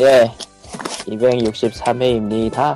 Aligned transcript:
예, 0.00 0.32
263회입니다. 1.08 2.74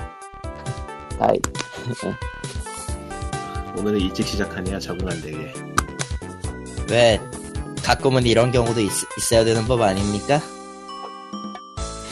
아이, 1.18 1.38
오늘은 3.78 3.98
일찍 3.98 4.26
시작하네요 4.26 4.78
적응 4.78 5.08
안 5.08 5.22
되게 5.22 5.50
왜 6.90 7.18
가끔은 7.82 8.26
이런 8.26 8.52
경우도 8.52 8.78
있, 8.80 8.90
어야 9.32 9.42
되는 9.42 9.64
법 9.64 9.80
아닙니까? 9.80 10.38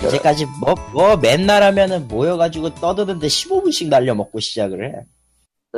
이제까지 0.07 0.47
뭐, 0.61 0.75
뭐 0.95 1.17
맨날 1.19 1.63
하면은 1.63 2.09
모여가지고 2.09 2.77
떠드는데 2.77 3.27
15분씩 3.27 3.89
날려먹고 3.89 4.41
시작을 4.41 4.87
해. 4.87 4.95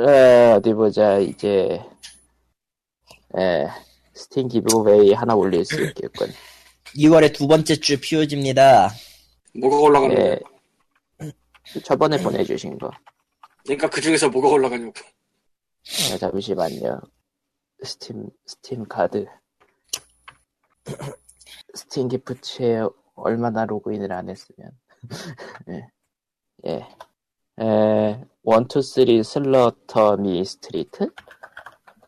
에, 0.01 0.53
어디 0.53 0.73
보자, 0.73 1.19
이제, 1.19 1.81
에, 3.37 3.67
스팀 4.13 4.47
기브웨이 4.47 5.11
하나 5.13 5.35
올릴 5.35 5.65
수 5.65 5.81
있겠군. 5.81 6.31
2월의 6.97 7.33
두 7.33 7.47
번째 7.47 7.75
주 7.75 7.99
POG입니다. 7.99 8.91
뭐가 9.59 9.77
올라가는 9.77 10.15
예? 10.17 10.39
저번에 11.83 12.21
보내주신 12.21 12.77
거. 12.77 12.91
그러니까 13.63 13.89
그 13.89 14.01
중에서 14.01 14.29
뭐가 14.29 14.49
올라가냐고. 14.49 14.93
아, 16.13 16.17
잠시만요. 16.17 17.01
스팀, 17.83 18.29
스팀 18.45 18.85
카드. 18.85 19.25
스팀 21.73 22.07
gift에 22.09 22.83
얼마나 23.15 23.65
로그인을 23.65 24.11
안 24.11 24.29
했으면. 24.29 24.71
예. 25.69 25.87
예. 26.65 26.87
에, 27.61 28.25
1, 28.43 29.09
2, 29.09 29.23
3 29.23 29.43
Slaughter 29.43 30.17
Me 30.17 30.43
Street? 30.43 31.09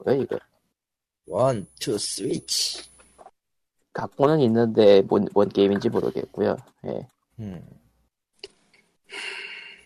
뭐야, 0.03 0.17
이거? 0.17 0.37
One, 1.27 1.67
Two, 1.79 1.97
Switch. 1.97 2.89
갖고는 3.93 4.39
있는데, 4.41 5.01
뭔, 5.01 5.27
뭔 5.33 5.49
게임인지 5.49 5.89
모르겠고요. 5.89 6.57
예. 6.85 7.07
음. 7.39 7.61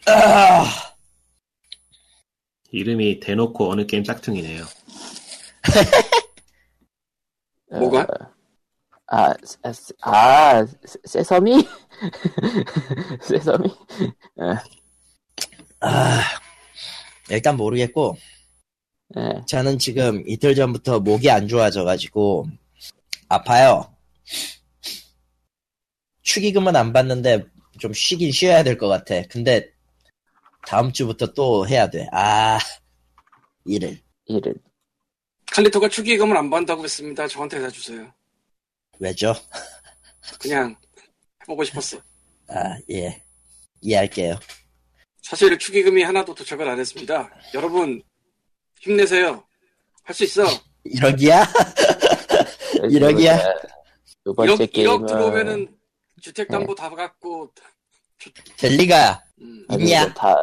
아, 0.07 0.65
이름이 2.71 3.19
대놓고 3.19 3.71
어느 3.71 3.85
게임 3.85 4.03
짝퉁이네요 4.03 4.63
어, 7.71 7.77
뭐가? 7.79 8.07
아, 9.07 9.33
아, 9.63 9.73
세- 9.73 9.93
아, 10.01 10.65
세- 10.65 10.99
세서미? 11.05 11.67
세서미? 13.21 13.69
아, 14.37 14.63
일단 17.29 17.57
모르겠고, 17.57 18.17
예. 19.17 19.41
저는 19.47 19.79
지금 19.79 20.23
이틀 20.27 20.55
전부터 20.55 21.01
목이 21.01 21.29
안 21.29 21.47
좋아져가지고, 21.47 22.47
아파요. 23.29 23.93
축의금은 26.35 26.75
안 26.77 26.93
받는데, 26.93 27.43
좀 27.79 27.91
쉬긴 27.93 28.31
쉬어야 28.31 28.63
될 28.63 28.77
것 28.77 28.87
같아. 28.87 29.21
근데, 29.29 29.69
다음 30.65 30.91
주부터 30.93 31.33
또 31.33 31.67
해야 31.67 31.89
돼. 31.89 32.07
아, 32.13 32.57
일을. 33.65 33.99
이를. 34.27 34.55
칼리토가 35.51 35.89
축의금을 35.89 36.37
안 36.37 36.49
받는다고 36.49 36.83
했습니다. 36.85 37.27
저한테 37.27 37.57
해주세요. 37.65 38.13
왜죠? 38.99 39.33
그냥 40.39 40.75
해보고 41.43 41.63
싶었어. 41.65 41.97
아, 42.47 42.77
예. 42.91 43.21
이해할게요. 43.81 44.39
사실 45.23 45.57
축의금이 45.57 46.03
하나도 46.03 46.33
도착을 46.35 46.67
안 46.69 46.79
했습니다. 46.79 47.29
여러분 47.55 48.01
힘내세요. 48.79 49.43
할 50.03 50.15
수 50.15 50.23
있어. 50.23 50.43
이러기야? 50.85 51.45
이러기야? 52.89 53.39
두 54.23 54.33
번째 54.33 54.65
1억, 54.65 54.71
게임은 54.73 54.97
1억 54.99 55.07
들어오면은 55.07 55.77
주택담보 56.21 56.75
다 56.75 56.89
갖고 56.89 57.51
될 58.57 58.73
리가. 58.77 59.23
음, 59.41 59.65
아니, 59.69 59.83
있냐? 59.83 60.13
다 60.13 60.35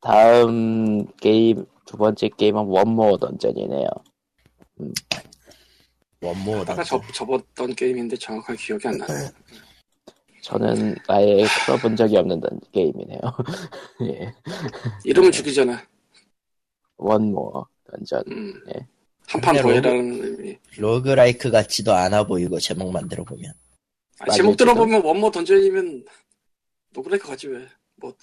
다음 0.00 1.06
게임 1.16 1.66
두 1.84 1.96
번째 1.96 2.28
게임은 2.28 2.64
원모어 2.64 3.18
던전이네요. 3.18 3.88
원모 6.20 6.56
하다가 6.60 6.84
접, 6.84 7.02
접었던 7.12 7.74
게임인데 7.74 8.16
정확하게 8.16 8.56
기억이 8.58 8.88
안 8.88 8.98
나요. 8.98 9.28
저는 10.42 10.94
아예 11.08 11.44
풀어본 11.64 11.96
적이 11.96 12.18
없는 12.18 12.40
던 12.40 12.60
게임이네요. 12.72 13.20
예, 14.02 14.32
이름은 15.04 15.32
죽이잖아. 15.32 15.84
One 16.96 17.26
More 17.26 17.66
Dungeon. 17.90 18.22
음. 18.28 18.54
예. 18.74 18.86
한판더 19.28 19.62
근데 19.62 19.76
해라는 19.76 20.24
의미. 20.24 20.58
roguelike 20.78 21.50
같지도 21.50 21.92
않아 21.92 22.24
보이고 22.24 22.60
제목만 22.60 23.08
들어보면. 23.08 23.52
아, 24.20 24.30
제목 24.30 24.56
들어보면 24.56 25.02
One 25.02 25.14
More 25.14 25.30
Dungeon이면 25.30 26.04
roguelike 26.90 27.26
같지 27.26 27.48
왜. 27.48 27.66
뭐 27.96 28.14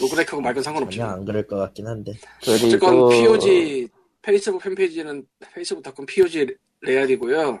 roguelike하고 0.00 0.40
말건 0.40 0.62
상관없지. 0.62 0.98
전혀 0.98 1.10
안 1.10 1.24
그럴 1.24 1.46
것 1.46 1.56
같긴 1.56 1.86
한데. 1.86 2.12
어쨌건 2.42 2.68
그리고 2.78 3.08
POG 3.08 3.88
페이스북 4.22 4.62
팬페이지는 4.62 5.26
페이스북닷컴 5.52 6.06
POG 6.06 6.54
레알이고요. 6.82 7.60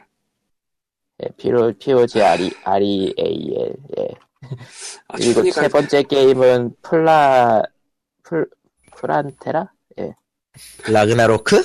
예, 1.22 1.28
피로 1.36 1.72
POG 1.78 2.22
RE, 2.22 2.50
REAL. 2.64 3.76
예. 3.98 4.08
아, 5.08 5.16
그리고 5.16 5.50
세 5.50 5.68
번째 5.68 6.02
게임은 6.04 6.76
플라 6.82 7.62
풀 8.22 8.48
프란테라? 8.96 9.70
예. 9.98 10.14
라그나로크? 10.88 11.62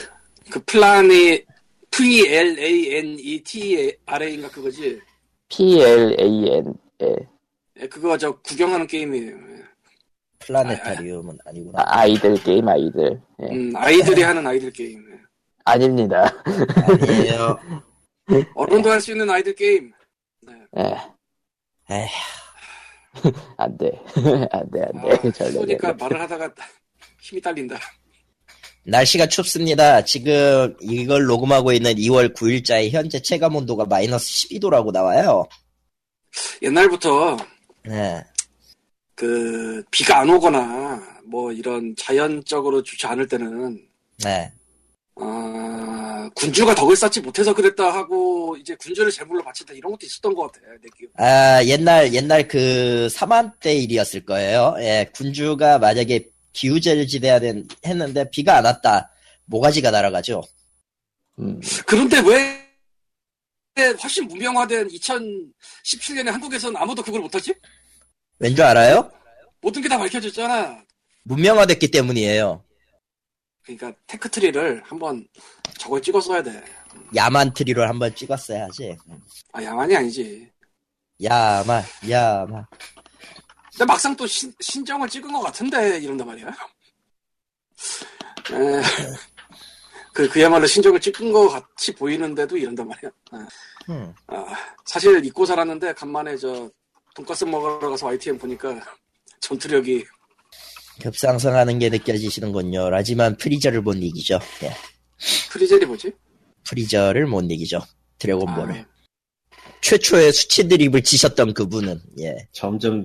그 0.50 0.59
플라니 0.66 1.46
P 1.92 2.28
L 2.28 2.59
A 2.59 2.96
N 2.96 3.18
E 3.19 3.42
T 3.44 3.96
R 4.06 4.25
A인가 4.25 4.50
그거지. 4.50 5.00
P 5.50 5.79
L 5.81 6.16
A 6.19 6.50
N. 6.57 6.73
예. 7.01 7.16
예, 7.78 7.88
그거 7.88 8.17
저 8.17 8.31
구경하는 8.41 8.88
게임이에요. 8.88 9.35
예. 9.35 9.63
플라네타리움은 10.39 11.38
아니구나. 11.46 11.81
아, 11.81 12.00
idle 12.02 12.36
게임 12.44 12.67
idle. 12.68 13.22
예. 13.41 13.45
음, 13.47 13.73
아이들이 13.75 14.22
하는 14.22 14.45
idle 14.46 14.72
게임. 14.72 15.00
예. 15.11 15.19
아닙니다. 15.66 16.31
아니에요. 16.45 17.59
어른도 18.56 18.89
할 18.89 19.01
수 19.01 19.11
있는 19.11 19.29
idle 19.30 19.53
게임. 19.56 19.91
네. 20.41 20.53
예. 20.78 20.95
에휴, 21.91 23.31
안 23.57 23.77
돼. 23.77 23.91
안 24.51 24.72
돼, 24.72 24.81
안 24.81 24.97
아, 24.97 25.17
돼. 25.19 25.77
돼. 25.77 25.94
말을 25.94 26.19
하다가 26.22 26.53
힘이 27.22 27.41
딸린다. 27.41 27.77
날씨가 28.85 29.28
춥습니다. 29.28 30.03
지금 30.03 30.75
이걸 30.79 31.25
녹음하고 31.25 31.72
있는 31.72 31.96
2월 31.96 32.35
9일자에 32.35 32.91
현재 32.91 33.19
체감 33.19 33.56
온도가 33.56 33.85
마이너스 33.85 34.47
12도라고 34.47 34.91
나와요. 34.91 35.46
옛날부터 36.62 37.38
네. 37.84 38.24
그 39.16 39.84
비가 39.90 40.19
안 40.19 40.29
오거나 40.29 41.01
뭐 41.25 41.51
이런 41.51 41.95
자연적으로 41.97 42.84
좋지 42.84 43.07
않을 43.07 43.28
때는 43.28 43.81
네. 44.24 44.51
아, 45.18 46.29
군주가 46.35 46.75
덕을 46.75 46.95
쌓지 46.95 47.22
못해서 47.22 47.53
그랬다 47.53 47.85
하고 47.85 48.56
이제 48.57 48.75
군주를 48.75 49.09
제물로 49.12 49.41
바친다 49.44 49.74
이런 49.74 49.94
것도 49.94 50.06
있었던 50.06 50.35
것 50.35 50.51
같아 50.51 50.66
내 50.81 50.90
기억. 50.97 51.12
아, 51.16 51.63
옛날, 51.63 52.13
옛날 52.13 52.47
그 52.47 53.07
사만 53.09 53.53
때 53.62 53.74
일이었을 53.74 54.25
거예요. 54.25 54.75
예, 54.79 55.09
군주가 55.16 55.79
만약에 55.79 56.34
기우제를 56.60 57.06
지내야 57.08 57.40
된, 57.40 57.68
했는데 57.86 58.30
비가 58.30 58.58
안 58.58 58.66
왔다. 58.66 59.12
모가지가 59.46 59.92
날아가죠. 59.92 60.42
음. 61.40 61.60
그런데 61.86 62.20
왜 62.22 62.66
훨씬 64.02 64.26
문명화된 64.28 64.88
2017년에 64.88 66.26
한국에서는 66.32 66.78
아무도 66.78 67.04
그걸 67.04 67.20
못하지? 67.22 67.54
왠 68.40 68.56
줄 68.56 68.64
알아요? 68.66 69.12
모든 69.62 69.82
게 69.82 69.90
다 69.90 69.98
밝혀졌잖아. 69.98 70.84
문명화됐기 71.24 71.92
때문이에요. 71.92 72.64
그러니까 73.64 73.94
tech 74.08 74.32
tree를 74.32 74.81
한번 74.86 75.28
저걸 75.80 76.02
찍었어야 76.02 76.42
돼. 76.42 76.64
야만 77.16 77.54
tree를 77.53 77.88
한번 77.90 78.16
찍었어야지. 78.16 78.96
아 79.52 79.62
야만이 79.64 79.96
아니지. 79.96 80.50
야만, 81.24 81.84
야만. 82.10 82.66
근데 83.75 83.86
막상 83.86 84.16
또 84.16 84.25
신, 84.25 84.54
신정을 84.62 85.10
찍은 85.10 85.33
것 85.33 85.42
같은데 85.42 86.00
이런단 86.00 86.25
말이야. 86.27 86.48
에, 86.48 86.51
그 90.13 90.30
그야말로 90.30 90.66
신정을 90.66 91.01
찍은 91.01 91.33
것 91.33 91.50
같이 91.50 91.94
보이는데도 91.94 92.56
이런단 92.56 92.88
말이야. 92.88 93.12
아, 93.31 93.48
음. 93.89 94.13
아, 94.27 94.45
사실 94.86 95.24
잊고 95.25 95.45
살았는데 95.45 95.92
간만에 95.94 96.38
저 96.38 96.72
돈가스 97.13 97.44
먹으러 97.44 97.89
가서 97.89 98.06
YTN 98.07 98.39
보니까 98.39 98.80
전투력이 99.42 100.06
급상승하는 101.01 101.77
게 101.77 101.89
느껴지시는군요. 101.89 102.89
하지만 102.94 103.36
프리저를 103.36 103.81
못 103.81 103.95
이기죠. 103.95 104.39
예. 104.63 104.72
프리젤이 105.51 105.86
뭐지? 105.86 106.13
프리저를 106.63 107.27
못 107.27 107.42
이기죠. 107.51 107.81
드래곤볼을. 108.19 108.80
아, 108.80 108.86
최초의 109.81 110.31
수치 110.31 110.69
드립을 110.69 111.04
치셨던 111.04 111.54
그분은, 111.54 112.01
예. 112.22 112.48
점점 112.54 113.04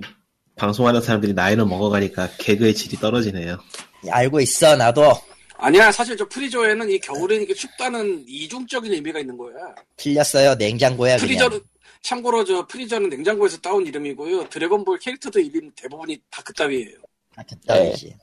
방송하는 0.55 1.01
사람들이 1.01 1.33
나이를 1.33 1.65
먹어가니까 1.65 2.29
개그의 2.37 2.75
질이 2.75 2.97
떨어지네요 2.97 3.57
알고 4.09 4.41
있어, 4.41 4.75
나도. 4.75 5.13
아니야 5.57 5.91
사실 5.91 6.17
저 6.17 6.27
프리저에는 6.27 6.89
이 6.89 6.99
겨울에 6.99 7.35
이게 7.35 7.53
춥다는 7.53 8.25
이중적인 8.27 8.91
의미가 8.93 9.19
있는 9.19 9.37
거야. 9.37 9.53
틀렸어요. 9.95 10.55
냉장고야, 10.55 11.17
그냥. 11.17 11.27
프리저를 11.27 11.61
참고로 12.01 12.43
저 12.45 12.65
프리저는 12.65 13.09
냉장고에서 13.09 13.59
따온 13.59 13.85
이름이고요. 13.85 14.49
드래곤볼 14.49 14.97
캐릭터들 14.97 15.45
이름 15.45 15.69
대부분이 15.75 16.19
다 16.31 16.41
그따위예요. 16.41 16.97
아, 17.35 17.43
그따위지. 17.43 18.15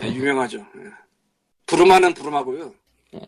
네, 0.00 0.14
유명하죠. 0.14 0.58
예. 0.58 0.82
부르마는 1.64 2.12
부르마고요. 2.12 2.74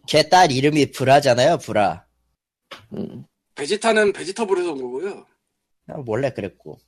걔 0.06 0.29
딸 0.29 0.52
이름이 0.52 0.90
브라잖아요, 0.92 1.58
브라. 1.58 2.04
음, 2.92 3.24
베지타는 3.54 4.12
vegetable에서 4.12 4.72
온 4.72 4.82
거고요. 4.82 5.26
아, 5.88 5.94
원래 6.06 6.30
그랬고. 6.30 6.78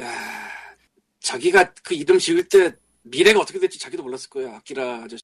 야, 0.00 0.48
자기가 1.20 1.72
그 1.82 1.94
이름 1.94 2.18
지을 2.18 2.48
때 2.48 2.72
미래가 3.02 3.40
어떻게 3.40 3.58
될지 3.58 3.78
자기도 3.78 4.02
몰랐을 4.02 4.28
거예요. 4.30 4.50
아키라 4.56 5.02
아저씨 5.04 5.22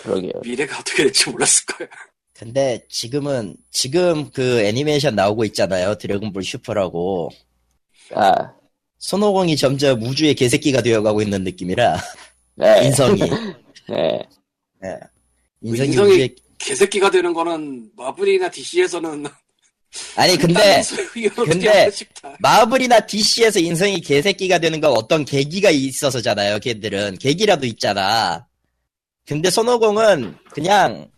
그러게요. 0.00 0.32
미래가 0.42 0.78
어떻게 0.78 1.04
될지 1.04 1.28
몰랐을 1.30 1.66
거예요. 1.66 1.90
근데 2.34 2.84
지금은, 2.88 3.56
지금 3.70 4.30
그 4.30 4.60
애니메이션 4.60 5.14
나오고 5.14 5.44
있잖아요. 5.46 5.96
드래곤볼 5.96 6.42
슈퍼라고. 6.42 7.30
아, 8.14 8.52
손오공이 8.98 9.56
점점 9.56 10.02
우주의 10.02 10.34
개새끼가 10.34 10.82
되어가고 10.82 11.22
있는 11.22 11.44
느낌이라, 11.44 11.96
네. 12.56 12.86
인성이. 12.86 13.20
네. 13.88 14.22
예. 14.84 14.96
인성이 15.60 15.88
인성이- 15.90 16.10
우주의, 16.12 16.34
개새끼가 16.58 17.10
되는 17.10 17.32
거는 17.32 17.90
마블이나 17.96 18.50
DC에서는 18.50 19.26
아니, 20.16 20.36
근데, 20.36 20.82
근데-. 21.44 21.90
마블이나 22.40 23.00
DC에서 23.00 23.58
인성이 23.60 24.00
개새끼가 24.00 24.58
되는 24.58 24.80
건 24.80 24.92
어떤 24.92 25.24
계기가 25.24 25.70
있어서잖아요, 25.70 26.58
걔들은. 26.60 27.18
계기라도 27.18 27.66
있잖아. 27.66 28.46
근데 29.26 29.50
손오공은 29.50 30.36
그냥, 30.52 31.10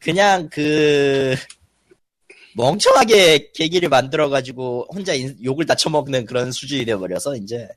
그냥 0.00 0.48
그, 0.50 1.34
멍청하게 2.56 3.50
계기를 3.52 3.88
만들어 3.88 4.28
가지고 4.28 4.86
혼자 4.94 5.12
인- 5.12 5.36
욕을 5.42 5.66
다 5.66 5.74
처먹는 5.74 6.24
그런 6.24 6.52
수준이 6.52 6.84
되어버려서, 6.84 7.36
이제. 7.36 7.68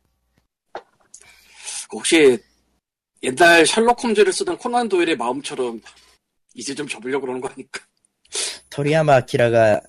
혹시 1.92 2.38
옛날 3.24 3.66
셜록 3.66 4.04
홈즈를 4.04 4.32
쓰던 4.32 4.58
코난 4.58 4.88
도일의 4.88 5.16
마음처럼 5.18 5.82
이제 6.54 6.76
좀 6.76 6.88
접으려고 6.88 7.22
그러는 7.22 7.42
거 7.42 7.48
아닐까? 7.50 7.82
토리야마 8.70 9.16
아키라가 9.16 9.80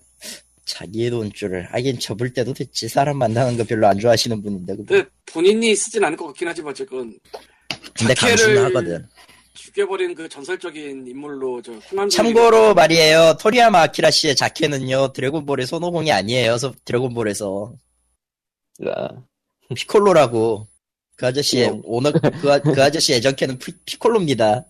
자기의 0.69 1.11
돈줄을, 1.11 1.73
하긴 1.73 1.99
접을 1.99 2.32
때도 2.32 2.53
됐지. 2.53 2.88
사람 2.88 3.17
만나는 3.17 3.56
거 3.56 3.65
별로 3.65 3.87
안 3.88 3.99
좋아하시는 3.99 4.41
분인데, 4.43 4.76
그분. 4.76 4.87
근데 4.87 5.09
본인이 5.26 5.75
쓰진 5.75 6.05
않을 6.05 6.17
것 6.17 6.26
같긴 6.26 6.47
하지만 6.49 6.70
어쨌건 6.70 7.19
근데 7.99 8.15
자켓을 8.15 8.55
감수하거든. 8.55 9.09
죽여버린 9.55 10.15
그 10.15 10.29
전설적인 10.29 11.06
인물로 11.09 11.62
저 11.62 11.73
참고로 12.09 12.75
말이에요. 12.75 13.37
토리야마 13.41 13.82
아키라 13.82 14.11
씨의 14.11 14.37
자켓은요, 14.37 15.12
드래곤볼의 15.15 15.67
손오공이 15.67 16.12
아니에요. 16.12 16.59
서- 16.59 16.75
드래곤볼에서. 16.85 17.73
아, 18.87 19.09
피콜로라고. 19.75 20.69
그 21.17 21.26
아저씨의 21.26 21.69
어. 21.69 21.81
오너, 21.82 22.12
그, 22.12 22.53
아- 22.53 22.61
그 22.61 22.81
아저씨 22.82 23.21
피, 23.59 23.73
피콜로입니다. 23.85 24.64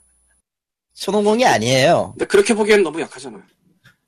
손오공이 0.95 1.45
아니에요. 1.45 2.15
근데 2.17 2.25
그렇게 2.25 2.55
보기엔 2.55 2.83
너무 2.83 3.01
약하잖아. 3.01 3.45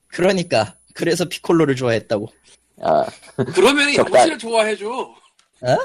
그러니까. 0.07 0.77
그래서 0.93 1.25
피콜로를 1.25 1.75
좋아했다고. 1.75 2.27
아, 2.81 3.05
그러면 3.53 3.93
야무치를 3.95 4.37
좋아해줘. 4.37 4.89
어? 4.89 5.77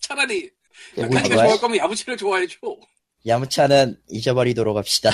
차라리 0.00 0.50
뭐야? 0.96 1.22
좋아할 1.22 1.58
거면 1.58 1.78
야무치를 1.78 2.16
좋아해줘. 2.16 2.56
야무차는 3.26 3.96
잊어버리도록 4.08 4.76
합시다. 4.76 5.10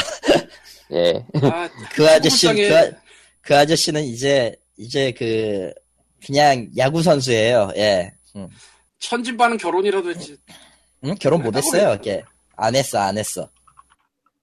예. 0.92 1.24
아, 1.42 1.68
그 1.94 2.08
아저씨. 2.08 2.46
그, 2.52 2.76
아- 2.76 2.90
그 3.40 3.56
아저씨는 3.56 4.04
이제, 4.04 4.54
이제 4.76 5.12
그, 5.12 5.72
그냥 6.24 6.68
야구선수예요. 6.76 7.72
예. 7.76 8.12
응. 8.36 8.48
천진반은 8.98 9.56
결혼이라도 9.56 10.10
했지. 10.10 10.36
응? 11.04 11.14
결혼 11.14 11.42
못 11.42 11.56
했어요. 11.56 11.98
걔. 12.02 12.22
안 12.56 12.74
했어, 12.74 12.98
안 12.98 13.16
했어. 13.16 13.48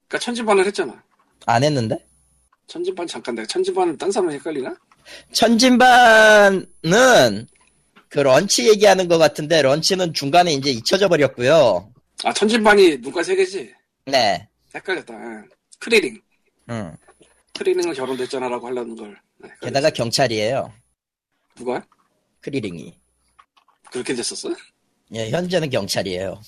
그러니까 0.07 0.19
천진반을 0.25 0.65
했잖아. 0.65 1.03
안 1.45 1.63
했는데? 1.63 2.03
천진반 2.65 3.06
잠깐 3.06 3.36
내가 3.36 3.45
천진반은 3.45 3.98
딴 3.98 4.12
사람 4.12 4.31
헷갈리나? 4.31 4.75
천진반은 5.31 6.68
그 8.09 8.19
런치 8.19 8.69
얘기하는 8.69 9.07
것 9.07 9.18
같은데 9.18 9.62
런치는 9.62 10.13
중간에 10.13 10.54
이제 10.54 10.71
잊혀져 10.71 11.07
버렸고요. 11.07 11.92
아 12.24 12.33
천진반이 12.33 12.98
눈깔 12.98 13.24
세 13.24 13.36
개지. 13.36 13.74
네. 14.06 14.48
헷갈렸다. 14.74 15.13
예. 15.13 15.44
크리링. 15.80 16.21
응. 16.69 16.95
크리링은 17.57 17.94
결혼됐잖아라고 17.94 18.68
하려는 18.68 18.95
걸. 18.95 19.18
네. 19.39 19.50
게다가 19.62 19.89
경찰이에요. 19.89 20.74
누가 21.56 21.83
크리링이. 22.42 22.98
그렇게 23.92 24.13
됐었어? 24.13 24.50
예, 25.13 25.30
현재는 25.30 25.69
경찰이에요. 25.69 26.42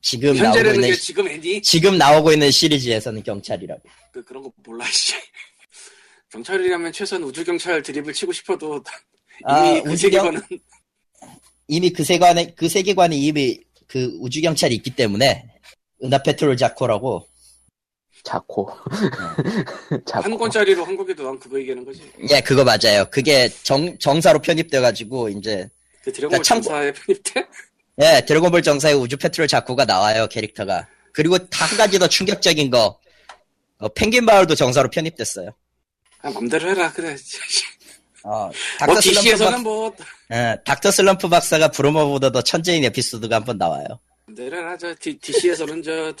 지금 0.00 0.36
나오고 0.36 0.58
있는 0.58 0.94
지금? 0.94 1.62
지금 1.62 1.98
나오고 1.98 2.32
있는 2.32 2.50
시리즈에서는 2.50 3.22
경찰이라고. 3.22 3.82
그, 4.12 4.24
그런 4.24 4.42
거 4.44 4.52
몰라, 4.64 4.84
씨. 4.86 5.14
경찰이라면 6.30 6.92
최소한 6.92 7.22
우주 7.24 7.44
경찰 7.44 7.82
드립을 7.82 8.12
치고 8.12 8.32
싶어도 8.32 8.82
이미 9.40 9.44
아, 9.44 9.82
그 9.82 9.90
우주경- 9.90 9.96
세계관은 9.96 10.42
이미 11.68 11.90
그 11.90 12.04
세관에 12.04 12.54
그 12.56 12.68
세계관에 12.68 13.16
이미 13.16 13.60
그 13.86 14.16
우주 14.20 14.40
경찰이 14.40 14.74
있기 14.76 14.90
때문에 14.94 15.46
은하 16.02 16.22
페트롤 16.22 16.56
자코라고. 16.56 17.26
자코. 18.24 18.70
자코. 20.06 20.22
한 20.24 20.36
권짜리로 20.38 20.84
한국에도 20.84 21.24
난 21.24 21.38
그거 21.38 21.58
얘기하는 21.60 21.84
거지. 21.84 22.02
예, 22.30 22.40
그거 22.40 22.64
맞아요. 22.64 23.06
그게 23.10 23.48
정 23.62 23.96
정사로 23.98 24.40
편입돼 24.40 24.80
가지고 24.80 25.28
이제 25.28 25.68
그 26.02 26.12
드래곤볼 26.12 26.28
그러니까 26.30 26.42
참- 26.42 26.60
정사에 26.60 26.92
편입돼? 26.94 27.46
예, 28.00 28.22
드래곤볼 28.26 28.62
정사에 28.62 28.94
우주 28.96 29.16
patrol 29.16 29.48
자코가 29.48 29.84
나와요, 29.84 30.26
캐릭터가. 30.28 30.86
그리고 31.12 31.36
한 31.50 31.76
가지 31.78 31.98
더 31.98 32.06
충격적인 32.08 32.70
거. 32.70 32.98
어, 33.78 33.88
펭귄 33.88 34.24
마을도 34.24 34.54
정사로 34.56 34.90
편입됐어요. 34.90 35.50
아, 36.22 36.30
맘대로 36.30 36.68
해라, 36.70 36.90
그래. 36.92 37.16
어, 38.24 38.28
뭐, 38.46 38.52
닥터 38.78 39.00
슬럼프 39.00 39.20
DC에서는 39.20 39.52
박, 39.52 39.62
뭐, 39.62 39.94
예, 40.32 40.56
닥터 40.64 40.90
슬럼프 40.90 41.28
박사가 41.28 41.68
부르마보다 41.70 42.32
더 42.32 42.42
천재인 42.42 42.84
에피소드가 42.84 43.36
한 43.36 43.44
번 43.44 43.58
나와요. 43.58 43.84
맘대로 44.26 44.56
해라, 44.58 44.76
저, 44.76 44.94
DC에서는 45.00 45.82
저, 45.82 46.12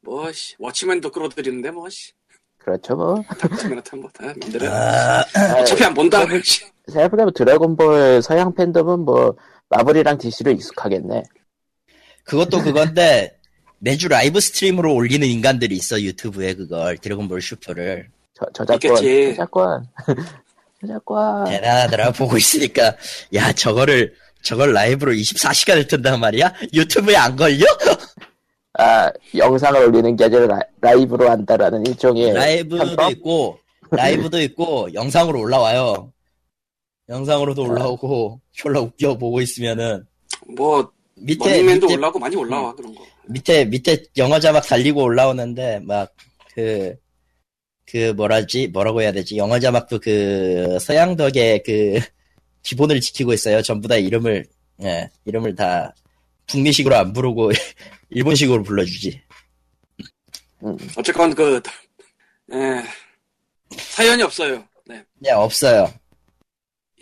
뭐, 0.00 0.32
씨, 0.32 0.54
워치맨도 0.58 1.10
끌어들이는데, 1.12 1.70
뭐, 1.70 1.88
씨. 1.90 2.12
그렇죠, 2.58 2.96
뭐. 2.96 3.22
닥터 3.38 3.57
맨해튼에 3.57 3.96
뭐, 3.96 4.10
다 4.12 4.24
맘대로 4.40 4.66
해라. 4.66 5.24
아, 5.34 5.52
어차피 5.60 5.84
안 5.84 5.94
본다. 5.94 6.24
씨. 6.42 6.64
생각해보면 6.88 7.32
드래곤볼 7.34 8.22
서양 8.22 8.54
팬덤은 8.54 9.00
뭐, 9.00 9.36
마블이랑 9.68 10.18
DC로 10.18 10.52
익숙하겠네. 10.52 11.22
그것도 12.24 12.62
그건데 12.62 13.36
매주 13.78 14.08
live 14.08 14.40
stream으로 14.40 14.94
올리는 14.94 15.26
인간들이 15.26 15.76
있어 15.76 16.00
유튜브에 16.00 16.54
그걸 16.54 16.98
드래곤볼 16.98 17.40
슈퍼를 17.42 18.08
저, 18.38 18.46
저작권. 18.52 18.76
있겠지. 19.02 19.30
저작권. 19.36 19.86
저작권. 20.80 21.44
대단하더라 21.46 22.12
보고 22.12 22.36
있으니까 22.36 22.94
야 23.34 23.52
저거를 23.52 24.14
저걸 24.42 24.72
라이브로 24.72 25.12
24시간을 25.12 25.88
튼단 25.88 26.20
말이야? 26.20 26.52
유튜브에 26.72 27.16
안 27.16 27.34
걸려? 27.34 27.64
아, 28.78 29.10
영상을 29.34 29.80
올리는 29.86 30.14
게 30.16 30.24
아니라 30.24 30.60
라, 30.80 30.92
이브로 30.94 31.30
한다라는 31.30 31.86
일종의. 31.86 32.34
라이브도 32.34 32.84
편법? 32.84 33.10
있고 33.12 33.58
라이브도 33.90 34.40
있고 34.42 34.92
영상으로 34.92 35.40
올라와요. 35.40 36.12
영상으로도 37.08 37.62
올라오고 37.62 38.40
졸라 38.52 38.80
웃겨 38.80 39.16
보고 39.16 39.40
있으면은 39.40 40.04
뭐, 40.56 40.90
밑에 41.14 41.62
밑에, 41.62 41.94
올라오고 41.94 42.18
많이 42.18 42.36
올라와, 42.36 42.74
그런 42.74 42.94
거. 42.94 43.02
밑에 43.28 43.64
밑에 43.64 44.04
영어 44.18 44.38
자막 44.38 44.66
달리고 44.66 45.02
올라오는데 45.02 45.80
막 45.84 46.12
그 46.56 46.96
그 47.86 48.12
뭐라지 48.12 48.68
뭐라고 48.68 49.02
해야 49.02 49.12
되지 49.12 49.36
영어 49.36 49.58
자막도 49.58 50.00
그 50.00 50.78
서양덕의 50.80 51.62
그 51.64 52.00
기본을 52.62 53.00
지키고 53.00 53.32
있어요. 53.32 53.62
전부 53.62 53.88
다 53.88 53.96
이름을 53.96 54.44
예 54.82 55.08
이름을 55.24 55.54
다 55.54 55.94
북미식으로 56.46 56.96
안 56.96 57.12
부르고 57.12 57.52
일본식으로 58.10 58.62
불러주지. 58.62 59.20
음, 60.64 60.76
어쨌건 60.96 61.34
그, 61.34 61.60
에, 62.52 62.82
사연이 63.76 64.22
없어요. 64.22 64.64
네. 64.86 65.04
네 65.18 65.30
없어요. 65.32 65.92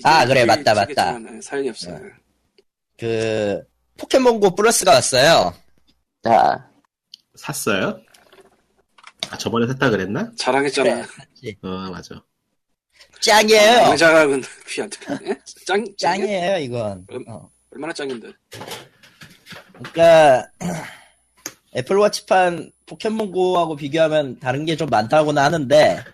아, 0.03 0.27
그래, 0.27 0.45
맞다, 0.45 0.75
맞다. 0.75 1.19
네, 1.19 1.41
사연이 1.41 1.69
없어요. 1.69 2.01
그 2.99 3.63
포켓몬고 3.97 4.55
플러스가 4.55 4.93
왔어요. 4.93 5.55
자, 6.23 6.69
샀어요? 7.37 8.01
아, 9.35 9.39
저번에 9.39 9.67
샀다 9.67 9.91
그랬나? 9.91 10.31
자랑했잖아. 10.39 11.03
어, 11.63 11.69
맞아. 11.91 12.23
짱이에요. 13.21 13.91
귀한테. 14.69 14.99
예? 15.27 15.37
짱, 15.67 15.85
짱이야? 15.99 16.27
짱이에요 16.27 16.59
이건. 16.59 17.05
음. 17.11 17.25
어. 17.29 17.51
얼마나 17.73 17.93
짱인데. 17.93 18.31
그러니까 19.83 20.47
애플워치판 21.77 22.71
포켓몬고하고 22.87 23.75
비교하면 23.77 24.39
다른 24.39 24.65
게 24.65 24.77
좀 24.77 24.89
많다고는 24.89 25.43
하는데 25.43 26.05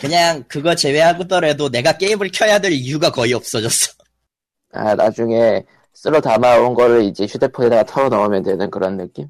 그냥 0.00 0.42
그거 0.48 0.74
제외하더라도 0.74 1.68
내가 1.70 1.96
게임을 1.96 2.30
켜야 2.32 2.58
될 2.58 2.72
이유가 2.72 3.10
거의 3.12 3.32
없어졌어. 3.32 3.92
아, 4.72 4.94
나중에 4.96 5.64
쓸어 5.94 6.20
담아온 6.20 6.74
거를 6.74 7.04
이제 7.04 7.26
휴대폰에다가 7.26 7.84
털어 7.84 8.08
넣으면 8.08 8.42
되는 8.42 8.70
그런 8.70 8.96
느낌? 8.96 9.28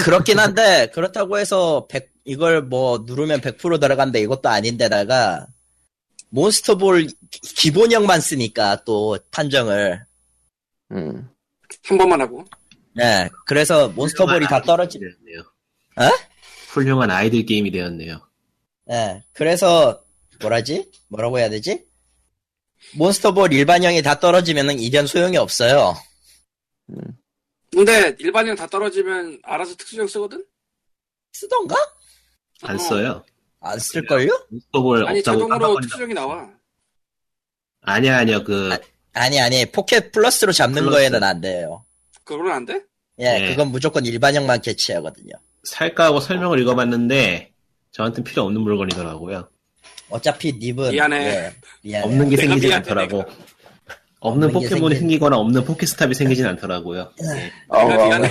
그렇긴 0.00 0.38
한데 0.38 0.88
그렇다고 0.92 1.38
해서 1.38 1.86
100 1.88 2.13
이걸 2.24 2.62
뭐 2.62 3.04
누르면 3.06 3.40
100% 3.40 3.80
들어간다 3.80 4.18
이것도 4.18 4.48
아닌데다가 4.48 5.46
몬스터볼 6.30 7.08
기본형만 7.30 8.20
쓰니까 8.20 8.82
또 8.84 9.18
판정을 9.30 10.04
음. 10.92 11.28
한 11.84 11.98
번만 11.98 12.20
하고. 12.20 12.44
네 12.94 13.28
그래서 13.46 13.88
몬스터볼이 13.88 14.46
다 14.46 14.62
떨어지 14.62 14.98
되었네요. 14.98 15.40
어? 15.96 16.10
훌륭한 16.68 17.10
아이들 17.10 17.44
게임이 17.44 17.70
되었네요. 17.70 18.20
네 18.86 19.24
그래서 19.32 20.04
뭐라지 20.40 20.90
뭐라고 21.08 21.38
해야 21.38 21.48
되지 21.48 21.84
몬스터볼 22.96 23.52
일반형이 23.52 24.02
다 24.02 24.20
떨어지면은 24.20 24.78
이전 24.78 25.06
소용이 25.06 25.36
없어요 25.36 25.94
근데 27.70 28.14
일반형 28.18 28.56
다 28.56 28.66
떨어지면 28.66 29.40
알아서 29.42 29.74
특수형 29.76 30.06
쓰거든? 30.06 30.44
쓰던가 31.32 31.76
안 32.62 32.76
어. 32.76 32.78
써요. 32.78 33.24
안 33.60 33.78
쓸걸요 33.78 34.30
스톱을 34.66 35.08
아니 35.08 35.18
없다고 35.20 35.38
자동으로. 35.48 35.80
특수형이 35.80 36.14
나와. 36.14 36.48
아니야 37.82 38.18
아니야 38.18 38.42
그 38.42 38.70
아 39.16 39.28
니 39.28 39.40
아니 39.40 39.64
포켓 39.66 40.10
플러스로 40.10 40.50
잡는 40.52 40.82
플러스. 40.82 40.96
거에는 40.98 41.22
안 41.22 41.40
돼요 41.40 41.84
그건 42.24 42.50
안 42.50 42.64
돼? 42.66 42.82
예 43.18 43.38
네. 43.38 43.50
그건 43.50 43.68
무조건 43.68 44.04
일반형만 44.04 44.60
캐치하거든요 44.60 45.32
살까 45.62 46.06
하고 46.06 46.18
설명을 46.20 46.58
읽어봤는데 46.60 47.52
저한테는 47.92 48.24
필요 48.24 48.42
없는 48.42 48.60
물건이더라고요. 48.60 49.48
어차피 50.10 50.52
닙은 50.58 50.90
미안해. 50.90 51.16
예, 51.26 51.54
미안해. 51.82 52.06
없는 52.06 52.28
게 52.28 52.36
생기진 52.36 52.68
미안해, 52.70 52.74
않더라고. 52.76 53.18
내가. 53.18 53.30
없는 54.18 54.52
포켓몬이 54.52 54.94
생긴- 54.96 54.98
생기거나 54.98 55.36
없는 55.36 55.64
포켓스탑이 55.64 56.12
생기진 56.14 56.44
않더라고요. 56.46 57.12
네. 57.22 57.52
어, 57.68 57.78
어, 57.78 57.86
미안해. 58.06 58.28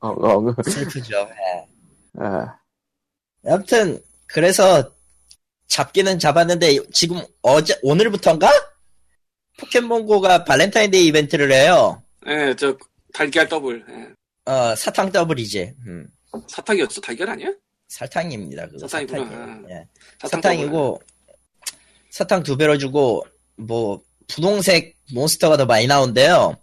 어, 0.00 0.08
어, 0.08 0.54
슬프죠 0.64 1.14
예. 1.18 1.66
아, 2.24 2.56
아무튼 3.46 4.00
그래서 4.26 4.94
잡기는 5.68 6.18
잡았는데 6.18 6.78
지금 6.92 7.22
어제 7.42 7.78
오늘부터인가 7.82 8.50
포켓몬고가 9.58 10.44
발렌타인데이 10.44 11.06
이벤트를 11.06 11.52
해요. 11.52 12.02
예, 12.26 12.54
저 12.56 12.76
달걀 13.12 13.48
더블. 13.48 13.84
예. 13.88 14.50
어 14.50 14.74
사탕 14.74 15.10
더블이지. 15.12 15.74
음, 15.86 16.06
사탕이었어? 16.48 17.00
달걀 17.00 17.30
아니야? 17.30 17.48
설탕입니다. 17.88 18.66
그거 18.68 18.88
설탕이구나. 18.88 19.28
설탕이에요. 19.28 19.66
예. 19.70 19.88
사탕 20.20 20.42
사탕 20.42 20.58
이고 20.58 21.02
사탕 22.10 22.42
두 22.42 22.56
배로 22.56 22.78
주고 22.78 23.24
뭐 23.56 24.02
분홍색 24.28 24.96
몬스터가 25.12 25.56
더 25.56 25.66
많이 25.66 25.86
나온대요. 25.86 26.56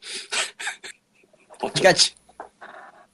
그러니까 1.58 1.92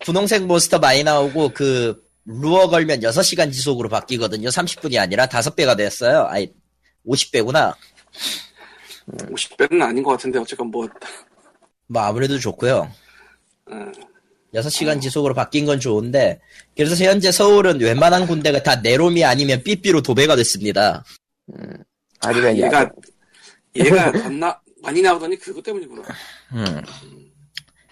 분홍색 0.01 0.47
몬스터 0.47 0.79
많이 0.79 1.03
나오고 1.05 1.51
그 1.51 2.08
루어 2.29 2.69
걸면 2.69 3.01
6시간 3.01 3.53
지속으로 3.53 3.89
바뀌거든요. 3.89 4.49
30분이 4.49 4.99
아니라 5.01 5.27
5배가 5.27 5.77
됐어요. 5.77 6.25
아니 6.25 6.53
50배구나. 7.07 7.75
50배는 9.11 9.81
아닌 9.83 10.03
것 10.03 10.11
같은데 10.11 10.39
어쨌건 10.39 10.71
뭐 10.71 10.87
뭐 11.89 12.03
아무래도 12.03 12.39
좋고요. 12.39 12.91
어, 13.71 13.93
6시간 14.55 15.01
지속으로 15.01 15.35
바뀐 15.35 15.67
건 15.67 15.81
좋은데 15.81 16.41
그래서 16.77 17.03
현재 17.05 17.33
서울은 17.33 17.81
웬만한 17.81 18.27
군데가 18.27 18.63
다 18.63 18.77
네롬이 18.77 19.25
아니면 19.25 19.63
삐삐로 19.63 20.03
도배가 20.03 20.37
됐습니다. 20.37 21.05
아니면 22.21 22.57
얘가 22.57 22.83
야, 22.83 22.91
얘가 23.75 24.13
겁나 24.13 24.61
많이 24.83 25.03
나오더니 25.03 25.37
그것 25.37 25.63
때문이구나. 25.63 26.03
음. 26.53 26.83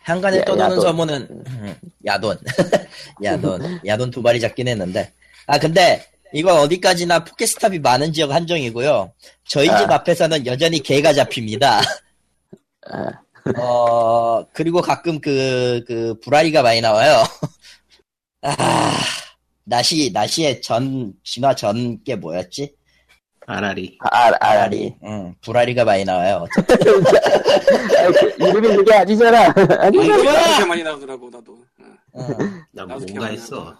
한간에 0.06 0.38
야- 0.38 0.44
떠도는 0.44 0.64
야돈. 0.64 0.80
서문은 0.80 1.28
음, 1.30 1.74
야돈 2.06 2.38
야돈 3.24 3.80
야돈 3.86 4.10
두 4.10 4.22
마리 4.22 4.40
잡긴 4.40 4.68
했는데 4.68 5.12
아 5.46 5.58
근데 5.58 6.04
이건 6.32 6.58
어디까지나 6.58 7.24
포켓스탑이 7.24 7.78
많은 7.80 8.12
지역 8.12 8.30
한정이고요. 8.32 9.12
저희 9.48 9.66
집 9.66 9.90
아. 9.90 9.94
앞에서는 9.96 10.44
여전히 10.46 10.80
개가 10.80 11.12
잡힙니다. 11.12 11.80
아, 12.90 13.12
어 13.60 14.44
그리고 14.52 14.80
가끔 14.80 15.20
그그 15.20 16.18
불아리가 16.22 16.62
많이 16.62 16.80
나와요. 16.80 17.22
아 18.42 18.92
나시 19.64 20.10
나시의 20.12 20.62
전 20.62 21.12
진화 21.24 21.54
전 21.54 21.98
게 22.04 22.14
뭐였지? 22.16 22.74
아라리. 23.46 23.96
아, 24.00 24.08
아, 24.10 24.26
아, 24.40 24.52
불아리. 24.52 24.94
응 25.04 25.34
불아리가 25.40 25.84
많이 25.84 26.04
나와요. 26.04 26.44
어쨌든. 26.58 26.76
이름이 28.38 28.76
그게 28.76 28.94
아니잖아. 28.94 29.52
아니, 29.80 29.98
아니, 29.98 30.08
뭐야? 30.08 30.44
그렇게 30.44 30.64
많이 30.66 30.82
나오더라고 30.82 31.30
나도. 31.30 31.52
어. 31.54 32.26
응. 32.40 32.62
나 32.72 32.84
뭔가. 32.86 33.26
했어. 33.26 33.74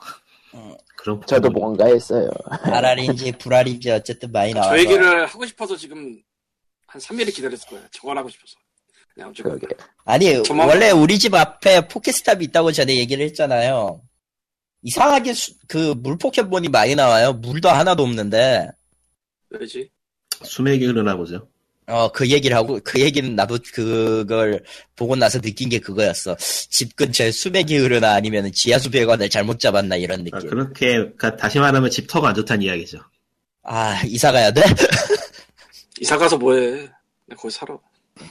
응. 0.55 0.77
그런 0.97 1.21
저도. 1.27 1.51
뭔가 1.51 1.87
했어요. 1.87 2.31
아라리인지 2.63 3.33
불아리인지 3.33 3.91
어쨌든 3.91 4.31
많이 4.33 4.53
나와서 4.55 4.71
저 4.71 4.79
얘기를 4.79 5.27
하고 5.27 5.45
싶어서 5.47 5.77
지금 5.77 6.17
한 6.87 7.01
3일을 7.01 7.35
기다렸을 7.35 7.69
거야. 7.69 7.81
저걸 7.93 8.17
하고 8.19 8.29
싶어서. 8.29 8.55
그냥. 9.15 9.33
아니 10.05 10.27
저만- 10.43 10.69
원래 10.69 10.91
우리 10.91 11.19
집 11.19 11.35
앞에 11.35 11.89
포켓스탑이 11.89 12.45
있다고 12.45 12.71
전에 12.73 12.97
얘기를 12.97 13.25
했잖아요. 13.27 14.03
이상하게 14.83 15.33
수- 15.33 15.55
그 15.67 15.95
물포켓몬이 15.97 16.69
많이 16.69 16.95
나와요. 16.95 17.33
물도 17.33 17.69
하나도 17.71 18.03
없는데 18.03 18.69
왜지? 19.51 19.91
수맥이 20.45 20.85
흐르나 20.87 21.17
보죠. 21.17 21.49
어 21.89 22.09
그 22.13 22.29
얘기를 22.29 22.57
하고 22.57 22.81
그 22.83 23.01
얘기는 23.01 23.35
나도 23.37 23.59
그걸 23.73 24.65
보고 24.97 25.15
나서 25.15 25.41
느낀 25.41 25.69
게 25.69 25.79
그거였어. 25.79 26.37
집 26.37 26.97
근처에 26.97 27.31
수맥이 27.31 27.77
흐르나 27.77 28.15
아니면 28.15 28.51
지하수 28.53 28.91
배관을 28.91 29.31
잘못 29.31 29.61
잡았나 29.61 29.95
이런 29.97 30.21
아, 30.21 30.25
느낌. 30.25 30.51
그렇게 30.51 30.93
그러니까 30.97 31.37
다시 31.37 31.61
말하면 31.61 31.89
집터가 31.91 32.29
안 32.31 32.35
좋다는 32.35 32.63
이야기죠. 32.65 32.99
아 33.63 34.03
이사 34.05 34.33
가야 34.33 34.51
돼? 34.51 34.63
이사 36.01 36.19
가서 36.19 36.37
뭐해? 36.37 36.89
나 37.27 37.37
거기 37.37 37.55
살아. 37.55 37.79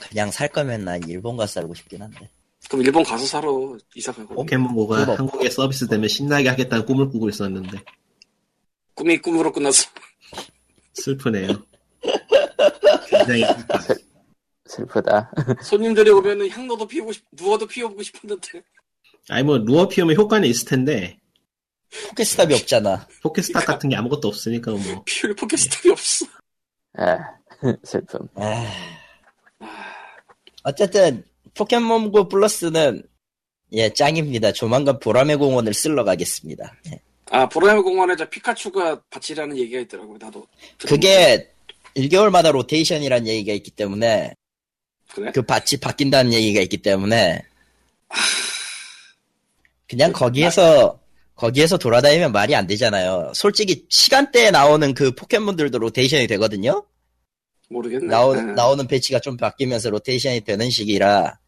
그냥 0.08 0.30
살 0.30 0.48
거면 0.48 0.84
난 0.84 1.00
일본 1.08 1.36
가서 1.38 1.54
살고 1.60 1.74
싶긴 1.74 2.02
한데. 2.02 2.28
그럼 2.68 2.84
일본 2.84 3.04
가서 3.04 3.24
살아. 3.24 3.48
이사 3.94 4.12
가고. 4.12 4.34
포켓몬고가 4.34 4.98
그거 5.00 5.14
한국에 5.14 5.48
서비스 5.48 5.86
되면 5.88 6.08
신나게 6.08 6.48
하겠다는 6.50 6.84
꿈을 6.84 7.08
꾸고 7.08 7.28
있었는데 7.30 7.78
꿈이 8.94 9.16
꿈으로 9.18 9.50
끝났어. 9.52 9.88
슬프네요. 10.96 11.48
굉장히 13.08 13.44
슬퍼. 13.44 13.78
슬프다. 14.66 15.32
손님들이 15.62 16.10
오면은 16.10 16.48
향로도 16.50 16.86
피우고 16.86 17.12
싶, 17.12 17.24
누워도 17.32 17.66
피워보고 17.66 18.02
싶었는데. 18.02 18.62
아니 19.28 19.44
뭐 19.44 19.58
lure 19.58 19.88
피우면 19.88 20.16
효과는 20.16 20.48
있을 20.48 20.68
텐데 20.68 21.18
포켓스탑이 22.08 22.54
없잖아. 22.54 23.06
포켓스탑 23.22 23.64
같은 23.64 23.90
게 23.90 23.96
아무것도 23.96 24.28
없으니까 24.28 24.72
뭐 24.72 24.80
피울 25.06 25.34
포켓스탑이 25.34 25.92
없어. 25.92 26.26
아, 26.94 27.18
슬픔. 27.84 28.28
아. 28.34 28.66
어쨌든 30.64 31.24
포켓몬고 31.54 32.28
플러스는 32.28 33.02
예 33.72 33.92
짱입니다. 33.92 34.52
조만간 34.52 34.98
보라매 34.98 35.36
공원을 35.36 35.74
쓸러 35.74 36.04
가겠습니다. 36.04 36.74
예. 36.92 37.00
아, 37.30 37.48
보라매 37.48 37.80
공원에 37.80 38.14
저 38.16 38.28
피카츄가 38.28 39.00
밭이라는 39.10 39.56
얘기가 39.58 39.80
있더라고요. 39.80 40.18
나도. 40.20 40.46
그게 40.86 41.50
1개월마다 41.96 42.52
로테이션이라는 42.52 43.26
얘기가 43.26 43.52
있기 43.54 43.70
때문에 43.72 44.34
그래? 45.12 45.32
그 45.32 45.42
밭이 45.42 45.80
바뀐다는 45.80 46.32
얘기가 46.32 46.60
있기 46.60 46.78
때문에 46.78 47.42
그냥 49.88 50.12
거기에서 50.12 51.00
거기에서 51.34 51.78
돌아다니면 51.78 52.32
말이 52.32 52.54
안 52.54 52.66
되잖아요. 52.66 53.32
솔직히 53.34 53.84
시간대에 53.88 54.50
나오는 54.50 54.94
그 54.94 55.14
포켓몬들도 55.14 55.78
로테이션이 55.78 56.26
되거든요. 56.28 56.84
모르겠네. 57.68 58.06
나오, 58.06 58.34
네. 58.34 58.42
나오는 58.42 58.86
배치가 58.86 59.18
좀 59.18 59.36
바뀌면서 59.36 59.90
로테이션이 59.90 60.42
되는 60.42 60.70
시기라 60.70 61.38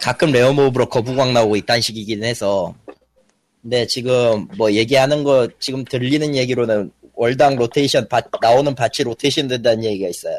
가끔 0.00 0.32
rare 0.32 0.52
mob으로 0.52 0.88
거북왕 0.88 1.32
나오고 1.32 1.56
있다는 1.56 1.80
시기긴 1.80 2.24
해서 2.24 2.74
근데 3.66 3.84
지금 3.88 4.46
뭐 4.56 4.70
얘기하는 4.72 5.24
거 5.24 5.48
지금 5.58 5.84
들리는 5.84 6.36
얘기로는 6.36 6.92
월당 7.14 7.56
로테이션 7.56 8.06
밭- 8.08 8.30
나오는 8.40 8.72
밭이 8.76 9.02
로테이션 9.02 9.48
된다는 9.48 9.82
얘기가 9.82 10.08
있어요. 10.08 10.38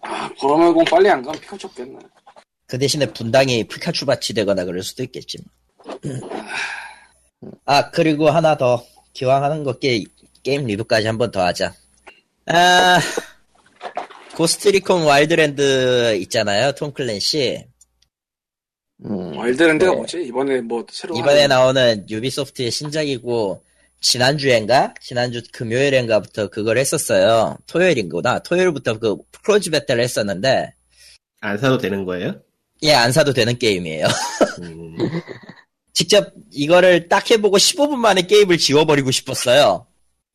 아, 0.00 0.30
보라매 0.40 0.64
공원 0.68 0.86
빨리 0.86 1.10
안 1.10 1.20
가면 1.22 1.38
피카츄 1.42 1.66
없겠네. 1.66 1.98
그 2.66 2.78
대신에 2.78 3.04
분당이 3.04 3.64
피카츄 3.64 4.06
밭이 4.06 4.28
되거나 4.34 4.64
그럴 4.64 4.82
수도 4.82 5.02
있겠지. 5.02 5.36
아 7.66 7.90
그리고 7.90 8.30
하나 8.30 8.56
더 8.56 8.82
기왕 9.12 9.44
하는 9.44 9.62
거 9.62 9.74
게, 9.78 10.04
게임 10.42 10.64
리뷰까지 10.64 11.06
한 11.06 11.18
번 11.18 11.30
더 11.30 11.44
하자. 11.44 11.74
아 12.46 12.98
고스트리콘 14.36 15.04
와일드랜드 15.04 16.16
있잖아요 16.22 16.72
톰 16.72 16.92
클랜시 16.92 17.66
음, 19.06 19.36
와일드랜드가 19.36 19.90
네. 19.90 19.96
뭐지? 19.96 20.22
이번에 20.24 20.60
뭐 20.62 20.84
새로 20.90 21.16
이번에 21.16 21.44
하는- 21.46 21.48
나오는 21.48 22.06
유비소프트의 22.08 22.70
신작이고 22.70 23.62
지난주엔가? 24.00 24.94
지난주 25.00 25.42
금요일엔가부터 25.52 26.48
그걸 26.48 26.78
했었어요. 26.78 27.56
토요일이구나. 27.66 28.40
토요일부터 28.40 28.98
그 28.98 29.16
close 29.42 29.70
베타를 29.70 30.02
했었는데, 30.02 30.74
안 31.40 31.58
사도 31.58 31.78
되는 31.78 32.04
거예요? 32.04 32.34
예, 32.82 32.92
안 32.92 33.12
사도 33.12 33.32
되는 33.32 33.58
게임이에요. 33.58 34.06
음, 34.62 34.96
직접 35.92 36.32
이거를 36.50 37.08
딱 37.08 37.30
해보고 37.30 37.56
15분 37.56 37.96
만에 37.96 38.22
게임을 38.22 38.58
지워버리고 38.58 39.10
싶었어요. 39.10 39.86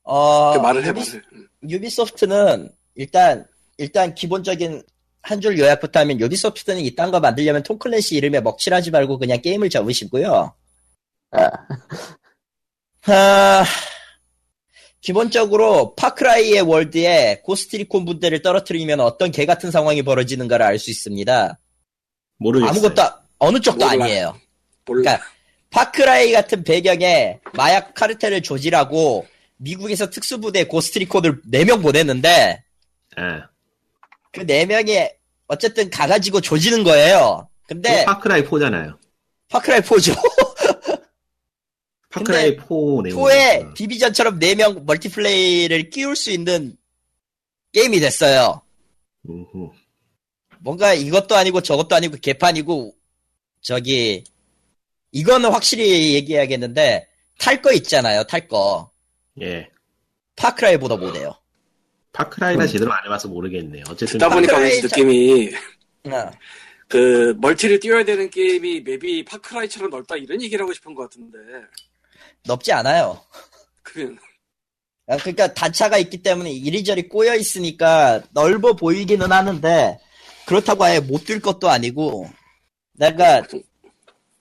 어, 0.03 0.53
그 0.53 0.59
말을 0.59 0.83
해 0.85 0.89
유비. 0.89 1.01
음. 1.33 1.47
유비소프트는 1.69 2.69
일단, 2.95 3.45
일단 3.77 4.15
기본적인 4.15 4.81
한 5.21 5.41
줄 5.41 5.57
요약부터 5.59 5.99
하면 6.01 6.19
유비소프트는 6.19 6.79
이딴 6.81 7.11
거 7.11 7.19
만들려면 7.19 7.63
톰 7.63 7.77
클랜시 7.77 8.15
이름에 8.15 8.39
먹칠하지 8.41 8.91
말고 8.91 9.19
그냥 9.19 9.41
게임을 9.41 9.69
접으시고요. 9.69 10.53
아, 11.31 11.49
아, 13.05 13.63
기본적으로 15.01 15.95
파크라이의 15.95 16.61
월드에 16.61 17.41
고스트리콘 17.43 18.05
분대를 18.05 18.41
떨어뜨리면 18.41 18.99
어떤 18.99 19.31
개 19.31 19.45
같은 19.45 19.71
상황이 19.71 20.01
벌어지는가를 20.01 20.65
알 20.65 20.77
수 20.79 20.89
있습니다. 20.89 21.59
모르겠어요. 22.37 22.69
아무것도 22.71 23.01
어느 23.39 23.59
쪽도 23.59 23.85
몰라. 23.85 24.03
아니에요. 24.05 24.39
몰라. 24.85 25.01
그러니까 25.03 25.25
파크라이 25.71 26.31
같은 26.31 26.63
배경에 26.63 27.39
마약 27.53 27.93
카르텔을 27.93 28.41
조지라고 28.41 29.27
미국에서 29.57 30.09
특수부대 30.09 30.65
고스트리콘을 30.65 31.41
4명 31.51 31.81
보냈는데 31.81 32.63
아, 33.17 33.49
그 34.31 34.45
4명이 34.45 35.11
어쨌든 35.47 35.89
가가지고 35.89 36.41
조지는 36.41 36.83
거예요. 36.83 37.47
근데 37.67 38.05
파크라이 38.05 38.43
4잖아요. 38.43 38.97
파크라이 39.49 39.81
4죠. 39.81 40.15
파크라이 42.09 42.55
4 42.57 42.65
내용. 43.03 43.17
4에 43.17 43.73
디비전처럼 43.75 44.39
4명 44.39 44.83
멀티플레이를 44.85 45.89
끼울 45.89 46.15
수 46.15 46.31
있는 46.31 46.75
게임이 47.71 47.99
됐어요. 47.99 48.61
음흠. 49.27 49.69
뭔가 50.59 50.93
이것도 50.93 51.35
아니고 51.35 51.61
저것도 51.61 51.95
아니고 51.95 52.17
개판이고 52.21 52.93
저기 53.61 54.23
이거는 55.11 55.51
확실히 55.51 56.13
얘기해야겠는데 56.15 57.07
탈 57.39 57.61
거 57.61 57.71
있잖아요. 57.73 58.23
탈 58.25 58.47
거. 58.47 58.91
예. 59.41 59.69
파크라이보다 60.35 60.97
못해요. 60.97 61.38
파크라이나 62.13 62.65
제대로 62.67 62.91
안 62.93 63.03
해봐서 63.05 63.27
모르겠네요. 63.27 63.83
어쨌든 63.89 64.17
듣다 64.17 64.29
보니까 64.29 64.57
왠지 64.57 64.81
자- 64.81 64.87
느낌이 64.87 65.51
어. 66.05 66.31
그 66.87 67.35
멀티를 67.37 67.79
띄워야 67.79 68.03
되는 68.03 68.29
게임이 68.29 68.81
맵이 68.81 69.25
파크라이처럼 69.25 69.91
넓다 69.91 70.15
이런 70.15 70.41
얘기를 70.41 70.63
하고 70.63 70.73
싶은 70.73 70.95
것 70.95 71.03
같은데 71.03 71.37
넓지 72.45 72.71
않아요. 72.73 73.21
그 73.83 74.15
아, 75.07 75.17
그러니까 75.17 75.53
단차가 75.53 75.97
있기 75.99 76.21
때문에 76.23 76.51
이리저리 76.51 77.09
꼬여 77.09 77.35
있으니까 77.35 78.21
넓어 78.31 78.73
보이기는 78.75 79.31
하는데 79.31 79.99
그렇다고 80.45 80.83
아예 80.83 80.99
못 80.99 81.25
뛸 81.25 81.41
것도 81.41 81.69
아니고 81.69 82.29
내가 82.93 83.43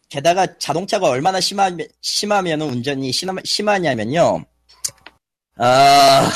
게다가 0.09 0.47
자동차가 0.59 1.07
얼마나 1.09 1.39
심하면 1.41 1.87
심하면 2.01 2.63
운전이 2.63 3.13
심하, 3.13 3.35
심하냐면요. 3.45 4.45
아 5.57 6.31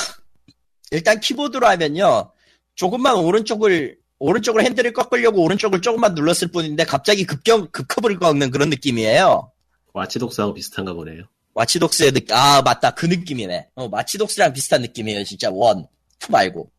일단 0.92 1.18
키보드로 1.18 1.66
하면요 1.66 2.30
조금만 2.74 3.16
오른쪽을 3.16 3.96
오른쪽으로 4.18 4.62
핸들을 4.62 4.92
꺾으려고 4.92 5.42
오른쪽을 5.42 5.80
조금만 5.82 6.14
눌렀을 6.14 6.48
뿐인데 6.48 6.84
갑자기 6.84 7.24
급경 7.24 7.68
급커브를 7.72 8.20
꺾는 8.20 8.52
그런 8.52 8.70
느낌이에요. 8.70 9.50
와치독스하고 9.94 10.54
비슷한가 10.54 10.92
보네요. 10.92 11.24
와치독스의 11.54 12.12
느낌, 12.12 12.34
아, 12.34 12.62
맞다. 12.62 12.92
그 12.92 13.06
느낌이네. 13.06 13.68
어, 13.74 13.88
와치독스랑 13.90 14.52
비슷한 14.52 14.80
느낌이에요, 14.82 15.24
진짜. 15.24 15.50
one. 15.50 15.86
two 16.18 16.30
말고. 16.30 16.70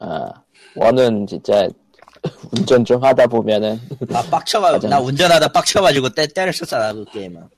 아, 0.00 0.28
one은 0.76 1.26
진짜 1.26 1.66
운전 2.52 2.84
좀 2.84 3.02
하다 3.02 3.26
보면은 3.26 3.80
아, 4.12 4.22
빡쳐가, 4.22 4.72
맞아. 4.72 4.86
나 4.86 5.00
운전하다 5.00 5.48
빡쳐가지고 5.48 6.10
때, 6.10 6.26
때렸었잖아, 6.26 6.92
그 6.92 7.04
게임은. 7.06 7.48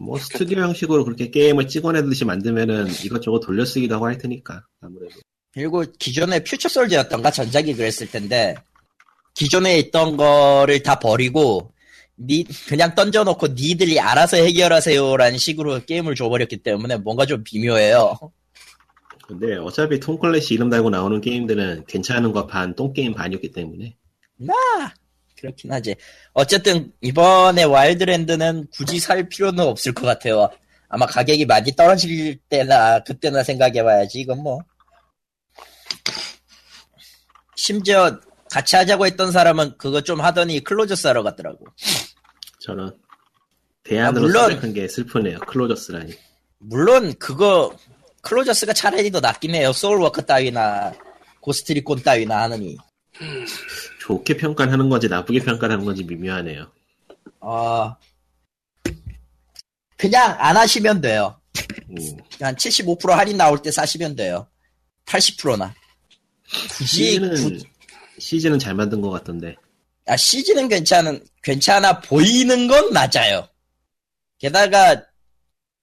뭐 0.00 0.18
스튜디오 0.18 0.62
형식으로 0.62 1.04
그렇게 1.04 1.30
게임을 1.30 1.68
찍어내듯이 1.68 2.24
만들면은 2.24 2.88
이것저것 3.04 3.40
돌려쓰기도 3.40 3.96
하고 3.96 4.06
할 4.06 4.18
테니까 4.18 4.64
아무래도. 4.80 5.16
그리고 5.52 5.84
기존에 5.98 6.44
퓨처 6.44 6.68
솔저였던가 6.68 7.30
전작이 7.30 7.74
그랬을 7.74 8.08
텐데, 8.08 8.54
기존에 9.34 9.78
있던 9.78 10.16
거를 10.16 10.82
다 10.82 10.98
버리고, 10.98 11.72
니, 12.20 12.44
그냥 12.68 12.94
던져놓고 12.94 13.48
니들이 13.48 13.98
알아서 14.00 14.36
해결하세요라는 14.36 15.38
식으로 15.38 15.80
게임을 15.84 16.14
줘버렸기 16.14 16.58
때문에 16.58 16.96
뭔가 16.98 17.26
좀 17.26 17.44
미묘해요. 17.50 18.18
근데 19.26 19.56
어차피 19.56 20.00
톰 20.00 20.18
클랜시 20.18 20.54
이름 20.54 20.70
달고 20.70 20.90
나오는 20.90 21.20
게임들은 21.20 21.84
괜찮은 21.86 22.32
거 22.32 22.46
반, 22.46 22.74
똥 22.74 22.92
게임 22.92 23.14
반이었기 23.14 23.52
때문에 23.52 23.96
그렇긴 25.40 25.72
하지. 25.72 25.94
어쨌든 26.32 26.92
이번에 27.00 27.64
와일드랜드는 27.64 28.68
굳이 28.72 28.98
살 28.98 29.28
필요는 29.28 29.64
없을 29.64 29.92
것 29.92 30.06
같아요. 30.06 30.50
아마 30.88 31.06
가격이 31.06 31.44
많이 31.46 31.74
떨어질 31.76 32.38
때나 32.48 33.00
그때나 33.04 33.42
생각해봐야지. 33.42 34.20
이건 34.20 34.42
뭐 34.42 34.60
심지어 37.56 38.18
같이 38.50 38.76
하자고 38.76 39.06
했던 39.06 39.30
사람은 39.32 39.76
그거 39.78 40.00
좀 40.00 40.20
하더니 40.20 40.62
클로저스 40.64 41.06
하러 41.06 41.22
갔더라고. 41.22 41.66
저는 42.60 42.90
대안으로 43.84 44.24
아, 44.24 44.26
물론- 44.26 44.42
선택한 44.44 44.72
게 44.72 44.88
슬프네요. 44.88 45.38
클로저스라니. 45.40 46.14
물론 46.58 47.14
그거 47.18 47.76
클로저스가 48.22 48.72
차라리 48.72 49.10
더 49.10 49.20
낫긴 49.20 49.54
해요. 49.54 49.72
소울워커 49.72 50.22
따위나 50.22 50.92
고스트리콘 51.40 52.02
따위나 52.02 52.42
하느니. 52.42 52.76
좋게 54.08 54.38
평가하는 54.38 54.88
건지 54.88 55.06
나쁘게 55.06 55.40
평가하는 55.40 55.84
건지 55.84 56.02
미묘하네요. 56.02 56.66
어 57.40 57.94
그냥 59.98 60.34
안 60.38 60.56
하시면 60.56 61.02
돼요. 61.02 61.38
음, 61.90 61.96
한75% 62.40 63.10
할인 63.10 63.36
나올 63.36 63.60
때 63.60 63.70
사시면 63.70 64.16
돼요. 64.16 64.48
80%나. 65.04 65.74
굳이 66.78 66.86
시즌은 66.86 67.34
굳- 67.34 67.66
시즌은 68.18 68.58
잘 68.58 68.74
만든 68.74 69.00
것 69.02 69.10
같던데. 69.10 69.56
아, 70.06 70.16
CG는 70.16 70.68
괜찮은 70.68 71.22
괜찮아 71.42 72.00
보이는 72.00 72.66
건 72.66 72.90
맞아요. 72.94 73.46
게다가 74.38 75.04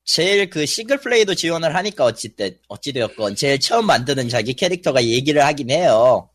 제일 0.03 0.49
그 0.49 0.65
싱글 0.65 0.97
플레이도 0.99 1.35
지원을 1.35 1.75
하니까 1.75 2.05
어찌 2.05 2.29
때 2.35 2.57
어찌 2.69 2.91
되었건 2.91 3.35
제일 3.35 3.59
처음 3.59 3.85
만드는 3.85 4.29
자기 4.29 4.55
캐릭터가 4.55 5.03
얘기를 5.03 5.43
하긴 5.45 5.69
해요. 5.69 6.29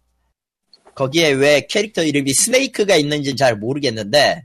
거기에 0.95 1.33
왜 1.33 1.67
캐릭터 1.69 2.03
이름이 2.03 2.33
스네이크가 2.33 2.97
있는지는 2.97 3.37
잘 3.37 3.57
모르겠는데. 3.57 4.45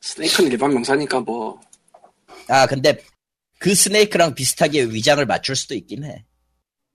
스네이크는 0.00 0.50
일반 0.52 0.72
명사니까 0.74 1.20
뭐. 1.20 1.60
아 2.48 2.66
근데 2.66 2.96
그 3.58 3.74
스네이크랑 3.74 4.34
비슷하게 4.34 4.84
위장을 4.84 5.24
맞출 5.26 5.56
수도 5.56 5.74
있긴 5.74 6.04
해. 6.04 6.24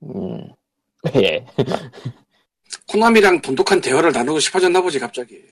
음, 0.02 0.48
예. 1.16 1.44
코나미랑 2.86 3.40
돈독한 3.42 3.80
대화를 3.80 4.12
나누고 4.12 4.40
싶어졌나 4.40 4.80
보지 4.80 4.98
갑자기. 4.98 5.42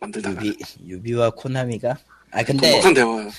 만들다가. 0.00 0.44
유비 0.44 0.56
유비와 0.86 1.30
코나미가? 1.30 1.96
아 2.30 2.42
근데 2.42 2.70
돈독한 2.70 2.94
대화. 2.94 3.30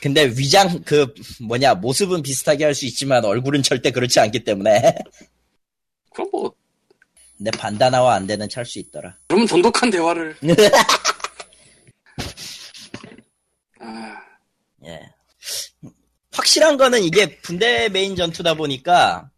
근데 0.00 0.24
위장 0.36 0.82
그 0.84 1.14
뭐냐 1.42 1.74
모습은 1.74 2.22
비슷하게 2.22 2.64
할 2.64 2.74
수 2.74 2.86
있지만 2.86 3.24
얼굴은 3.24 3.62
절대 3.62 3.90
그렇지 3.90 4.18
않기 4.20 4.42
때문에. 4.44 4.94
그럼 6.12 6.28
뭐 6.32 6.52
내 7.42 7.50
반다나와 7.50 8.14
안대는 8.14 8.48
찰 8.48 8.64
수 8.64 8.78
있더라. 8.78 9.16
그러면 9.28 9.46
돈독한 9.48 9.90
대화를 9.90 10.36
아 13.80 14.16
예. 14.86 15.00
확실한 16.32 16.76
거는 16.76 17.02
이게 17.02 17.40
분대 17.40 17.88
메인 17.88 18.14
전투다 18.14 18.54
보니까 18.54 19.28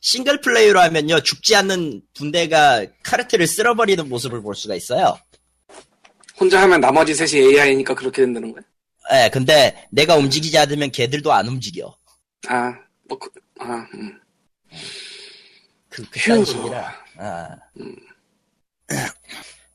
싱글 0.00 0.40
플레이로 0.40 0.80
하면요 0.80 1.20
죽지 1.20 1.54
않는 1.54 2.02
분대가 2.14 2.84
카르텔을 3.04 3.46
쓸어버리는 3.46 4.08
모습을 4.08 4.42
볼 4.42 4.56
수가 4.56 4.74
있어요. 4.74 5.16
혼자 6.38 6.60
하면 6.62 6.80
나머지 6.80 7.14
셋이 7.14 7.40
AI니까 7.54 7.94
그렇게 7.94 8.22
된다는 8.22 8.52
거야? 8.52 8.62
예, 9.12 9.28
근데 9.30 9.86
내가 9.90 10.16
움직이지 10.16 10.58
않으면 10.58 10.90
걔들도 10.90 11.32
안 11.32 11.46
움직여. 11.46 11.94
아, 12.48 12.72
뭐, 13.08 13.18
그, 13.18 13.30
아, 13.60 13.86
음. 13.94 14.18
그, 15.88 16.08
그딴 16.08 16.38
휴. 16.38 16.44
식이라. 16.44 17.01
아. 17.18 17.56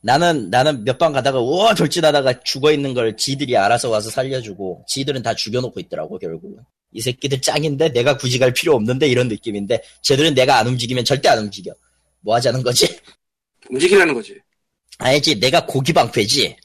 나는, 0.01 0.49
나는 0.49 0.83
몇 0.83 0.97
번 0.97 1.11
가다가, 1.13 1.39
우와, 1.39 1.73
돌진하다가 1.75 2.41
죽어 2.43 2.71
있는 2.71 2.93
걸 2.93 3.17
지들이 3.17 3.57
알아서 3.57 3.89
와서 3.89 4.09
살려주고, 4.09 4.85
지들은 4.87 5.21
다 5.21 5.33
죽여놓고 5.33 5.79
있더라고, 5.81 6.17
결국은. 6.17 6.57
이 6.93 7.01
새끼들 7.01 7.41
짱인데 7.41 7.89
내가 7.89 8.17
굳이 8.17 8.39
갈 8.39 8.53
필요 8.53 8.73
없는데 8.75 9.07
이런 9.07 9.27
느낌인데, 9.27 9.81
쟤들은 10.03 10.33
내가 10.35 10.57
안 10.57 10.67
움직이면 10.67 11.03
절대 11.03 11.27
안 11.29 11.39
움직여. 11.39 11.73
뭐 12.21 12.35
하자는 12.35 12.63
거지? 12.63 12.87
움직이라는 13.69 14.13
거지. 14.13 14.39
알지? 14.99 15.39
내가 15.39 15.65
고기 15.65 15.91
방패지? 15.93 16.55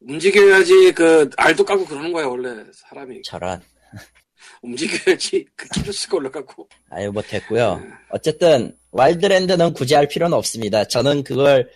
움직여야지 0.00 0.92
그 0.92 1.28
알도 1.36 1.64
까고 1.64 1.84
그러는 1.84 2.12
거야 2.12 2.26
원래 2.26 2.64
사람이. 2.72 3.22
저런. 3.22 3.60
움직여야지 4.66 5.46
그 5.54 5.68
키로수가 5.68 6.16
올라가고 6.16 6.68
아유 6.90 7.10
못했고요. 7.12 7.80
어쨌든 8.10 8.76
Wildlands는 8.90 9.72
굳이 9.72 9.94
할 9.94 10.08
필요는 10.08 10.36
없습니다. 10.36 10.84
저는 10.84 11.22
그걸 11.24 11.70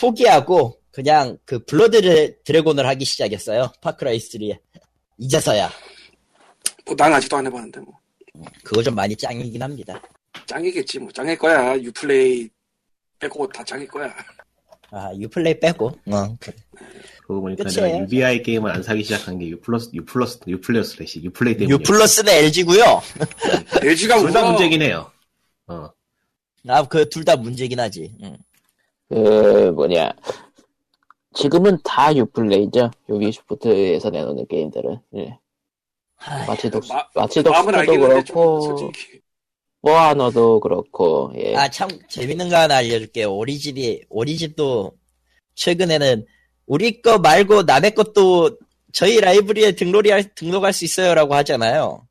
포기하고 0.00 0.78
그냥 0.90 1.38
그 1.44 1.64
Blood 1.64 2.00
Dra- 2.02 2.34
Dragon을 2.44 2.86
하기 2.86 3.04
시작했어요. 3.04 3.72
Far 3.80 3.99
Cry 3.99 4.18
3에. 4.18 4.58
이제서야 5.18 5.70
뭐 6.86 6.96
난 6.96 7.12
아직도 7.14 7.36
안 7.36 7.46
해봤는데 7.46 7.80
뭐 7.80 7.94
그거 8.64 8.82
좀 8.82 8.94
많이 8.94 9.14
짱이긴 9.16 9.62
합니다. 9.62 10.00
짱이겠지 10.46 10.98
뭐 10.98 11.10
짱일 11.12 11.38
거야 11.38 11.76
Uplay 11.78 12.48
빼고 13.20 13.46
다 13.48 13.62
짱일 13.64 13.86
거야 13.88 14.12
아 14.90 15.10
Uplay 15.16 15.60
빼고. 15.60 15.86
어, 16.06 16.36
그래. 16.40 16.54
그거 17.32 17.40
보니까 17.40 17.64
끝이에요. 17.64 17.86
내가 17.86 17.98
UBI 18.04 18.42
게임을 18.42 18.70
안 18.70 18.82
사기 18.82 19.02
시작한 19.02 19.38
게 19.38 19.48
U 19.48 19.60
Plus 19.60 19.90
U 19.94 20.04
Plus 20.04 20.38
U 20.46 20.60
Plus래시 20.60 21.22
Uplay 21.24 21.56
때문에. 21.56 21.72
U 21.74 21.78
Plus는 21.78 22.32
LG고요. 22.32 23.00
LG가 23.82 24.18
둘다 24.18 24.40
울어 24.40 24.50
문제긴 24.50 24.82
해요. 24.82 25.10
어. 25.66 25.88
아그 26.68 27.08
둘 27.08 27.24
다 27.24 27.36
문제긴 27.36 27.80
하지. 27.80 28.14
응. 28.22 28.36
그 29.08 29.72
뭐냐 29.74 30.12
지금은 31.34 31.78
다 31.84 32.14
유플레이죠 32.14 32.90
유비스포트에서 33.08 34.10
내놓는 34.10 34.46
게임들은 34.48 34.98
예. 35.16 35.38
마치 36.46 36.70
독 36.70 36.84
마- 36.88 37.06
마치 37.14 37.42
독스도 37.42 37.66
그렇고 37.66 38.92
모아너도 39.80 40.60
그렇고 40.60 41.32
예. 41.36 41.56
아참 41.56 41.88
재밌는 42.08 42.48
거 42.48 42.56
하나 42.56 42.76
알려줄게요. 42.76 43.34
오리진이 43.34 44.02
오리진도 44.08 44.92
최근에는 45.56 46.24
우리 46.66 47.02
거 47.02 47.18
말고 47.18 47.62
남의 47.62 47.94
것도 47.94 48.58
저희 48.92 49.20
라이브러리에 49.20 49.72
등록할 49.72 50.34
등록할 50.34 50.72
수 50.72 50.84
있어요라고 50.84 51.34
하잖아요. 51.36 52.06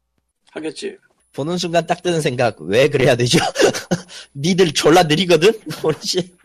하겠지. 0.52 0.98
보는 1.34 1.58
순간 1.58 1.86
딱 1.86 2.02
드는 2.02 2.22
생각 2.22 2.60
왜 2.62 2.90
그래야 2.90 3.16
되죠? 3.16 3.40
니들 4.36 4.74
졸라 4.74 5.04
느리거든? 5.04 5.54
오리진. 5.84 6.36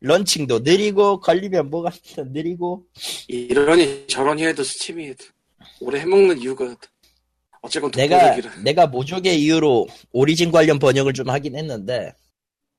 런칭도 0.00 0.60
느리고 0.60 1.20
걸리면 1.20 1.70
뭐가 1.70 1.90
느리고. 2.18 2.84
이러니 3.28 4.06
저러니 4.06 4.44
해도 4.44 4.62
스팀이 4.62 5.14
오래 5.80 6.00
해먹는 6.00 6.38
이유가 6.38 6.74
어쨌건 7.62 7.90
내가 7.90 8.36
내가 8.62 8.86
모족의 8.86 9.40
이유로 9.42 9.88
오리진 10.12 10.50
관련 10.50 10.78
번역을 10.78 11.12
좀 11.12 11.28
하긴 11.28 11.56
했는데 11.56 12.12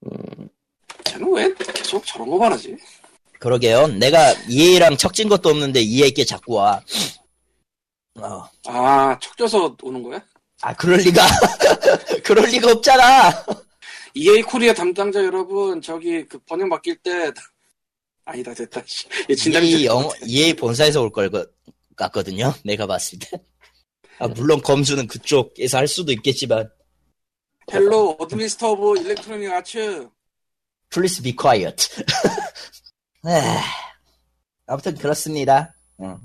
음, 0.05 0.49
쟤는 1.03 1.33
왜 1.33 1.53
계속 1.73 2.05
저런 2.05 2.29
거만 2.29 2.53
하지 2.53 2.75
그러게요. 3.39 3.87
내가 3.87 4.33
EA랑 4.49 4.97
척진 4.97 5.29
것도 5.29 5.49
없는데 5.49 5.81
EA 5.81 6.11
게 6.11 6.25
자꾸 6.25 6.53
와. 6.55 6.81
어. 8.19 8.43
아 8.65 9.17
척져서 9.21 9.77
오는 9.83 10.01
거야? 10.03 10.19
아, 10.61 10.73
그럴 10.75 10.97
리가. 10.99 11.21
그럴 12.23 12.45
리가 12.49 12.71
없잖아. 12.71 13.45
EA 14.15 14.41
코리아 14.41 14.73
담당자 14.73 15.23
여러분 15.23 15.81
저기 15.81 16.25
그 16.25 16.39
번역 16.39 16.67
맡길 16.69 16.97
때 16.97 17.31
아니다 18.25 18.53
됐다 18.53 18.81
씨. 18.85 19.05
얘 19.29 19.35
진담이 19.35 19.69
EA. 19.69 19.87
EA 20.25 20.53
본사에서 20.55 21.01
올 21.01 21.11
걸 21.11 21.29
같거든요. 21.95 22.53
내가 22.63 22.85
봤을 22.87 23.19
때. 23.19 23.29
아, 24.19 24.27
물론 24.27 24.61
검수는 24.61 25.07
그쪽에서 25.07 25.77
할 25.77 25.87
수도 25.87 26.11
있겠지만. 26.11 26.69
Hello 27.71 28.15
administer 28.19 28.71
of 28.71 28.99
Electronic 29.01 29.51
Arts 29.51 30.07
Please 30.89 31.21
be 31.21 31.35
quiet. 31.35 31.89
에휴, 33.25 33.59
아무튼 34.67 34.95
그렇습니다. 34.95 35.73
응. 36.01 36.17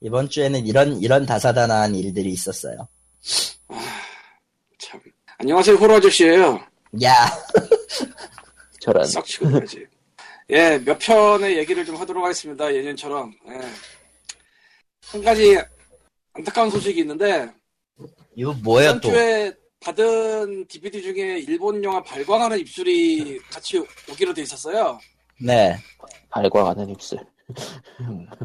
이번 0.00 0.28
주에는 0.28 0.66
이런, 0.66 1.00
이런 1.00 1.24
다사다난한 1.26 1.94
일들이 1.94 2.30
있었어요. 2.30 2.88
참 4.78 5.00
안녕하세요 5.38 5.76
호러 5.76 5.96
아저씨예요 5.96 6.60
야, 7.02 7.12
저런 8.80 9.04
싹 9.06 9.24
치고 9.24 9.50
가야지 9.50 9.84
예 10.50 10.78
몇 10.84 10.98
편의 11.00 11.56
얘기를 11.58 11.84
좀 11.84 11.96
하도록 11.96 12.22
하겠습니다 12.22 12.72
예년처럼 12.72 13.32
예. 13.48 13.60
한 15.06 15.22
가지 15.24 15.58
안타까운 16.34 16.70
소식이 16.70 17.00
있는데 17.00 17.50
이거 18.36 18.52
뭐야 18.62 18.90
이번 18.90 19.00
또. 19.00 19.08
주에 19.10 19.52
받은 19.80 20.66
DVD 20.68 21.02
중에 21.02 21.38
일본 21.40 21.82
영화 21.82 22.00
발광하는 22.02 22.58
입술이 22.60 23.40
같이 23.50 23.82
오기로 24.10 24.32
돼 24.34 24.42
있었어요 24.42 24.98
네. 25.40 25.76
발광하는 26.30 26.90
입술 26.90 27.18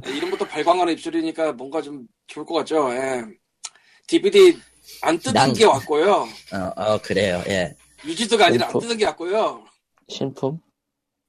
예, 0.06 0.12
이름부터 0.12 0.46
발광하는 0.48 0.94
입술이니까 0.94 1.54
뭔가 1.54 1.82
좀 1.82 2.06
좋을 2.28 2.46
것 2.46 2.54
같죠 2.56 2.94
예. 2.94 3.24
DVD 4.08 4.60
안 5.02 5.18
뜯은 5.18 5.34
난- 5.34 5.54
게 5.54 5.66
왔고요 5.66 6.28
어, 6.54 6.72
어, 6.76 7.02
그래요. 7.02 7.42
예. 7.48 7.74
유지드가 8.06 8.48
아니라 8.48 8.68
안 8.68 8.76
어, 8.76 8.80
뜯은 8.80 8.98
게 8.98 9.06
왔고요 9.06 9.66
신품 10.08 10.60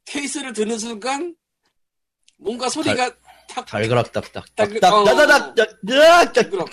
케이스를 0.05 0.53
드는 0.53 0.79
순간 0.79 1.35
뭔가 2.39 2.69
소리가 2.69 3.09
탁 3.49 3.67
딱딱딱딱딱딱. 3.67 4.71
그럼 6.51 6.67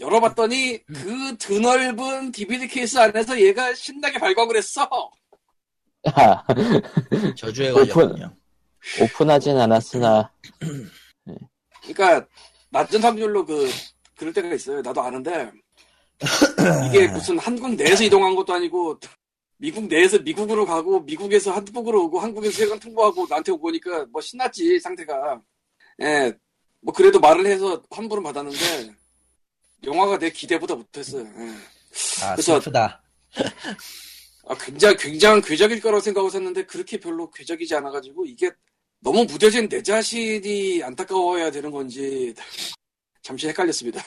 열어봤더니 0.00 0.84
그 0.84 1.36
드넓은 1.38 2.32
DVD 2.32 2.66
케이스 2.68 2.98
안에서 2.98 3.40
얘가 3.40 3.72
신나게 3.74 4.18
발광을 4.18 4.56
했어. 4.56 4.88
아, 6.04 6.42
저주에 7.36 7.70
오픈. 7.70 7.88
걸렸군요. 7.92 8.36
오픈하진 9.00 9.56
않았으나 9.58 10.30
그러니까 11.82 12.26
낮은 12.70 13.00
확률로 13.02 13.44
그 13.46 13.70
그럴 14.16 14.32
때가 14.32 14.52
있어요. 14.54 14.80
나도 14.82 15.00
아는데 15.02 15.52
이게 16.88 17.06
무슨 17.08 17.38
한국 17.38 17.74
내에서 17.74 18.02
이동한 18.02 18.34
것도 18.34 18.52
아니고 18.54 18.98
미국 19.58 19.86
내에서 19.86 20.18
미국으로 20.18 20.66
가고 20.66 21.00
미국에서 21.00 21.52
한국으로 21.52 22.04
오고 22.04 22.18
한국에서 22.18 22.56
세관 22.58 22.80
통보하고 22.80 23.26
나한테 23.28 23.52
오고 23.52 23.68
오니까 23.68 24.04
뭐 24.10 24.20
신났지 24.20 24.80
상태가. 24.80 25.40
예, 26.00 26.32
뭐 26.80 26.92
그래도 26.92 27.20
말을 27.20 27.46
해서 27.46 27.80
환불은 27.90 28.22
받았는데 28.24 28.92
영화가 29.84 30.18
내 30.18 30.30
기대보다 30.30 30.74
못했어요. 30.74 31.22
예. 31.24 32.24
아, 32.24 32.32
그래서- 32.34 32.58
슬프다. 32.60 33.00
아, 34.44 34.56
굉장히, 34.58 34.96
굉장한 34.96 35.40
궤적일 35.42 35.80
거라고 35.80 36.00
생각하고 36.00 36.30
샀는데, 36.30 36.66
그렇게 36.66 36.98
별로 36.98 37.30
궤적이지 37.30 37.74
않아가지고, 37.76 38.26
이게 38.26 38.50
너무 39.00 39.24
무뎌진 39.24 39.68
내 39.68 39.82
자신이 39.82 40.82
안타까워야 40.82 41.50
되는 41.50 41.70
건지, 41.70 42.34
잠시 43.22 43.48
헷갈렸습니다. 43.48 44.02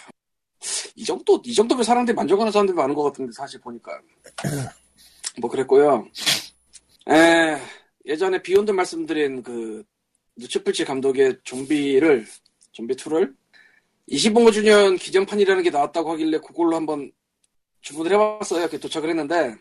이 0.96 1.06
정도, 1.06 1.42
이 1.46 1.54
정도면 1.54 1.84
사람들이 1.84 2.16
만족하는 2.16 2.52
사람들이 2.52 2.76
많은 2.76 2.94
것 2.96 3.04
같은데, 3.04 3.32
사실 3.32 3.60
보니까. 3.62 4.00
뭐 5.40 5.50
그랬고요. 5.50 6.08
에, 7.10 7.58
예전에 8.06 8.42
Beyond 8.42 8.72
말씀드린 8.72 9.42
그, 9.42 9.84
루치오 10.38 10.62
풀치 10.62 10.86
감독의 10.86 11.38
좀비를, 11.44 12.26
좀비 12.72 12.96
2를 12.96 13.34
25주년 14.12 15.00
기념판이라는 15.00 15.64
게 15.64 15.70
나왔다고 15.70 16.12
하길래 16.12 16.40
그걸로 16.40 16.76
한번 16.76 17.12
주문을 17.82 18.12
해봤어요. 18.14 18.62
이렇게 18.62 18.78
도착을 18.78 19.10
했는데, 19.10 19.56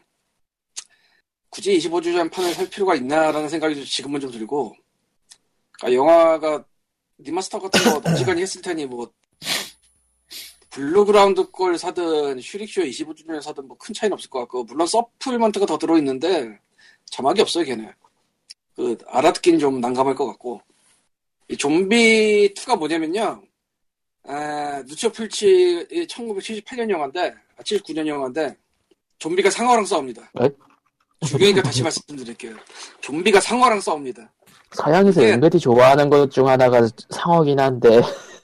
굳이 1.54 1.78
25주년 1.78 2.28
판을 2.32 2.52
살 2.52 2.68
필요가 2.68 2.96
있나라는 2.96 3.48
생각이 3.48 3.84
지금은 3.84 4.18
좀 4.18 4.28
들고, 4.32 4.74
아, 5.82 5.92
영화가 5.92 6.64
remaster 7.18 7.60
같은 7.60 7.80
거 7.84 8.02
어지간히 8.10 8.42
했을 8.42 8.60
테니 8.60 8.86
뭐 8.86 9.08
Blue 10.70 10.92
Underground 10.92 11.52
걸 11.52 11.78
사든 11.78 12.40
Shriek 12.40 12.65
Show 12.65 12.82
25주년 12.82 13.40
사든 13.40 13.68
뭐 13.68 13.76
큰 13.78 13.94
차이는 13.94 14.14
없을 14.14 14.28
것 14.28 14.40
같고 14.40 14.64
물론 14.64 14.88
supplement가 14.88 15.64
더 15.66 15.78
들어있는데 15.78 16.58
자막이 17.06 17.40
없어요 17.40 17.64
걔네. 17.64 17.92
그 18.74 18.96
알아듣긴 19.06 19.60
좀 19.60 19.80
난감할 19.80 20.16
것 20.16 20.26
같고. 20.26 20.60
이 21.46 21.56
좀비 21.56 22.54
2가 22.54 22.76
뭐냐면요. 22.76 23.42
아, 24.24 24.82
누처 24.86 25.12
풀치 25.12 25.86
1978년 26.08 26.90
영화인데 26.90 27.32
아, 27.56 27.62
79년 27.62 28.08
영화인데 28.08 28.56
좀비가 29.18 29.50
상어랑 29.50 29.84
싸웁니다. 29.84 30.32
에? 30.42 30.50
중요하니까 31.24 31.62
다시 31.62 31.82
말씀드릴게요 31.82 32.56
좀비가 33.00 33.40
상어랑 33.40 33.80
싸웁니다 33.80 34.32
서양에서 34.72 35.22
이게- 35.22 35.32
은근히 35.34 35.58
좋아하는 35.58 36.10
것 36.10 36.28
중 36.30 36.48
하나가 36.48 36.86
상어긴 37.10 37.58
한데 37.60 38.00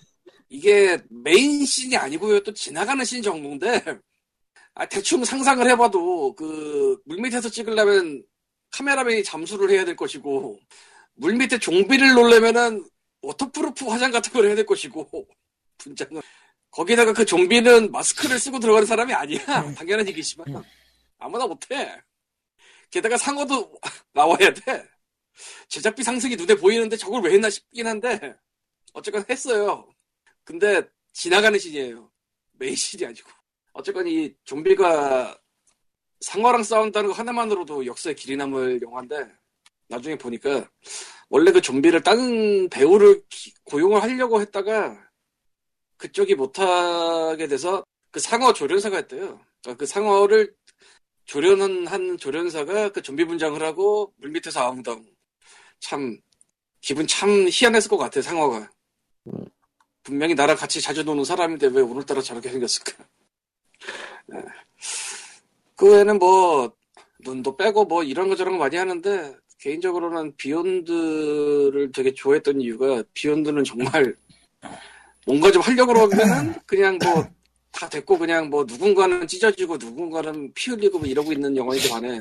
이게 0.49 0.99
메인 1.09 1.65
씬이 1.65 1.97
아니고요. 1.97 2.41
또 2.43 2.53
지나가는 2.53 3.05
씬 3.05 3.23
정도인데, 3.23 3.85
아, 4.75 4.85
대충 4.87 5.25
상상을 5.25 5.65
해봐도, 5.71 6.35
그, 6.35 6.99
물밑에서 7.05 7.49
찍으려면 7.49 8.21
카메라맨이 8.73 9.23
잠수를 9.23 9.71
해야 9.71 9.85
될 9.85 9.95
것이고, 9.95 10.59
물밑에 11.15 11.59
좀비를 11.61 12.15
놓으려면은 12.15 12.85
waterproof 13.23 13.87
화장 13.87 14.11
같은 14.11 14.33
걸 14.33 14.47
해야 14.47 14.57
될 14.57 14.67
것이고, 14.67 15.09
분장은. 15.79 16.21
거기다가 16.73 17.13
그 17.13 17.25
좀비는 17.25 17.93
마스크를 17.93 18.39
쓰고 18.41 18.59
들어가는 18.59 18.87
사람이 18.87 19.15
아니야. 19.15 19.45
당연한 19.77 20.07
얘기지만. 20.09 20.47
아무나 21.19 21.47
못해. 21.47 21.97
게다가 22.91 23.17
상어도 23.17 23.73
나와야 24.13 24.53
돼. 24.53 24.89
제작비 25.69 26.03
상승이 26.03 26.37
눈에 26.37 26.55
보이는데 26.55 26.97
저걸 26.97 27.23
왜 27.23 27.33
했나 27.35 27.49
싶긴 27.49 27.87
한데, 27.87 28.35
어쨌건 28.93 29.25
했어요. 29.31 29.89
근데 30.45 30.83
지나가는 31.13 31.59
씬이에요. 31.59 32.11
메이신이 32.53 33.07
아니고. 33.07 33.31
어쨌건 33.73 34.07
이 34.09 34.35
좀비가 34.45 35.39
상어랑 36.21 36.63
싸운다는 36.65 37.09
거 37.11 37.15
하나만으로도 37.15 37.87
역사에 37.87 38.15
길이 38.15 38.37
남을 38.37 38.83
영화인데 38.83 39.27
나중에 39.89 40.19
보니까 40.19 40.69
원래 41.31 41.51
그 41.53 41.61
좀비를 41.61 42.03
다른 42.03 42.69
배우를 42.69 43.23
기- 43.29 43.55
고용을 43.65 44.03
하려고 44.03 44.41
했다가 44.41 45.09
그쪽이 45.97 46.35
못하게 46.35 47.47
돼서 47.47 47.85
그 48.11 48.21
상어 48.21 48.53
조련사가 48.53 48.97
했대요. 48.97 49.41
그러니까 49.63 49.79
그 49.79 49.87
상어를 49.87 50.55
조련한 51.31 51.87
한 51.87 52.19
조련사가 52.19 52.89
그 52.89 53.03
좀비 53.03 53.25
분장을 53.25 53.63
하고 53.63 54.13
물 54.17 54.33
밑에서 54.33 54.63
아웅다웅. 54.63 55.07
참 55.79 56.19
기분 56.81 57.07
참 57.07 57.47
희한했을 57.49 57.89
것 57.89 57.99
같아 57.99 58.21
상어가. 58.21 58.69
음. 59.29 59.47
분명히 60.03 60.35
나랑 60.35 60.57
같이 60.57 60.81
자주 60.81 61.05
노는 61.05 61.25
사람인데 61.25 61.69
왜 61.69 61.83
오늘따라 61.83 62.21
저렇게 62.21 62.51
생겼을까? 62.51 63.05
예. 64.35 64.43
그 65.77 65.93
외에는 65.93 66.19
뭐 66.19 66.73
눈도 67.21 67.57
빼고 67.57 67.85
뭐 67.85 68.03
이런 68.03 68.29
거 68.29 68.35
저런 68.35 68.55
거 68.55 68.59
많이 68.59 68.75
하는데 68.77 69.37
개인적으로는 69.59 70.35
비욘드를 70.37 71.93
되게 71.93 72.13
좋아했던 72.13 72.61
이유가 72.61 73.05
비욘드는 73.15 73.63
정말 73.63 74.17
뭔가 75.25 75.53
좀 75.53 75.63
하려고 75.63 75.93
그러면은 75.93 76.55
그냥 76.67 76.99
뭐 77.01 77.25
다 77.73 77.89
됐고 77.89 78.19
그냥 78.19 78.51
뭐 78.51 78.65
누군가는 78.65 79.27
찢어지고 79.27 79.77
누군가는 79.77 80.53
피 80.55 80.71
흘리고 80.71 80.99
뭐 80.99 81.09
이러고 81.09 81.33
있는 81.33 81.57
영화인데 81.57 81.89
반해 81.89 82.21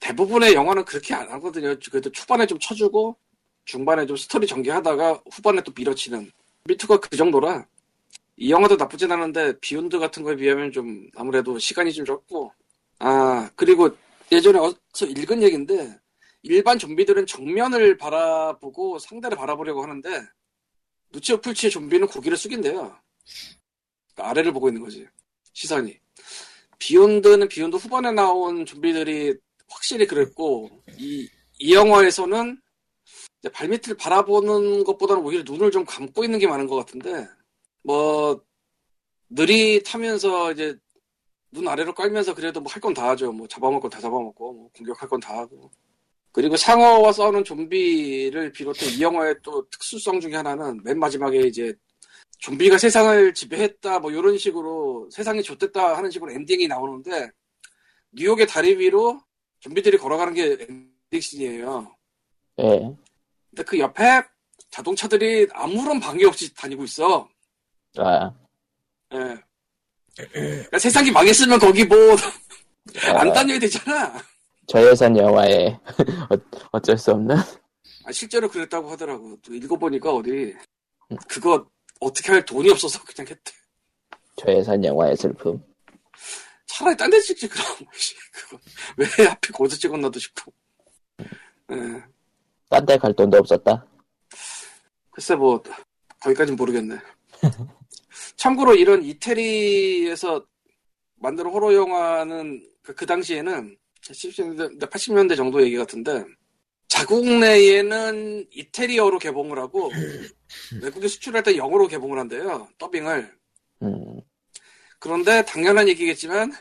대부분의 0.00 0.54
영화는 0.54 0.84
그렇게 0.84 1.14
안 1.14 1.28
하거든요. 1.30 1.76
그래도 1.90 2.10
초반에 2.10 2.46
좀 2.46 2.58
쳐주고 2.58 3.16
중반에 3.64 4.06
좀 4.06 4.16
스토리 4.16 4.46
전개하다가 4.46 5.22
후반에 5.30 5.62
또 5.62 5.72
밀어치는 5.76 6.30
미투가 6.64 7.00
그 7.00 7.16
정도라 7.16 7.66
이 8.36 8.50
영화도 8.50 8.76
나쁘진 8.76 9.12
않은데 9.12 9.58
Beyond 9.60 9.98
같은 9.98 10.22
거에 10.22 10.34
비하면 10.36 10.72
좀 10.72 11.08
아무래도 11.14 11.58
시간이 11.58 11.92
좀 11.92 12.04
적고 12.04 12.52
아 12.98 13.50
그리고 13.54 13.90
예전에 14.32 14.58
어서 14.58 15.06
읽은 15.06 15.42
얘기인데 15.42 15.98
일반 16.42 16.78
좀비들은 16.78 17.26
정면을 17.26 17.98
바라보고 17.98 18.98
상대를 18.98 19.36
바라보려고 19.36 19.82
하는데 19.82 20.26
루치오 21.12 21.38
풀치의 21.38 21.70
좀비는 21.70 22.06
고개를 22.06 22.36
숙인대요. 22.36 22.96
아래를 24.20 24.52
보고 24.52 24.68
있는 24.68 24.82
거지 24.82 25.06
시선이. 25.52 25.98
Beyond는 26.78 27.48
Beyond 27.48 27.76
후반에 27.76 28.12
나온 28.12 28.64
좀비들이 28.64 29.34
확실히 29.68 30.06
그랬고 30.06 30.70
이, 30.98 31.28
이 31.58 31.74
영화에서는 31.74 32.60
발밑을 33.52 33.96
바라보는 33.96 34.84
것보다는 34.84 35.22
오히려 35.22 35.42
눈을 35.44 35.70
좀 35.70 35.84
감고 35.84 36.24
있는 36.24 36.38
게 36.38 36.46
많은 36.46 36.66
것 36.66 36.76
같은데 36.76 37.26
뭐 37.82 38.42
느릿하면서 39.30 40.52
이제 40.52 40.76
눈 41.52 41.66
아래로 41.68 41.94
깔면서 41.94 42.34
그래도 42.34 42.60
뭐 42.60 42.70
할 42.72 42.80
건 42.80 42.94
다 42.94 43.08
하죠. 43.10 43.32
뭐 43.32 43.46
잡아먹고 43.48 43.88
다 43.88 44.00
잡아먹고 44.00 44.52
뭐 44.52 44.70
공격할 44.76 45.08
건 45.08 45.20
다 45.20 45.36
하고 45.38 45.70
그리고 46.32 46.56
상어와 46.56 47.12
싸우는 47.12 47.44
좀비를 47.44 48.52
비롯해 48.52 48.86
이 48.86 49.02
영화의 49.02 49.36
또 49.42 49.68
특수성 49.70 50.20
중에 50.20 50.34
하나는 50.36 50.80
맨 50.84 50.98
마지막에 50.98 51.40
이제 51.40 51.74
좀비가 52.40 52.78
세상을 52.78 53.34
지배했다 53.34 54.00
뭐 54.00 54.10
이런 54.10 54.36
식으로 54.36 55.08
세상이 55.10 55.42
좋댔다 55.42 55.96
하는 55.96 56.10
식으로 56.10 56.32
엔딩이 56.32 56.68
나오는데 56.68 57.30
뉴욕의 58.12 58.46
다리 58.46 58.76
위로 58.76 59.20
좀비들이 59.60 59.98
걸어가는 59.98 60.34
게 60.34 60.66
엔딩씬이에요. 61.12 61.94
예. 62.60 62.96
근데 63.50 63.62
그 63.64 63.78
옆에 63.78 64.22
자동차들이 64.70 65.48
아무런 65.52 66.00
방해 66.00 66.24
없이 66.24 66.52
다니고 66.54 66.84
있어. 66.84 67.28
아, 67.98 68.32
예. 69.12 69.36
그러니까 70.32 70.78
세상이 70.78 71.10
망했으면 71.10 71.58
거기 71.58 71.84
뭐안 71.84 72.18
아, 73.28 73.32
다녀야 73.32 73.58
되잖아. 73.58 74.14
저예산 74.66 75.16
영화에 75.16 75.66
어, 76.30 76.36
어쩔 76.72 76.96
수 76.96 77.12
없는 77.12 77.36
아, 78.04 78.12
실제로 78.12 78.48
그랬다고 78.48 78.90
하더라고. 78.90 79.36
또 79.42 79.54
읽어보니까 79.54 80.10
어디 80.10 80.54
그거 81.28 81.66
어떻게 82.00 82.32
할 82.32 82.44
돈이 82.44 82.70
없어서 82.70 83.02
그냥 83.04 83.28
했대. 83.30 83.52
저예산 84.36 84.84
영화의 84.84 85.16
슬픔. 85.16 85.62
차라리 86.66 86.96
딴 86.96 87.10
데 87.10 87.20
찍지 87.20 87.48
그럼. 87.48 87.66
왜 88.96 89.26
하필 89.26 89.52
거기서 89.52 89.76
찍었나도 89.76 90.18
싶고. 90.18 90.52
예. 91.72 92.02
딴데 92.68 92.96
갈 92.98 93.12
돈도 93.14 93.36
없었다. 93.38 93.86
글쎄 95.10 95.34
뭐 95.34 95.62
거기까진 96.20 96.56
모르겠네. 96.56 96.98
참고로 98.36 98.74
이런 98.74 99.02
이태리에서 99.02 100.44
만든 101.16 101.46
호러 101.46 101.74
영화는 101.74 102.66
그, 102.82 102.94
그 102.94 103.04
당시에는 103.04 103.76
70년대, 104.02 104.80
80년대 104.90 105.36
정도 105.36 105.62
얘기 105.62 105.76
같은데 105.76 106.24
자국 106.90 107.24
내에는 107.24 108.46
이태리어로 108.52 109.20
개봉을 109.20 109.60
하고 109.60 109.90
외국에 110.82 111.06
수출할 111.06 111.44
때 111.44 111.56
영어로 111.56 111.86
개봉을 111.86 112.18
한대요. 112.18 112.68
더빙을. 112.78 113.32
음, 113.82 114.20
그런데 114.98 115.44
당연한 115.44 115.88
얘기겠지만 115.88 116.52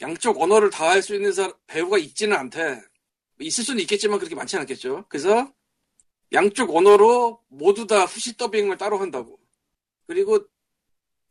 양쪽 0.00 0.40
언어를 0.40 0.70
다 0.70 0.88
할 0.88 1.02
수 1.02 1.14
있는 1.14 1.30
사- 1.30 1.52
배우가 1.66 1.98
있지는 1.98 2.36
않대. 2.38 2.80
있을 3.40 3.64
수는 3.64 3.80
있겠지만 3.82 4.18
그렇게 4.18 4.34
많지 4.34 4.56
않겠죠. 4.56 5.04
그래서 5.10 5.52
양쪽 6.32 6.74
언어로 6.74 7.42
모두 7.48 7.86
다 7.86 8.06
후시 8.06 8.34
더빙을 8.38 8.78
따로 8.78 8.98
한다고. 8.98 9.38
그리고 10.06 10.38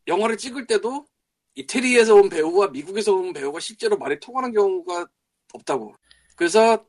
영화를 0.08 0.38
찍을 0.38 0.68
때도 0.68 1.08
이태리에서 1.56 2.14
온 2.14 2.30
배우와 2.30 2.68
미국에서 2.68 3.16
온 3.16 3.34
배우가 3.34 3.60
실제로 3.60 3.98
말이 3.98 4.20
통하는 4.20 4.54
경우가 4.54 5.08
없다고. 5.54 5.96
그래서 6.36 6.86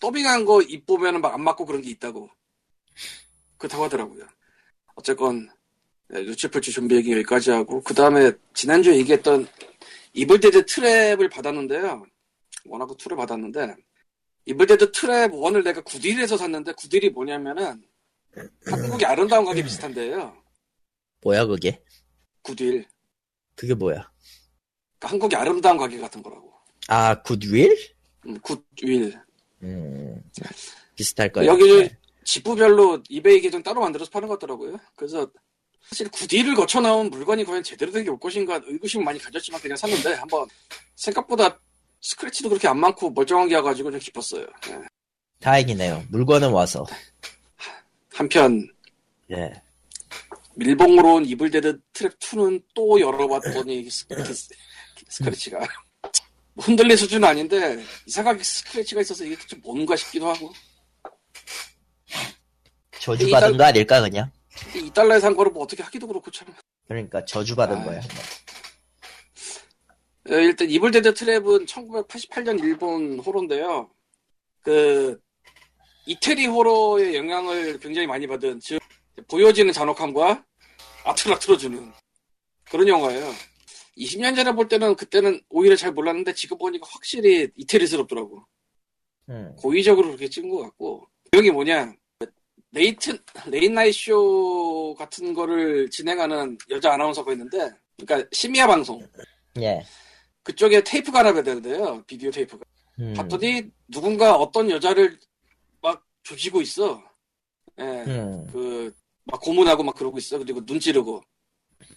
더빙한 0.00 0.44
거 0.44 0.62
입 0.62 0.86
보면은 0.86 1.20
막 1.20 1.34
안 1.34 1.42
맞고 1.42 1.66
그런 1.66 1.82
게 1.82 1.90
있다고. 1.90 2.28
그렇다고 3.58 3.84
하더라고요. 3.84 4.26
어쨌건 4.94 5.48
네, 6.08 6.22
루치오 6.22 6.47
풀치 6.47 6.72
좀비 6.72 6.96
얘기 6.96 7.12
여기까지 7.12 7.50
하고 7.50 7.82
그 7.82 7.94
다음에 7.94 8.32
지난주에 8.54 8.96
얘기했던 8.96 9.46
Evil 10.14 10.39
Dead 10.39 10.64
Trap을 10.64 11.30
받았는데요. 11.30 12.04
one하고 12.66 12.96
2를 12.96 13.16
받았는데 13.16 13.76
Evil 14.46 14.68
Dead 14.68 14.90
Trap 14.92 15.30
1을 15.32 15.62
내가 15.64 15.80
Goodwill에서 15.82 16.36
샀는데 16.36 16.72
Goodwill이 16.72 17.10
뭐냐면은 17.10 17.82
한국의 18.66 19.06
아름다운 19.06 19.44
가게 19.44 19.62
비슷한데요. 19.62 20.36
뭐야 21.22 21.44
그게? 21.46 21.82
구딜. 22.42 22.86
그게 23.54 23.74
뭐야? 23.74 24.10
그러니까 24.98 25.08
한국의 25.08 25.38
아름다운 25.38 25.76
가게 25.76 25.98
같은 25.98 26.22
거라고. 26.22 26.52
아 26.88 27.22
굿윌? 27.22 27.76
음, 28.26 28.38
굿윌. 28.40 29.16
음 29.62 30.22
비슷할 30.96 31.30
거예요. 31.32 31.50
여기 31.52 31.64
네. 31.82 31.96
지부별로 32.24 33.02
이베이 33.08 33.40
계정 33.40 33.62
따로 33.62 33.80
만들어서 33.80 34.10
파는 34.10 34.28
것 34.28 34.38
같더라고요. 34.38 34.78
그래서 34.96 35.30
사실 35.88 36.08
구딜을 36.10 36.54
거쳐 36.54 36.80
나온 36.80 37.10
물건이 37.10 37.44
과연 37.44 37.62
제대로 37.62 37.90
된 37.90 38.04
게 38.04 38.10
올 38.10 38.18
것인가 38.20 38.60
의구심 38.64 39.02
많이 39.04 39.18
가졌지만 39.18 39.60
그냥 39.60 39.76
샀는데 39.76 40.14
한번 40.14 40.46
생각보다 40.94 41.58
스크래치도 42.02 42.48
그렇게 42.48 42.68
안 42.68 42.78
많고 42.78 43.10
멀쩡한 43.10 43.48
게 43.48 43.56
와가지고 43.56 43.90
좀 43.90 44.00
기뻤어요. 44.00 44.46
예. 44.68 44.78
다행이네요. 45.40 46.04
물건은 46.10 46.50
와서. 46.50 46.86
한편 48.14 48.66
예. 49.30 49.50
밀봉으로 50.56 51.14
온 51.14 51.24
Evil 51.24 51.52
Dead 51.52 51.80
Trap 51.94 52.18
2는 52.18 52.62
또 52.74 53.00
열어봤더니 53.00 53.88
스- 53.90 54.06
스- 54.34 54.48
스크래치가 55.08 55.58
뭐 55.58 55.66
흔들릴 56.56 56.96
수준은 56.96 57.28
아닌데 57.28 57.82
이상하게 58.06 58.42
스크래치가 58.42 59.00
있어서 59.00 59.24
이게 59.24 59.36
좀 59.46 59.60
뭔가 59.62 59.96
싶기도 59.96 60.28
하고 60.28 60.52
저주받은 63.00 63.56
거 63.56 63.64
아닐까 63.64 64.00
그냥? 64.00 64.30
2달러에 64.74 65.20
산 65.20 65.34
거를 65.34 65.52
뭐 65.52 65.62
어떻게 65.62 65.82
하기도 65.82 66.06
그렇고 66.06 66.30
참 66.30 66.48
그러니까 66.86 67.24
저주받은 67.24 67.78
아. 67.78 67.84
거야. 67.84 68.00
어, 70.28 70.34
일단 70.34 70.68
Evil 70.68 70.90
Dead 70.90 71.14
Trap은 71.14 71.66
1988년 71.66 72.60
일본 72.60 73.18
호러인데요. 73.20 73.90
그 74.60 75.18
이태리 76.06 76.46
호러의 76.46 77.14
영향을 77.14 77.78
굉장히 77.78 78.06
많이 78.06 78.26
받은 78.26 78.60
즉 78.60 78.80
보여지는 79.28 79.72
잔혹함과 79.72 80.44
아트를 81.04 81.38
틀어주는 81.38 81.92
그런 82.70 82.88
영화예요. 82.88 83.32
20년 84.00 84.34
전에 84.34 84.52
볼 84.52 84.68
때는 84.68 84.96
그때는 84.96 85.40
오히려 85.48 85.76
잘 85.76 85.92
몰랐는데 85.92 86.34
지금 86.34 86.58
보니까 86.58 86.86
확실히 86.90 87.48
이태리스럽더라고. 87.56 88.44
음. 89.28 89.54
고의적으로 89.56 90.08
그렇게 90.08 90.28
찍은 90.28 90.48
것 90.48 90.62
같고 90.62 91.06
내용이 91.30 91.50
뭐냐 91.50 91.94
late 92.72 93.16
late 93.46 93.66
night 93.66 93.92
show 93.92 94.94
같은 94.94 95.34
거를 95.34 95.88
진행하는 95.90 96.58
여자 96.70 96.92
아나운서가 96.94 97.32
있는데 97.32 97.70
그러니까 97.96 98.28
심야 98.32 98.66
방송 98.66 99.06
예. 99.60 99.84
그쪽에 100.42 100.82
테이프가 100.82 101.20
하나 101.20 101.32
배달돼요. 101.32 102.02
비디오 102.06 102.30
테이프가. 102.30 102.64
음. 103.00 103.14
봤더니 103.14 103.70
누군가 103.88 104.36
어떤 104.36 104.70
여자를 104.70 105.18
막 105.80 106.04
조지고 106.22 106.60
있어. 106.62 107.02
예. 107.78 107.84
음. 107.84 108.46
그, 108.50 108.92
막 109.24 109.40
고문하고 109.40 109.82
막 109.82 109.94
그러고 109.94 110.18
있어. 110.18 110.38
그리고 110.38 110.64
눈 110.64 110.80
찌르고. 110.80 111.22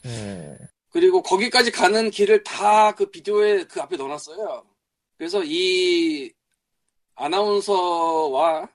음. 0.06 0.58
그리고 0.94 1.22
거기까지 1.24 1.72
가는 1.72 2.10
길을 2.12 2.44
다 2.44 2.94
그 2.96 3.10
비디오에 3.10 3.64
그 3.66 3.82
앞에 3.82 3.98
넣어놨어요. 3.98 4.66
그래서 5.18 5.42
이 5.44 6.32
아나운서와 7.16 8.70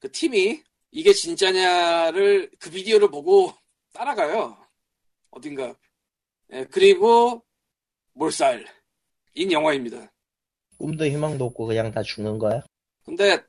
그 0.00 0.10
팀이 0.10 0.62
이게 0.90 1.12
진짜냐를 1.12 2.50
그 2.58 2.70
비디오를 2.70 3.08
보고 3.10 3.52
따라가요. 3.92 4.56
어딘가. 5.30 5.74
예, 6.52 6.64
그리고 6.66 7.44
몰살 8.14 8.66
인 9.34 9.52
영화입니다. 9.52 10.10
꿈도 10.78 11.06
희망도 11.06 11.44
없고 11.46 11.66
그냥 11.66 11.90
다 11.92 12.02
죽는 12.02 12.38
거야? 12.38 12.62
근데 13.04 13.42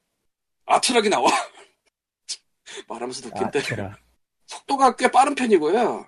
아트락이 0.65 1.09
나와. 1.09 1.29
말하면서 2.87 3.29
아, 3.29 3.39
느낀데 3.39 3.61
그라. 3.67 3.97
속도가 4.47 4.95
꽤 4.95 5.09
빠른 5.09 5.33
편이고요. 5.35 6.07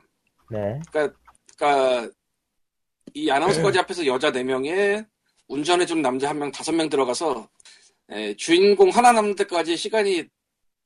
네. 0.52 0.80
그러니까 0.91 1.18
이 3.13 3.30
아나운서까지 3.30 3.80
앞에서 3.80 4.06
여자 4.06 4.32
4명에 4.32 5.06
운전해주는 5.48 6.02
남자 6.02 6.32
1명, 6.34 6.52
5명 6.52 6.89
들어가서 6.89 7.48
예, 8.12 8.36
주인공 8.36 8.89
하나 8.89 9.12
남는 9.12 9.36
데까지 9.36 9.78
시간이 9.78 10.24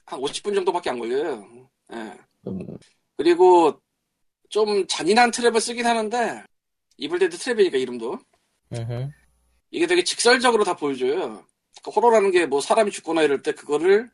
한 0.05 0.19
50분 0.19 0.55
정도밖에 0.55 0.89
안 0.89 0.99
걸려요. 0.99 1.69
예. 1.93 2.13
음, 2.47 2.60
그리고 3.17 3.79
좀 4.49 4.86
잔인한 4.88 5.32
트랩을 5.32 5.60
쓰긴 5.60 5.86
하는데 5.86 6.43
Evil 6.97 7.17
Dead 7.17 7.38
Trap이니까 7.38 7.75
이름도. 7.75 8.19
이게 9.71 9.86
되게 9.88 10.03
직설적으로 10.03 10.63
다 10.63 10.75
보여줘요. 10.75 11.13
그러니까 11.82 11.91
호러라는 11.95 12.32
게 12.32 12.45
뭐 12.45 12.60
사람이 12.62 12.91
죽거나 12.91 13.21
이럴 13.23 13.41
때 13.41 13.51
그거를 13.53 14.10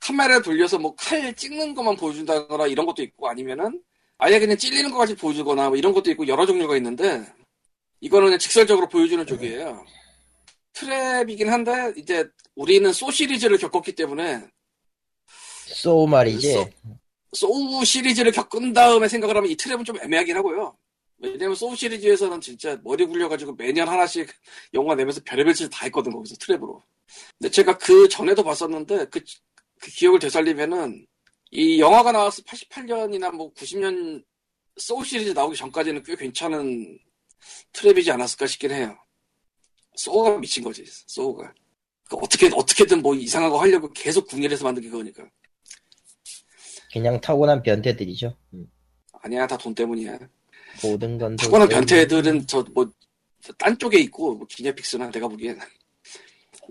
카메라 0.00 0.40
돌려서 0.40 0.78
뭐 0.78 0.94
칼 0.96 1.34
찍는 1.34 1.74
것만 1.74 1.96
보여준다거나 1.96 2.66
이런 2.66 2.86
것도 2.86 3.02
있고 3.02 3.28
아니면은 3.28 3.82
아예 4.18 4.38
그냥 4.38 4.56
찔리는 4.56 4.90
것까지 4.90 5.14
보여주거나 5.16 5.68
뭐 5.68 5.76
이런 5.76 5.92
것도 5.92 6.10
있고 6.10 6.26
여러 6.26 6.44
종류가 6.44 6.76
있는데 6.76 7.24
이거는 8.00 8.26
그냥 8.26 8.38
직설적으로 8.38 8.88
보여주는 8.88 9.24
쪽이에요. 9.26 9.84
트랩이긴 10.74 11.46
한데 11.46 11.92
이제 11.96 12.28
우리는 12.54 12.92
소 12.92 13.10
시리즈를 13.10 13.58
겪었기 13.58 13.92
때문에 13.94 14.44
소우 15.26 16.06
말이지. 16.06 16.52
소- 16.52 16.68
소우 17.32 17.84
시리즈를 17.84 18.32
겪은 18.32 18.72
다음에 18.72 19.06
생각을 19.08 19.36
하면 19.36 19.50
이 19.50 19.56
트랩은 19.56 19.84
좀 19.84 19.96
애매하긴 20.00 20.36
하고요. 20.36 20.76
왜냐면 21.18 21.54
소우 21.56 21.74
시리즈에서는 21.76 22.40
진짜 22.40 22.78
머리 22.82 23.04
굴려가지고 23.04 23.54
매년 23.54 23.88
하나씩 23.88 24.28
영화 24.74 24.94
내면서 24.94 25.20
별의별 25.24 25.52
짓을 25.54 25.68
다 25.70 25.80
했거든 25.86 26.12
거기서 26.12 26.36
트랩으로. 26.36 26.80
근데 27.38 27.50
제가 27.50 27.76
그 27.78 28.08
전에도 28.08 28.42
봤었는데 28.44 29.06
그, 29.06 29.20
그 29.80 29.90
기억을 29.90 30.18
되살리면은 30.20 31.06
이 31.50 31.80
영화가 31.80 32.12
나와서 32.12 32.42
88년이나 32.42 33.34
뭐 33.34 33.52
90년 33.54 34.22
소우 34.76 35.04
시리즈 35.04 35.30
나오기 35.30 35.56
전까지는 35.56 36.02
꽤 36.02 36.14
괜찮은 36.14 36.98
트랩이지 37.72 38.10
않았을까 38.10 38.46
싶긴 38.46 38.70
해요. 38.72 38.96
소우가 39.96 40.38
미친 40.38 40.62
거지 40.62 40.84
소우가. 41.06 41.52
그 42.08 42.16
어떻게 42.16 42.50
어떻게든 42.54 43.02
뭐 43.02 43.14
이상한 43.14 43.50
거 43.50 43.60
하려고 43.60 43.90
계속 43.92 44.26
궁예해서 44.28 44.64
만든 44.64 44.82
게 44.82 44.88
그거니까. 44.90 45.24
그냥 46.92 47.20
타고난 47.20 47.62
변태들이죠. 47.62 48.36
음. 48.54 48.70
아니야 49.22 49.46
다 49.46 49.56
돈 49.56 49.74
때문이야. 49.74 50.18
모든 50.82 51.18
건. 51.18 51.36
돈 51.36 51.36
타고난. 51.36 51.68
변태들은 51.68 52.46
저 52.46 52.62
뭐 52.74 52.90
딴 53.56 53.78
쪽에 53.78 53.98
있고 54.00 54.34
뭐 54.34 54.46
기냐픽스나 54.46 55.10
내가 55.10 55.28
보기엔 55.28 55.58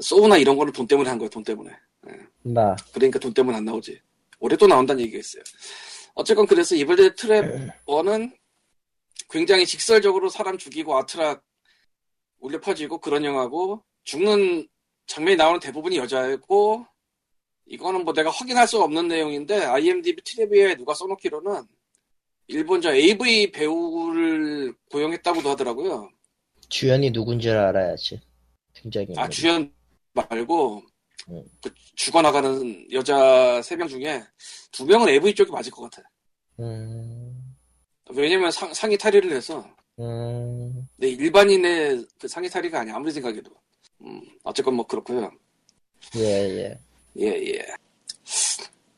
소우나 0.02 0.38
이런 0.38 0.56
거는 0.58 0.72
돈 0.74 0.86
때문에 0.86 1.10
한 1.10 1.18
거야 1.18 1.30
돈 1.30 1.44
때문에. 1.44 1.72
나. 2.44 2.76
그러니까 2.94 3.18
돈 3.20 3.34
때문에 3.34 3.58
안 3.58 3.66
나오지. 3.66 4.00
올해 4.40 4.56
또 4.56 4.68
나온다는 4.68 5.02
얘기가 5.02 5.20
있어요. 5.20 5.44
어쨌건 6.14 6.46
그래서 6.48 6.76
이블데 6.76 7.10
트랩 7.10 7.72
1은 7.86 8.36
굉장히 9.30 9.66
직설적으로 9.66 10.30
사람 10.30 10.58
죽이고 10.58 10.96
아트락 10.98 11.44
울려 12.40 12.60
퍼지고 12.60 13.00
그런 13.00 13.24
영화고 13.26 13.84
죽는 14.04 14.68
장면이 15.08 15.38
나오는 15.38 15.60
대부분이 15.60 15.98
여자였고 15.98 16.86
이거는 17.66 18.06
뭐 18.06 18.14
내가 18.14 18.30
확인할 18.30 18.68
수 18.68 18.82
없는 18.82 19.08
내용인데 19.08 19.66
IMDb 19.66 20.22
트리비아에 20.24 20.76
누가 20.76 20.94
써놓기로는 20.94 21.64
일본 22.48 22.82
저 22.82 22.94
AV 22.94 23.52
배우를 23.52 24.74
고용했다고도 24.92 25.50
하더라고요. 25.50 26.10
주연이 26.70 27.12
누군지 27.12 27.50
알아야지. 27.50 28.22
굉장히. 28.74 29.14
아 29.18 29.28
주연 29.28 29.74
말고 30.14 30.78
음. 30.78 30.88
그 31.26 31.74
죽어나가는 31.96 32.92
여자 32.92 33.62
세 33.62 33.76
명 33.76 33.88
중에 33.88 34.24
두 34.72 34.86
명은 34.86 35.10
AV 35.10 35.34
쪽이 35.36 35.52
맞을 35.52 35.72
것 35.72 35.90
같아. 35.90 36.08
음. 36.60 37.56
왜냐면 38.12 38.50
상, 38.52 38.74
상의 38.74 38.98
탈의를 38.98 39.32
해서 39.34 39.68
음. 40.00 40.88
내 40.98 41.10
일반인의 41.10 42.06
그 42.20 42.28
상의 42.28 42.50
탈의가 42.50 42.82
아니야 42.82 42.96
아무리 42.96 43.12
생각해도. 43.12 43.52
음, 44.02 44.22
어쨌건 44.44 44.76
뭐 44.76 44.86
그렇고요. 44.86 45.30
예, 46.16 46.22
예. 46.22 46.80
예 47.20 47.26
예. 47.26 47.66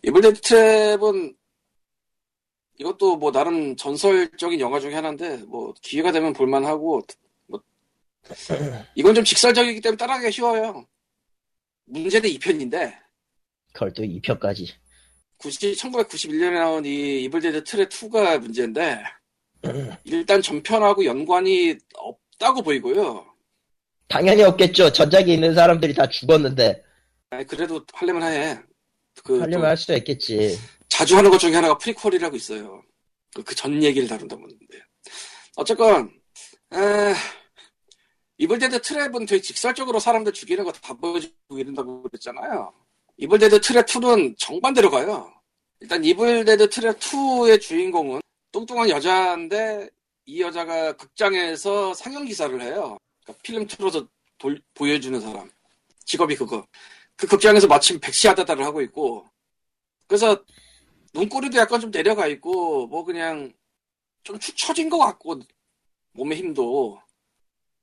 Evil 0.04 0.23
Dead 0.23 0.42
Trap은 0.42 1.36
이것도 2.78 3.18
뭐 3.18 3.32
나름 3.32 3.76
전설적인 3.76 4.60
영화 4.60 4.80
중에 4.80 4.94
하나인데 4.96 5.38
뭐 5.48 5.74
기회가 5.82 6.12
되면 6.12 6.32
볼만하고 6.34 7.02
뭐 7.48 7.60
이건 8.96 9.16
좀 9.16 9.24
직설적이기 9.24 9.82
때문에 9.82 9.98
따라가기가 9.98 10.32
쉬워요. 10.32 10.86
문제는 11.90 12.30
2편인데 12.30 12.94
그걸 13.74 13.94
또 13.94 14.04
2편까지. 14.04 14.68
90, 15.38 15.76
1991년에 15.78 16.54
나온 16.54 16.86
이 16.86 17.24
Evil 17.24 17.44
Dead 17.44 17.64
Trap 17.64 17.90
2가 17.90 18.40
문제인데 18.40 19.02
일단 20.04 20.42
전편하고 20.42 21.06
연관이 21.06 21.76
없다고 21.96 22.62
보이고요. 22.62 23.26
당연히 24.08 24.44
없겠죠. 24.44 24.92
전작에 24.92 25.26
있는 25.26 25.54
사람들이 25.54 25.94
다 25.94 26.08
죽었는데. 26.10 26.84
아니, 27.30 27.46
그래도 27.46 27.86
하려면 27.94 28.24
해. 28.24 28.60
그 29.24 29.40
하려면 29.40 29.62
또할 29.62 29.78
수도 29.78 29.94
있겠지. 29.96 30.58
자주 30.88 31.16
하는 31.16 31.30
것 31.30 31.38
중에 31.38 31.54
하나가 31.54 31.78
prequel이라고 31.78 32.36
있어요. 32.36 32.82
그 33.46 33.54
전 33.56 33.82
얘기를 33.84 34.08
다룬다고 34.08 34.42
하는데. 34.42 34.66
어쨌건 35.56 36.10
에, 36.74 37.14
Evil 38.40 38.60
Dead 38.60 38.80
Trap은 38.82 39.28
되게 39.28 39.42
직설적으로 39.42 40.00
사람들 40.00 40.32
죽이는 40.34 40.64
거다 40.64 40.94
보여주고 40.96 41.60
이런다고 41.60 42.02
그랬잖아요. 42.04 42.74
Evil 43.18 43.39
Dead 43.39 43.60
Trap 43.60 43.86
2는 43.86 44.36
정반대로 44.38 44.90
가요. 44.90 45.32
일단 45.82 46.04
Evil 46.04 46.37
Dead 46.37 46.70
Trap 46.70 46.98
2의 47.00 47.60
주인공은 47.60 48.22
뚱뚱한 48.54 48.90
여자인데 48.90 49.90
이 50.26 50.42
여자가 50.42 50.94
극장에서 50.94 51.94
상영 51.94 52.26
기사를 52.26 52.62
해요. 52.62 52.98
그러니까 53.24 53.42
필름 53.44 53.68
틀어서 53.68 54.08
돌- 54.38 54.62
보여주는 54.74 55.20
사람. 55.20 55.52
직업이 56.06 56.36
그거. 56.36 56.66
그 57.18 57.28
극장에서 57.28 57.68
마침 57.68 58.00
백시하다다를 58.00 58.64
하고 58.66 58.82
있고 58.84 59.28
그래서 60.08 60.42
눈꼬리도 61.14 61.58
약간 61.58 61.82
좀 61.82 61.92
내려가 61.92 62.26
있고 62.28 62.88
뭐 62.88 63.04
그냥 63.04 63.52
좀 64.24 64.40
축 64.40 64.56
처진 64.56 64.90
것 64.90 64.98
같고 65.00 65.42
몸의 66.14 66.38
힘도 66.38 67.02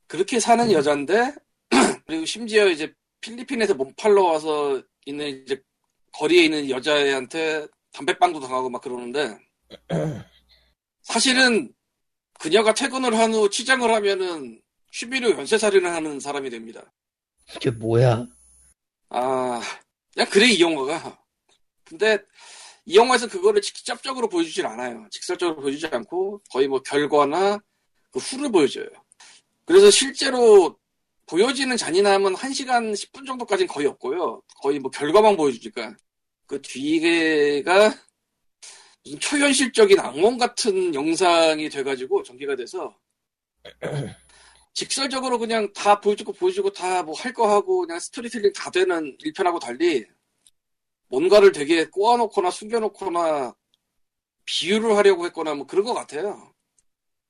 그렇게 0.06 0.38
사는 0.40 0.70
여잔데 0.70 1.34
그리고 2.06 2.24
심지어 2.24 2.68
이제 2.68 2.92
필리핀에서 3.20 3.74
몸팔러 3.74 4.22
와서 4.22 4.82
있는 5.04 5.42
이제 5.42 5.60
거리에 6.12 6.44
있는 6.44 6.70
여자애한테 6.70 7.66
담배빵도 7.92 8.40
당하고 8.40 8.70
막 8.70 8.80
그러는데 8.82 9.38
사실은 11.02 11.72
그녀가 12.38 12.74
퇴근을 12.74 13.16
한 13.18 13.32
후 13.32 13.48
치장을 13.50 13.88
하면은 13.90 14.60
취미로 14.92 15.30
연쇄살인을 15.30 15.90
하는 15.90 16.20
사람이 16.20 16.50
됩니다. 16.50 16.82
그게 17.52 17.70
뭐야? 17.70 18.26
아, 19.10 19.60
그냥 20.12 20.28
그래, 20.30 20.46
이 20.46 20.60
영화가. 20.60 21.18
근데, 21.84 22.18
이 22.84 22.96
영화에서 22.96 23.28
그거를 23.28 23.60
직접적으로 23.62 24.28
보여주질 24.28 24.66
않아요. 24.66 25.06
직설적으로 25.10 25.60
보여주지 25.60 25.86
않고, 25.86 26.42
거의 26.50 26.66
뭐 26.66 26.80
결과나 26.82 27.58
그 28.10 28.18
후를 28.18 28.50
보여줘요. 28.50 28.88
그래서 29.66 29.90
실제로 29.90 30.78
보여지는 31.26 31.76
잔인함은 31.76 32.34
1시간 32.34 32.92
10분 32.92 33.26
정도까지는 33.26 33.66
거의 33.68 33.86
없고요. 33.88 34.40
거의 34.62 34.78
뭐 34.78 34.90
결과만 34.90 35.36
보여주니까. 35.36 35.96
그 36.46 36.62
뒤가 36.62 37.92
무슨 39.04 39.18
초현실적인 39.18 39.98
악몽 39.98 40.38
같은 40.38 40.94
영상이 40.94 41.68
돼가지고 41.68 42.22
전개가 42.22 42.54
돼서 42.54 42.96
직설적으로 44.74 45.38
그냥 45.38 45.72
다 45.72 46.00
보여주고 46.00 46.32
보여주고 46.32 46.70
다 46.72 47.02
뭐 47.02 47.12
할 47.14 47.32
거 47.32 47.48
하고 47.50 47.80
그냥 47.80 47.98
스토리텔링 47.98 48.52
다 48.52 48.70
되는 48.70 49.16
1편하고 49.18 49.58
달리 49.58 50.04
뭔가를 51.08 51.50
되게 51.50 51.86
꼬아놓거나 51.86 52.50
숨겨놓거나 52.50 53.54
비유를 54.44 54.96
하려고 54.96 55.24
했거나 55.26 55.54
뭐 55.54 55.66
그런 55.66 55.84
것 55.84 55.94
같아요. 55.94 56.52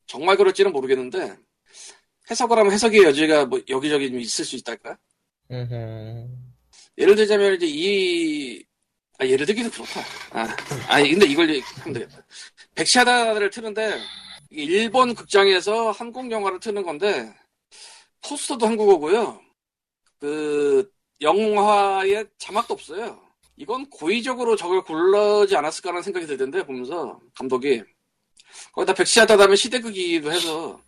정말 0.06 0.36
그럴지는 0.36 0.72
모르겠는데 0.72 1.38
해석을 2.30 2.58
하면 2.58 2.72
해석의 2.72 3.02
여지가 3.04 3.46
뭐 3.46 3.60
여기저기 3.68 4.10
좀 4.10 4.20
있을 4.20 4.44
수 4.44 4.56
있달까? 4.56 4.96
음흠. 5.50 6.28
예를 6.98 7.14
들자면 7.16 7.54
이제 7.54 7.66
이 7.68 8.64
아, 9.18 9.26
예를 9.26 9.46
들기도 9.46 9.70
그렇다. 9.70 10.00
아, 10.32 10.56
아니 10.88 11.10
근데 11.10 11.26
이걸 11.26 11.48
하면 11.80 11.92
되겠다. 11.94 12.26
백시하다를 12.74 13.50
트는데 13.50 13.98
일본 14.50 15.14
극장에서 15.14 15.90
한국 15.90 16.30
영화를 16.30 16.60
트는 16.60 16.82
건데 16.82 17.32
포스터도 18.22 18.66
한국어고요. 18.66 19.40
그 20.18 20.90
영화에 21.20 22.24
자막도 22.38 22.74
없어요. 22.74 23.20
이건 23.56 23.88
고의적으로 23.88 24.54
저걸 24.56 24.82
고르지 24.84 25.56
않았을까라는 25.56 26.02
생각이 26.02 26.26
들던데 26.26 26.64
보면서 26.66 27.18
감독이 27.34 27.82
거기다 28.72 28.92
백시하다다면 28.92 29.56
시대극이기도 29.56 30.30
해서 30.32 30.80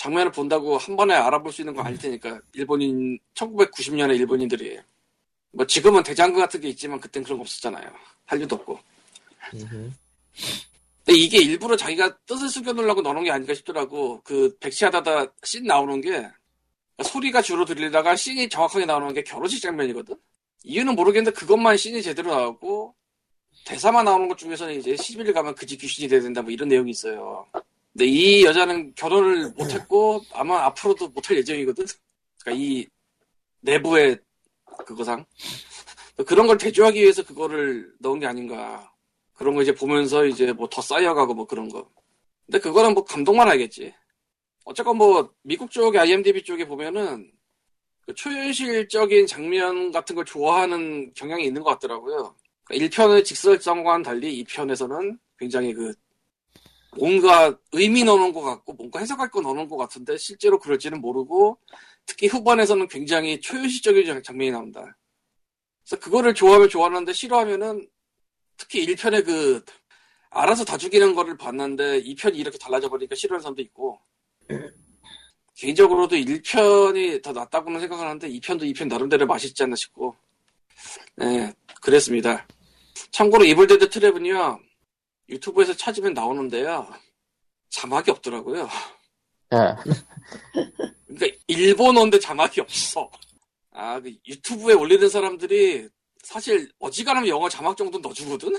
장면을 0.00 0.32
본다고 0.32 0.78
한 0.78 0.96
번에 0.96 1.12
알아볼 1.12 1.52
수 1.52 1.60
있는 1.60 1.74
건 1.74 1.84
아닐 1.86 1.98
테니까 1.98 2.40
일본인 2.54 3.18
1990년에 3.34 4.16
일본인들이 4.16 4.80
뭐 5.52 5.66
지금은 5.66 6.02
대장금 6.02 6.40
같은 6.40 6.58
게 6.58 6.68
있지만 6.68 6.98
그땐 6.98 7.22
그런 7.22 7.36
거 7.36 7.42
없었잖아요. 7.42 7.90
한류도 8.24 8.56
없고. 8.56 8.78
근데 9.50 11.18
이게 11.18 11.42
일부러 11.42 11.76
자기가 11.76 12.16
뜻을 12.20 12.48
숨겨놓으려고 12.48 13.02
넣어놓은 13.02 13.24
게 13.24 13.30
아닌가 13.30 13.52
싶더라고. 13.52 14.22
그 14.24 14.56
백시하다다 14.58 15.34
씬 15.42 15.64
나오는 15.64 16.00
게 16.00 16.26
소리가 17.04 17.42
주로 17.42 17.66
들리다가 17.66 18.16
씬이 18.16 18.48
정확하게 18.48 18.86
나오는 18.86 19.12
게 19.12 19.22
결혼식 19.22 19.60
장면이거든. 19.60 20.16
이유는 20.62 20.94
모르겠는데 20.94 21.38
그것만 21.38 21.76
씬이 21.76 22.00
제대로 22.00 22.34
나오고 22.34 22.94
대사만 23.66 24.06
나오는 24.06 24.28
것 24.28 24.38
중에서는 24.38 24.78
이제 24.78 24.94
10일 24.94 25.34
가면 25.34 25.54
그집 25.56 25.78
귀신이 25.78 26.08
돼야 26.08 26.22
된다 26.22 26.40
뭐 26.40 26.50
이런 26.50 26.68
내용이 26.68 26.90
있어요. 26.90 27.46
근데 28.00 28.12
이 28.12 28.44
여자는 28.46 28.94
결혼을 28.94 29.50
못했고 29.50 30.22
아마 30.32 30.64
앞으로도 30.64 31.08
못할 31.08 31.36
예정이거든. 31.36 31.84
그러니까 32.42 32.64
이 32.64 32.86
내부의 33.60 34.18
그거상 34.86 35.26
그런 36.26 36.46
걸 36.46 36.56
대조하기 36.56 36.98
위해서 36.98 37.22
그거를 37.22 37.92
넣은 37.98 38.18
게 38.18 38.24
아닌가. 38.24 38.90
그런 39.34 39.54
거 39.54 39.60
이제 39.60 39.74
보면서 39.74 40.24
이제 40.24 40.50
뭐 40.50 40.66
더 40.70 40.80
쌓여가고 40.80 41.34
뭐 41.34 41.46
그런 41.46 41.68
거. 41.68 41.90
근데 42.46 42.58
그거는 42.58 42.94
뭐 42.94 43.04
감독만 43.04 43.46
알겠지. 43.48 43.92
어쨌건 44.64 44.96
뭐 44.96 45.34
미국 45.42 45.70
쪽의 45.70 46.00
IMDb 46.00 46.42
쪽에 46.42 46.66
보면은 46.66 47.30
그 48.06 48.14
초현실적인 48.14 49.26
장면 49.26 49.92
같은 49.92 50.16
걸 50.16 50.24
좋아하는 50.24 51.12
경향이 51.12 51.44
있는 51.44 51.62
것 51.62 51.68
같더라고요. 51.72 52.34
그러니까 52.64 52.88
1편의 52.88 53.26
직설성과는 53.26 54.02
달리 54.02 54.42
2편에서는 54.42 55.18
굉장히 55.38 55.74
그 55.74 55.92
뭔가 56.96 57.56
의미 57.72 58.04
넣는 58.04 58.32
것 58.32 58.40
같고 58.42 58.72
뭔가 58.74 58.98
해석할 59.00 59.30
거 59.30 59.40
넣는 59.40 59.68
것 59.68 59.76
같은데 59.76 60.16
실제로 60.16 60.58
그럴지는 60.58 61.00
모르고 61.00 61.58
특히 62.06 62.26
후반에서는 62.26 62.88
굉장히 62.88 63.40
초현실적인 63.40 64.06
장- 64.06 64.22
장면이 64.22 64.50
나온다. 64.50 64.96
그래서 65.84 66.00
그거를 66.02 66.34
좋아하면 66.34 66.68
좋아하는데 66.68 67.12
싫어하면은 67.12 67.88
특히 68.56 68.84
1편에 68.86 69.24
그 69.24 69.64
알아서 70.30 70.64
다 70.64 70.76
죽이는 70.76 71.14
거를 71.14 71.36
봤는데 71.36 72.02
2편이 72.02 72.36
이렇게 72.36 72.58
달라져 72.58 72.88
버리니까 72.88 73.14
싫어하는 73.14 73.42
사람도 73.42 73.62
있고. 73.62 74.00
개인적으로도 75.56 76.16
1편이 76.16 77.22
더 77.22 77.32
낫다고는 77.32 77.80
생각하는데 77.80 78.28
2편도 78.28 78.62
2편 78.72 78.88
나름대로 78.88 79.26
맛있지 79.26 79.62
않나 79.62 79.76
싶고. 79.76 80.16
네 81.16 81.52
그랬습니다. 81.82 82.46
참고로 83.10 83.44
Evil 83.44 83.66
Dead 83.66 83.88
Trap은요 83.88 84.58
유튜브에서 85.30 85.74
찾으면 85.74 86.14
나오는데요 86.14 86.92
자막이 87.70 88.10
없더라고요 88.10 88.68
예. 89.52 89.56
그러니까 91.06 91.38
일본어인데 91.46 92.18
자막이 92.18 92.60
없어 92.60 93.10
아 93.72 94.00
그 94.00 94.14
유튜브에 94.26 94.74
올리는 94.74 95.08
사람들이 95.08 95.88
사실 96.22 96.70
어지간하면 96.80 97.28
영어 97.28 97.48
자막 97.48 97.76
정도 97.76 97.98
넣어주거든 97.98 98.52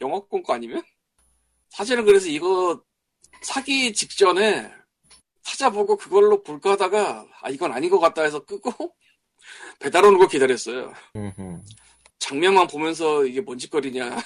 영어권 0.00 0.42
거 0.42 0.52
아니면 0.54 0.82
사실은 1.70 2.04
그래서 2.04 2.28
이거 2.28 2.82
사기 3.42 3.92
직전에 3.92 4.70
찾아보고 5.42 5.96
그걸로 5.96 6.42
볼까 6.42 6.72
하다가 6.72 7.26
아 7.40 7.50
이건 7.50 7.72
아닌 7.72 7.88
것 7.90 7.98
같다 8.00 8.22
해서 8.22 8.44
끄고 8.44 8.72
배달 9.78 10.04
오는 10.04 10.18
걸 10.18 10.28
기다렸어요. 10.28 10.92
장면만 12.18 12.66
보면서 12.66 13.24
이게 13.24 13.40
뭔 13.40 13.58
짓거리냐. 13.58 14.18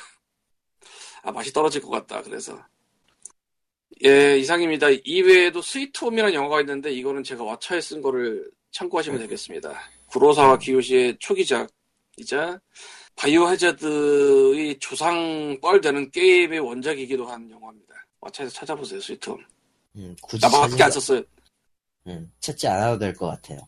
아 1.23 1.31
맛이 1.33 1.53
떨어질 1.53 1.81
것 1.83 1.91
같다. 1.91 2.23
그래서 2.23 2.63
예 4.05 4.37
이상입니다. 4.39 4.89
이외에도 5.05 5.63
스위트홈이라는 5.63 6.35
영화가 6.35 6.61
있는데 6.61 6.91
이거는 6.93 7.23
제가 7.23 7.45
왓챠에 7.45 7.81
쓴 7.81 8.03
거를 8.03 8.51
참고하시면 8.73 9.21
되겠습니다. 9.21 9.73
구로사와 10.07 10.59
기요시의 10.59 11.19
초기작이자 11.21 12.61
바이오 13.15 13.49
해저드의 13.51 14.79
조상 14.81 15.59
뻘되는 15.61 16.11
게임의 16.11 16.59
원작이기도 16.61 17.27
한 17.27 17.49
영화입니다. 17.51 17.95
왓챠에서 18.21 18.53
찾아보세요 18.53 19.01
스위트홈. 19.01 19.39
음, 19.97 20.17
나밖에 20.41 20.49
찾는 20.71 20.83
안 20.83 20.89
거- 20.89 20.91
썼어요. 21.01 21.23
음, 22.09 22.33
찾지 22.41 22.67
않아도 22.67 22.99
될 22.99 23.15
것 23.15 23.27
같아요. 23.29 23.61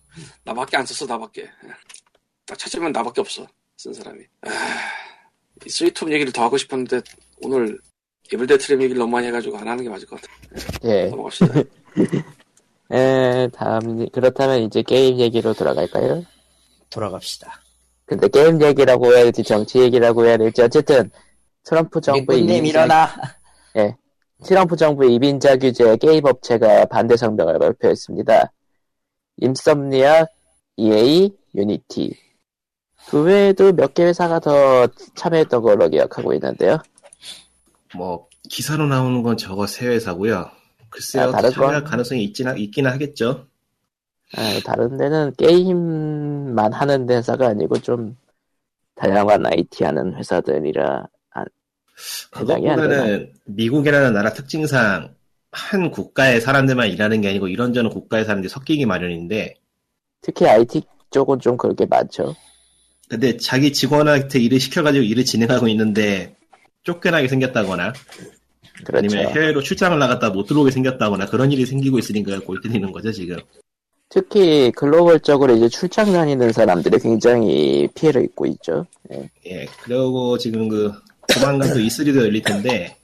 나밖에 0.42 0.76
안 0.78 0.86
썼어, 0.86 1.06
나밖에. 1.06 1.48
딱 2.46 2.58
찾으면 2.58 2.90
나밖에 2.92 3.20
없어, 3.20 3.46
쓴 3.76 3.92
사람이. 3.92 4.24
아, 4.42 4.48
이 5.64 5.68
Sweet 5.68 5.91
Home 5.91 6.10
얘기를 6.12 6.32
더 6.32 6.42
하고 6.42 6.56
싶었는데, 6.56 7.00
오늘 7.44 7.78
Evil 8.32 8.45
Dead 8.45 8.58
Trap 8.58 8.82
얘기를 8.82 8.98
너무 8.98 9.12
많이 9.12 9.26
해가지고 9.26 9.56
안 9.58 9.68
하는 9.68 9.84
게 9.84 9.90
맞을 9.90 10.06
것 10.08 10.20
같아. 10.20 10.32
예. 10.84 11.06
넘어갑시다. 11.08 11.60
에, 12.92 13.48
다음, 13.54 14.08
그렇다면 14.10 14.60
이제 14.60 14.82
게임 14.82 15.18
얘기로 15.18 15.52
돌아갈까요? 15.54 16.24
돌아갑시다. 16.90 17.60
근데 18.06 18.28
게임 18.28 18.60
얘기라고 18.62 19.06
해야 19.14 19.24
될지 19.24 19.42
정치 19.42 19.78
얘기라고 19.80 20.24
해야 20.26 20.36
될지 20.36 20.62
어쨌든 20.62 21.10
트럼프 21.64 22.00
정부의 22.00 22.42
이민자- 22.44 22.66
일어나. 22.66 23.08
트럼프 24.44 24.76
정부의 24.76 25.14
이민자 25.14 25.56
규제에 25.56 25.96
게임 25.96 26.24
업체가 26.26 26.84
반대 26.86 27.16
성명을 27.16 27.58
발표했습니다. 27.58 28.52
임썸니아, 29.38 30.26
EA, 30.76 31.30
유니티. 31.54 32.14
그 33.08 33.22
외에도 33.22 33.72
몇 33.72 33.94
개 33.94 34.04
회사가 34.04 34.40
더 34.40 34.86
참여했던 35.14 35.62
걸로 35.62 35.88
기억하고 35.88 36.34
있는데요. 36.34 36.78
뭐 37.96 38.28
기사로 38.50 38.86
나오는 38.86 39.22
건 39.22 39.36
저거 39.36 39.66
세 39.66 39.86
회사고요. 39.86 40.50
글쎄요, 40.90 41.24
아, 41.24 41.30
다른 41.32 41.50
참여할 41.50 41.80
건- 41.80 41.90
가능성이 41.90 42.24
있긴, 42.24 42.56
있긴 42.58 42.86
하겠죠. 42.86 43.46
아, 44.36 44.60
다른 44.64 44.96
데는 44.96 45.32
게임만 45.36 46.72
하는 46.72 47.08
회사가 47.08 47.48
아니고 47.48 47.78
좀 47.80 48.16
다양한 48.96 49.46
IT 49.46 49.84
하는 49.84 50.14
회사들이라 50.16 51.06
안 51.30 51.44
되나? 52.46 52.54
그것보다는 52.58 53.32
미국이라는 53.46 54.12
나라 54.12 54.32
특징상 54.32 55.14
한 55.52 55.90
국가의 55.92 56.40
사람들만 56.40 56.88
일하는 56.90 57.20
게 57.20 57.28
아니고 57.28 57.46
이런저런 57.48 57.90
국가의 57.90 58.24
사람들이 58.24 58.48
섞이기 58.48 58.86
마련인데 58.86 59.54
특히 60.20 60.46
IT 60.46 60.82
쪽은 61.10 61.38
좀 61.38 61.56
그렇게 61.56 61.86
많죠. 61.86 62.34
근데 63.08 63.36
자기 63.36 63.72
직원한테 63.72 64.40
일을 64.40 64.58
시켜가지고 64.58 65.04
일을 65.04 65.24
진행하고 65.24 65.68
있는데 65.68 66.34
쫓겨나게 66.84 67.28
생겼다거나 67.28 67.92
그렇죠. 68.84 69.06
아니면 69.06 69.32
해외로 69.34 69.62
출장을 69.62 69.98
나갔다 69.98 70.30
못 70.30 70.46
들어오게 70.46 70.70
생겼다거나 70.70 71.26
그런 71.26 71.50
일이 71.50 71.66
생기고 71.66 71.98
있으니까 71.98 72.38
골 72.40 72.60
때리는 72.60 72.92
거죠 72.92 73.10
지금 73.12 73.36
특히 74.08 74.70
글로벌적으로 74.72 75.54
이제 75.56 75.68
출장 75.68 76.12
다니는 76.12 76.52
사람들이 76.52 77.00
굉장히 77.00 77.88
피해를 77.94 78.22
입고 78.24 78.46
있죠. 78.46 78.86
예. 79.12 79.28
예 79.46 79.66
그리고 79.82 80.38
지금 80.38 80.68
그 80.68 80.92
조만간 81.26 81.70
또 81.70 81.80
E3도 81.80 82.16
열릴 82.16 82.42
텐데 82.42 82.96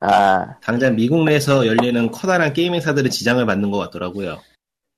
아, 0.00 0.56
당장 0.62 0.96
미국 0.96 1.24
내에서 1.24 1.66
열리는 1.66 2.10
커다란 2.10 2.52
게임 2.54 2.74
회사들은 2.74 3.10
지장을 3.10 3.44
받는 3.44 3.70
것 3.70 3.78
같더라고요 3.78 4.40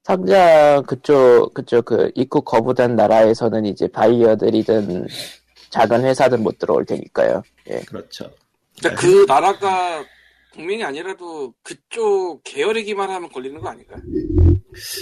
상장 0.05 0.83
그쪽 0.85 1.53
그쪽 1.55 1.85
그 1.87 2.11
입국 2.15 2.45
거부된 2.45 2.95
나라에서는 2.95 3.67
이제 3.67 3.89
바이어들이든 3.89 5.09
작은 5.73 6.05
회사든 6.05 6.43
못 6.43 6.59
들어올 6.59 6.85
테니까요. 6.85 7.43
예. 7.71 7.81
그렇죠 7.81 8.31
근데 8.81 8.95
그 8.95 9.25
나라가 9.27 10.05
국민이 10.53 10.85
아니라도 10.85 11.55
그쪽 11.63 12.43
계열이기만 12.45 13.09
하면 13.09 13.31
걸리는 13.33 13.59
거 13.59 13.71
아닌가? 13.71 13.97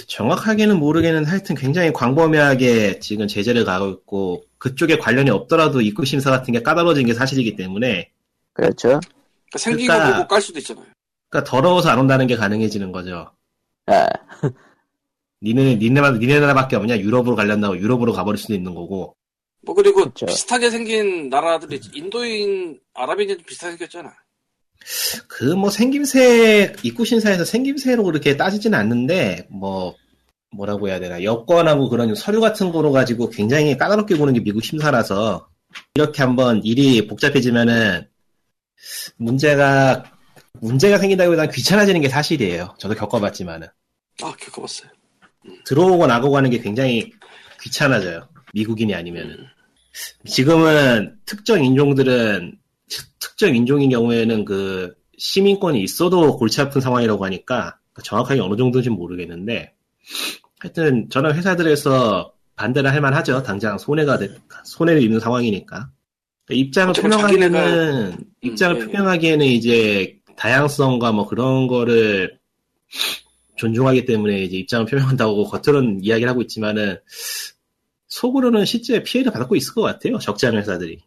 정확하게는 0.07 0.79
모르겠는 0.79 1.25
하여튼 1.25 1.55
굉장히 1.55 1.91
광범위하게 1.91 2.99
지금 2.99 3.27
제재를 3.27 3.65
가고 3.65 3.89
있고 3.89 4.43
그쪽에 4.57 4.97
관련이 4.97 5.29
없더라도 5.29 5.81
입국 5.81 6.05
심사 6.05 6.29
같은 6.31 6.53
게 6.53 6.61
까다로워진 6.61 7.05
게 7.05 7.13
사실이기 7.13 7.57
때문에 7.57 8.11
그렇죠. 8.53 8.87
그러니까 8.87 9.57
생긴 9.57 9.87
그러니까- 9.87 10.11
거 10.11 10.17
보고 10.17 10.27
깔 10.29 10.41
수도 10.41 10.59
있잖아요. 10.59 10.85
그러니까 11.29 11.49
더러워서 11.51 11.89
안 11.89 11.99
온다는 11.99 12.27
게 12.27 12.35
가능해지는 12.37 12.93
거죠. 12.93 13.29
아, 13.87 14.07
니네 15.43 15.75
니네만 15.77 16.19
니네 16.19 16.39
나라밖에 16.39 16.75
없냐 16.77 16.99
유럽으로 16.99 17.35
가려다고 17.35 17.77
유럽으로 17.77 18.13
가버릴 18.13 18.37
수도 18.37 18.53
있는 18.53 18.73
거고 18.75 19.15
뭐 19.63 19.75
그리고 19.75 20.05
그쵸. 20.05 20.25
비슷하게 20.25 20.69
생긴 20.71 21.29
나라들이. 21.29 21.79
인도인, 21.93 22.79
아랍인이 22.93 23.37
비슷하게 23.37 23.77
생겼잖아. 23.77 24.13
그 25.27 25.53
뭐 25.55 25.69
생김새 25.69 26.73
입국 26.83 27.05
심사에서 27.05 27.45
생김새로 27.45 28.03
그렇게 28.03 28.35
따지지는 28.35 28.77
않는데 28.79 29.47
뭐 29.51 29.95
뭐라고 30.51 30.89
해야 30.89 30.99
되나 30.99 31.23
여권하고 31.23 31.87
그런 31.89 32.13
서류 32.15 32.41
같은 32.41 32.71
거로 32.71 32.91
가지고 32.91 33.29
굉장히 33.29 33.77
까다롭게 33.77 34.17
보는 34.17 34.33
게 34.33 34.39
미국 34.41 34.63
심사라서 34.63 35.47
이렇게 35.95 36.23
한번 36.23 36.61
일이 36.63 37.07
복잡해지면은 37.07 38.07
문제가 39.17 40.03
문제가 40.59 40.97
생긴다기보다는 40.97 41.51
귀찮아지는 41.51 42.01
게 42.01 42.09
사실이에요. 42.09 42.75
저도 42.77 42.95
겪어봤지만은. 42.95 43.67
아, 44.23 44.33
겪어봤어요. 44.37 44.89
들어오고 45.65 46.07
나가고 46.07 46.35
하는 46.35 46.49
게 46.49 46.59
굉장히 46.59 47.11
귀찮아져요. 47.61 48.27
미국인이 48.53 48.93
아니면은. 48.93 49.37
지금은 50.25 51.15
특정 51.25 51.63
인종들은 51.63 52.57
특- 52.89 53.19
특정 53.19 53.55
인종인 53.55 53.89
경우에는 53.89 54.45
그 54.45 54.93
시민권이 55.17 55.81
있어도 55.83 56.37
골치 56.37 56.61
아픈 56.61 56.81
상황이라고 56.81 57.23
하니까 57.25 57.77
정확하게 58.03 58.39
어느 58.39 58.55
정도인지 58.55 58.89
모르겠는데 58.89 59.73
하여튼 60.59 61.09
저는 61.09 61.33
회사들에서 61.35 62.33
반대를 62.55 62.91
할 62.91 63.01
만하죠. 63.01 63.43
당장 63.43 63.77
손해가 63.77 64.17
돼- 64.17 64.29
손해를 64.65 65.01
입는 65.01 65.19
상황이니까. 65.19 65.89
그러니까 66.45 66.65
입장을 66.67 66.93
표명하기에는 66.93 68.17
입장을 68.41 68.75
예, 68.77 68.81
예. 68.81 68.85
표명하기에는 68.85 69.45
이제 69.45 70.17
다양성과 70.37 71.11
뭐 71.11 71.27
그런 71.27 71.67
거를 71.67 72.37
존중하기 73.57 74.05
때문에 74.05 74.43
이제 74.43 74.57
입장을 74.57 74.85
표명한다고 74.85 75.45
겉으로는 75.45 76.03
이야기를 76.03 76.29
하고 76.29 76.41
있지만은 76.41 76.97
속으로는 78.11 78.65
실제 78.65 79.01
피해를 79.01 79.31
받고 79.31 79.55
있을 79.55 79.73
것 79.73 79.81
같아요. 79.81 80.19
적지 80.19 80.45
않은 80.45 80.59
회사들이. 80.59 80.99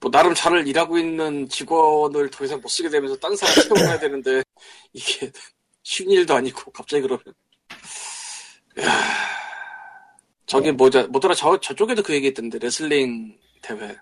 뭐 0.00 0.10
나름 0.10 0.34
잘 0.34 0.66
일하고 0.66 0.98
있는 0.98 1.48
직원을 1.48 2.30
더 2.30 2.44
이상 2.44 2.60
못 2.60 2.68
쓰게 2.68 2.88
되면서 2.88 3.16
딴 3.16 3.36
사람 3.36 3.54
채워놔야 3.54 3.98
되는데 4.00 4.42
이게 4.92 5.30
쉬운 5.82 6.10
일도 6.10 6.34
아니고 6.34 6.72
갑자기 6.72 7.02
그러면 7.02 7.22
이야, 8.78 8.90
저기 10.46 10.72
뭐자 10.72 11.06
뭐더라 11.06 11.34
저 11.34 11.58
저쪽에도 11.60 12.02
그 12.02 12.12
얘기했던데 12.14 12.58
레슬링 12.58 13.38
대회 13.62 13.96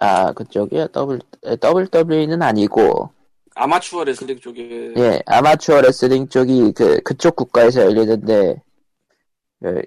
아, 0.00 0.32
그쪽이요? 0.32 0.88
더블, 0.88 1.20
에, 1.44 1.54
WWE는 1.62 2.40
아니고, 2.40 3.10
아마추어 3.54 4.04
레슬링 4.04 4.40
쪽에 4.40 4.94
예, 4.96 5.20
아마추어 5.26 5.82
레슬링 5.82 6.28
쪽이 6.28 6.72
그, 6.74 6.98
그쪽 7.02 7.36
국가에서 7.36 7.82
열리는데, 7.82 8.54
그 8.54 8.60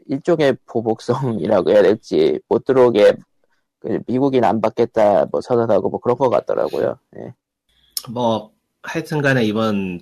일종의 0.07 0.57
보복성이라고 0.65 1.71
해야 1.71 1.81
될지, 1.81 2.39
못 2.47 2.65
들어오게, 2.65 3.15
그 3.79 3.99
미국인 4.07 4.43
안 4.43 4.61
받겠다, 4.61 5.27
뭐 5.31 5.41
선언하고 5.41 5.89
뭐 5.89 5.99
그런 5.99 6.17
것 6.17 6.29
같더라고요. 6.29 6.97
예. 7.17 7.33
뭐 8.09 8.51
하여튼 8.81 9.21
간에 9.21 9.43
이번 9.43 9.99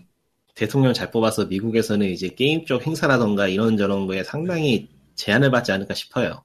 대통령 0.56 0.94
잘 0.94 1.10
뽑아서 1.10 1.46
미국에서는 1.46 2.06
이제 2.08 2.30
게임 2.30 2.66
쪽 2.66 2.86
행사라던가 2.86 3.48
이런저런 3.48 4.08
거에 4.08 4.24
상당히 4.24 4.90
제한을 5.16 5.52
받지 5.52 5.72
않을까 5.72 5.94
싶어요. 5.94 6.44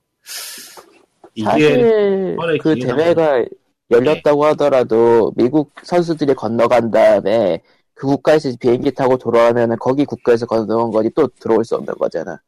이게 1.35 1.49
사실 1.49 2.37
그 2.61 2.75
대회가 2.79 3.45
열렸다고 3.91 4.45
하더라도 4.47 5.33
미국 5.37 5.73
선수들이 5.83 6.35
건너간 6.35 6.91
다음에 6.91 7.61
그 7.95 8.07
국가에서 8.07 8.51
비행기 8.59 8.93
타고 8.93 9.17
돌아오면은 9.19 9.77
거기 9.79 10.05
국가에서 10.05 10.47
건너온 10.47 10.91
거지 10.91 11.11
또 11.15 11.29
들어올 11.41 11.65
수 11.65 11.77
없는 11.77 11.95
거잖아. 11.95 12.41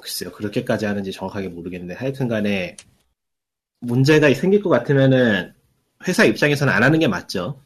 글쎄요 0.00 0.32
그렇게까지 0.32 0.86
하는지 0.86 1.12
정확하게 1.12 1.48
모르겠는데 1.48 1.94
하여튼 1.94 2.28
간에 2.28 2.76
문제가 3.80 4.32
생길 4.34 4.62
것 4.62 4.70
같으면은 4.70 5.52
회사 6.06 6.24
입장에서는 6.24 6.72
안 6.72 6.82
하는 6.82 6.98
게 6.98 7.08
맞죠. 7.08 7.60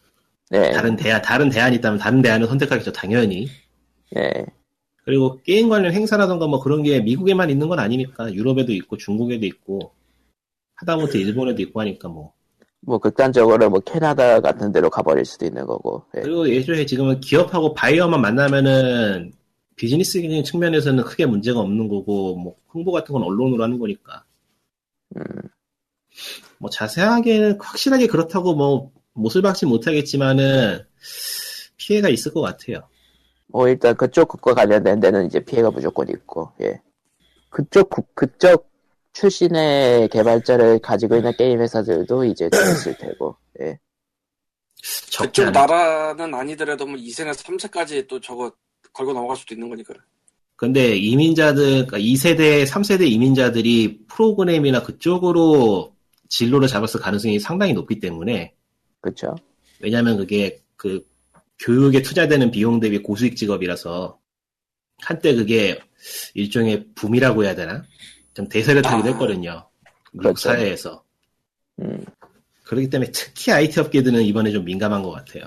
네, 0.51 0.71
다른 0.73 0.97
대안 0.97 1.23
다른 1.23 1.49
대안이 1.49 1.77
있다면 1.77 1.99
다른 1.99 2.23
대안을 2.23 2.47
선택하겠죠 2.47 2.93
당연히. 2.93 3.49
네, 4.11 4.47
그리고 5.05 5.41
게임 5.43 5.69
관련 5.69 5.93
행사라던가 5.93 6.47
뭐 6.47 6.61
그런 6.61 6.83
게 6.83 7.01
미국에만 7.01 7.51
있는 7.51 7.69
건 7.69 7.79
아니니까 7.79 8.33
유럽에도 8.33 8.73
있고 8.73 8.97
중국에도 8.97 9.47
있고 9.47 9.93
하다못해 10.75 11.19
일본에도 11.19 11.63
있고 11.63 11.81
하니까 11.81 12.09
뭐 12.09 12.33
뭐 12.85 12.99
극단적으로 12.99 13.71
뭐 13.71 13.81
캐나다 13.81 14.41
같은 14.41 14.73
데로 14.73 14.91
가버릴 14.91 15.25
수도 15.25 15.47
있는 15.47 15.67
거고. 15.67 16.05
예. 16.17 16.21
그리고 16.21 16.49
예전에 16.49 16.85
지금은 16.85 17.21
기업하고 17.21 17.75
바이어만 17.75 18.21
만나면은 18.21 19.33
비즈니스적인 19.77 20.45
측면에서는 20.45 21.05
크게 21.05 21.27
문제가 21.27 21.61
없는 21.61 21.89
거고 21.89 22.37
뭐 22.37 22.57
홍보 22.73 22.93
같은 22.93 23.13
건 23.13 23.23
언론으로 23.23 23.63
하는 23.63 23.79
거니까 23.79 24.25
음, 25.17 25.23
뭐 26.59 26.71
자세하게는 26.71 27.59
확실하게 27.61 28.07
그렇다고 28.07 28.55
뭐 28.55 28.93
못을 29.15 29.43
박지 29.43 29.67
못하겠지만은 29.67 30.85
피해가 31.77 32.09
있을 32.09 32.33
것 32.33 32.41
같아요. 32.41 32.89
뭐 33.49 33.69
일단 33.69 33.95
그쪽 33.97 34.29
국가 34.29 34.55
관련된 34.55 35.01
데는 35.01 35.27
이제 35.27 35.41
피해가 35.41 35.71
무조건 35.71 36.09
있고. 36.09 36.53
예. 36.63 36.81
그쪽 37.51 37.91
국 37.91 38.15
그쪽 38.15 38.71
출신의 39.13 40.09
개발자를 40.09 40.79
가지고 40.79 41.17
있는 41.17 41.33
게임 41.37 41.61
회사들도 41.61 42.25
이제 42.25 42.49
좀 42.49 42.61
있을 42.61 42.97
테고. 42.97 43.37
예. 43.61 43.79
그쪽 45.19 45.51
나라는 45.51 46.35
아니더라도 46.35 46.87
뭐 46.87 46.97
2세나 46.97 47.33
3세까지 47.35 48.09
또 48.09 48.21
저거 48.21 48.53
걸고 48.93 49.13
넘어갈 49.13 49.37
수도 49.37 49.55
있는 49.55 49.69
거니까 49.69 49.95
근데 50.63 50.97
이민자들, 50.97 51.87
그러니까 51.87 51.99
2세대, 51.99 52.65
3세대 52.65 53.11
이민자들이 53.11 54.05
프로그램이나 54.07 54.85
그쪽으로 54.85 55.93
진로를 56.29 56.69
잡았을 56.69 57.01
가능성이 57.01 57.41
상당히 57.41 57.73
높기 57.73 57.99
때문에, 57.99 58.55
그쵸? 59.01 59.35
왜냐면 59.81 60.17
그게 60.17 60.61
그 60.77 61.05
교육에 61.59 62.03
투자되는 62.03 62.53
비용 62.53 62.79
대비 62.79 63.03
고수익 63.03 63.37
직업이라서, 63.37 64.21
한때 65.01 65.35
그게 65.35 65.81
일종의 66.35 66.87
붐이라고 66.95 67.43
해야 67.43 67.57
되나? 67.57 67.83
좀 68.33 68.49
대세를 68.49 68.83
타기도 68.83 69.09
아. 69.09 69.13
했거든요. 69.13 69.69
미국 70.13 70.35
그렇죠. 70.35 70.49
사회에서. 70.49 71.03
음, 71.81 72.05
그렇기 72.63 72.89
때문에 72.89 73.11
특히 73.11 73.51
IT 73.51 73.81
업계들은 73.81 74.23
이번에 74.23 74.53
좀 74.53 74.65
민감한 74.65 75.03
것 75.03 75.11
같아요. 75.11 75.45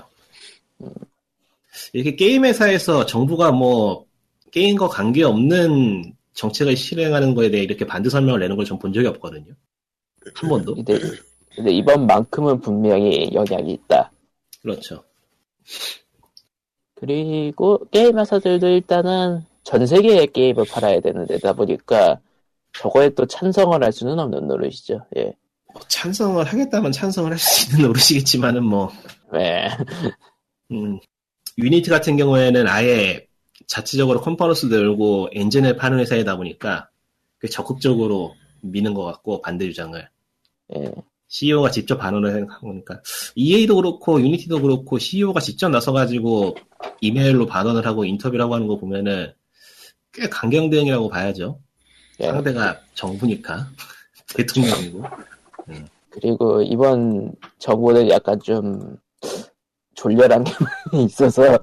이렇게 1.92 2.14
게임 2.16 2.44
회사에서 2.44 3.06
정부가 3.06 3.52
뭐 3.52 4.06
게임과 4.52 4.88
관계없는 4.88 6.12
정책을 6.34 6.76
실행하는 6.76 7.34
거에 7.34 7.50
대해 7.50 7.62
이렇게 7.64 7.86
반대 7.86 8.08
설명을 8.10 8.40
내는 8.40 8.56
걸 8.56 8.64
전 8.64 8.78
본 8.78 8.92
적이 8.92 9.08
없거든요. 9.08 9.52
한 10.34 10.48
번도. 10.50 10.74
근데, 10.74 10.98
근데 11.54 11.72
이번만큼은 11.72 12.60
분명히 12.60 13.30
영향이 13.32 13.72
있다. 13.72 14.10
그렇죠. 14.62 15.02
그리고 16.94 17.80
게임 17.90 18.18
회사들도 18.18 18.66
일단은 18.68 19.42
전 19.64 19.86
세계의 19.86 20.28
게임을 20.32 20.64
팔아야 20.70 21.00
되는 21.00 21.26
데다 21.26 21.52
보니까 21.52 22.18
저거에 22.78 23.10
또 23.10 23.26
찬성을 23.26 23.82
할 23.82 23.92
수는 23.92 24.18
없는 24.18 24.46
노릇이죠. 24.48 25.04
예. 25.16 25.32
뭐 25.72 25.82
찬성을 25.88 26.42
하겠다면 26.44 26.92
찬성을 26.92 27.30
할 27.30 27.38
수 27.38 27.70
있는 27.70 27.86
노릇이겠지만은 27.88 28.64
뭐 28.64 28.90
네. 29.32 29.68
음, 30.70 30.98
Unity 31.58 31.90
같은 31.90 32.16
경우에는 32.16 32.66
아예 32.68 33.26
자체적으로 33.66 34.20
컨퍼런스 34.20 34.70
열고 34.70 35.30
엔진을 35.32 35.76
파는 35.76 35.98
회사이다 36.00 36.36
보니까 36.36 36.88
그 37.38 37.48
적극적으로 37.48 38.34
미는 38.62 38.94
것 38.94 39.04
같고 39.04 39.40
반대 39.40 39.66
주장을 39.66 40.08
예. 40.76 40.92
CEO가 41.28 41.70
직접 41.70 41.98
반응을 41.98 42.48
하니까 42.48 43.02
EA도 43.34 43.76
그렇고 43.76 44.20
Unity도 44.20 44.62
그렇고 44.62 44.98
CEO가 44.98 45.40
직접 45.40 45.68
나서가지고 45.68 46.56
이메일로 47.00 47.46
발언을 47.46 47.84
하고 47.86 48.04
인터뷰를 48.04 48.42
하고 48.42 48.54
하는 48.54 48.66
거 48.66 48.76
보면은 48.76 49.32
꽤 50.12 50.28
강경 50.28 50.70
대응이라고 50.70 51.08
봐야죠. 51.08 51.58
예. 52.20 52.26
상대가 52.26 52.80
정부니까 52.94 53.68
대통령이고 54.34 55.04
그리고 56.10 56.62
이번 56.62 57.34
정부는 57.58 58.08
약간 58.08 58.40
좀 58.40 58.96
졸렬한 59.96 60.44
게 60.44 60.52
많이 60.92 61.04
있어서. 61.06 61.58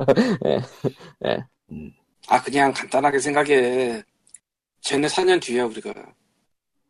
예. 1.26 1.38
아 2.28 2.42
그냥 2.42 2.74
간단하게 2.74 3.20
생각해. 3.20 4.04
쟤네 4.82 5.08
4년 5.08 5.42
뒤에 5.42 5.62
우리가. 5.62 5.94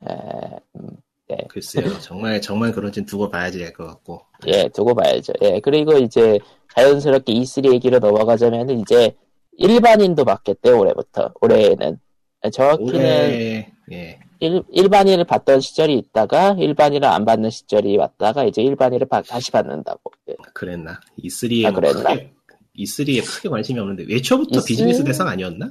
예, 0.10 0.16
음, 0.76 0.90
글쎄요. 1.50 1.86
정말 2.02 2.42
정말 2.42 2.72
그런지는 2.72 3.06
두고 3.06 3.30
봐야지 3.30 3.60
될 3.60 3.72
것 3.74 3.86
같고. 3.86 4.22
예, 4.48 4.68
두고 4.70 4.96
봐야죠. 4.96 5.34
예, 5.42 5.60
그리고 5.60 5.94
이제 5.98 6.40
자연스럽게 6.76 7.34
E3 7.34 7.72
얘기로 7.74 8.00
넘어가자면 8.00 8.70
이제 8.72 9.16
일반인도 9.58 10.26
받겠대 10.26 10.72
올해부터. 10.72 11.34
올해에는. 11.42 12.00
정확히는 12.52 12.94
올해 12.96 13.72
예 13.92 14.20
일, 14.44 14.62
일반인을 14.74 15.24
받던 15.24 15.62
시절이 15.62 15.94
있다가 15.98 16.56
일반인을 16.60 17.08
안 17.08 17.24
받는 17.24 17.50
시절이 17.50 17.96
왔다가 17.98 18.44
이제 18.44 18.62
일반인을 18.62 19.08
받- 19.08 19.26
다시 19.26 19.52
받는다고. 19.52 20.12
예. 20.30 20.36
그랬나 20.54 21.00
E3에 21.18 21.66
아, 21.66 21.72
그랬나? 21.72 22.10
E3에 22.78 23.26
크게 23.26 23.48
관심이 23.48 23.80
없는데 23.80 24.04
외초부터 24.10 24.60
E3? 24.60 24.68
비즈니스 24.68 25.04
대상 25.06 25.30
아니었나? 25.30 25.70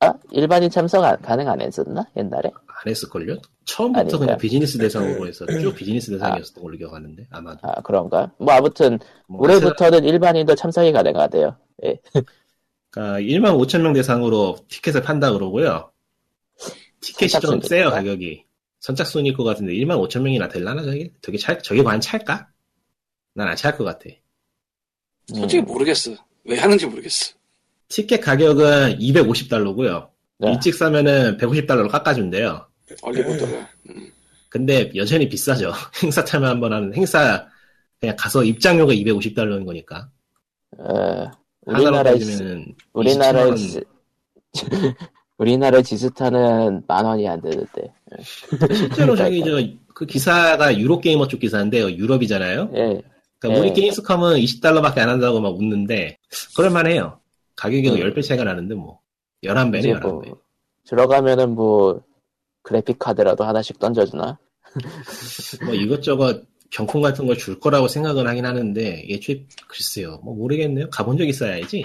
아 0.00 0.14
일반인 0.30 0.70
참석 0.70 1.02
안, 1.04 1.20
가능 1.20 1.48
안 1.48 1.60
했었나 1.60 2.06
옛날에? 2.16 2.50
안 2.54 2.90
했을걸요? 2.90 3.38
처음부터 3.64 4.00
아닌가? 4.00 4.18
그냥 4.18 4.38
비즈니스 4.38 4.78
대상으로 4.78 5.26
해서 5.26 5.44
쭉 5.46 5.74
비즈니스 5.74 6.10
대상이었던 6.12 6.62
걸로 6.62 6.76
기억하는데 6.76 7.26
아마도 7.30 7.58
아 7.62 7.80
그런가? 7.82 8.30
뭐 8.38 8.52
아무튼 8.54 8.98
뭐 9.26 9.40
올해부터는 9.42 10.04
일반인도 10.04 10.54
참석이 10.54 10.92
가능하대요. 10.92 11.56
예. 11.86 11.98
그러니까 12.90 13.20
1만 13.20 13.56
5천 13.58 13.80
명 13.80 13.92
대상으로 13.94 14.58
티켓을 14.68 15.02
판다 15.02 15.32
그러고요. 15.32 15.91
티켓이 17.02 17.30
좀. 17.40 17.60
세요 17.60 17.90
가격이. 17.90 18.44
선착순일 18.80 19.34
것 19.34 19.44
같은데 19.44 19.72
1만 19.74 19.96
5천 20.08 20.22
명이나 20.22 20.48
될라나 20.48 20.82
저게? 20.82 21.10
저게 21.22 21.38
찰 21.38 21.62
저게 21.62 21.82
과연 21.82 22.00
찰까? 22.00 22.48
난 23.34 23.48
안 23.48 23.54
찰 23.56 23.76
것 23.76 23.84
같아. 23.84 24.04
솔직히 25.32 25.62
음, 25.62 25.66
모르겠어. 25.66 26.12
왜 26.44 26.58
하는지 26.58 26.86
모르겠어. 26.86 27.34
티켓 27.88 28.20
가격은 28.20 28.98
250달러고요. 28.98 30.08
네. 30.38 30.52
일찍 30.52 30.74
사면은 30.74 31.36
150달러로 31.38 31.88
깎아준대요. 31.90 32.66
얼리버드가. 33.02 33.68
근데 34.48 34.90
여전히 34.96 35.28
비싸죠. 35.28 35.72
행사 36.02 36.24
타면 36.24 36.48
한번 36.50 36.72
하는 36.72 36.92
행사 36.94 37.46
그냥 38.00 38.16
가서 38.18 38.42
입장료가 38.44 38.92
250달러인 38.92 39.64
거니까. 39.64 40.10
어, 40.78 41.30
우리나라에 41.62 42.18
우리나라에 42.92 43.50
27만 43.50 43.56
지- 43.56 43.84
우리나라 45.38 45.82
지스타는 45.82 46.82
만 46.86 47.04
원이 47.04 47.28
안 47.28 47.40
되는데. 47.40 47.92
실제로 48.74 49.16
저기 49.16 49.42
저그 49.44 50.06
기사가 50.06 50.78
유로 50.78 51.00
게이머 51.00 51.26
쪽 51.28 51.40
기사인데요. 51.40 51.90
유럽이잖아요. 51.90 52.70
예, 52.74 53.02
그러니까 53.38 53.60
우리 53.60 53.70
예. 53.70 53.72
게임스컴은 53.72 54.36
20달러밖에 54.36 54.98
안 54.98 55.08
한다고 55.08 55.40
막 55.40 55.56
웃는데 55.56 56.18
그럴만해요. 56.56 57.18
가격이 57.56 57.90
음. 57.90 57.96
10배 57.96 58.22
차이가 58.24 58.44
나는데 58.44 58.74
뭐 58.74 59.00
11배네 59.44 59.78
이제 59.78 59.92
11배. 59.94 60.02
뭐 60.02 60.22
들어가면은 60.86 61.54
뭐 61.54 62.02
그래픽 62.62 62.98
카드라도 62.98 63.44
하나씩 63.44 63.78
던져주나? 63.78 64.38
뭐 65.64 65.74
이것저것 65.74 66.44
경품 66.70 67.02
같은 67.02 67.26
걸 67.26 67.36
줄 67.36 67.58
거라고 67.60 67.88
생각은 67.88 68.26
하긴 68.26 68.46
하는데 68.46 69.08
예초에 69.08 69.44
글쎄요. 69.68 70.20
뭐 70.22 70.34
모르겠네요. 70.34 70.88
가본 70.90 71.18
적 71.18 71.24
있어야지. 71.28 71.84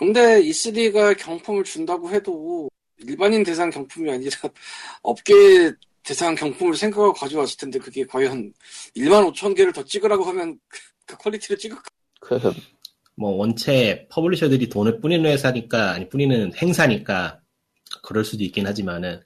근데 0.00 0.40
E3가 0.40 1.14
경품을 1.18 1.62
준다고 1.62 2.10
해도 2.10 2.70
일반인 3.06 3.44
대상 3.44 3.68
경품이 3.68 4.10
아니라 4.10 4.34
업계 5.02 5.34
대상 6.02 6.34
경품을 6.34 6.74
생각하고 6.74 7.12
가져왔을 7.12 7.58
텐데 7.58 7.78
그게 7.78 8.06
과연 8.06 8.50
1만 8.96 9.30
5천 9.30 9.54
개를 9.54 9.74
더 9.74 9.84
찍으라고 9.84 10.24
하면 10.24 10.58
그 11.04 11.18
퀄리티를 11.18 11.58
찍을까? 11.58 11.82
그뭐 12.22 13.32
원체 13.36 14.08
publisher들이 14.10 14.70
돈을 14.70 15.02
뿌리는 15.02 15.30
회사니까 15.30 15.90
아니 15.90 16.08
뿌리는 16.08 16.50
행사니까 16.54 17.40
그럴 18.02 18.24
수도 18.24 18.42
있긴 18.42 18.66
하지만은 18.66 19.20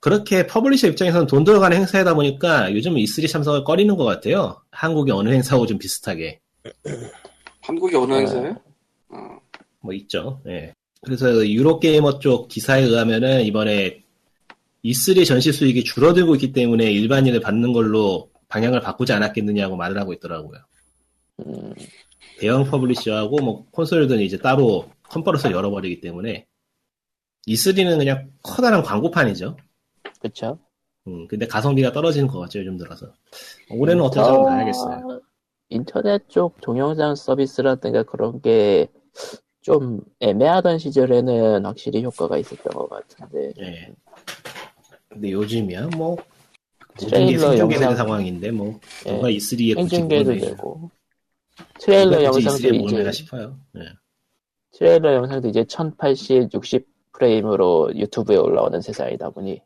그렇게 0.00 0.48
publisher 0.48 0.88
입장에서는 0.88 1.28
돈 1.28 1.44
들어가는 1.44 1.76
행사이다 1.76 2.14
보니까 2.14 2.74
요즘 2.74 2.96
E3 2.96 3.30
참석을 3.30 3.62
꺼리는 3.62 3.94
것 3.96 4.04
같아요. 4.04 4.60
한국의 4.72 5.14
어느 5.14 5.28
행사하고 5.28 5.66
좀 5.66 5.78
비슷하게 5.78 6.40
한국이 7.62 7.94
어느 7.94 8.14
네. 8.14 8.18
행사예요? 8.18 8.67
어, 9.80 9.86
뭐 9.86 9.92
있죠. 9.94 10.40
예. 10.46 10.74
그래서 11.02 11.46
Eurogamer 11.46 12.18
쪽 12.18 12.48
기사에 12.48 12.82
의하면은 12.82 13.42
이번에 13.44 14.02
E3 14.84 15.26
전시 15.26 15.52
수익이 15.52 15.84
줄어들고 15.84 16.34
있기 16.36 16.52
때문에 16.52 16.90
일반인을 16.90 17.40
받는 17.40 17.72
걸로 17.72 18.30
방향을 18.48 18.80
바꾸지 18.80 19.12
않았겠느냐고 19.12 19.76
말을 19.76 19.98
하고 19.98 20.12
있더라고요. 20.12 20.60
음, 21.40 21.74
대형 22.38 22.64
publisher하고 22.64 23.36
뭐 23.38 23.66
콘솔들은 23.70 24.20
이제 24.20 24.38
따로 24.38 24.88
컨퍼런스를 25.10 25.54
열어버리기 25.54 26.00
때문에 26.00 26.46
E3는 27.46 27.98
그냥 27.98 28.30
커다란 28.42 28.82
광고판이죠. 28.82 29.56
그쵸? 30.20 30.58
음, 31.06 31.26
근데 31.28 31.46
가성비가 31.46 31.92
떨어지는 31.92 32.28
것 32.28 32.38
같죠, 32.40 32.58
요즘 32.60 32.76
들어서. 32.76 33.12
올해는 33.70 34.02
어떻게 34.02 34.20
하면 34.20 34.44
가야겠어요. 34.44 35.20
인터넷 35.70 36.28
쪽 36.28 36.60
동영상 36.60 37.14
서비스라든가 37.14 38.02
그런 38.02 38.40
게 38.40 38.88
좀 39.68 40.00
애매하던 40.20 40.78
시절에는 40.78 41.66
확실히 41.66 42.02
효과가 42.02 42.38
있었던 42.38 42.72
것 42.72 42.88
같은데 42.88 43.52
예. 43.60 43.92
근데 45.10 45.30
요즘이야, 45.32 45.88
뭐, 45.94 46.16
트레일러 46.96 47.56
영상 47.58 47.94
상황인데, 47.94 48.50
뭐, 48.50 48.80
예, 49.06 49.12
누가 49.12 49.28
E3에 49.28 49.74
굳이 49.74 49.74
생중계도 49.74 50.24
그걸 50.24 50.34
왜- 50.34 50.40
되고 50.40 50.90
트레일러 51.80 52.16
누가 52.18 52.30
굳이 52.30 52.46
영상도 52.46 52.68
E3에 52.68 52.78
뭘 52.78 53.00
이제 53.02 53.12
싶어요. 53.12 53.58
예. 53.76 53.80
트레일러 54.72 55.14
영상도 55.16 55.48
이제 55.48 55.64
1080, 55.64 56.48
60 56.54 56.86
프레임으로 57.12 57.90
유튜브에 57.94 58.36
올라오는 58.36 58.80
세상이다 58.80 59.30
보니 59.30 59.60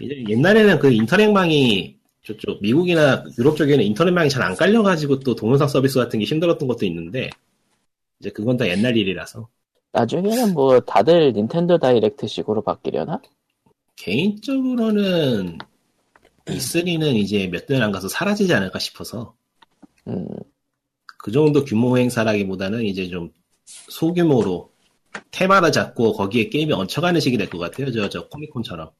이제 0.00 0.24
옛날에는 0.28 0.78
그 0.80 0.92
인터넷망이 0.92 1.96
저쪽 2.22 2.60
미국이나 2.60 3.24
유럽 3.38 3.56
쪽에는 3.56 3.82
인터넷망이 3.84 4.28
잘 4.28 4.42
안 4.42 4.54
깔려가지고 4.56 5.20
또 5.20 5.34
동영상 5.34 5.68
서비스 5.68 5.98
같은 5.98 6.18
게 6.18 6.24
힘들었던 6.26 6.66
것도 6.68 6.84
있는데 6.86 7.30
이제 8.24 8.30
그건 8.30 8.56
다 8.56 8.66
옛날 8.66 8.96
일이라서 8.96 9.46
나중에는 9.92 10.54
뭐 10.54 10.80
다들 10.80 11.34
닌텐도 11.34 11.76
다이렉트식으로 11.76 12.62
바뀌려나? 12.62 13.20
개인적으로는 13.96 15.58
E3는 16.46 17.16
이제 17.16 17.46
몇 17.48 17.66
년 17.68 17.82
안 17.82 17.92
가서 17.92 18.08
사라지지 18.08 18.52
않을까 18.54 18.78
싶어서 18.78 19.34
음, 20.08 20.26
그 21.18 21.30
정도 21.30 21.64
규모 21.64 21.98
행사라기보다는 21.98 22.82
이제 22.84 23.08
좀 23.08 23.30
소규모로 23.66 24.70
테마를 25.30 25.70
잡고 25.70 26.12
거기에 26.14 26.48
게임이 26.48 26.72
얹혀가는 26.72 27.20
식이 27.20 27.36
될 27.36 27.48
것 27.50 27.58
같아요. 27.58 27.92
저, 27.92 28.08
저 28.08 28.26
코미콘처럼. 28.28 28.90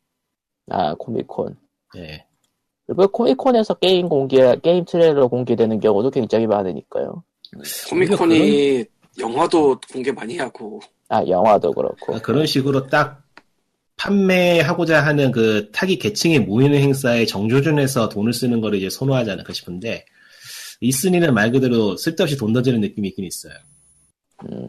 아 0.71 0.95
Comic-Con 0.95 1.57
예. 1.97 2.27
그리고 2.87 3.09
Comic-Con에서 3.09 3.75
게임 3.75 4.09
공개 4.09 4.55
게임 4.63 4.85
트레일러 4.85 5.29
공개되는 5.29 5.81
경우도 5.81 6.11
굉장히 6.11 6.47
많으니까요. 6.47 7.25
Comic-Con이 7.91 8.85
영화도 9.19 9.81
공개 9.93 10.13
많이 10.13 10.39
하고. 10.39 10.81
아 11.09 11.25
영화도 11.27 11.73
그렇고. 11.73 11.97
그러니까 12.07 12.27
그런 12.27 12.47
식으로 12.47 12.87
딱 12.87 13.23
판매하고자 13.97 15.05
하는 15.05 15.31
그 15.31 15.71
타깃 15.73 16.01
계층이 16.01 16.41
모이는 16.41 16.79
행사에 16.79 17.27
정조준해서 17.27 18.09
돈을 18.09 18.33
쓰는 18.33 18.61
거를 18.61 18.79
이제 18.79 18.91
선호하지 18.91 19.31
않을까 19.31 19.53
싶은데 19.53 20.05
이스니는 20.81 21.33
말 21.33 21.53
그대로 21.53 21.97
쓸데없이 21.97 22.37
돈 22.37 22.53
던지는 22.53 22.81
느낌이 22.81 23.09
있긴 23.09 23.25
있어요. 23.25 23.55
음, 24.51 24.67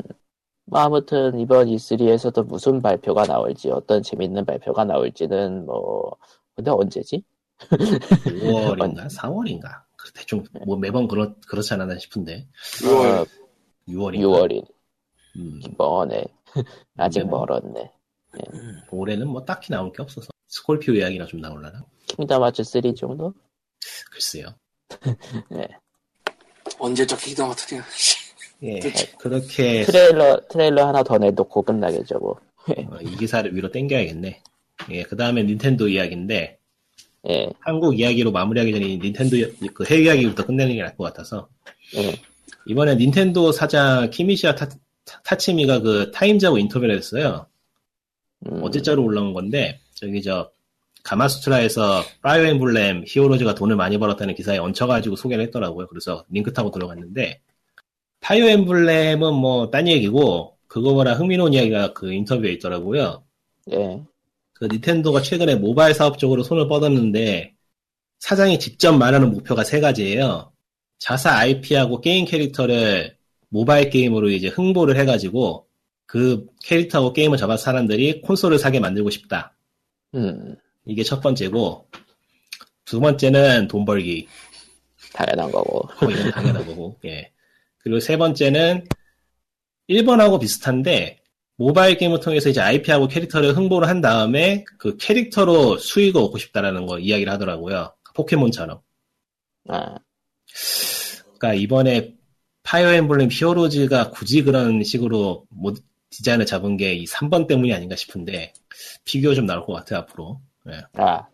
뭐 0.65 0.79
아무튼 0.79 1.39
이번 1.39 1.67
E3에서도 1.67 2.45
무슨 2.45 2.81
발표가 2.81 3.23
나올지 3.23 3.69
어떤 3.71 4.03
재밌는 4.03 4.45
발표가 4.45 4.85
나올지는 4.85 5.65
뭐 5.65 6.15
근데 6.55 6.71
언제지? 6.71 7.23
5월인가? 7.69 9.07
4월인가? 9.09 9.85
대충 10.13 10.43
뭐 10.65 10.77
매번 10.77 11.07
그렇 11.07 11.33
그렇지 11.47 11.73
않았나 11.73 11.97
싶은데. 11.97 12.47
6월. 12.81 13.21
어, 13.21 13.25
6월인가 13.87 14.19
6월이 14.19 14.65
음, 15.37 15.59
머네 15.77 16.23
아직 16.97 17.23
뭐 17.25 17.39
멀었네. 17.45 17.91
올해는 18.91 19.27
뭐 19.27 19.43
딱히 19.45 19.71
나올 19.71 19.91
게 19.93 20.01
없어서 20.01 20.27
Scorpio 20.47 20.93
이야기나 20.95 21.25
좀 21.25 21.39
나올라나 21.39 21.83
Kingdom 22.07 22.43
Hearts 22.43 22.63
3 22.63 22.95
정도? 22.95 23.33
글쎄요. 24.11 24.47
언제적 26.79 27.19
기도 27.19 27.47
같으냐 27.47 27.83
예 28.63 28.79
네. 28.79 28.91
그렇게 29.19 29.83
트레일러 29.83 30.39
트레일러 30.49 30.87
하나 30.87 31.03
더 31.03 31.17
내놓고 31.17 31.61
끝나겠죠 31.61 32.19
뭐. 32.19 32.39
어, 32.89 32.97
이 33.01 33.15
기사를 33.17 33.53
위로 33.55 33.69
땡겨야겠네. 33.71 34.41
예, 34.89 35.03
그 35.03 35.15
다음에 35.15 35.43
닌텐도 35.43 35.87
이야기인데, 35.87 36.57
예, 37.29 37.49
한국 37.59 37.97
이야기로 37.99 38.31
마무리하기 38.31 38.71
전에 38.73 38.85
닌텐도 38.97 39.35
이- 39.37 39.67
그 39.73 39.85
해외 39.85 40.03
이야기부터 40.05 40.45
끝내는 40.47 40.73
게 40.75 40.81
나을 40.81 40.97
것 40.97 41.03
같아서, 41.05 41.47
예. 41.95 42.19
이번에 42.67 42.95
닌텐도 42.95 43.51
사장 43.51 44.09
키미시마 44.09 44.55
타, 44.55 44.69
타츠미가 45.23 45.79
그 45.79 46.11
Times하고 46.11 46.57
인터뷰를 46.57 46.95
했어요. 46.95 47.47
음, 48.47 48.63
어제자로 48.63 49.03
올라온 49.03 49.33
건데, 49.33 49.79
저기 49.93 50.21
저, 50.21 50.51
Gamasutra에서 51.03 52.03
Fire 52.21 52.45
Emblem 52.45 53.03
Heroes가 53.07 53.55
돈을 53.55 53.75
많이 53.75 53.97
벌었다는 53.97 54.33
기사에 54.33 54.57
얹혀가지고 54.57 55.15
소개를 55.15 55.43
했더라고요. 55.45 55.87
그래서 55.87 56.25
링크 56.29 56.51
타고 56.53 56.71
들어갔는데, 56.71 57.41
Fire 58.21 58.47
Emblem은 58.47 59.33
뭐, 59.33 59.69
딴 59.69 59.87
얘기고, 59.87 60.57
그거보다 60.67 61.13
흥미로운 61.13 61.53
이야기가 61.53 61.93
그 61.93 62.11
인터뷰에 62.11 62.51
있더라고요. 62.53 63.23
예, 63.71 64.03
그 64.53 64.65
닌텐도가 64.65 65.21
최근에 65.21 65.55
모바일 65.55 65.93
사업 65.93 66.17
쪽으로 66.17 66.43
손을 66.43 66.67
뻗었는데 66.67 67.53
사장이 68.19 68.59
직접 68.59 68.93
말하는 68.93 69.31
목표가 69.31 69.63
세 69.63 69.79
가지예요. 69.79 70.51
자사 70.97 71.37
IP하고 71.37 72.01
게임 72.01 72.25
캐릭터를 72.25 73.17
모바일 73.49 73.89
게임으로 73.89 74.29
이제 74.29 74.47
홍보를 74.47 74.97
해가지고 74.97 75.67
그 76.05 76.45
캐릭터하고 76.63 77.13
게임을 77.13 77.37
잡아 77.37 77.57
사람들이 77.57 78.21
콘솔을 78.21 78.59
사게 78.59 78.79
만들고 78.79 79.09
싶다. 79.09 79.55
음, 80.15 80.55
이게 80.85 81.03
첫 81.03 81.21
번째고 81.21 81.87
두 82.85 82.99
번째는 82.99 83.67
돈 83.67 83.85
벌기. 83.85 84.27
당연한 85.13 85.51
거고. 85.51 85.87
뭐 86.01 86.11
이건 86.11 86.31
당연한 86.31 86.65
거고. 86.65 86.97
예. 87.05 87.31
그리고 87.79 87.99
세 87.99 88.17
번째는 88.17 88.85
1번하고 89.89 90.39
비슷한데 90.39 91.19
모바일 91.57 91.97
게임을 91.97 92.19
통해서 92.19 92.49
이제 92.49 92.59
IP하고 92.59 93.07
캐릭터를 93.07 93.55
홍보를 93.55 93.87
한 93.87 94.01
다음에 94.01 94.65
그 94.77 94.97
캐릭터로 94.97 95.77
수익을 95.77 96.21
얻고 96.21 96.37
싶다라는 96.37 96.85
거 96.85 96.99
이야기를 96.99 97.31
하더라고요. 97.31 97.93
포켓몬처럼. 98.13 98.81
아, 99.69 99.95
그러니까 101.37 101.53
이번에 101.53 102.13
파이어 102.63 102.93
엠블렘 102.93 103.29
히어로즈가 103.31 104.09
굳이 104.11 104.43
그런 104.43 104.83
식으로 104.83 105.45
모- 105.49 105.73
디자인을 106.09 106.45
잡은 106.45 106.77
게 106.77 106.93
이 106.95 107.05
3번 107.05 107.45
때문이 107.47 107.73
아닌가 107.73 107.95
싶은데 107.95 108.53
피규어 109.03 109.33
좀 109.35 109.45
나올 109.45 109.65
것 109.65 109.73
같아요 109.73 109.99
앞으로. 109.99 110.39
예. 110.69 110.81
아, 110.93 111.27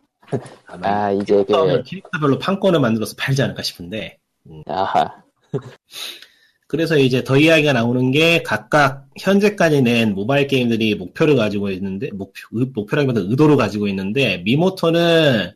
아 0.67 1.11
이제 1.11 1.43
그 1.45 1.83
캐릭터별로 1.83 2.39
판권을 2.39 2.79
만들어서 2.79 3.15
팔지 3.17 3.41
않을까 3.43 3.61
싶은데 3.63 4.17
아하, 4.65 5.23
그래서 6.67 6.97
이제 6.97 7.23
더 7.23 7.37
이야기가 7.37 7.73
나오는 7.73 8.11
게 8.11 8.41
각각 8.43 9.07
현재까지 9.19 9.81
낸 9.83 10.13
모바일 10.15 10.47
게임들이 10.47 10.95
목표를 10.95 11.35
가지고 11.35 11.69
있는데 11.71 12.09
목표 12.11 12.47
의- 12.53 12.71
목표라기보다 12.73 13.19
의도를 13.21 13.55
가지고 13.57 13.87
있는데 13.87 14.37
미모토는 14.39 15.51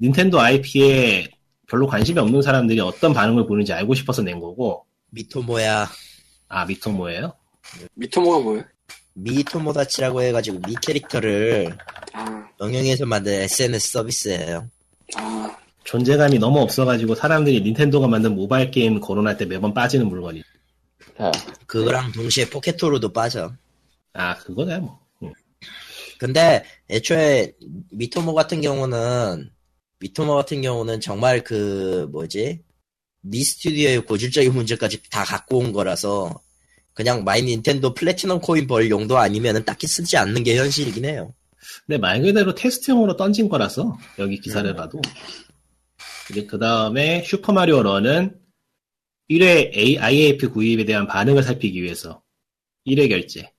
닌텐도 0.00 0.40
IP에 0.40 1.28
별로 1.72 1.86
관심이 1.86 2.18
없는 2.18 2.42
사람들이 2.42 2.80
어떤 2.80 3.14
반응을 3.14 3.46
보는지 3.46 3.72
알고 3.72 3.94
싶어서 3.94 4.20
낸 4.20 4.38
거고 4.38 4.84
미토모야 5.08 5.88
아 6.48 6.66
미토모예요? 6.66 7.32
미토모가 7.94 8.38
뭐예요? 8.40 8.64
미토모다치라고 9.14 10.20
해가지고 10.20 10.60
미 10.66 10.74
캐릭터를 10.82 11.74
아, 12.12 12.46
응용해서 12.60 13.06
만든 13.06 13.32
SNS 13.32 13.92
서비스예요. 13.92 14.68
아, 15.16 15.56
존재감이 15.84 16.38
너무 16.38 16.60
없어가지고 16.60 17.14
사람들이 17.14 17.62
닌텐도가 17.62 18.06
만든 18.06 18.34
모바일 18.34 18.70
게임 18.70 19.00
거론할 19.00 19.38
때 19.38 19.46
매번 19.46 19.72
빠지는 19.72 20.08
물건이. 20.08 20.42
아, 21.16 21.32
그거랑 21.66 22.12
동시에 22.12 22.50
포켓토로도 22.50 23.14
빠져. 23.14 23.50
아 24.12 24.36
그거네 24.36 24.78
뭐. 24.78 25.00
응. 25.22 25.32
근데 26.18 26.64
애초에 26.90 27.54
미토모 27.90 28.34
같은 28.34 28.60
경우는 28.60 29.50
미토모 30.02 30.34
같은 30.34 30.60
경우는 30.62 31.00
정말 31.00 31.44
그 31.44 32.08
뭐지 32.10 32.60
미 33.20 33.44
스튜디오의 33.44 34.04
고질적인 34.04 34.52
문제까지 34.52 35.00
다 35.08 35.22
갖고 35.22 35.58
온 35.58 35.72
거라서 35.72 36.42
그냥 36.92 37.22
마이 37.22 37.42
닌텐도 37.42 37.94
플래티넘 37.94 38.40
코인 38.40 38.66
벌 38.66 38.90
용도 38.90 39.16
아니면은 39.16 39.64
딱히 39.64 39.86
쓰지 39.86 40.16
않는 40.16 40.42
게 40.42 40.56
현실이긴 40.58 41.04
해요. 41.04 41.32
근데 41.86 41.98
말 41.98 42.20
그대로 42.20 42.54
테스트용으로 42.54 43.16
던진 43.16 43.48
거라서 43.48 43.96
여기 44.18 44.40
기사를 44.40 44.74
봐도. 44.74 45.00
이제 46.30 46.44
그 46.46 46.58
다음에 46.58 47.22
슈퍼마리오 47.22 47.82
런은 47.82 48.36
1회 49.30 49.76
A, 49.76 49.98
IAP 49.98 50.50
구입에 50.50 50.84
대한 50.84 51.06
반응을 51.06 51.44
살피기 51.44 51.80
위해서 51.80 52.22
1회 52.86 53.08
결제. 53.08 53.52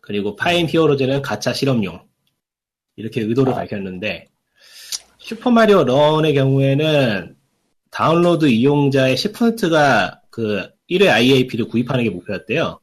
그리고 0.00 0.34
파엠 0.34 0.68
히어로즈는 0.68 1.22
가차 1.22 1.52
실험용. 1.52 2.06
이렇게 2.96 3.20
의도를 3.20 3.54
밝혔는데 3.54 4.26
슈퍼마리오 5.26 5.82
런의 5.82 6.34
경우에는 6.34 7.34
다운로드 7.90 8.46
이용자의 8.46 9.16
10%가 9.16 10.20
그 10.30 10.68
1회 10.88 11.08
IAP를 11.08 11.66
구입하는 11.66 12.04
게 12.04 12.10
목표였대요. 12.10 12.78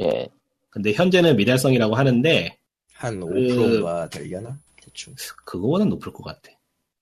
예. 0.00 0.28
근데 0.70 0.92
현재는 0.92 1.36
미달성이라고 1.36 1.96
하는데 1.96 2.56
한 2.94 3.18
그- 3.18 3.26
5%가 3.26 4.08
되려나? 4.10 4.56
대충. 4.80 5.12
그거보단 5.44 5.88
높을 5.88 6.12
것 6.12 6.22
같아. 6.22 6.52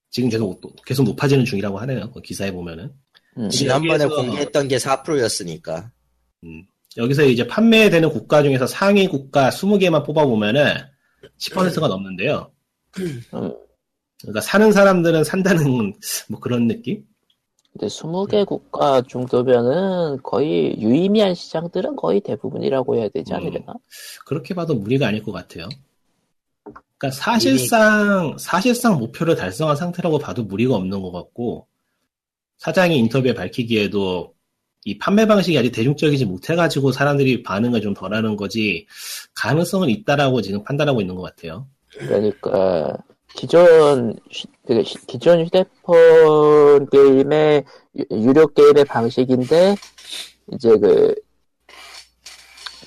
지금 0.09 0.31
계속 0.31 0.59
또- 0.63 0.73
계속 0.87 1.03
높아지는 1.03 1.45
중이라고 1.45 1.79
하네요. 1.81 2.11
그 2.13 2.23
기사에 2.23 2.51
보면은 2.51 2.91
음. 3.37 3.51
지난번에 3.51 4.07
여기에서- 4.07 4.17
공개했던 4.17 4.69
게 4.69 4.79
4%였으니까. 4.79 5.91
여기서 6.97 7.25
이제 7.25 7.47
판매되는 7.47 8.09
국가 8.09 8.43
중에서 8.43 8.67
상위 8.67 9.07
국가 9.09 9.51
20개만 9.51 10.07
뽑아 10.07 10.25
보면은 10.25 10.75
10%가 11.37 11.87
넘는데요. 11.87 12.51
음. 12.99 13.23
그러니까 14.23 14.41
사는 14.41 14.73
사람들은 14.73 15.25
산다는 15.25 15.93
뭐 16.29 16.41
그런 16.41 16.67
느낌? 16.67 17.05
근데 17.73 17.87
20개 17.87 18.45
국가 18.47 19.01
정도면은 19.03 20.23
거의 20.23 20.77
유의미한 20.81 21.35
시장들은 21.35 21.97
거의 21.97 22.21
대부분이라고 22.21 22.97
해야 22.97 23.09
되지 23.09 23.33
음. 23.33 23.37
않으려나? 23.37 23.75
그렇게 24.27 24.55
봐도 24.55 24.75
무리가 24.75 25.07
아닐 25.07 25.23
것 25.23 25.33
같아요. 25.33 25.69
그러니까 26.99 27.17
사실상 27.17 28.37
사실상 28.39 28.99
목표를 28.99 29.35
달성한 29.37 29.77
상태라고 29.77 30.19
봐도 30.19 30.45
무리가 30.45 30.75
없는 30.75 31.01
것 31.01 31.13
같고 31.13 31.67
사장이 32.59 32.99
인터뷰에 32.99 33.33
밝히기에도 33.33 34.35
이 34.85 34.99
판매 34.99 35.27
방식이 35.27 35.57
아직 35.59 35.71
대중적이지 35.71 36.27
못해가지고 36.27 36.93
사람들이 36.93 37.43
반응을 37.43 37.81
좀 37.81 37.95
덜하는 37.95 38.37
거지 38.37 38.87
가능성은 39.35 39.89
있다라고 39.89 40.43
지금 40.43 40.63
판단하고 40.63 41.01
있는 41.01 41.15
것 41.15 41.23
같아요. 41.23 41.67
그러니까 41.89 42.97
기존 43.35 44.17
휴- 44.31 44.47
그 44.67 44.83
시- 44.85 45.07
기존 45.07 45.45
휴대폰 45.45 46.89
게임의 46.91 47.65
유- 47.99 48.05
유료 48.11 48.47
게임의 48.49 48.85
방식인데 48.85 49.77
이제 50.53 50.77
그 50.79 51.15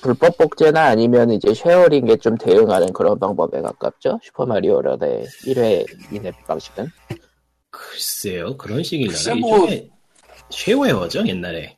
불법 0.02 0.36
복제나 0.36 0.84
아니면 0.88 1.30
이제 1.30 1.54
쉐어링에 1.54 2.16
좀 2.16 2.36
대응하는 2.36 2.92
그런 2.92 3.18
방법에 3.18 3.62
가깝죠. 3.62 4.20
슈퍼마리오런의 4.22 5.26
1회 5.46 5.86
이앱 6.12 6.34
방식은. 6.46 6.88
글쎄요 7.70 8.56
그런 8.56 8.82
글쎄, 8.82 9.34
뭐- 9.34 9.66
쉐어웨어죠 10.50 11.26
옛날에 11.26 11.76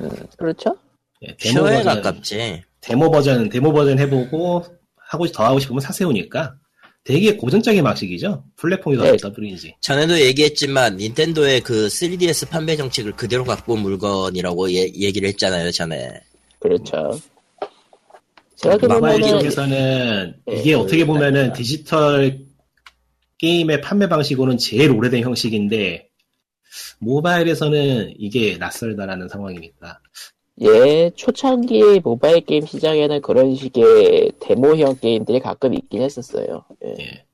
음, 0.00 0.08
그렇죠. 0.38 0.76
예, 1.22 1.34
데모 1.36 1.60
쉐어에 1.66 1.78
버전 1.82 2.02
가깝지. 2.02 2.62
데모 2.80 3.10
버전 3.10 3.48
데모 3.48 3.72
버전 3.72 3.98
해보고 3.98 4.64
하고 4.96 5.26
더 5.28 5.44
하고 5.44 5.58
싶으면 5.58 5.80
사세우니까 5.80 6.54
되게 7.06 7.36
고전적인 7.36 7.84
방식이죠 7.84 8.42
플랫폼이 8.56 8.96
네. 8.96 9.16
뿌리지 9.16 9.76
전에도 9.80 10.18
얘기했지만 10.18 10.96
닌텐도의 10.96 11.60
그 11.60 11.86
3DS 11.86 12.50
판매 12.50 12.76
정책을 12.76 13.12
그대로 13.12 13.44
갖고 13.44 13.74
온 13.74 13.80
물건이라고 13.80 14.72
예, 14.72 14.90
얘기를 14.94 15.28
했잖아요, 15.28 15.70
전에. 15.70 16.20
그렇죠. 16.58 17.18
모바일 18.88 19.22
생각해보면은 19.22 19.28
쪽에서는 19.28 20.34
예, 20.50 20.56
이게 20.56 20.74
어떻게 20.74 21.00
그, 21.00 21.06
보면은 21.06 21.50
아. 21.50 21.52
디지털 21.52 22.40
게임의 23.38 23.82
판매 23.82 24.08
방식으로는 24.08 24.58
제일 24.58 24.90
오래된 24.90 25.22
형식인데 25.22 26.08
모바일에서는 26.98 28.14
이게 28.18 28.56
낯설다라는 28.56 29.28
상황이니까 29.28 30.00
예, 30.62 31.10
초창기 31.14 32.00
모바일 32.00 32.40
게임 32.40 32.64
시장에는 32.66 33.20
그런 33.20 33.54
식의 33.54 34.32
데모형 34.40 34.98
게임들이 35.00 35.40
가끔 35.40 35.74
있긴 35.74 36.02
했었어요. 36.02 36.64
예. 36.84 36.94
예. 36.98 37.24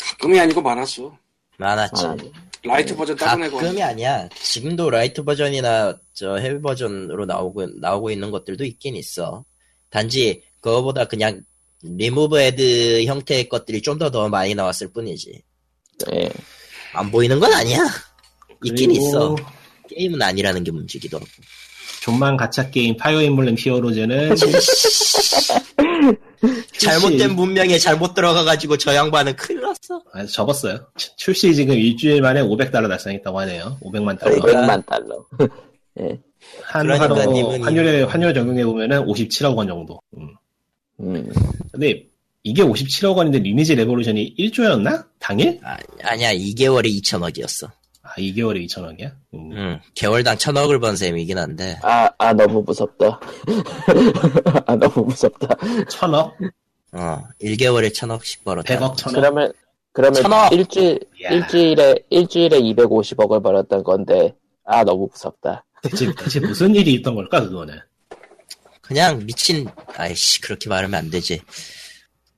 가끔이 0.00 0.38
아니고 0.38 0.62
많았어. 0.62 1.16
많았지. 1.58 2.06
아, 2.06 2.16
lite 2.62 2.94
버전 2.94 3.16
따로 3.16 3.42
내고. 3.42 3.58
가끔이 3.58 3.82
아니야. 3.82 4.28
지금도 4.28 4.90
lite 4.90 5.24
버전이나 5.24 5.98
저 6.12 6.36
heavy 6.36 6.60
버전으로 6.60 7.26
나오고 7.26 7.66
나오고 7.80 8.10
있는 8.10 8.30
것들도 8.30 8.64
있긴 8.64 8.96
있어. 8.96 9.44
단지 9.88 10.42
그거보다 10.60 11.06
그냥 11.06 11.42
리무브 11.82 12.38
헤드 12.38 13.04
형태의 13.04 13.48
것들이 13.48 13.82
좀 13.82 13.98
더더 13.98 14.28
많이 14.28 14.54
나왔을 14.54 14.92
뿐이지. 14.92 15.42
예. 16.12 16.30
안 16.92 17.10
보이는 17.10 17.40
건 17.40 17.52
아니야. 17.52 17.78
있긴 18.64 18.90
그리고 18.90 19.06
있어. 19.06 19.36
게임은 19.88 20.20
아니라는 20.22 20.62
게 20.62 20.70
문제기도 20.70 21.16
하고. 21.16 21.26
존만 22.00 22.36
가챠 22.36 22.70
게임 22.70 22.96
파이어 22.96 23.22
엠블렘 23.22 23.56
히어로즈는 23.58 24.34
잘못된 26.78 27.34
문명에 27.36 27.78
잘못 27.78 28.14
들어가가지고 28.14 28.78
저 28.78 28.94
양반은 28.94 29.36
큰일 29.36 29.60
났어. 29.60 30.02
아, 30.12 30.24
접었어요. 30.24 30.78
출- 30.96 31.12
출시 31.16 31.54
지금 31.54 31.74
일주일 31.74 32.22
만에 32.22 32.40
500달러 32.40 32.88
달성했다고 32.88 33.38
하네요. 33.40 33.76
500만 33.82 34.18
달러. 34.18 34.40
그러니까. 34.40 34.76
500만 34.78 34.86
달러. 34.86 35.26
한화로 36.62 37.14
그러니까 37.14 37.64
환율에 37.66 38.02
환율 38.04 38.32
적용해 38.32 38.64
보면은 38.64 39.04
57억 39.04 39.54
원 39.56 39.66
정도. 39.68 40.00
음. 40.16 40.28
음. 41.00 41.30
근데 41.70 42.06
이게 42.42 42.62
57억 42.62 43.14
원인데 43.16 43.38
리니지 43.40 43.74
레볼루션이 43.74 44.36
1조였나? 44.38 45.04
당일? 45.18 45.60
아, 45.62 45.76
아니야, 46.02 46.32
2개월에 46.32 46.86
2천억이었어. 47.02 47.70
아 48.20 48.22
2개월에 48.22 48.66
2천억이야? 48.66 49.12
음. 49.34 49.52
응, 49.52 49.80
개월당 49.94 50.36
천억을 50.36 50.78
번 50.78 50.94
셈이긴 50.96 51.38
한데. 51.38 51.78
아, 51.82 52.10
아, 52.18 52.32
너무 52.34 52.62
무섭다. 52.62 53.18
아, 54.66 54.76
너무 54.76 55.06
무섭다. 55.06 55.48
천억? 55.88 56.36
어, 56.92 57.22
1개월에 57.40 57.94
천억씩 57.94 58.44
벌었다. 58.44 58.74
100억 58.78 58.96
천억? 58.96 59.14
그러면, 59.20 59.52
그러면 59.92 60.22
천억! 60.22 60.52
일주일, 60.52 61.00
야. 61.24 61.30
일주일에, 61.30 61.94
일주일에 62.10 62.60
250억을 62.60 63.42
벌었던 63.42 63.82
건데, 63.82 64.34
아, 64.64 64.84
너무 64.84 65.08
무섭다. 65.10 65.64
대체, 65.82 66.12
대체 66.14 66.40
무슨 66.40 66.74
일이 66.74 66.92
있던 66.94 67.14
걸까 67.14 67.40
그거는? 67.40 67.78
그냥 68.82 69.24
미친, 69.24 69.66
아이씨, 69.96 70.40
그렇게 70.42 70.68
말하면 70.68 70.94
안 70.98 71.10
되지. 71.10 71.40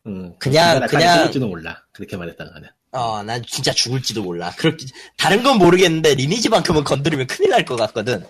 음, 0.07 0.33
그냥- 0.39 0.87
그냥- 0.87 1.31
몰라. 1.49 1.83
그렇게 1.93 2.17
말했다가는. 2.17 2.69
어, 2.93 3.23
난 3.23 3.43
진짜 3.47 3.73
죽을지도 3.73 4.23
몰라. 4.23 4.53
그렇게, 4.57 4.85
다른 5.17 5.43
건 5.43 5.59
모르겠는데, 5.59 6.15
리니지만큼은 6.15 6.85
건드리면 6.85 7.27
큰일 7.27 7.51
날 7.51 7.65
것 7.65 7.77
같거든. 7.77 8.25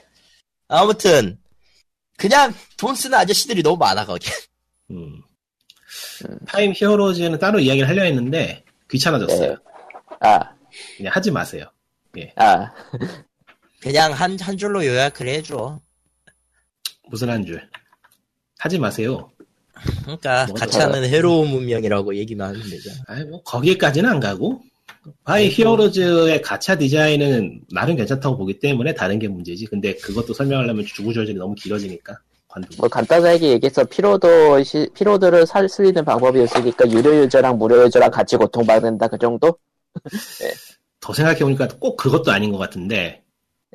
아무튼, 0.69 1.39
그냥 2.17 2.55
돈 2.77 2.95
쓰는 2.95 3.19
아저씨들이 3.19 3.63
너무 3.63 3.77
많아, 3.77 4.07
거기. 4.07 4.29
음. 4.91 5.21
타임 6.47 6.73
히어로즈는 6.75 7.39
따로 7.39 7.59
이야기를 7.59 7.89
하려 7.89 8.05
했는데 8.05 8.65
귀찮아졌어요. 8.91 9.51
네. 9.51 9.57
아, 10.21 10.55
그냥 10.97 11.13
하지 11.15 11.31
마세요. 11.31 11.65
아, 12.37 12.71
그냥 13.81 14.13
한, 14.13 14.39
한 14.39 14.57
줄로 14.57 14.85
요약을 14.87 15.27
해줘. 15.27 15.81
무슨 17.09 17.31
한 17.31 17.45
줄. 17.45 17.69
하지 18.59 18.79
마세요. 18.79 19.31
그러니까, 20.03 20.47
뭐, 20.47 20.55
가챠는 20.55 21.05
해로운 21.05 21.49
문명이라고 21.49 22.17
얘기만 22.17 22.55
하면 22.55 22.71
되잖아. 22.71 22.97
아이, 23.09 23.25
뭐, 23.25 23.43
거기까지는 23.43 24.09
안 24.09 24.21
가고, 24.21 24.61
파엠 25.25 25.49
히어로즈의 25.49 26.43
가차 26.43 26.77
디자인은 26.79 27.63
나름 27.73 27.97
괜찮다고 27.97 28.37
보기 28.37 28.61
때문에 28.61 28.95
다른 28.95 29.19
게 29.19 29.27
문제지. 29.29 29.67
근데 29.67 29.97
그것도 29.97 30.33
설명하려면 30.33 30.85
주구절절이 30.87 31.37
너무 31.37 31.55
길어지니까 31.57 32.19
관두. 32.47 32.69
뭐 32.79 32.89
간단하게 32.89 33.51
얘기해서 33.51 33.83
피로도 33.85 34.63
시- 34.63 34.89
피로도를 34.95 35.47
살 35.47 35.69
수 35.69 35.85
있는 35.85 36.05
방법이 36.05 36.41
없으니까 36.43 36.89
유료 36.93 37.17
유저랑 37.23 37.59
무료 37.59 37.85
유저랑 37.85 38.11
같이 38.13 38.37
고통받는다 38.37 39.09
그 39.09 39.19
정도? 39.19 39.59
더 41.01 41.13
생각해보니까 41.13 41.67
꼭 41.81 41.97
그것도 41.97 42.31
아닌 42.31 42.53
것 42.53 42.59
같은데 42.59 43.23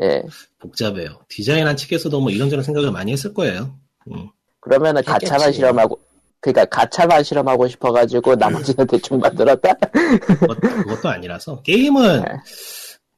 예. 0.02 0.24
복잡해요. 0.60 1.20
디자인한 1.28 1.76
측에서도 1.76 2.22
뭐 2.22 2.32
이런저런 2.32 2.64
생각을 2.64 2.92
많이 2.92 3.12
했을 3.12 3.34
거예요. 3.34 3.78
음. 4.12 4.30
그러면은 4.60 5.04
가차만 5.04 5.42
했겠지. 5.42 5.58
실험하고 5.58 6.00
그러니까 6.40 6.66
가차만 6.66 7.24
실험하고 7.24 7.68
싶어가지고 7.68 8.36
나머지는 8.36 8.86
대충 8.88 9.20
만들었다. 9.20 9.74
그것, 10.22 10.60
그것도 10.60 11.10
아니라서 11.10 11.62
게임은 11.64 12.22
네. 12.22 12.28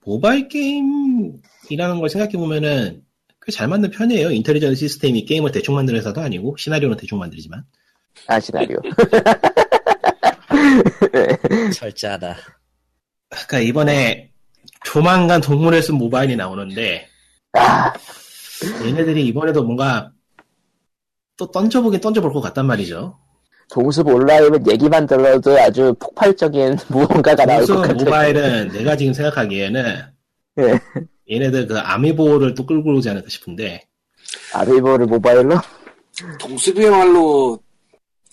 모바일 0.06 0.48
게임이라는 0.48 2.00
걸 2.00 2.10
생각해 2.10 2.34
보면은 2.34 3.04
꽤 3.46 3.52
잘 3.52 3.68
만든 3.68 3.90
편이에요. 3.90 4.32
인텔리전스 4.32 4.76
시스템이 4.80 5.26
게임을 5.26 5.52
대충 5.52 5.76
만드는 5.76 6.00
회사도 6.00 6.22
아니고 6.22 6.56
시나리오는 6.58 6.96
대충 6.98 7.20
만들지만 7.20 7.64
아 8.28 8.40
시나리오. 8.40 8.78
철저하다. 11.74 12.38
그러니까 13.30 13.60
이번에 13.60 14.32
조만간 14.84 15.42
동물의 15.42 15.82
숲 15.82 15.96
모바일이 15.96 16.36
나오는데 16.36 17.08
아 17.54 17.94
얘네들이 18.86 19.26
이번에도 19.28 19.64
뭔가 19.64 20.12
또 21.40 21.50
던져보긴 21.50 22.02
던져볼 22.02 22.34
것 22.34 22.42
같단 22.42 22.68
말이죠. 22.68 23.18
동숲 23.72 24.08
온라인은 24.08 24.70
얘기만 24.70 25.08
들어도 25.08 25.58
아주 25.58 25.96
폭발적인 26.00 26.76
무언가가 26.90 27.46
나올 27.46 27.62
것 27.62 27.68
동숲 27.68 27.88
같아. 27.88 28.04
모바일은 28.04 28.68
내가 28.70 28.98
지금 28.98 29.14
생각하기에는 29.14 30.04
예. 30.60 30.80
얘네들 31.32 31.68
그 31.68 31.78
아미보를 31.80 32.56
또 32.56 32.66
끌고 32.66 32.94
오지 32.96 33.10
않을까 33.10 33.30
싶은데 33.30 33.88
아비보를 34.54 35.06
모바일로? 35.06 35.56
동숲이야말로 36.40 37.58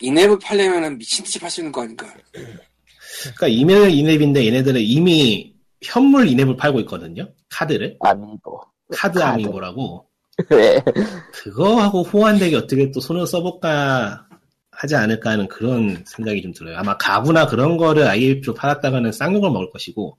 인앱을 0.01 0.39
팔려면 0.41 0.99
미친듯이 0.99 1.39
팔 1.39 1.49
수 1.49 1.61
있는 1.61 1.71
거 1.71 1.83
아닌가. 1.83 2.13
그러니까 2.33 3.47
이메일 3.49 3.91
인앱인데 3.91 4.47
얘네들은 4.47 4.81
이미 4.81 5.55
현물 5.85 6.27
인앱을 6.29 6.57
팔고 6.57 6.81
있거든요. 6.81 7.29
카드를 7.51 7.97
아미보. 8.01 8.61
카드 8.97 9.19
카드. 9.21 9.23
아미보라고 9.23 10.06
예. 10.06 10.06
그거하고 11.33 12.03
호환되게 12.03 12.57
어떻게 12.57 12.91
또 12.91 13.01
손을 13.01 13.27
써볼까 13.27 14.27
하지 14.71 14.95
않을까 14.95 15.31
하는 15.31 15.49
그런 15.49 16.05
생각이 16.07 16.43
좀 16.43 16.53
들어요. 16.53 16.77
아마 16.77 16.97
가구나 16.99 17.47
그런 17.47 17.77
거를 17.79 18.07
IF로 18.07 18.55
팔았다가는 18.55 19.11
쌍욕을 19.13 19.51
먹을 19.51 19.71
것이고 19.71 20.19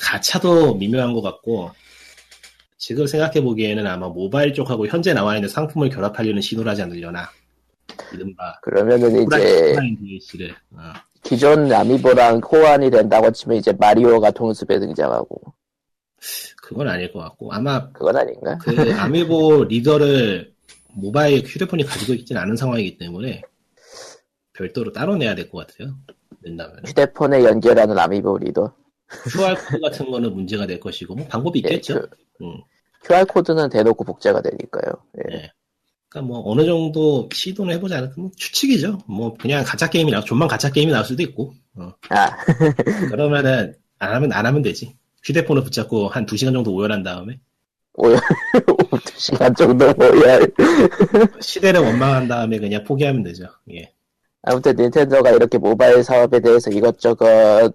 가차도 0.00 0.74
미묘한 0.74 1.12
것 1.12 1.22
같고 1.22 1.70
지금 2.76 3.06
생각해 3.06 3.40
보기에는 3.42 3.86
아마 3.86 4.08
모바일 4.08 4.52
쪽하고 4.52 4.86
현재 4.88 5.14
나와 5.14 5.36
있는 5.36 5.48
상품을 5.48 5.88
결합하려는 5.90 6.42
시도를 6.42 6.70
하지 6.70 6.82
않으려나 6.82 7.30
이른바 8.12 8.58
그러면은 8.62 9.10
이제 9.10 9.22
오프라인 9.22 9.96
DLC를 10.00 10.54
어. 10.72 10.92
기존 11.22 11.72
아미보랑 11.72 12.40
호환이 12.40 12.90
된다고 12.90 13.30
치면 13.30 13.56
이제 13.56 13.72
마리오가 13.72 14.30
동숲에 14.32 14.80
등장하고 14.80 15.54
그건 16.64 16.88
아닐 16.88 17.12
것 17.12 17.18
같고 17.18 17.52
아마 17.52 17.90
그건 17.92 18.16
아닌가? 18.16 18.56
그 18.58 18.94
아미보 18.94 19.64
reader를 19.68 20.54
모바일 20.94 21.40
휴대폰이 21.44 21.84
가지고 21.84 22.14
있지는 22.14 22.40
않은 22.40 22.56
상황이기 22.56 22.96
때문에 22.96 23.42
별도로 24.54 24.92
따로 24.92 25.16
내야 25.16 25.34
될 25.34 25.50
것 25.50 25.66
같아요. 25.66 25.94
낸다면 26.42 26.86
휴대폰에 26.86 27.44
연결하는 27.44 27.98
아미보 27.98 28.38
reader. 28.38 28.74
QR 29.30 29.54
코드 29.56 29.80
같은 29.80 30.10
거는 30.10 30.32
문제가 30.34 30.66
될 30.66 30.80
것이고 30.80 31.14
뭐 31.14 31.26
방법이 31.26 31.62
예, 31.66 31.68
있겠죠. 31.74 32.00
그 32.00 32.44
음, 32.44 32.62
QR 33.04 33.26
코드는 33.26 33.68
대놓고 33.68 34.02
복제가 34.04 34.40
되니까요. 34.40 34.92
예. 35.30 35.34
예. 35.36 35.52
그러니까 36.08 36.32
뭐 36.32 36.50
어느 36.50 36.64
정도 36.64 37.28
시도는 37.32 37.74
해보지 37.74 37.94
않을까 37.94 38.14
뭐 38.16 38.30
추측이죠. 38.36 39.00
뭐 39.06 39.34
그냥 39.34 39.64
가챠 39.64 39.90
게임이 39.90 40.10
나, 40.12 40.20
좀만 40.22 40.48
가챠 40.48 40.70
게임이 40.72 40.90
나올 40.92 41.04
수도 41.04 41.22
있고. 41.22 41.52
어. 41.76 41.92
아 42.08 42.36
그러면은 43.10 43.74
안 43.98 44.14
하면 44.14 44.32
안 44.32 44.46
하면 44.46 44.62
되지. 44.62 44.96
휴대폰을 45.24 45.64
붙잡고 45.64 46.08
한두 46.08 46.36
시간 46.36 46.54
정도 46.54 46.74
오열한 46.74 47.02
다음에 47.02 47.38
오열 47.94 48.18
두 49.04 49.18
시간 49.18 49.54
정도 49.54 49.86
오열. 49.86 50.52
시대를 51.40 51.80
원망한 51.80 52.28
다음에 52.28 52.58
그냥 52.58 52.84
포기하면 52.84 53.22
되죠. 53.22 53.46
예. 53.72 53.92
아무튼 54.42 54.76
닌텐도가 54.76 55.30
이렇게 55.30 55.58
모바일 55.58 56.02
사업에 56.02 56.40
대해서 56.40 56.70
이것저것 56.70 57.72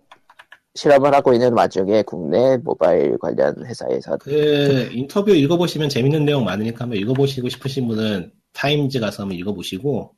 실험을 0.76 1.14
하고 1.16 1.34
있는 1.34 1.54
와중에 1.54 2.04
국내 2.04 2.58
모바일 2.58 3.18
관련 3.18 3.66
회사에서 3.66 4.18
그 4.18 4.89
인터뷰 4.91 5.32
읽어보시면 5.32 5.89
재밌는 5.89 6.26
내용 6.26 6.45
많으니까 6.45 6.84
한번 6.84 7.00
읽어보시고 7.00 7.50
싶으신 7.50 7.88
분은 7.88 8.32
타임즈 8.54 9.00
가서 9.00 9.24
한번 9.24 9.38
읽어보시고 9.39 10.14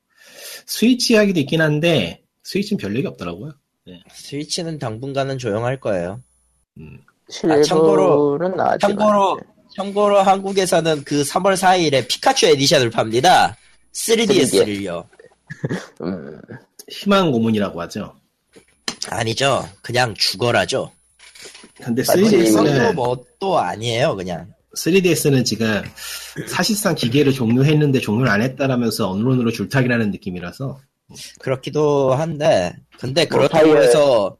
스위치 0.65 1.13
이야기도 1.13 1.39
있긴 1.39 1.61
한데 1.61 2.23
스위치는 2.43 2.79
별 2.79 2.95
얘기 2.95 3.07
없더라고요. 3.07 3.53
스위치는 4.11 4.77
당분간은 4.77 5.37
조용할 5.37 5.79
거예요. 5.79 6.21
음, 6.77 6.99
실물은 7.31 7.63
참고로- 7.63 8.55
나왔지만 8.55 8.79
참고로 8.97 9.39
참고로 9.75 10.19
한국에서는 10.21 11.03
그 11.05 11.21
3월 11.23 11.53
4일에 11.55 12.07
피카츄 12.07 12.47
에디션을 12.47 12.89
팝니다. 12.89 13.55
3DS를요. 13.93 15.05
음, 16.03 16.39
희망 16.89 17.31
고문이라고 17.31 17.81
하죠. 17.83 18.13
아니죠. 19.09 19.67
그냥 19.81 20.13
죽어라죠. 20.13 20.91
근데 21.81 22.03
맞지. 22.05 22.45
성도 22.51 22.69
3DS는 22.69 22.93
뭐또 22.95 23.57
아니에요. 23.59 24.15
그냥 24.15 24.53
3DS는 24.77 25.43
지금 25.45 25.81
사실상 26.47 26.93
기계를 26.95 27.31
종료했는데 27.33 27.99
종료를 27.99 28.31
안 28.31 28.41
했다라면서 28.41 29.09
언론으로 29.09 29.51
줄타기라는 29.51 30.11
느낌이라서 30.11 30.79
그렇기도 31.39 32.13
한데 32.13 32.73
근데 32.99 33.25
뭐 33.29 33.39
그렇다고 33.39 33.77
해서 33.81 34.37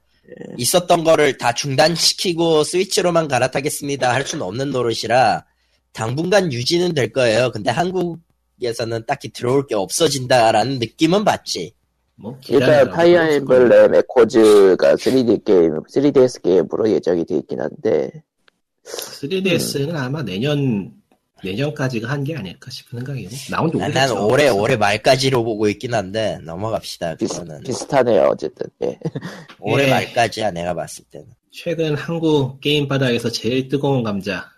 있었던 0.58 1.04
거를 1.04 1.38
다 1.38 1.54
중단시키고 1.54 2.64
스위치로만 2.64 3.28
갈아타겠습니다 3.28 4.14
할 4.14 4.26
수는 4.26 4.46
없는 4.46 4.72
노릇이라 4.72 5.46
당분간 5.94 6.52
유지는 6.54 6.94
될 6.94 7.12
거예요. 7.12 7.52
근데 7.52 7.70
한국에서는 7.70 9.06
딱히 9.06 9.30
들어올 9.30 9.68
게 9.68 9.76
없어진다라는 9.76 10.80
느낌은 10.80 11.24
받지. 11.24 11.74
뭐 12.16 12.40
일단. 12.48 12.90
파이어 12.92 13.24
엠블렘 13.24 13.96
에코즈가 13.96 14.96
3D 14.96 15.44
게임, 15.44 15.82
3DS 15.84 16.44
게임으로 16.44 16.90
예정이 16.90 17.26
돼 17.26 17.38
있긴 17.38 17.60
한데 17.60 18.12
3DS는 18.86 19.96
아마 19.96 20.22
내년 20.22 20.92
내년까지가 21.44 22.10
한계 22.10 22.36
아닐까 22.36 22.70
싶은 22.70 23.00
생각이고 23.00 23.30
나온 23.50 23.72
지 23.72 23.78
난, 23.78 23.89
오래됐죠. 23.89 24.14
난 24.16 24.24
올해 24.24 24.50
올해 24.50 24.76
말까지로 24.78 25.44
보고 25.44 25.68
있긴 25.70 25.94
한데 25.94 26.39
넘어갑시다. 26.44 27.16
비슷, 27.16 27.42
그거는 27.42 27.64
비슷하네요 27.64 28.24
어쨌든 28.32 28.68
예. 28.84 28.98
올해 29.60 29.86
예. 29.86 29.89
말까지야 29.89 30.52
내가 30.52 30.74
봤을 30.74 31.04
때는. 31.06 31.28
최근 31.52 31.96
한국 31.96 32.62
게임 32.62 32.88
바닥에서 32.88 33.30
제일 33.30 33.68
뜨거운 33.68 34.04
감자, 34.04 34.50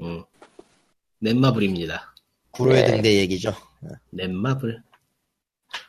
음, 0.00 0.22
넷마블입니다. 1.20 2.14
구로의 2.50 2.82
네. 2.82 2.90
등대 2.92 3.14
얘기죠. 3.16 3.54
넷마블. 4.10 4.82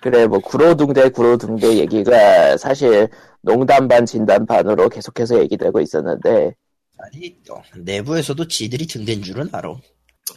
그래 0.02 0.28
뭐 0.28 0.40
구로둥대 0.40 1.10
구로둥대 1.10 1.78
얘기가 1.78 2.58
사실 2.58 3.08
농담 3.42 3.88
반 3.88 4.06
진담 4.06 4.46
반으로 4.46 4.90
계속해서 4.90 5.40
얘기되고 5.42 5.80
있었는데 5.80 6.54
아니 6.98 7.38
또 7.46 7.62
내부에서도 7.76 8.48
지들이 8.48 8.88
등대인 8.88 9.22
줄은 9.22 9.50
알아. 9.52 9.76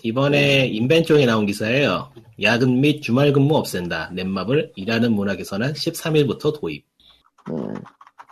이번에 0.02 0.66
인벤 0.68 1.04
쪽에 1.04 1.26
나온 1.26 1.46
기사예요. 1.46 2.12
야근 2.40 2.80
및 2.80 3.00
주말 3.02 3.32
근무 3.32 3.56
없앤다. 3.56 4.10
넷마블 4.14 4.72
일하는 4.76 5.12
문화 5.12 5.36
개선안 5.36 5.72
13일부터 5.74 6.58
도입. 6.58 6.84
음, 7.50 7.74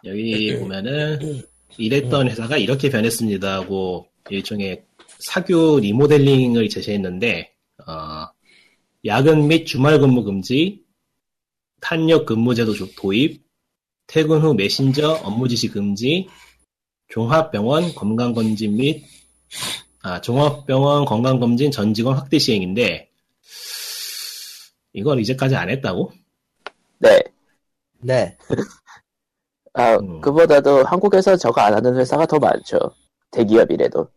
여기 0.05 0.57
보면은 0.59 1.43
일했던 1.77 2.29
회사가 2.31 2.57
이렇게 2.57 2.89
변했습니다 2.91 3.55
하고 3.55 4.09
일종의 4.31 4.83
사교 5.19 5.81
리모델링을 5.81 6.69
제시했는데 6.69 7.53
어, 7.87 8.27
야근 9.05 9.49
및 9.49 9.64
주말 9.64 9.99
근무 9.99 10.25
금지, 10.25 10.83
탄력 11.81 12.27
근무제도 12.27 12.73
조- 12.75 12.91
도입, 12.95 13.43
퇴근 14.07 14.41
후 14.41 14.55
메신저 14.55 15.21
업무 15.23 15.49
지시 15.49 15.69
금지, 15.69 16.27
종합병원 17.09 17.95
건강검진 17.95 18.77
및 18.77 19.05
아, 20.03 20.20
종합병원 20.20 21.05
건강검진 21.05 21.70
전 21.70 21.92
직원 21.92 22.16
확대 22.16 22.38
시행인데 22.38 23.09
이걸 24.92 25.20
이제까지 25.20 25.57
안 25.57 25.70
했다고? 25.70 26.12
네. 26.99 27.20
네. 28.01 28.36
아 29.74 29.96
음. 29.96 30.20
그보다도 30.20 30.84
한국에서 30.84 31.36
저거 31.36 31.61
안 31.61 31.74
하는 31.74 31.96
회사가 31.96 32.26
더 32.26 32.38
많죠. 32.38 32.78
대기업이라도. 33.30 34.09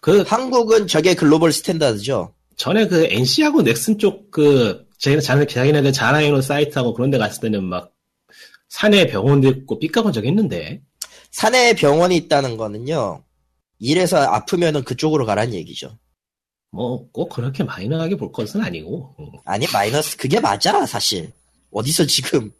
그 0.00 0.22
한국은 0.22 0.86
저게 0.86 1.14
글로벌 1.14 1.52
스탠다드죠. 1.52 2.34
전에 2.56 2.86
그 2.86 3.06
NC하고 3.10 3.62
넥슨 3.62 3.98
쪽 3.98 4.30
그 4.30 4.86
자기네 4.98 5.20
자기네 5.20 5.46
자기네들 5.46 5.92
자랑해놓은 5.92 6.42
사이트하고 6.42 6.94
그런 6.94 7.10
데 7.10 7.18
갔을 7.18 7.40
때는 7.40 7.64
막 7.64 7.92
산에 8.68 9.06
병원도 9.06 9.48
있고 9.48 9.78
삐까번 9.78 10.12
적 10.12 10.24
했는데 10.24 10.82
산에 11.30 11.74
병원이 11.74 12.16
있다는 12.16 12.56
거는요. 12.56 13.22
이래서 13.78 14.18
아프면은 14.18 14.84
그쪽으로 14.84 15.26
가라는 15.26 15.54
얘기죠. 15.54 15.98
뭐 16.70 17.08
꼭 17.12 17.30
그렇게 17.30 17.64
마이너하게 17.64 18.16
볼 18.16 18.32
것은 18.32 18.60
아니고. 18.60 19.14
음. 19.18 19.26
아니 19.44 19.66
마이너스 19.72 20.16
그게 20.16 20.40
맞아 20.40 20.84
사실. 20.86 21.32
어디서 21.70 22.06
지금. 22.06 22.50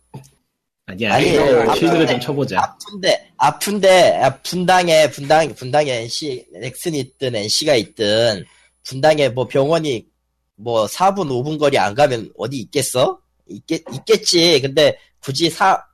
아니, 0.88 1.04
아니, 1.06 1.36
아니, 1.36 2.06
좀 2.06 2.20
쳐보자. 2.20 2.60
아픈데 2.60 3.32
아픈데 3.36 4.18
아, 4.22 4.40
분당에 4.42 5.10
분당 5.10 5.52
분당에 5.54 5.90
NC 6.02 6.46
넥슨이 6.52 6.98
있든 7.00 7.34
NC가 7.34 7.74
있든 7.74 8.44
분당에 8.84 9.28
뭐 9.30 9.48
병원이 9.48 10.06
뭐 10.54 10.86
4분 10.86 11.28
5분 11.28 11.58
거리 11.58 11.76
안 11.76 11.94
가면 11.94 12.32
어디 12.38 12.58
있겠어? 12.58 13.20
있겠 13.48 13.82
있겠지. 13.92 14.60
근데 14.60 14.96
굳이 15.20 15.50
사 15.50 15.84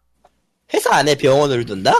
회사 0.75 0.95
안에 0.95 1.15
병원을 1.17 1.65
둔다? 1.65 1.93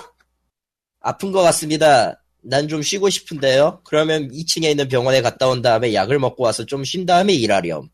아픈 1.01 1.33
것 1.33 1.41
같습니다. 1.43 2.22
난 2.45 2.69
좀 2.69 2.83
쉬고 2.83 3.09
싶은데요. 3.09 3.81
그러면 3.85 4.29
2층에 4.31 4.65
있는 4.65 4.89
병원에 4.89 5.23
갔다 5.23 5.49
온 5.49 5.63
다음에 5.63 5.95
약을 5.95 6.19
먹고 6.19 6.45
와서 6.45 6.65
좀 6.67 6.85
쉰 6.85 7.07
다음에 7.07 7.33
일하렴. 7.33 7.89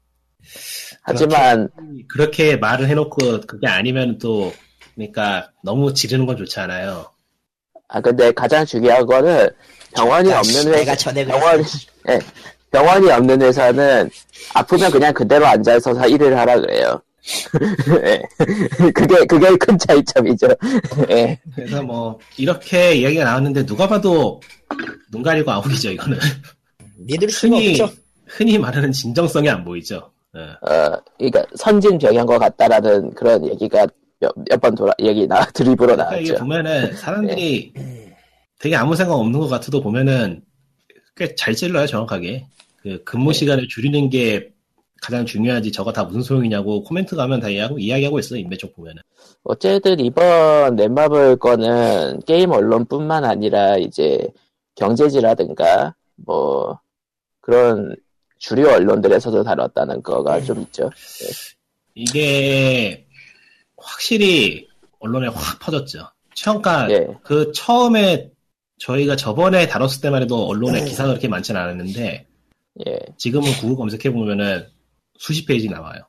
하지만 1.02 1.68
그렇게 2.08 2.56
말을 2.56 2.88
해놓고 2.88 3.42
그게 3.46 3.66
아니면 3.66 4.18
또 4.18 4.52
그러니까 4.94 5.50
너무 5.62 5.92
지르는 5.94 6.26
건 6.26 6.36
좋지 6.36 6.58
않아요. 6.60 7.10
아 7.88 8.00
근데 8.00 8.32
가장 8.32 8.64
중요한 8.64 9.06
거는 9.06 9.48
병원이 9.94 10.30
야, 10.30 10.42
씨, 10.42 10.58
없는 10.58 10.74
회사 10.78 11.12
병원 11.24 11.64
예 12.08 12.18
병원이 12.70 13.10
없는 13.10 13.42
회사는 13.42 14.10
아프면 14.54 14.90
그냥 14.90 15.12
그대로 15.14 15.46
앉아서 15.46 16.06
일을 16.08 16.36
하라 16.38 16.60
그래요. 16.60 17.00
예. 18.04 18.22
그게 18.92 19.24
그게 19.26 19.56
큰 19.56 19.78
차이점이죠. 19.78 20.48
예. 21.10 21.38
그래서 21.54 21.82
뭐 21.82 22.18
이렇게 22.36 22.94
이야기가 22.96 23.24
나왔는데 23.24 23.66
누가 23.66 23.86
봐도 23.88 24.40
눈 25.10 25.22
가리고 25.22 25.50
아욱이죠 25.50 25.90
이거는. 25.92 26.18
믿을 26.96 27.30
수가 27.30 27.56
흔히 27.56 27.80
없죠. 27.80 27.94
흔히 28.26 28.58
말하는 28.58 28.92
진정성이 28.92 29.48
안 29.48 29.64
보이죠. 29.64 30.10
예. 30.36 30.40
어 30.40 31.00
그러니까 31.18 31.44
선진 31.56 31.98
병인 31.98 32.26
것 32.26 32.38
같다라는 32.38 33.14
그런 33.14 33.46
얘기가 33.48 33.86
몇번 34.50 34.74
돌아 34.74 34.92
얘기 35.00 35.26
나 35.26 35.44
드립으로 35.52 35.94
그러니까 35.94 36.16
이게 36.16 36.28
나왔죠. 36.32 36.44
보면은 36.44 36.94
사람들이 36.96 37.72
되게 38.58 38.74
아무 38.76 38.96
생각 38.96 39.14
없는 39.14 39.38
것 39.38 39.48
같아도 39.48 39.80
보면은 39.82 40.42
꽤 41.16 41.34
잘 41.36 41.54
찔러요 41.54 41.86
정확하게. 41.86 42.46
그 42.82 43.02
근무 43.04 43.32
시간을 43.32 43.66
줄이는 43.68 44.08
게 44.08 44.50
가장 45.00 45.24
중요하지 45.26 45.72
저거 45.72 45.92
다 45.92 46.04
무슨 46.04 46.22
소용이냐고 46.22 46.82
코멘트 46.82 47.16
가면 47.16 47.40
다 47.40 47.48
이야기하고, 47.48 47.78
이야기하고 47.78 48.18
있어 48.18 48.36
인맥 48.36 48.58
쪽 48.58 48.74
보면은. 48.74 49.02
어쨌든 49.44 50.00
이번 50.00 50.76
넷마블 50.76 51.36
거는 51.36 52.20
게임 52.26 52.50
언론뿐만 52.50 53.24
아니라 53.24 53.76
이제 53.78 54.26
경제지라든가 54.74 55.94
뭐 56.16 56.80
그런 57.40 57.96
주류 58.38 58.68
언론들에서도 58.68 59.42
다뤘다는 59.42 60.02
거가 60.02 60.40
좀 60.42 60.60
있죠. 60.62 60.90
이게 61.94 63.06
확실히 63.76 64.68
언론에 65.00 65.28
확 65.28 65.58
퍼졌죠. 65.60 66.08
처음까 66.34 66.90
예. 66.90 67.08
그 67.22 67.50
처음에 67.52 68.30
저희가 68.78 69.16
저번에 69.16 69.66
다뤘을 69.66 70.00
때만 70.02 70.22
해도 70.22 70.46
언론에 70.46 70.84
기사가 70.84 71.08
그렇게 71.08 71.26
많지는 71.26 71.60
않았는데 71.60 72.26
예, 72.86 72.98
지금은 73.16 73.50
구글 73.54 73.74
검색해 73.74 74.12
보면은 74.12 74.66
수십 75.18 75.46
페이지 75.46 75.68
나와요. 75.68 76.00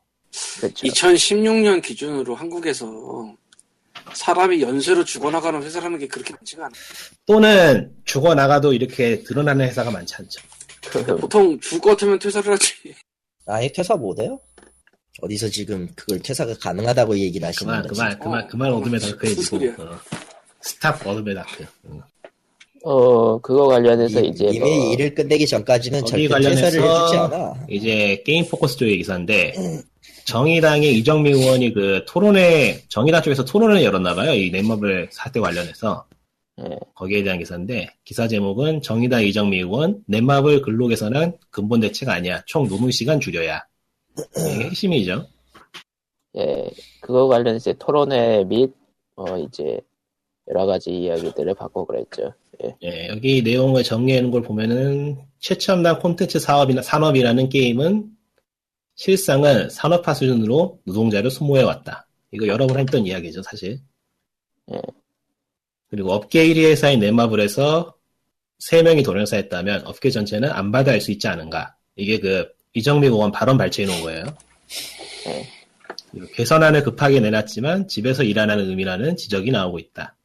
그렇죠. 0.59 0.87
2016년 0.87 1.81
기준으로 1.81 2.35
한국에서 2.35 3.35
사람이 4.13 4.61
연쇄로 4.61 5.03
죽어나가는 5.03 5.61
회사라는 5.61 5.99
게 5.99 6.07
그렇게 6.07 6.33
많지가 6.33 6.65
않아요. 6.65 6.81
또는 7.25 7.91
죽어 8.05 8.33
나가도 8.33 8.73
이렇게 8.73 9.23
드러나는 9.23 9.65
회사가 9.67 9.91
많지 9.91 10.15
않죠. 10.15 10.41
그, 10.89 11.17
보통 11.17 11.59
죽을 11.59 11.81
것 11.81 11.89
같으면 11.91 12.19
퇴사를 12.19 12.51
하지. 12.51 12.73
아예 13.45 13.71
퇴사 13.71 13.95
못해요? 13.95 14.39
어디서 15.21 15.49
지금 15.49 15.87
그걸 15.95 16.19
퇴사가 16.19 16.53
가능하다고 16.61 17.17
얘기를 17.17 17.47
하시는 17.47 17.71
그만 17.71 17.87
거지? 17.87 17.99
그만 17.99 18.19
그만 18.19 18.47
그만 18.47 18.71
어, 18.71 18.77
어둠의 18.77 18.99
dark해지고. 18.99 19.83
어. 19.83 19.99
stop 20.61 21.05
어둠의 21.05 21.35
dark. 21.35 21.65
응. 21.85 22.01
어 22.83 23.39
그거 23.39 23.67
관련해서 23.67 24.21
이- 24.21 24.29
이제 24.29 24.45
이미 24.47 24.59
뭐 24.59 24.93
일을 24.93 25.13
끝내기 25.13 25.45
전까지는 25.47 26.05
절대 26.05 26.27
관련해서 26.27 26.65
해주지 26.65 27.17
않아. 27.17 27.65
이제 27.69 28.21
게임 28.25 28.45
포커스 28.47 28.77
쪽의 28.77 28.97
기사인데 28.97 29.53
정의당의 30.25 30.97
이정미 30.97 31.31
의원이 31.31 31.73
그 31.73 32.03
토론회 32.07 32.81
정의당 32.87 33.21
쪽에서 33.21 33.43
토론을 33.43 33.83
열었나 33.83 34.15
봐요. 34.15 34.33
이 34.33 34.49
넷마블 34.51 35.09
사태 35.11 35.39
관련해서 35.39 36.05
예, 36.61 36.77
거기에 36.93 37.23
대한 37.23 37.39
기사인데 37.39 37.89
기사 38.03 38.27
제목은 38.27 38.81
정의당 38.81 39.23
이정미 39.23 39.57
의원 39.57 40.03
넷마블 40.07 40.61
근로 40.61 40.87
개선은 40.87 41.37
근본 41.49 41.79
대책 41.81 42.09
아니야. 42.09 42.41
총 42.45 42.67
노동 42.67 42.91
시간 42.91 43.19
줄여야. 43.19 43.61
이게 44.37 44.65
핵심이죠. 44.65 45.25
예, 46.37 46.69
그거 47.01 47.27
관련해서 47.27 47.73
토론회 47.73 48.43
및 48.45 48.71
어, 49.15 49.37
이제 49.37 49.79
여러 50.49 50.65
가지 50.65 50.91
이야기들을 50.91 51.53
받고 51.55 51.85
그랬죠. 51.85 52.33
예, 52.63 52.75
예, 52.83 53.07
여기 53.09 53.41
내용을 53.41 53.83
정리하는 53.83 54.31
걸 54.31 54.41
보면은 54.41 55.17
최첨단 55.39 55.99
콘텐츠 55.99 56.39
사업이나 56.39 56.81
산업이라는 56.81 57.49
게임은 57.49 58.09
실상은 58.95 59.69
산업화 59.69 60.13
수준으로 60.13 60.81
노동자를 60.85 61.31
소모해 61.31 61.63
왔다. 61.63 62.07
이거 62.31 62.47
여러 62.47 62.67
번 62.67 62.79
했던 62.79 63.05
이야기죠, 63.05 63.41
사실. 63.43 63.79
예. 64.73 64.81
그리고 65.89 66.11
업계 66.11 66.45
1위 66.47 66.65
회사인 66.65 66.99
넷마블에서 66.99 67.95
3명이 68.59 69.05
돌연사했다면 69.05 69.87
업계 69.87 70.09
전체는 70.09 70.51
안 70.51 70.71
받아야 70.71 70.93
할수 70.93 71.11
있지 71.11 71.27
않은가. 71.27 71.75
이게 71.95 72.19
그 72.19 72.47
이정미 72.73 73.07
의원 73.07 73.31
발언 73.31 73.57
발췌해 73.57 73.87
놓은 73.87 74.01
거예요. 74.01 74.25
예. 75.27 75.47
개선안을 76.33 76.83
급하게 76.83 77.19
내놨지만 77.19 77.87
집에서 77.87 78.23
일하는 78.23 78.59
의미라는 78.59 79.15
지적이 79.15 79.51
나오고 79.51 79.79
있다. 79.79 80.15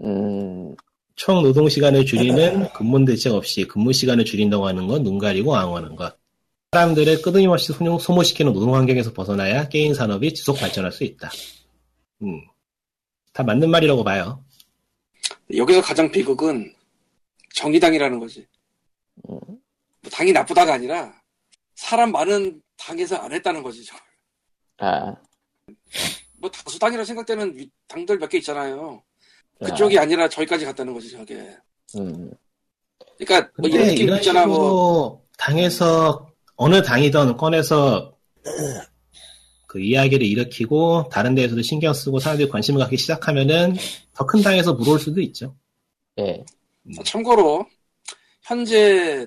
음, 0.00 0.74
총 1.18 1.42
노동 1.42 1.68
시간을 1.68 2.06
줄이는 2.06 2.72
근본 2.72 3.04
대책 3.04 3.34
없이 3.34 3.66
근무 3.66 3.92
시간을 3.92 4.24
줄인다고 4.24 4.66
하는 4.68 4.86
건 4.86 5.02
눈 5.02 5.18
가리고 5.18 5.56
앙호하는 5.56 5.96
것. 5.96 6.16
사람들을 6.72 7.22
끊임없이 7.22 7.72
소모- 7.72 7.98
소모시키는 7.98 8.52
노동 8.52 8.74
환경에서 8.74 9.12
벗어나야 9.12 9.68
게임 9.68 9.94
산업이 9.94 10.32
지속 10.34 10.58
발전할 10.58 10.92
수 10.92 11.02
있다. 11.02 11.28
음, 12.22 12.40
다 13.32 13.42
맞는 13.42 13.68
말이라고 13.70 14.04
봐요. 14.04 14.44
여기서 15.54 15.80
가장 15.82 16.10
비극은 16.10 16.72
정의당이라는 17.54 18.20
거지. 18.20 18.46
음. 19.28 19.38
뭐 19.46 20.10
당이 20.12 20.32
나쁘다가 20.32 20.74
아니라 20.74 21.12
사람 21.74 22.12
많은 22.12 22.62
당에서 22.76 23.16
안 23.16 23.32
했다는 23.32 23.62
거지. 23.62 23.84
저걸. 23.84 24.02
아, 24.78 25.16
뭐 26.36 26.48
다수당이라 26.50 27.04
생각되는 27.04 27.56
위- 27.58 27.70
당들 27.88 28.18
몇 28.18 28.28
개 28.28 28.38
있잖아요. 28.38 29.02
아, 29.60 29.66
그쪽이 29.66 29.98
아니라 29.98 30.28
저기까지 30.28 30.64
갔다는 30.64 30.94
거지 30.94 31.10
저게. 31.10 31.34
음, 31.96 32.30
그러니까 33.18 33.50
뭐 33.58 33.68
이런 33.68 33.88
느낌 33.88 34.14
있잖아. 34.14 34.46
뭐 34.46 35.24
당에서 35.36 36.30
어느 36.56 36.82
당이든 36.82 37.36
꺼내서 37.36 38.16
그 39.66 39.80
이야기를 39.80 40.26
일으키고 40.26 41.08
다른 41.10 41.34
데에서도 41.34 41.60
신경 41.62 41.92
쓰고 41.92 42.18
사람들이 42.20 42.48
관심을 42.48 42.80
갖기 42.80 42.96
시작하면은 42.96 43.76
더 44.14 44.24
큰 44.26 44.42
당에서 44.42 44.74
물어올 44.74 44.98
수도 44.98 45.20
있죠. 45.20 45.54
예, 46.18 46.44
참고로 47.04 47.66
현재 48.42 49.26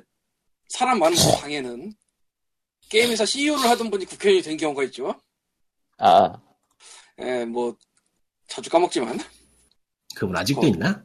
사람 0.67 0.99
많은 0.99 1.15
그 1.17 1.32
당에는 1.41 1.93
게임회사 2.89 3.25
CEO를 3.25 3.69
하던 3.69 3.89
분이 3.89 4.05
국회의원이 4.05 4.43
된 4.43 4.57
경우가 4.57 4.84
있죠. 4.86 5.15
아, 5.97 6.34
예, 7.21 7.45
뭐 7.45 7.75
자주 8.47 8.69
까먹지만 8.69 9.17
그분 10.22 10.36
아직도 10.38 10.61
어. 10.61 10.65
있나? 10.67 11.01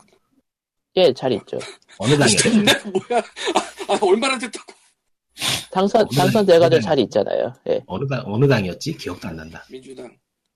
예, 0.96 1.10
잘 1.14 1.32
있죠. 1.32 1.58
어느? 1.96 2.14
됐네 2.18 2.70
뭐야? 3.08 3.22
아, 3.88 3.94
아, 3.94 3.98
얼마나 4.02 4.36
됐다고? 4.36 4.74
당선, 5.70 6.06
당선돼가지고 6.14 6.68
당- 6.68 6.80
잘 6.82 6.98
있잖아요. 6.98 7.54
예, 7.70 7.80
어느 7.86 8.06
당 8.06 8.22
어느 8.26 8.46
당이었지? 8.46 8.94
기억도 8.98 9.26
안 9.28 9.36
난다. 9.36 9.64
민주당. 9.70 10.14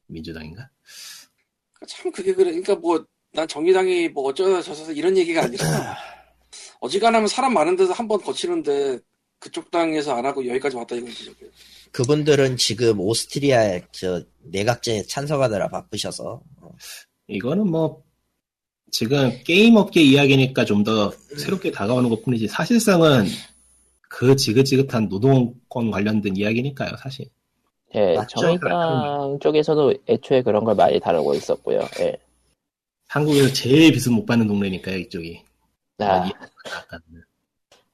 민주당인가? 0.08 0.68
참 1.88 2.12
그게 2.12 2.34
그래. 2.34 2.50
그러니까 2.50 2.74
뭐 2.76 3.02
난 3.32 3.46
정의당이 3.46 4.08
뭐 4.08 4.24
어쩌다 4.24 4.60
저쩌서 4.60 4.90
이런 4.92 5.16
얘기가 5.16 5.44
아니라 5.44 5.96
어지간하면 6.80 7.28
사람 7.28 7.54
많은 7.54 7.76
데서 7.76 7.92
한 7.92 8.08
번 8.08 8.20
거치는데 8.20 8.98
그쪽 9.38 9.70
당에서 9.70 10.16
안 10.16 10.26
하고 10.26 10.44
여기까지 10.48 10.74
왔다 10.76 10.96
이거지 10.96 11.26
저게. 11.26 11.48
그분들은 11.92 12.56
지금 12.56 12.98
오스트리아 12.98 13.78
저 13.92 14.20
내각제에 14.42 15.04
참석하느라 15.04 15.68
바쁘셔서 15.68 16.42
이거는 17.28 17.68
뭐 17.70 18.02
지금 18.90 19.30
게임 19.44 19.76
업계 19.76 20.00
이야기니까 20.02 20.64
좀 20.64 20.84
더 20.84 21.10
새롭게 21.36 21.70
다가오는 21.70 22.08
것 22.08 22.22
뿐이지 22.24 22.48
사실상은 22.48 23.26
그 24.08 24.34
지긋지긋한 24.34 25.08
노동권 25.08 25.90
관련된 25.90 26.36
이야기니까요, 26.36 26.96
사실. 26.98 27.26
예? 27.94 28.16
정의당 28.28 29.38
쪽에서도 29.40 29.94
애초에 30.08 30.42
그런 30.42 30.64
걸 30.64 30.74
많이 30.74 30.98
다루고 31.00 31.34
있었고요. 31.34 31.80
예, 32.00 32.16
한국에서 33.08 33.52
제일 33.52 33.92
비스 33.92 34.08
못 34.08 34.24
받는 34.26 34.46
동네니까요, 34.48 34.96
이쪽이. 34.98 35.42
아. 35.98 36.30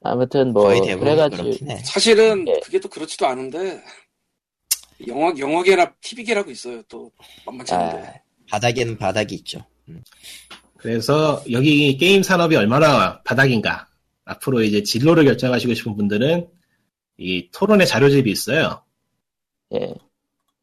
아무튼 0.03 0.53
뭐 0.53 0.69
그래가지고. 0.69 1.53
사실은 1.85 2.47
예. 2.49 2.61
그게 2.61 2.79
또 2.79 2.89
그렇지도 2.89 3.27
않은데 3.27 3.83
영화 5.09 5.35
영화계나 5.37 5.93
TV계라고 6.01 6.51
있어요. 6.51 6.83
또 6.85 7.11
만만치 7.45 7.75
않은데. 7.75 8.07
아, 8.09 8.15
바닥에는 8.51 8.97
바닥이 8.97 9.35
있죠. 9.37 9.65
그래서 10.77 11.43
여기 11.51 11.97
게임 11.97 12.23
산업이 12.23 12.57
얼마나 12.57 13.21
바닥인가. 13.23 13.89
앞으로 14.25 14.63
이제 14.63 14.83
진로를 14.83 15.25
결정하시고 15.25 15.75
싶은 15.75 15.97
분들은 15.97 16.49
이 17.19 17.49
토론의 17.53 17.87
자료집이 17.87 18.31
있어요. 18.31 18.83
예. 19.75 19.95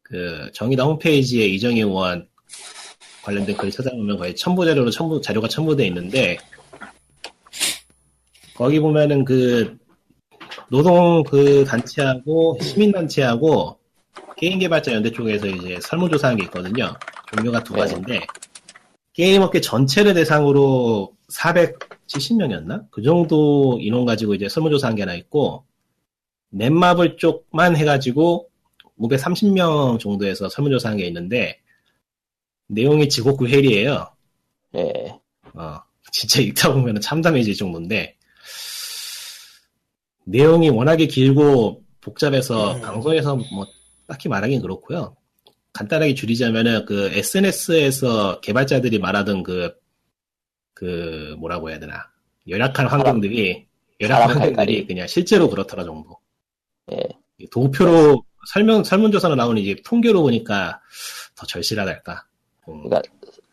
그 0.02 0.50
정의당 0.52 0.88
홈페이지에 0.88 1.46
이정희 1.46 1.80
의원 1.80 2.28
관련된 3.22 3.56
글 3.56 3.70
찾아보면 3.70 4.18
거의 4.18 4.36
첨부 4.36 4.64
자료로 4.66 4.90
첨부 4.90 5.20
자료가 5.20 5.48
첨부돼 5.48 5.86
있는데 5.86 6.36
거기 8.54 8.78
보면은 8.78 9.24
그 9.24 9.78
노동 10.68 11.22
그 11.24 11.64
단체하고 11.64 12.58
시민 12.60 12.92
단체하고 12.92 13.78
게임 14.36 14.58
개발자 14.58 14.92
연대 14.92 15.10
쪽에서 15.10 15.46
이제 15.46 15.78
설문조사한 15.80 16.36
게 16.36 16.44
있거든요. 16.44 16.94
종류가 17.34 17.64
두 17.64 17.72
네. 17.72 17.80
가지인데 17.80 18.20
게임업계 19.14 19.60
전체를 19.60 20.14
대상으로 20.14 21.14
470명이었나? 21.30 22.86
그 22.90 23.02
정도 23.02 23.78
인원 23.80 24.04
가지고 24.04 24.34
이제 24.34 24.48
설문조사한 24.48 24.96
게 24.96 25.02
하나 25.02 25.14
있고 25.14 25.64
넷마블 26.50 27.16
쪽만 27.16 27.76
해가지고 27.76 28.50
530명 28.98 29.98
정도에서 29.98 30.48
설문조사한 30.48 30.98
게 30.98 31.06
있는데 31.06 31.60
내용이 32.66 33.08
지옥의 33.08 33.48
hell이에요. 33.48 34.08
예. 34.76 35.18
어, 35.54 35.78
진짜 36.10 36.40
읽다 36.40 36.72
보면 36.72 37.00
참담해질 37.00 37.56
정도인데 37.56 38.16
내용이 40.24 40.70
워낙에 40.70 41.06
길고 41.06 41.82
복잡해서 42.00 42.80
방송에서 42.80 43.36
뭐 43.36 43.66
딱히 44.06 44.28
말하긴 44.28 44.60
그렇고요. 44.60 45.16
간단하게 45.74 46.14
줄이자면은 46.14 46.86
그 46.86 47.10
SNS에서 47.12 48.40
개발자들이 48.40 48.98
말하던 48.98 49.42
그, 49.42 49.74
그 50.72 51.36
뭐라고 51.38 51.70
해야 51.70 51.78
되나 51.78 52.10
열악한 52.48 52.86
환경들이 52.86 53.66
열악한 54.00 54.30
환경들이. 54.30 54.86
그냥 54.86 55.06
실제로 55.06 55.48
그렇더라 55.48 55.84
정도. 55.84 56.16
예. 56.92 56.98
도표로 57.50 58.24
설명 58.52 58.84
설문조사로 58.84 59.34
나오는 59.34 59.60
이제 59.60 59.76
통계로 59.84 60.22
보니까 60.22 60.80
더 61.34 61.46
절실하달까. 61.46 62.24
음, 62.68 62.84
그러니까 62.84 63.02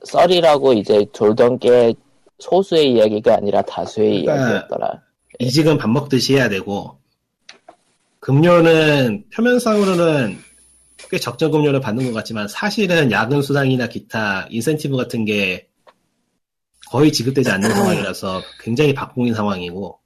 썰이라고 0.04 0.74
이제 0.74 1.06
돌던 1.14 1.60
게 1.60 1.94
소수의 2.40 2.94
이야기가 2.94 3.36
아니라 3.36 3.62
다수의 3.62 4.24
그러니까 4.24 4.36
이야기였더라. 4.36 5.02
이직은 5.40 5.78
밥 5.78 5.90
먹듯이 5.90 6.36
해야 6.36 6.50
되고 6.50 7.00
급료는 8.20 9.26
표면상으로는 9.34 10.38
꽤 11.10 11.20
적정 11.20 11.52
급료를 11.52 11.80
받는 11.82 12.06
것 12.06 12.14
같지만 12.14 12.48
사실은 12.48 13.12
야근 13.12 13.42
수당이나 13.42 13.88
기타 13.88 14.48
인센티브 14.50 14.96
같은 14.96 15.26
게 15.26 15.68
거의 16.90 17.12
지급되지 17.12 17.50
않는 17.52 17.70
상황이라서 17.70 18.42
굉장히 18.62 18.94
박봉인 18.94 19.34
상황이고 19.34 20.02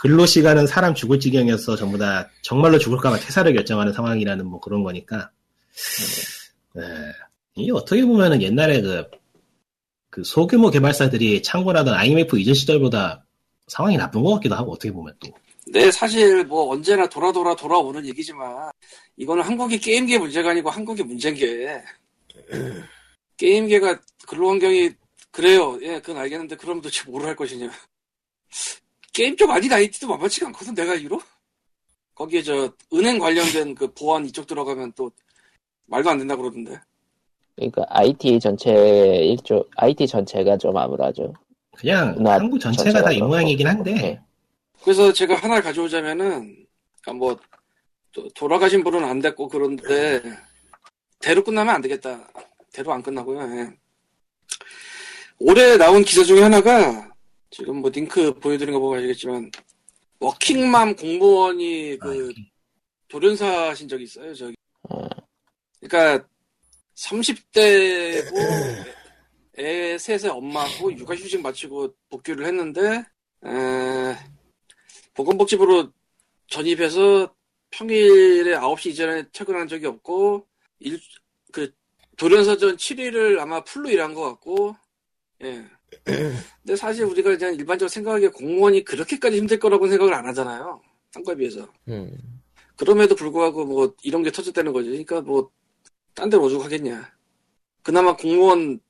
근로 0.00 0.24
시간은 0.24 0.66
사람 0.66 0.94
죽을 0.94 1.20
지경이어서 1.20 1.76
전부 1.76 1.98
다 1.98 2.30
정말로 2.40 2.78
죽을까봐 2.78 3.18
퇴사를 3.18 3.52
결정하는 3.52 3.92
상황이라는 3.92 4.46
뭐 4.46 4.58
그런 4.58 4.82
거니까. 4.82 5.30
네. 6.74 6.82
이게 7.54 7.70
어떻게 7.72 8.02
보면은 8.06 8.40
옛날에 8.40 8.80
그, 8.80 9.10
그 10.08 10.24
소규모 10.24 10.70
개발사들이 10.70 11.42
창궐하던 11.42 11.92
IMF 11.92 12.38
이전 12.38 12.54
시절보다 12.54 13.26
상황이 13.66 13.98
나쁜 13.98 14.22
것 14.22 14.32
같기도 14.36 14.54
하고 14.54 14.72
어떻게 14.72 14.90
보면 14.90 15.14
또 15.20 15.32
네, 15.72 15.88
사실 15.92 16.44
뭐 16.44 16.72
언제나 16.72 17.08
돌아 17.08 17.30
돌아 17.30 17.54
돌아오는 17.54 18.04
얘기지만 18.06 18.70
이거는 19.16 19.42
한국의 19.44 19.78
게임계 19.78 20.18
문제가 20.18 20.50
아니고 20.50 20.68
한국의 20.68 21.04
문제인 21.06 21.34
게 21.36 21.80
게임계가 23.36 24.00
근로 24.26 24.50
환경이 24.50 24.90
그래요. 25.30 25.78
예, 25.82 26.00
그건 26.00 26.18
알겠는데 26.18 26.56
그럼 26.56 26.80
도대체 26.80 27.08
뭘할 27.08 27.36
것이냐. 27.36 27.70
게임 29.12 29.36
쪽 29.36 29.48
아닌 29.50 29.72
IT도 29.72 30.08
만만치가 30.08 30.48
않거든 30.48 30.74
내가 30.74 30.92
알기로. 30.92 31.20
거기에 32.16 32.42
저 32.42 32.72
은행 32.92 33.18
관련된 33.18 33.74
그 33.76 33.92
보안 33.94 34.26
이쪽 34.26 34.46
들어가면 34.48 34.92
또 34.96 35.10
말도 35.86 36.10
안 36.10 36.18
된다 36.18 36.34
그러던데. 36.34 36.80
그러니까 37.54 37.84
IT 37.88 38.40
전체 38.40 38.72
일조 38.72 39.64
IT 39.76 40.08
전체가 40.08 40.56
좀 40.58 40.76
암울하죠. 40.76 41.32
그냥 41.76 42.20
나 42.20 42.34
한국 42.34 42.58
전체가 42.58 43.02
다이 43.02 43.18
전체가 43.18 43.26
모양이긴. 43.26 43.66
한데 43.68 43.92
예. 44.02 44.29
그래서 44.82 45.12
제가 45.12 45.34
하나를 45.34 45.62
가져오자면은 45.62 46.66
그러니까 47.02 47.12
뭐 47.12 47.38
도- 48.12 48.28
돌아가신 48.34 48.82
분은 48.82 49.04
안 49.04 49.20
됐고 49.20 49.48
그런데 49.48 50.22
대로 51.18 51.44
끝나면 51.44 51.74
안 51.74 51.80
되겠다. 51.82 52.28
대로 52.72 52.92
안 52.92 53.02
끝나고요. 53.02 53.40
예. 53.58 53.70
올해 55.38 55.76
나온 55.76 56.02
기사 56.02 56.22
중에 56.24 56.42
하나가 56.42 57.10
지금 57.50 57.76
뭐 57.76 57.90
링크 57.90 58.32
보여드린 58.38 58.72
거 58.74 58.80
보면 58.80 58.98
아시겠지만 58.98 59.50
워킹맘 60.20 60.96
공무원이 60.96 61.98
그 61.98 62.32
돌연사신 63.08 63.88
적이 63.88 64.04
있어요. 64.04 64.34
저기. 64.34 64.54
어. 64.88 65.08
그러니까 65.80 66.26
30대고 66.94 68.36
애 69.58 69.98
셋의 69.98 70.30
엄마고 70.30 70.92
육아휴직 70.96 71.40
마치고 71.42 71.94
복귀를 72.10 72.46
했는데 72.46 73.02
에, 73.44 74.16
보건복지부로 75.20 75.92
전입해서 76.48 77.34
평일에 77.70 78.56
9시 78.56 78.90
이전에 78.90 79.24
퇴근한 79.32 79.68
적이 79.68 79.86
없고 79.86 80.46
일, 80.80 81.00
그 81.52 81.72
돌연사전 82.16 82.76
7일을 82.76 83.38
아마 83.38 83.62
풀로 83.62 83.90
일한 83.90 84.14
것 84.14 84.22
같고 84.22 84.76
예. 85.42 85.64
근데 86.04 86.76
사실 86.76 87.04
우리가 87.04 87.36
그냥 87.36 87.54
일반적으로 87.54 87.88
생각하기에 87.88 88.28
공무원이 88.30 88.84
그렇게까지 88.84 89.36
힘들 89.38 89.58
거라고 89.58 89.88
생각을 89.88 90.12
안 90.14 90.26
하잖아요. 90.26 90.80
딴 91.12 91.22
거에 91.24 91.34
비해서. 91.34 91.66
음. 91.88 92.16
그럼에도 92.76 93.14
불구하고 93.14 93.64
뭐 93.64 93.94
이런 94.02 94.22
게 94.22 94.30
터졌다는 94.30 94.72
거지. 94.72 94.88
그러니까 94.88 95.20
뭐 95.20 95.50
딴 96.14 96.28
데로 96.28 96.44
오죽하겠냐. 96.44 97.12
그나마 97.82 98.16
공무원 98.16 98.80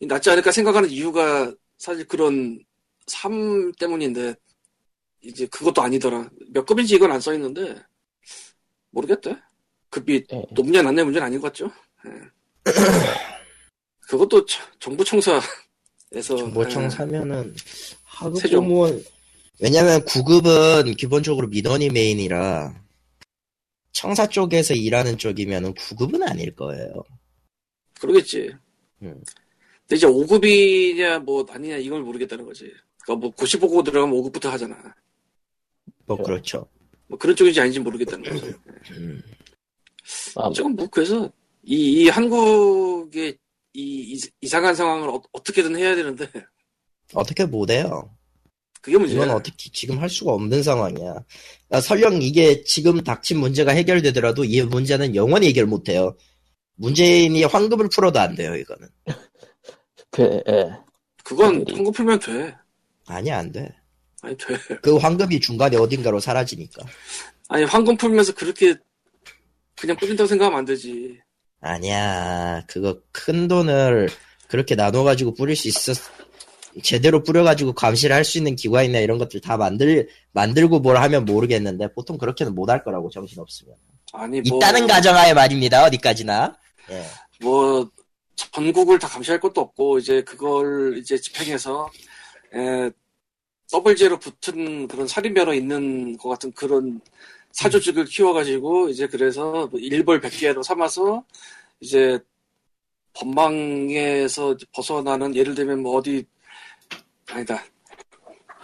이 0.00 0.06
낫지 0.06 0.30
않을까 0.30 0.52
생각하는 0.52 0.90
이유가 0.90 1.52
사실 1.78 2.06
그런 2.06 2.62
삶 3.06 3.72
때문인데 3.72 4.34
이제 5.26 5.46
그것도 5.46 5.82
아니더라. 5.82 6.28
몇 6.52 6.64
급인지 6.64 6.94
이건 6.94 7.10
안 7.12 7.20
써 7.20 7.34
있는데 7.34 7.74
모르겠대. 8.90 9.36
급이 9.90 10.24
예. 10.32 10.42
높냐 10.52 10.82
낮냐 10.82 11.04
문제는 11.04 11.26
아닌 11.26 11.40
것 11.40 11.48
같죠. 11.48 11.70
예. 12.06 12.10
그것도 14.08 14.44
저- 14.46 14.62
정부 14.78 15.04
청사에서 15.04 15.42
정보청 16.36 16.84
예. 16.84 16.90
사면은 16.90 17.54
하급 18.04 18.40
세종. 18.40 18.60
공무원 18.66 19.02
왜냐면 19.60 20.00
9급은 20.04 20.96
기본적으로 20.96 21.48
민원이 21.48 21.90
메인이라 21.90 22.74
청사 23.92 24.28
쪽에서 24.28 24.74
일하는 24.74 25.16
쪽이면은 25.16 25.72
9급은 25.74 26.28
아닐 26.28 26.54
거예요. 26.54 27.02
그러겠지. 27.98 28.54
음. 29.02 29.22
근데 29.88 29.96
이제 29.96 30.06
5급이냐 30.06 31.20
뭐 31.20 31.46
아니냐 31.48 31.76
이걸 31.78 32.02
모르겠다는 32.02 32.44
거지. 32.44 32.70
그러니까 33.02 33.26
뭐 33.26 33.34
95고 33.34 33.84
들어가면 33.84 34.14
5급부터 34.20 34.50
하잖아. 34.50 34.94
뭐 36.06 36.16
네. 36.16 36.22
그렇죠. 36.24 36.68
뭐 37.08 37.18
그런 37.18 37.36
쪽인지 37.36 37.60
아닌지 37.60 37.78
모르겠다는 37.80 38.30
거지. 38.30 38.54
음. 38.92 39.22
아, 40.36 40.50
지금 40.54 40.74
뭐 40.74 40.86
그래서 40.88 41.30
이, 41.62 42.02
이 42.04 42.08
한국의 42.08 43.36
이, 43.74 44.14
이- 44.14 44.30
이 44.40 44.46
상한 44.46 44.74
상황을 44.74 45.08
어, 45.08 45.20
떻게든 45.44 45.76
해야 45.76 45.94
되는데 45.94 46.28
어떻게 47.14 47.44
못해요? 47.44 48.10
그게 48.80 48.98
문제야. 48.98 49.16
이건 49.24 49.30
어떻게 49.36 49.70
지금 49.72 49.98
할 50.00 50.08
수가 50.08 50.32
없는 50.32 50.62
상황이야. 50.62 51.14
아, 51.70 51.80
설령 51.80 52.22
이게 52.22 52.62
지금 52.62 53.02
닥친 53.02 53.38
문제가 53.40 53.72
해결되더라도 53.72 54.44
이 54.44 54.62
문제는 54.62 55.16
영원히 55.16 55.48
해결 55.48 55.66
못해요. 55.66 56.16
문재인이 56.76 57.42
환급을 57.44 57.88
풀어도 57.88 58.20
안 58.20 58.34
돼요, 58.36 58.54
이거는. 58.54 58.88
그, 60.10 60.42
예. 60.48 60.70
그건 61.24 61.64
한국 61.74 61.92
풀면 61.94 62.20
돼. 62.20 62.54
아니, 63.06 63.32
안 63.32 63.50
돼. 63.50 63.74
아니 64.26 64.36
돼. 64.36 64.56
그 64.82 64.96
환급이 64.96 65.40
중간에 65.40 65.76
어딘가로 65.76 66.18
사라지니까. 66.20 66.84
아니 67.48 67.64
황금 67.64 67.96
풀면서 67.96 68.34
그렇게 68.34 68.74
그냥 69.76 69.96
뿌린다고 69.96 70.26
생각하면 70.26 70.58
안 70.58 70.64
되지. 70.64 71.20
아니야. 71.60 72.62
그거 72.66 72.98
큰 73.12 73.46
돈을 73.48 74.08
그렇게 74.48 74.74
나눠가지고 74.74 75.34
뿌릴 75.34 75.56
수 75.56 75.68
있었, 75.68 75.96
제대로 76.82 77.22
뿌려가지고 77.22 77.72
감시를 77.72 78.14
할 78.14 78.24
수 78.24 78.38
있는 78.38 78.56
기관이나 78.56 78.98
이런 78.98 79.18
것들 79.18 79.40
다 79.40 79.56
만들, 79.56 80.08
만들고 80.32 80.80
뭘 80.80 80.96
하면 80.98 81.24
모르겠는데, 81.24 81.92
보통 81.94 82.18
그렇게는 82.18 82.54
못 82.54 82.68
할 82.70 82.84
거라고, 82.84 83.10
정신없으면. 83.10 83.74
아니 84.12 84.40
뭐 84.42 84.58
있다는 84.58 84.86
가정하에 84.86 85.34
말입니다, 85.34 85.84
어디까지나. 85.84 86.56
예. 86.90 87.04
뭐 87.40 87.88
전국을 88.36 88.98
다 88.98 89.08
감시할 89.08 89.40
것도 89.40 89.60
없고 89.60 89.98
이제 89.98 90.22
그걸 90.22 90.96
이제 90.98 91.16
집행해서 91.18 91.90
에, 92.54 92.90
더블제로 93.70 94.18
붙은 94.18 94.86
그런 94.88 95.06
살인면허 95.08 95.54
있는 95.54 96.16
것 96.18 96.28
같은 96.30 96.52
그런 96.52 97.00
사조직을 97.52 98.04
키워가지고 98.04 98.88
이제 98.90 99.06
그래서 99.06 99.66
뭐 99.70 99.80
일벌 99.80 100.20
백계로 100.20 100.62
삼아서 100.62 101.24
이제 101.80 102.18
법망에서 103.14 104.56
벗어나는 104.74 105.34
예를 105.34 105.54
들면 105.54 105.80
뭐 105.82 105.96
어디 105.96 106.24
아니다 107.30 107.62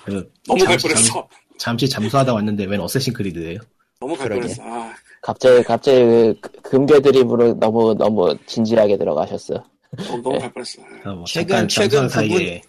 그, 0.05 0.31
너무 0.47 0.65
갈 0.65 0.77
잠시, 0.79 0.89
뻔했어 0.89 1.29
잠시 1.59 1.89
잠수하다 1.89 2.35
왔는데 2.35 2.65
웬 2.67 2.81
어쌔신 2.81 3.13
크리드예요? 3.15 3.59
너무 4.01 4.15
갈 4.17 4.29
그러게. 4.29 4.43
뻔했어 4.43 4.63
아, 4.65 4.95
갑자기 5.23 5.63
갑자기 5.63 5.99
그 6.41 6.51
금괴 6.63 7.01
드립으로 7.01 7.55
너무 7.55 7.95
너무 7.95 8.37
진지하게 8.47 8.99
들어가셨어. 8.99 9.65
너무, 9.97 10.23
너무 10.23 10.39
갈 10.39 10.53
뻔했어 10.53 10.83
아, 11.05 11.13
뭐 11.13 11.25
최근- 11.27 11.69
최근 11.69 12.07
그분- 12.07 12.09
사이에 12.09 12.63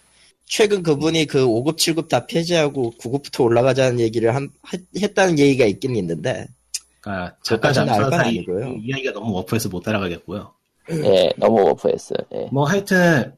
최근 0.45 0.83
그분이 0.83 1.25
그 1.25 1.45
5급, 1.45 1.77
7급 1.77 2.07
다 2.09 2.25
폐지하고 2.27 2.91
9급부터 2.97 3.43
올라가자는 3.43 3.99
얘기를 3.99 4.33
한- 4.35 4.51
하- 4.61 4.77
했다는 4.97 5.39
얘기가 5.39 5.65
있긴 5.65 5.95
있는데, 5.95 6.47
그러니까 7.01 7.37
잠깐 7.43 7.71
그것까지는 7.71 7.73
잠수한 7.73 8.11
알건 8.11 8.13
사이 8.13 8.29
아니고요. 8.29 8.65
이 8.65 8.85
이야기가 8.87 9.13
너무 9.13 9.33
워프해서 9.33 9.69
못 9.69 9.81
따라가겠고요. 9.81 10.53
예, 10.89 11.31
너무 11.37 11.61
오프했어. 11.69 12.15
예. 12.33 12.49
뭐 12.51 12.65
하여튼 12.65 13.35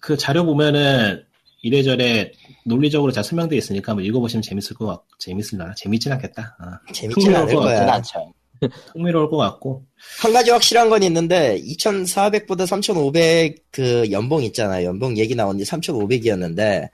그 0.00 0.16
자료 0.16 0.44
보면은 0.46 1.24
이래저래 1.62 2.32
논리적으로 2.64 3.12
잘 3.12 3.24
설명돼 3.24 3.56
있으니까 3.56 3.92
한번 3.92 4.04
읽어보시면 4.06 4.42
재밌을 4.42 4.76
것 4.76 4.86
같, 4.86 5.04
재밌을라나 5.18 5.74
재밌진 5.74 6.12
않겠다. 6.12 6.56
아, 6.60 6.80
재밌진 6.92 7.34
않을 7.34 7.48
흥미로울 7.48 7.56
것 7.56 7.60
거야. 7.60 7.86
않죠. 7.90 8.34
흥미로울 8.94 9.30
것 9.30 9.36
같고 9.36 9.84
한 10.20 10.32
가지 10.32 10.50
확실한 10.50 10.90
건 10.90 11.02
있는데 11.02 11.60
2,400보다 11.62 12.66
3,500 12.66 13.64
그 13.70 14.10
연봉 14.10 14.42
있잖아요. 14.44 14.86
연봉 14.86 15.16
얘기 15.18 15.34
나온 15.34 15.58
지 15.58 15.64
3,500이었는데 15.64 16.88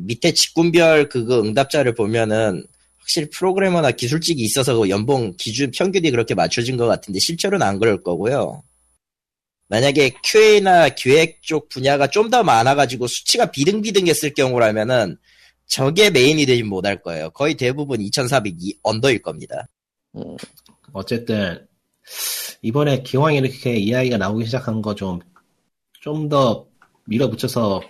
밑에 0.00 0.32
직군별 0.32 1.08
그거 1.08 1.40
응답자를 1.40 1.94
보면은 1.94 2.64
확실히 2.98 3.30
프로그래머나 3.30 3.92
기술직이 3.92 4.42
있어서 4.42 4.76
그 4.76 4.90
연봉 4.90 5.34
기준 5.38 5.70
평균이 5.70 6.10
그렇게 6.10 6.34
맞춰진 6.34 6.76
것 6.76 6.86
같은데 6.86 7.18
실제로는 7.20 7.66
안 7.66 7.78
그럴 7.78 8.02
거고요. 8.02 8.62
만약에 9.68 10.12
QA나 10.24 10.90
기획 10.90 11.42
쪽 11.42 11.68
분야가 11.68 12.08
좀 12.08 12.30
더 12.30 12.42
많아가지고 12.42 13.06
수치가 13.06 13.50
비등비등했을 13.50 14.34
경우라면은 14.34 15.16
저게 15.66 16.10
메인이 16.10 16.44
되진 16.46 16.66
못할 16.66 17.00
거예요. 17.02 17.30
거의 17.30 17.54
대부분 17.54 18.00
2,400이 18.00 18.78
언더일 18.82 19.22
겁니다. 19.22 19.66
음, 20.98 21.00
어쨌든 21.00 21.66
이번에 22.62 23.02
기왕 23.02 23.34
이렇게 23.34 23.76
이야기가 23.76 24.16
나오기 24.18 24.44
시작한 24.46 24.82
거 24.82 24.94
좀 24.94 25.20
좀 26.00 26.28
더 26.28 26.66
밀어붙여서 27.06 27.80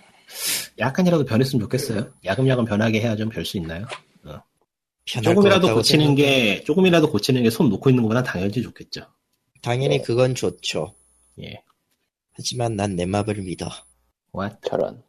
약간이라도 0.79 1.25
변했으면 1.25 1.61
좋겠어요. 1.63 2.11
야금야금 2.25 2.65
변하게 2.65 3.01
해야 3.01 3.15
좀 3.15 3.29
별 3.29 3.45
수 3.45 3.57
있나요? 3.57 3.85
것 3.85 5.23
조금이라도 5.23 5.73
고치는. 5.73 6.15
게 6.15 6.63
조금이라도 6.63 7.09
고치는 7.11 7.43
게 7.43 7.49
손 7.49 7.69
놓고 7.69 7.89
있는 7.89 8.03
것보다 8.03 8.23
당연히 8.23 8.61
좋겠죠. 8.61 9.01
당연히 9.61 10.01
그건 10.01 10.35
좋죠. 10.35 10.95
예. 11.41 11.63
하지만 12.33 12.75
난 12.75 12.95
넷마블을 12.95 13.43
믿어. 13.43 13.69
What? 14.35 14.57
저런. 14.67 15.03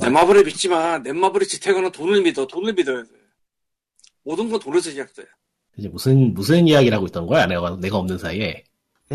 넷마블을 0.00 0.44
믿지만 0.44 1.02
넷마블이 1.02 1.46
지탱하는 1.46 1.92
돈을 1.92 2.22
믿어 2.22 2.46
돈을 2.46 2.72
믿어야 2.74 3.02
돼 3.02 3.10
모든 4.24 4.48
건 4.50 4.58
돈에서 4.60 4.90
시작돼 4.90 5.24
이제 5.76 5.88
무슨 5.88 6.34
무슨 6.34 6.66
이야기를 6.68 6.96
하고 6.96 7.06
있던 7.06 7.26
거야? 7.26 7.46
내가 7.46 7.76
내가 7.80 7.98
없는 7.98 8.18
사이에 8.18 8.62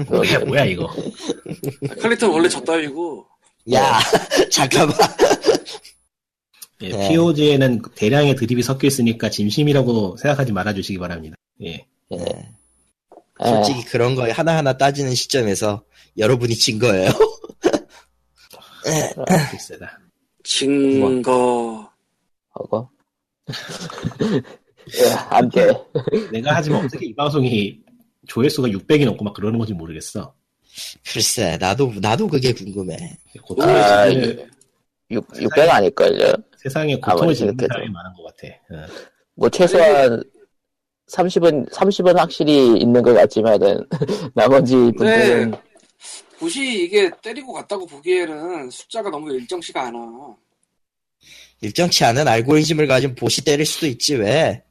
뭐야 0.10 0.40
뭐야 0.40 0.66
이거? 0.66 0.90
칼리턴 2.02 2.32
원래 2.32 2.50
저따위고 2.50 3.28
야, 3.74 4.00
잠깐만. 4.52 4.96
예, 6.82 6.90
네. 6.90 7.10
POG에는 7.10 7.82
대량의 7.96 8.36
드립이 8.36 8.62
섞여 8.62 8.88
있으니까 8.88 9.30
진심이라고 9.30 10.18
생각하지 10.18 10.52
말아주시기 10.52 11.00
바랍니다. 11.00 11.36
예. 11.64 11.88
예. 12.12 12.18
예, 12.18 13.46
솔직히 13.46 13.84
그런 13.86 14.16
거 14.16 14.32
하나하나 14.32 14.78
따지는 14.78 15.16
시점에서 15.16 15.84
여러분이 16.18 16.56
진 16.56 16.80
거예요. 16.80 17.12
글쎄다. 19.52 20.00
증거 20.44 21.90
하고. 22.52 22.90
예, 24.94 25.12
안 25.30 25.50
돼. 25.50 25.72
내가 26.32 26.56
하지만 26.56 26.86
어떻게 26.86 27.08
이 27.08 27.16
방송이 27.16 27.80
조회수가 28.28 28.68
600이 28.70 29.06
넘고 29.06 29.24
막 29.24 29.34
그러는 29.34 29.58
건지 29.58 29.74
모르겠어. 29.74 30.34
글쎄, 31.12 31.58
나도, 31.60 31.94
나도 32.02 32.28
그게 32.28 32.52
궁금해. 32.52 32.96
고통을 33.44 33.76
아, 33.76 34.10
지는, 34.10 34.50
6, 35.12 35.26
600 35.42 35.70
아닐걸요? 35.70 36.34
세상에 36.58 36.96
고통을 37.00 37.34
지는. 37.34 37.56
사람이 37.58 37.90
많은 37.90 38.12
것 38.14 38.24
같아. 38.24 38.54
어. 38.72 38.88
뭐, 39.36 39.50
최소한 39.50 40.22
30은, 41.08 41.72
30은 41.72 42.16
확실히 42.16 42.78
있는 42.78 43.02
것 43.02 43.14
같지만은, 43.14 43.86
나머지 44.34 44.76
분들은, 44.76 45.52
네. 45.52 45.62
굳이 46.40 46.84
이게 46.84 47.10
때리고 47.22 47.54
갔다고 47.54 47.86
보기에는 47.86 48.70
숫자가 48.70 49.10
너무 49.10 49.32
일정치가 49.34 49.88
않아 49.88 50.36
일정치 51.62 52.04
않은 52.04 52.28
알고리즘을 52.28 52.88
가진 52.88 53.16
bot이 53.16 53.44
때릴 53.44 53.66
수도 53.66 53.88
있지, 53.88 54.16
왜? 54.16 54.65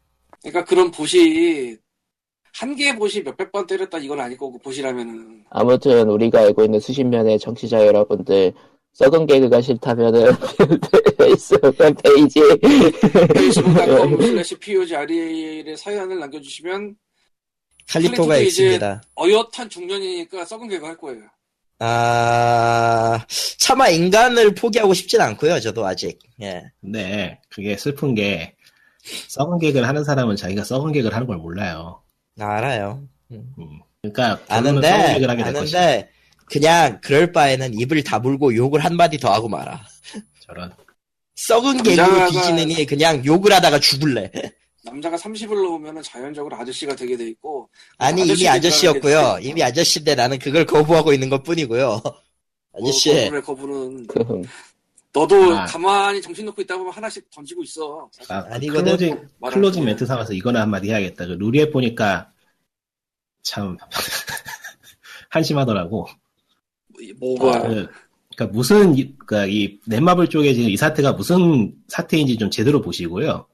그러니까 0.44 0.64
그런 0.64 0.90
bot이 0.90 1.76
한 2.52 2.76
개의 2.76 2.94
bot이 2.96 3.22
몇백 3.22 3.50
번 3.50 3.66
때렸다 3.66 3.98
이건 3.98 4.20
아닐 4.20 4.36
거고 4.36 4.58
bot이라면은 4.58 5.44
아무튼 5.50 6.08
우리가 6.08 6.40
알고 6.40 6.64
있는 6.64 6.78
수십 6.78 7.02
명의 7.04 7.38
청취자 7.38 7.84
여러분들, 7.86 8.52
썩은 8.92 9.26
개그가 9.26 9.60
싫다면은, 9.60 10.32
페이스북 11.18 11.76
페이지, 12.02 12.40
facebook.com 13.34 14.20
slash 14.20 14.56
POGRE에 14.56 15.76
사연을 15.76 16.20
남겨주시면 16.20 16.94
칼리토가 17.88 18.36
있습니다. 18.38 19.02
어엿한 19.16 19.68
중년이니까 19.68 20.44
썩은 20.44 20.68
개그 20.68 20.86
할 20.86 20.96
거예요 20.96 21.22
아, 21.80 23.26
차마 23.58 23.88
인간을 23.88 24.54
포기하고 24.54 24.94
싶진 24.94 25.20
않고요, 25.20 25.58
저도 25.58 25.84
아직. 25.84 26.18
예. 26.40 26.62
근데 26.80 27.40
그게 27.48 27.76
슬픈 27.76 28.14
게 28.14 28.53
썩은 29.28 29.58
개그를 29.58 29.86
하는 29.86 30.04
사람은 30.04 30.36
자기가 30.36 30.64
썩은 30.64 30.92
개그를 30.92 31.14
하는 31.14 31.26
걸 31.26 31.36
몰라요. 31.36 32.02
나 32.34 32.56
알아요. 32.56 33.06
음. 33.30 33.54
그러니까 34.02 34.44
결론은 34.46 34.82
썩은 34.82 34.94
아는데, 34.94 35.12
개그를 35.14 35.30
하게 35.30 35.44
될. 35.44 35.56
아는데, 35.56 36.10
그냥 36.46 37.00
그럴 37.02 37.32
바에는 37.32 37.74
입을 37.74 38.02
다물고 38.04 38.54
욕을 38.54 38.80
한 38.84 38.96
마디 38.96 39.18
더 39.18 39.32
하고 39.32 39.48
말아. 39.48 39.80
저런. 40.40 40.72
썩은 41.36 41.82
개그로 41.82 42.30
뒤지느니 42.30 42.86
그냥 42.86 43.24
욕을 43.24 43.52
하다가 43.52 43.80
죽을래. 43.80 44.30
남자가 44.84 45.16
30을 45.16 45.54
넘으면 45.54 46.02
자연적으로 46.02 46.56
아저씨가 46.56 46.94
되게 46.94 47.16
돼 47.16 47.26
있고 47.28 47.70
아니 47.96 48.22
이미 48.22 48.46
아저씨였고요. 48.46 49.38
게 49.40 49.48
이미 49.48 49.62
아저씨인데 49.62 50.14
나는 50.14 50.38
그걸 50.38 50.66
거부하고 50.66 51.12
있는 51.14 51.30
것 51.30 51.42
뿐이고요. 51.42 52.02
아저씨, 52.74 53.08
뭐 53.30 53.40
거부를 53.40 53.42
거부는 53.42 54.06
그, 54.06 54.42
너도 55.14 55.56
아. 55.56 55.64
가만히 55.66 56.20
정신 56.20 56.44
놓고 56.46 56.60
있다 56.62 56.76
보면 56.76 56.92
하나씩 56.92 57.30
던지고 57.30 57.62
있어 57.62 58.10
아, 58.28 58.44
아니거든. 58.50 58.84
closing, 58.84 59.28
closing 59.52 59.82
거. 59.82 59.86
멘트 59.86 60.04
삼아서 60.06 60.32
이거나 60.32 60.60
한마디 60.62 60.88
해야겠다. 60.90 61.26
그 61.26 61.32
루리웹 61.32 61.70
보니까 61.70 62.30
참 63.42 63.76
한심하더라고. 65.30 66.06
뭐가 67.18 67.62
그, 67.62 67.88
그러니까 68.34 68.46
무슨 68.56 68.96
이- 68.98 69.16
그러니까 69.18 69.46
이 69.46 69.78
넷마블 69.86 70.28
쪽에 70.28 70.52
지금 70.52 70.68
이 70.68 70.76
사태가 70.76 71.12
무슨 71.12 71.74
사태인지 71.88 72.36
좀 72.36 72.50
제대로 72.50 72.80
보시고요. 72.80 73.46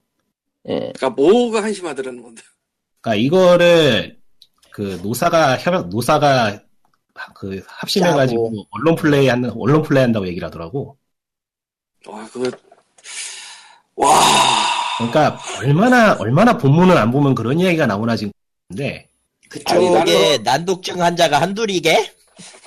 예, 0.69 0.79
그러니까 0.79 1.11
뭐가 1.11 1.63
한심하더라는 1.63 2.23
건데 2.23 2.43
그러니까 3.01 3.23
이거를 3.23 4.19
그 4.71 4.99
노사가 5.03 5.59
협약 5.59 5.89
노사가 5.91 6.63
그 7.35 7.61
합심해가지고 7.67 8.49
짜고. 8.51 8.67
언론 8.71 8.95
플레이 8.95 9.27
하는 9.29 9.51
언론 9.59 9.83
플레이 9.83 10.03
한다고 10.03 10.27
얘기를 10.27 10.47
하더라고. 10.47 10.97
와 12.07 12.27
그거 12.33 12.51
와 13.97 14.11
그러니까 14.99 15.39
얼마나 15.59 16.15
얼마나 16.19 16.57
본문을 16.57 16.97
안 16.97 17.11
보면 17.11 17.35
그런 17.35 17.59
이야기가 17.59 17.87
나오나 17.87 18.17
지금 18.17 18.33
근데 18.69 19.09
그쪽에 19.49 20.39
난독증 20.39 21.01
환자가 21.01 21.41
한둘이게? 21.41 22.13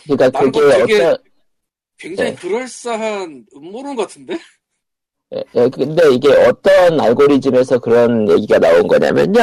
그러니까 0.03 0.39
그게 0.39 0.59
어떤, 0.59 1.17
굉장히 1.97 2.31
네. 2.31 2.35
그럴싸한 2.35 3.45
음모론 3.55 3.95
같은데 3.95 4.37
예, 5.33 5.43
예, 5.55 5.69
근데 5.69 6.13
이게 6.13 6.31
어떤 6.31 6.99
알고리즘에서 6.99 7.79
그런 7.79 8.29
얘기가 8.29 8.59
나온 8.59 8.87
거냐면요. 8.87 9.41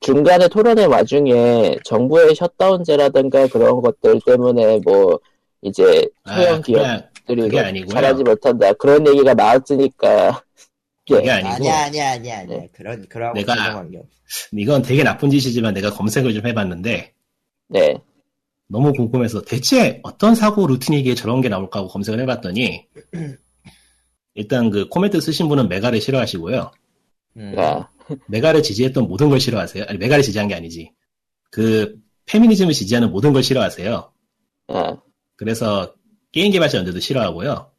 중간에 0.00 0.48
토론의 0.48 0.86
와중에 0.86 1.78
정부의 1.84 2.34
셧다운제라든가 2.34 3.48
그런 3.48 3.82
것들 3.82 4.20
때문에 4.24 4.78
뭐 4.84 5.18
이제 5.62 6.08
소형 6.26 6.54
아, 6.54 6.60
기업들이 6.60 6.74
그냥 6.74 7.08
그게 7.26 7.50
뭐 7.50 7.60
아니고요. 7.60 7.92
잘하지 7.92 8.22
못한다 8.22 8.72
그런 8.74 9.06
얘기가 9.06 9.34
나왔으니까 9.34 10.42
그게 11.08 11.26
예, 11.26 11.30
아니고 11.30 11.48
아니야 11.54 11.84
아니야 11.84 12.12
아니야 12.12 12.38
아니야. 12.40 12.58
네. 12.58 12.68
그런 12.72 13.06
그런 13.08 13.34
내가-. 13.34 13.84
이건 14.52 14.82
되게 14.82 15.02
나쁜 15.02 15.30
짓이지만 15.30 15.74
내가 15.74 15.90
검색을 15.90 16.34
좀 16.34 16.46
해봤는데 16.46 17.14
네, 17.68 17.96
너무 18.68 18.92
궁금해서 18.92 19.42
대체 19.42 20.00
어떤 20.02 20.34
사고 20.34 20.66
루틴이기에 20.66 21.14
저런 21.14 21.40
게 21.40 21.48
나올까 21.48 21.80
하고 21.80 21.88
검색을 21.88 22.20
해봤더니 22.20 22.86
일단 24.34 24.70
그 24.70 24.88
코멘트 24.88 25.20
쓰신 25.20 25.48
분은 25.48 25.68
메가를 25.68 26.00
싫어하시고요. 26.00 26.70
음. 27.38 27.54
야, 27.58 27.88
메가를 28.26 28.62
지지했던 28.62 29.08
모든 29.08 29.30
걸 29.30 29.40
싫어하세요. 29.40 29.84
아니 29.88 29.98
메가를 29.98 30.22
지지한 30.22 30.48
게 30.48 30.54
아니지. 30.54 30.92
그 31.50 31.96
페미니즘을 32.26 32.72
지지하는 32.72 33.10
모든 33.10 33.32
걸 33.32 33.42
싫어하세요. 33.42 34.12
야, 34.72 35.02
그래서 35.36 35.94
게임 36.36 36.52
개발자 36.52 36.76
연대도 36.76 37.00
싫어하고요. 37.00 37.70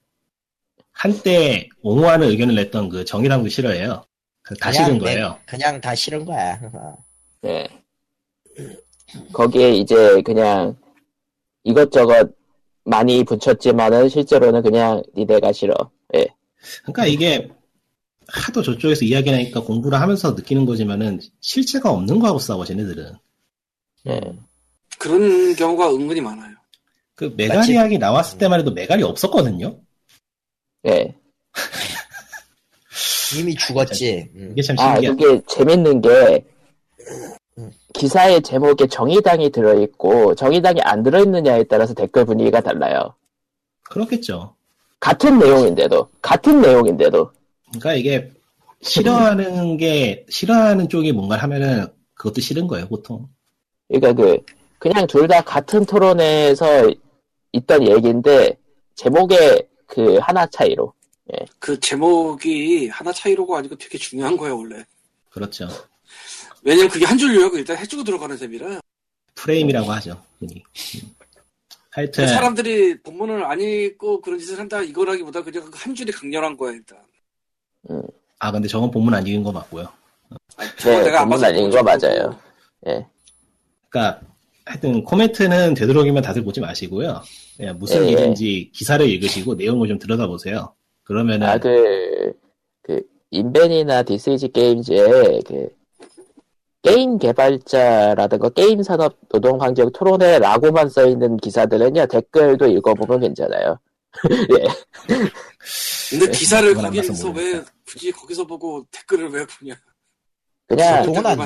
한때 0.92 1.70
옹호하는 1.84 2.28
의견을 2.30 2.56
냈던 2.56 2.90
그 2.90 3.06
정의당도 3.06 3.50
싫어해요. 3.50 4.04
그다 4.42 4.72
그냥 4.72 4.86
싫은 4.86 4.98
내- 4.98 5.06
거예요. 5.06 5.40
그냥 5.46 5.80
다 5.80 5.94
싫은 5.94 6.26
거야. 6.26 6.60
예. 7.46 7.68
거기에 9.32 9.74
이제 9.76 10.20
그냥 10.24 10.76
이것저것 11.64 12.32
많이 12.84 13.24
붙였지만은 13.24 14.10
실제로는 14.10 14.64
그냥 14.64 15.04
니네가 15.16 15.52
싫어. 15.52 15.76
예. 16.16 16.26
그러니까 16.82 17.06
이게 17.06 17.52
하도 18.28 18.64
저쪽에서 18.64 19.06
이야기하니까 19.06 19.62
공부를 19.62 20.02
하면서 20.02 20.32
느끼는 20.32 20.66
거지만은 20.66 21.20
실체가 21.42 21.92
없는 21.92 22.18
거하고 22.18 22.40
싸워 22.40 22.66
쟤네들은. 22.66 23.14
예. 24.08 24.20
그런 24.98 25.56
경우가 25.56 25.94
은근히 25.94 26.22
많아요. 26.22 26.57
그 27.18 27.34
메갈 27.36 27.58
마치- 27.58 27.74
이야기 27.74 27.98
나왔을 27.98 28.38
때만 28.38 28.60
해도 28.60 28.72
메갈이 28.72 29.02
없었거든요. 29.02 29.76
예. 30.86 31.16
이미 33.40 33.56
죽었지. 33.56 34.30
음. 34.36 34.50
이게 34.52 34.62
참 34.62 34.78
아, 34.80 34.94
신기한. 34.94 35.18
그게 35.18 35.42
재밌는 35.50 36.02
게 36.02 36.46
기사의 37.96 38.44
제목에 38.44 38.86
정의당이 38.86 39.50
들어있고 39.50 40.36
정의당이 40.36 40.80
안 40.82 41.02
들어있느냐에 41.02 41.64
따라서 41.64 41.96
댓글 41.96 42.24
분위기가 42.24 42.62
달라요. 42.62 43.16
그렇겠죠. 43.84 44.54
같은 45.00 45.40
내용인데도 45.40 46.08
같은 46.22 46.62
내용인데도 46.62 47.32
그러니까 47.70 47.94
이게 47.96 48.32
싫어하는 48.82 49.78
게 49.78 50.24
싫어하는 50.30 50.88
쪽이 50.88 51.12
뭔가를 51.14 51.42
하면은 51.44 51.88
그것도 52.14 52.42
싫은 52.42 52.68
거예요 52.68 52.88
보통. 52.88 53.28
그러니까 53.88 54.14
그 54.14 54.38
그냥 54.78 55.08
둘 55.08 55.28
다 55.28 55.42
같은 55.42 55.84
토론회에서 55.86 56.92
있던 57.58 57.88
얘기인데 57.88 58.58
제목에 58.96 59.68
그 59.86 60.18
하나 60.18 60.46
차이로 60.48 60.94
그 61.60 61.80
제목이 61.80 62.88
하나 62.90 63.12
차이로가 63.12 63.60
아니고 63.60 63.76
되게 63.78 63.98
중요한 63.98 64.38
거예요, 64.38 64.58
원래. 64.58 64.84
그렇죠. 65.30 65.68
왜냐면 66.64 66.90
그게 66.90 67.06
한 67.06 67.18
줄 67.18 67.36
요약을 67.36 67.60
일단 67.60 67.78
해주고 67.78 68.04
들어가는 68.04 68.36
셈이라. 68.38 68.80
프레임이라고 69.36 69.92
하죠. 69.94 70.22
흔히. 70.40 70.64
음. 70.96 71.16
하여튼 71.92 72.28
사람들이 72.28 73.02
본문을 73.02 73.44
안 73.44 73.60
읽고 73.60 74.22
그런 74.22 74.38
짓을 74.40 74.60
한다 74.60 74.82
이거라기보다 74.82 75.44
그냥 75.44 75.70
그한 75.72 75.96
줄이 75.96 76.12
강렬한 76.12 76.56
거야, 76.56 76.72
일단. 76.74 76.98
아 78.40 78.52
근데 78.52 78.68
저건 78.68 78.92
본문 78.92 79.14
안 79.14 79.26
읽은 79.26 79.44
거 79.44 79.52
맞고요. 79.52 79.88
저거 80.78 80.98
네, 80.98 81.04
내가 81.06 81.22
안 81.22 81.30
본문 81.30 81.46
안 81.46 81.56
읽은. 81.56 81.70
거 81.72 81.84
맞아요. 81.84 82.40
예. 82.88 83.06
그러니까 83.90 84.22
하여튼 84.66 85.04
코멘트는 85.04 85.74
되도록이면 85.74 86.22
다들 86.22 86.44
보지 86.44 86.60
마시고요. 86.60 87.22
그냥 87.58 87.78
무슨 87.80 88.04
예, 88.04 88.08
예. 88.08 88.12
일인지 88.12 88.72
기사를 88.74 89.06
읽으시고 89.10 89.56
내용을 89.56 89.88
좀 89.88 89.98
들여다보세요. 89.98 90.74
그러면은 91.04 91.48
아, 91.48 91.58
그, 91.58 92.34
그, 92.84 93.02
인벤이나 93.32 94.04
디스이즈게임즈에 94.04 95.42
그, 95.46 95.70
게임 96.84 97.18
개발자라든가 97.18 98.50
게임 98.50 98.84
산업 98.84 99.18
노동 99.30 99.62
환경 99.62 99.92
토론회라고만 99.92 100.90
써 100.90 101.08
있는 101.08 101.36
기사들은요, 101.38 102.06
댓글도 102.06 102.68
읽어보면 102.68 103.22
괜찮아요. 103.22 103.80
예. 104.32 104.68
근데 106.10 106.32
기사를 106.32 106.70
그건 106.70 106.86
안 106.86 106.94
거기서 106.94 107.30
왜. 107.32 107.62
굳이 107.86 108.12
거기서 108.12 108.46
보고 108.46 108.86
댓글을 108.92 109.30
왜 109.30 109.46
보냐? 109.46 109.76
그냥, 110.68 111.06
보통은 111.06 111.26
안. 111.26 111.38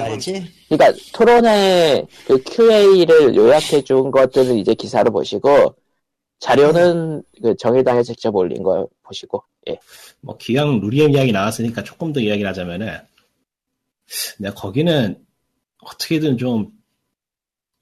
그러니까 0.70 1.02
토론회 1.14 2.06
그 2.28 2.42
QA를 2.44 3.36
요약해 3.36 3.84
준 3.84 4.12
것들은 4.12 4.58
이제 4.58 4.74
기사로 4.74 5.12
보시고, 5.12 5.76
자료는 6.42 7.24
그 7.42 7.56
정의당에 7.56 8.04
직접 8.04 8.36
올린 8.36 8.62
거 8.62 8.88
보시고, 9.04 9.42
예. 9.70 9.80
뭐 10.20 10.36
기왕 10.38 10.82
루리엠 10.82 11.12
이야기 11.12 11.32
나왔으니까 11.32 11.84
조금 11.84 12.12
더 12.12 12.20
이야기를 12.20 12.50
하자면은 12.50 12.98
내가 14.40 14.54
거기는 14.56 15.24
어떻게든 15.82 16.38
좀 16.38 16.72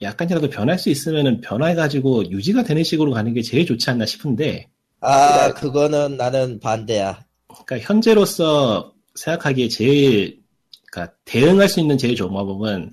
약간이라도 0.02 0.50
변할 0.50 0.78
수 0.78 0.90
있으면은 0.90 1.42
변화해가지고 1.42 2.30
유지가 2.30 2.64
되는 2.64 2.84
식으로 2.84 3.12
가는 3.12 3.34
게 3.34 3.42
제일 3.42 3.66
좋지 3.66 3.90
않나 3.90 4.06
싶은데 4.06 4.70
아, 5.02 5.54
그거는 5.54 6.18
나는 6.18 6.60
반대야. 6.60 7.26
그러니까 7.48 7.80
현재로서 7.80 8.94
생각하기에 9.16 9.70
제일 9.70 10.42
그러니까 10.92 11.16
대응할 11.26 11.68
수 11.68 11.80
있는 11.80 11.98
제일 11.98 12.16
좋은 12.16 12.34
방법은 12.34 12.92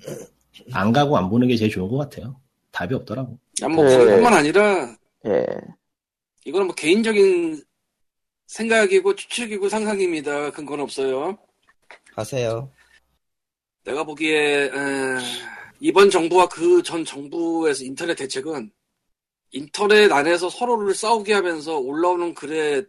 안 0.72 0.92
가고 0.92 1.16
안 1.16 1.28
보는 1.28 1.48
게 1.48 1.56
제일 1.56 1.70
좋은 1.70 1.88
것 1.88 1.96
같아요. 1.98 2.36
답이 2.72 2.94
없더라고. 2.94 3.38
야, 3.62 3.68
뭐, 3.68 3.84
네. 3.84 3.96
그뿐만 3.96 4.34
아니라, 4.34 4.96
예. 5.26 5.44
이거는 6.44 6.66
뭐 6.68 6.74
개인적인 6.74 7.62
생각이고 8.46 9.14
추측이고 9.16 9.68
상상입니다. 9.68 10.50
근거는 10.52 10.84
없어요. 10.84 11.38
하세요. 12.14 12.70
내가 13.84 14.04
보기에 14.04 14.64
에, 14.66 14.70
이번 15.80 16.10
정부와 16.10 16.48
그 16.48 16.82
전 16.82 17.04
정부에서 17.04 17.84
인터넷 17.84 18.14
대책은 18.14 18.70
인터넷 19.52 20.10
안에서 20.12 20.48
서로를 20.50 20.94
싸우게 20.94 21.32
하면서 21.34 21.76
올라오는 21.78 22.34
글의 22.34 22.86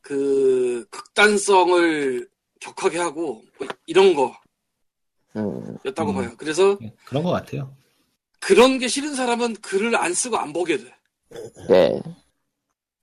그 0.00 0.86
극단성을 0.90 2.28
격하게 2.60 2.98
하고 2.98 3.42
뭐 3.58 3.68
이런 3.86 4.06
음, 5.36 5.76
거였다고 5.82 6.10
음. 6.10 6.14
봐요. 6.14 6.34
그래서 6.36 6.76
예, 6.82 6.92
그런 7.04 7.22
것 7.22 7.30
같아요. 7.30 7.74
그런 8.40 8.78
게 8.78 8.88
싫은 8.88 9.14
사람은 9.14 9.56
글을 9.56 9.94
안 9.96 10.14
쓰고 10.14 10.36
안 10.38 10.52
보게 10.52 10.76
돼. 10.78 10.92
네. 11.68 12.00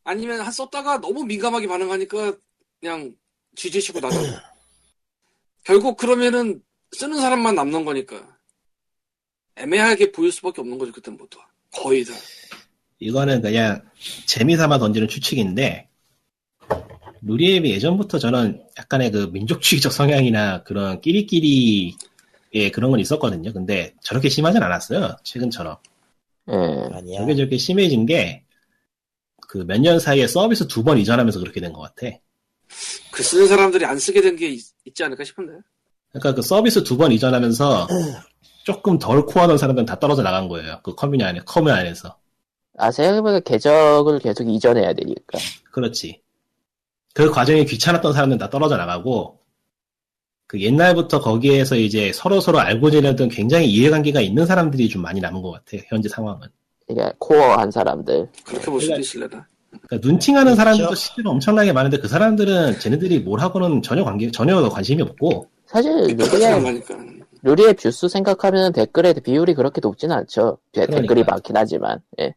아니면 0.03 0.41
한 0.41 0.51
썼다가 0.51 0.99
너무 0.99 1.23
민감하게 1.23 1.67
반응하니까 1.67 2.37
그냥 2.79 3.15
지지치고 3.55 3.99
나가. 3.99 4.15
결국 5.63 5.97
그러면은 5.97 6.61
쓰는 6.91 7.19
사람만 7.19 7.55
남는 7.55 7.83
거니까 7.83 8.37
애매하게 9.57 10.11
보일 10.11 10.31
수밖에 10.31 10.61
없는 10.61 10.77
거죠 10.77 10.93
그때는 10.93 11.17
모두 11.17 11.39
거의 11.71 12.05
다. 12.05 12.13
이거는 12.99 13.41
그냥 13.41 13.81
재미삼아 14.25 14.79
던지는 14.79 15.07
추측인데 15.07 15.89
루리앱이 17.21 17.71
예전부터 17.71 18.19
저는 18.19 18.63
약간의 18.77 19.11
그 19.11 19.29
민족주의적 19.33 19.91
성향이나 19.91 20.63
그런 20.63 21.01
끼리끼리의 21.01 22.71
그런 22.73 22.91
건 22.91 22.99
있었거든요. 22.99 23.51
근데 23.53 23.93
저렇게 24.01 24.29
심하진 24.29 24.63
않았어요. 24.63 25.17
최근처럼. 25.23 25.77
예. 26.49 26.95
아니야. 26.95 27.19
저게 27.21 27.35
저렇게 27.35 27.57
심해진 27.57 28.05
게 28.05 28.43
그 29.49 29.59
몇 29.65 29.79
년 29.79 29.99
사이에 29.99 30.27
서비스 30.27 30.67
두 30.67 30.83
번 30.83 30.97
이전하면서 30.97 31.39
그렇게 31.39 31.61
된 31.61 31.71
것 31.73 31.81
같아. 31.81 32.17
글 33.11 33.23
쓰는 33.23 33.47
사람들이 33.47 33.85
안 33.85 33.97
쓰게 33.97 34.21
된 34.21 34.35
게 34.35 34.57
있지 34.85 35.03
않을까 35.03 35.23
싶은데. 35.23 35.53
그러니까 36.11 36.33
그 36.35 36.41
서비스 36.41 36.83
두 36.83 36.97
번 36.97 37.11
이전하면서 37.13 37.87
조금 38.65 38.99
덜 38.99 39.25
코어하던 39.25 39.57
사람들은 39.57 39.85
다 39.85 39.97
떨어져 39.99 40.21
나간 40.23 40.49
거예요. 40.49 40.81
그 40.83 40.93
커뮤니 40.95 41.23
안에, 41.23 41.39
커뮤 41.45 41.71
안에서. 41.71 42.17
아, 42.77 42.91
생각해보니까 42.91 43.39
계정을 43.39 44.19
계속 44.19 44.43
이전해야 44.49 44.93
되니까. 44.93 45.39
그렇지. 45.71 46.21
그 47.13 47.31
과정이 47.31 47.65
귀찮았던 47.65 48.11
사람들은 48.13 48.37
다 48.37 48.49
떨어져 48.49 48.75
나가고, 48.77 49.36
그 50.47 50.61
옛날부터 50.61 51.19
거기에서 51.19 51.75
이제 51.75 52.11
서로 52.13 52.39
서로 52.39 52.59
알고 52.59 52.89
지내던 52.89 53.27
굉장히 53.29 53.67
이해관계가 53.69 54.21
있는 54.21 54.45
사람들이 54.45 54.87
좀 54.87 55.01
많이 55.01 55.19
남은 55.19 55.41
것 55.41 55.51
같아요. 55.51 55.81
현재 55.87 56.07
상황은. 56.07 56.47
그러니까 56.87 57.13
코어한 57.19 57.69
사람들. 57.69 58.29
그렇게 58.45 58.65
볼 58.65 58.79
수도 58.79 58.93
그러니까- 58.93 58.99
있을래나. 58.99 59.47
그러니까 59.87 60.07
눈팅하는 60.07 60.55
사람들도 60.55 60.87
그렇죠. 60.87 60.95
실제로 61.01 61.31
엄청나게 61.31 61.73
많은데 61.73 61.97
그 61.99 62.07
사람들은 62.07 62.79
쟤네들이 62.79 63.19
뭘 63.19 63.41
하고는 63.41 63.81
전혀 63.81 64.05
관계, 64.05 64.31
전혀 64.31 64.67
관심이 64.69 65.01
없고, 65.01 65.47
사실 65.65 65.91
루리의, 66.15 66.63
가니까. 66.63 66.97
루리의 67.43 67.73
뷰수 67.73 68.07
생각하면 68.07 68.71
댓글의 68.71 69.15
비율이 69.15 69.53
그렇게 69.53 69.81
높진 69.81 70.11
않죠. 70.13 70.57
예, 70.77 70.85
댓글이. 70.85 71.25
많긴 71.25 71.57
하지만. 71.57 71.99
예. 72.21 72.33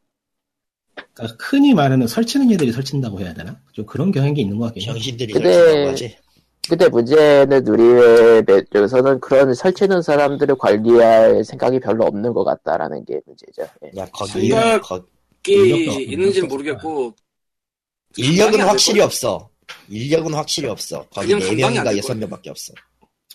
그러니까 1.14 1.36
흔히 1.40 1.72
말하는 1.72 2.08
설치는 2.08 2.50
애들이 2.50 2.72
설친다고 2.72 3.20
해야 3.20 3.32
되나? 3.32 3.56
좀 3.72 3.86
그런 3.86 4.10
경향이 4.10 4.40
있는 4.40 4.58
것 4.58 4.64
같긴 4.66 4.82
해요. 4.82 4.92
정신들이 4.94 5.32
설치라고 5.32 5.88
하지. 5.90 6.16
근데 6.70 6.88
문제는 6.88 7.64
누리의 7.64 8.44
쪽에서는 8.72 9.18
그런 9.18 9.52
설치는 9.54 10.02
사람들을 10.02 10.54
관리할 10.56 11.42
생각이 11.44 11.80
별로 11.80 12.04
없는 12.04 12.32
것 12.32 12.44
같다라는 12.44 13.04
게 13.04 13.20
문제죠. 13.26 13.68
예. 13.84 14.00
야, 14.00 14.06
거기, 14.12 14.48
생각- 14.48 14.82
거, 14.82 15.04
끼 15.42 15.52
인력도 15.54 15.90
없고, 15.90 16.00
있는지는 16.00 16.28
인력도 16.28 16.46
모르겠고 16.46 17.14
인력은 18.16 18.60
확실히 18.60 18.94
될 18.98 19.02
없어. 19.02 19.50
인력은 19.88 20.32
확실히 20.34 20.68
없어. 20.68 21.04
거기 21.12 21.26
그냥 21.34 21.40
감당이 21.40 21.78
안 21.78 21.84
4명인가 21.84 21.90
될 21.90 22.00
6명밖에 22.02 22.48
없어. 22.50 22.72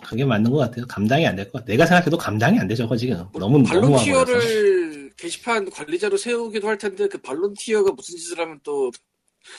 그게 0.03 0.23
맞는 0.25 0.49
것 0.51 0.57
같아요. 0.57 0.85
감당이 0.87 1.27
안 1.27 1.35
될 1.35 1.43
것 1.51 1.59
같아. 1.59 1.65
내가 1.65 1.85
생각해도 1.85 2.17
감당이 2.17 2.57
안 2.57 2.67
되죠, 2.69 2.83
그거 2.83 2.95
지금. 2.95 3.17
너무, 3.33 3.57
너무. 3.59 3.63
발로티어를 3.65 5.11
게시판 5.17 5.69
관리자로 5.69 6.15
세우기도 6.15 6.69
할 6.69 6.77
텐데 6.77 7.07
그 7.09 7.17
발론티어가 7.19 7.91
무슨 7.91 8.15
짓을 8.17 8.39
하면 8.39 8.59
또 8.63 8.91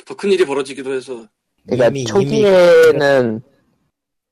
더 0.06 0.14
큰 0.16 0.32
일이 0.32 0.44
벌어지기도 0.46 0.92
해서 0.94 1.26
그러니까 1.64 1.88
이미- 1.88 2.04
초기에는 2.04 3.40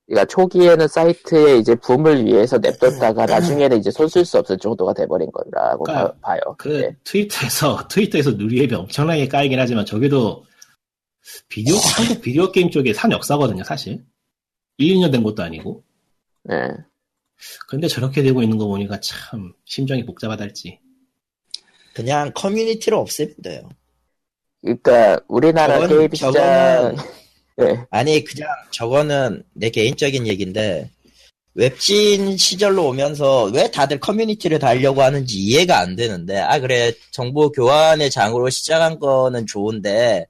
그러니까 0.07 0.27
초기에는 0.27 0.87
사이트에 0.87 1.59
이제 1.59 1.75
붐을 1.77 2.27
위해서 2.27 2.59
냅뒀다가 2.59 3.25
나중에는 3.27 3.79
이제 3.79 3.91
손쓸 3.91 4.25
수 4.25 4.39
없을 4.39 4.59
정도가 4.59 4.93
돼버린 4.93 5.31
거라고 5.33 5.85
그러니까 5.85 6.15
봐, 6.21 6.37
요. 6.37 6.55
그 6.59 6.91
트위터에서 7.05 7.87
트위터에서 7.89 8.33
누리앱이 8.33 8.75
엄청나게 8.75 9.29
까이긴 9.29 9.59
하지만 9.59 9.87
저기도 9.87 10.45
비디오 11.49 11.77
한국 11.97 12.21
비디오 12.21 12.53
게임 12.53 12.71
쪽에 12.71 12.93
산 12.93 13.11
역사거든요 13.13 13.65
사실. 13.65 14.05
1, 14.77 14.97
2년 14.97 15.13
된 15.13 15.23
것도 15.23 15.43
아니고. 15.43 15.83
네. 16.45 16.55
근데 17.69 17.87
저렇게 17.89 18.23
되고 18.23 18.43
있는 18.43 18.59
거 18.59 18.67
보니까 18.67 18.99
참 19.01 19.53
심정이 19.65 20.05
복잡하달지. 20.05 20.81
그냥 21.95 22.33
커뮤니티를 22.35 22.99
없애면 22.99 23.35
돼요. 23.43 23.69
그러니까 24.61 25.21
우리나라 25.29 25.79
저건- 25.81 25.89
게임 25.99 26.15
시장 26.15 26.33
저거 26.97 27.03
는 27.57 27.67
네. 27.75 27.85
아니 27.91 28.25
그냥 28.25 28.49
저거는 28.71 29.43
내 29.53 29.71
개인적인 29.71 30.27
얘기인데 30.27 30.91
웹진 31.55 32.37
시절로 32.37 32.89
오면서 32.89 33.45
왜 33.55 33.71
다들 33.71 34.01
커뮤니티를 34.01 34.59
달려고 34.59 35.03
하는지 35.03 35.39
이해가 35.39 35.79
안 35.79 35.95
되는데 35.95 36.39
아 36.39 36.59
그래 36.59 36.93
정보 37.13 37.53
교환의 37.53 38.11
장으로 38.11 38.51
시작한 38.51 38.99
거는 38.99 39.47
좋은데 39.47 40.27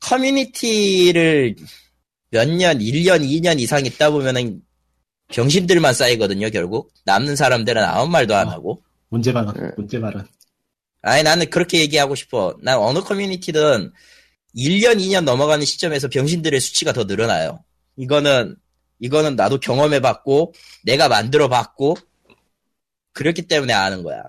커뮤니티를 0.00 1.56
몇 2.30 2.48
년, 2.48 2.78
1년, 2.78 3.22
2년 3.22 3.58
이상 3.58 3.86
있다 3.86 4.10
보면은 4.10 4.62
병신들만 5.28 5.94
쌓이거든요, 5.94 6.50
결국. 6.50 6.92
남는 7.04 7.36
사람들은 7.36 7.82
아무 7.82 8.10
말도 8.10 8.34
안 8.34 8.48
어. 8.48 8.50
하고. 8.50 8.82
문제 9.08 9.32
발언 9.32 9.54
네. 9.54 9.70
문제 9.76 9.98
발언 10.00 10.26
아니, 11.02 11.22
나는 11.22 11.48
그렇게 11.48 11.80
얘기하고 11.80 12.14
싶어. 12.14 12.56
난 12.60 12.78
어느 12.78 13.00
커뮤니티든 13.00 13.92
1년, 14.56 14.98
2년 14.98 15.24
넘어가는 15.24 15.64
시점에서 15.64 16.08
병신들의 16.08 16.60
수치가 16.60 16.92
더 16.92 17.04
늘어나요. 17.04 17.64
이거는, 17.96 18.56
이거는 18.98 19.36
나도 19.36 19.60
경험해봤고, 19.60 20.54
내가 20.84 21.08
만들어봤고, 21.08 21.96
그렇기 23.12 23.42
때문에 23.42 23.72
아는 23.72 24.02
거야. 24.02 24.22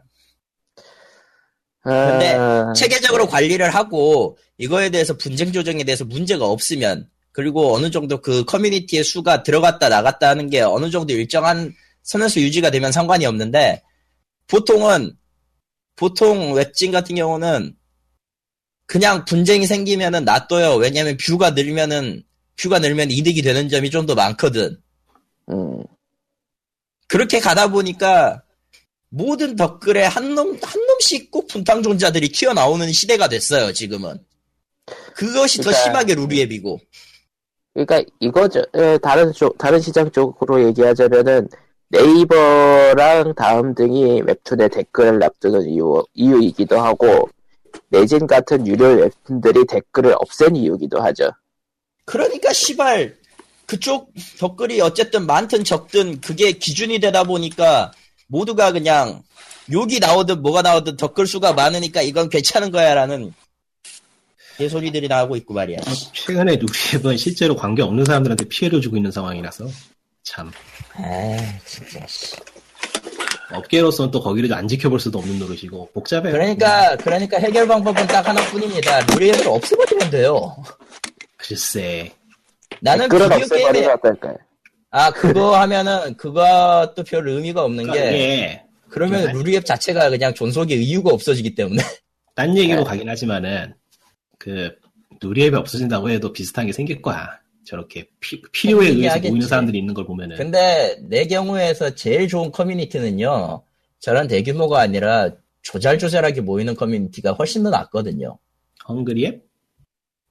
근데 1.84 2.34
아, 2.34 2.74
체계적으로 2.74 3.28
관리를 3.28 3.74
하고 3.74 4.38
이거에 4.58 4.90
대해서 4.90 5.16
분쟁 5.16 5.52
조정에 5.52 5.84
대해서 5.84 6.04
문제가 6.06 6.46
없으면 6.46 7.10
그리고 7.32 7.74
어느 7.74 7.90
정도 7.90 8.20
그 8.22 8.44
커뮤니티의 8.46 9.04
수가 9.04 9.44
들어갔다 9.44 9.88
나갔다 9.88 10.28
하는 10.28 10.50
게 10.50 10.62
어느 10.62 10.90
정도 10.90 11.14
일정한 11.14 11.74
선에서 12.04 12.42
유지가 12.42 12.70
되면 12.70 12.92
상관이 12.92 13.26
없는데 13.26 13.82
보통은 14.48 15.16
보통 15.96 16.54
웹진 16.54 16.92
같은 16.92 17.16
경우는 17.16 17.76
그냥 18.90 19.24
분쟁이 19.24 19.68
생기면은 19.68 20.26
놔둬요. 20.26 20.78
왜냐면 20.78 21.16
뷰가 21.18 21.52
늘면은 21.52 22.24
뷰가 22.58 22.80
늘면 22.80 23.12
이득이 23.12 23.44
되는 23.44 23.70
점이 23.70 23.92
좀 23.92 24.08
더 24.08 24.16
많거든. 24.16 24.82
음, 25.52 25.84
그렇게 27.08 27.40
가다 27.40 27.68
보니까 27.70 28.42
모든 29.10 29.56
댓글에 29.56 30.06
한 30.06 30.34
놈, 30.34 30.58
한 30.64 30.88
놈씩 30.88 31.30
꼭 31.30 31.48
분탕종자들이 31.48 32.30
튀어나오는 32.32 32.92
시대가 32.92 33.28
됐어요, 33.28 33.72
지금은. 33.74 34.18
그것이 35.14 35.58
더 35.60 35.66
그러니까- 35.70 35.84
심하게 35.84 36.16
루리앱이고. 36.16 36.80
그러니까 37.76 38.02
이거죠. 38.20 38.64
에, 38.74 38.98
다른 38.98 39.32
쪽 39.34 39.56
다른 39.60 39.80
시장 39.80 40.10
쪽으로 40.10 40.66
얘기하자면은 40.66 41.48
네이버랑 41.90 43.36
다음 43.36 43.76
등이 43.76 44.24
웹툰에 44.24 44.68
댓글을 44.70 45.20
납두는 45.20 45.70
이유 45.70 46.04
이유이기도 46.16 46.80
하고 46.80 47.30
내진 47.90 48.28
같은 48.28 48.66
유료 48.68 48.86
웹툰들이 48.88 49.66
댓글을 49.66 50.16
없앤 50.20 50.56
이유기도 50.56 51.02
하죠. 51.02 51.32
그러니까, 52.06 52.52
시발, 52.54 53.18
그쪽 53.66 54.12
댓글이 54.40 54.82
어쨌든 54.82 55.26
많든 55.26 55.64
적든 55.64 56.22
그게 56.22 56.52
기준이 56.54 57.00
되다 57.00 57.24
보니까 57.24 57.92
모두가 58.28 58.72
그냥 58.72 59.22
욕이 59.72 60.00
나오든 60.00 60.42
뭐가 60.42 60.64
나오든 60.64 60.98
댓글 60.98 61.28
수가 61.28 61.54
많으니까 61.54 62.02
이건 62.02 62.30
괜찮은 62.30 62.72
거야 62.72 62.96
라는 62.96 63.32
개소리들이 64.58 65.08
나오고 65.08 65.36
있고 65.38 65.54
말이야. 65.54 65.78
최근에 66.14 66.58
누리앱은 66.58 67.16
실제로 67.18 67.56
관계 67.56 67.82
없는 67.82 68.06
사람들한테 68.06 68.46
피해를 68.46 68.82
주고 68.82 68.98
있는 68.98 69.12
상황이라서 69.12 69.68
참 70.24 70.52
아, 70.96 71.60
진짜. 71.66 72.00
씨. 73.50 73.56
업계로서는 73.56 74.12
또 74.12 74.22
거기를 74.22 74.54
안 74.54 74.68
지켜볼 74.68 75.00
수도 75.00 75.20
없는 75.20 75.40
노릇이고 75.40 75.90
복잡해요. 75.94 76.32
그러니까, 76.32 76.96
그러니까 76.98 77.38
해결 77.40 77.68
방법은 77.68 78.08
딱 78.08 78.28
하나뿐입니다. 78.28 79.06
루리앱을 79.14 79.48
없애버리면 79.48 80.10
돼요. 80.12 80.56
글쎄 81.38 82.12
나는 82.82 83.10
비디오 83.10 83.26
없애버리면 83.26 83.74
게임에 83.74 83.88
어떨까요? 83.88 84.38
아 84.92 85.12
그거 85.12 85.56
하면은 85.62 86.16
그것도 86.18 87.04
별 87.04 87.28
의미가 87.28 87.64
없는 87.64 87.86
그러니까 87.86 88.10
게 88.10 88.18
이게 88.18 88.64
그러면 88.90 89.26
네. 89.26 89.32
루리앱 89.32 89.66
자체가 89.66 90.10
그냥 90.10 90.34
존속의 90.34 90.84
이유가 90.84 91.12
없어지기 91.14 91.56
때문에 91.56 91.82
딴 92.36 92.58
얘기로 92.58 92.80
네. 92.80 92.84
가긴 92.84 93.10
하지만은 93.10 93.74
그 94.38 94.72
누리앱이 95.22 95.56
없어진다고 95.56 96.10
해도 96.10 96.32
비슷한 96.32 96.66
게 96.66 96.72
생길 96.72 97.02
거야. 97.02 97.40
저렇게 97.74 98.10
피, 98.20 98.42
필요에 98.52 98.88
의해서 98.90 99.16
하겠지. 99.16 99.30
모이는 99.30 99.48
사람들이 99.48 99.78
있는 99.78 99.94
걸 99.94 100.04
보면은 100.06 100.36
근데 100.36 100.98
내 101.04 101.26
경우에서 101.28 101.94
제일 101.94 102.28
좋은 102.28 102.52
커뮤니티는요 102.52 103.62
저런 104.00 104.28
대규모가 104.28 104.80
아니라 104.80 105.30
조잘조잘하게 105.62 106.42
모이는 106.42 106.74
커뮤니티가 106.76 107.34
훨씬 107.34 107.62
더 107.62 107.70
낫거든요 107.70 108.40
헝그리앱? 108.88 109.44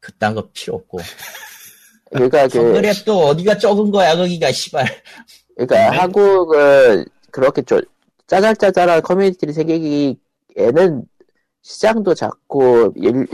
그딴 0.01 0.35
거 0.35 0.49
필요 0.53 0.75
없고 0.77 0.99
그러니까 2.11 2.49
그 2.49 2.59
헝그리앱도 2.59 3.09
어디가 3.29 3.59
적은 3.59 3.93
거야 3.93 4.17
거기가 4.17 4.51
씨발 4.51 4.85
그러니까 5.55 5.91
네. 5.91 5.97
한국은 5.97 7.05
그렇게 7.31 7.63
좀 7.63 7.81
짜잘짜잘한 8.27 9.03
커뮤니티를 9.03 9.55
생기기에는 9.55 11.05
시장도 11.63 12.15
작고 12.15 12.95
일- 12.97 13.29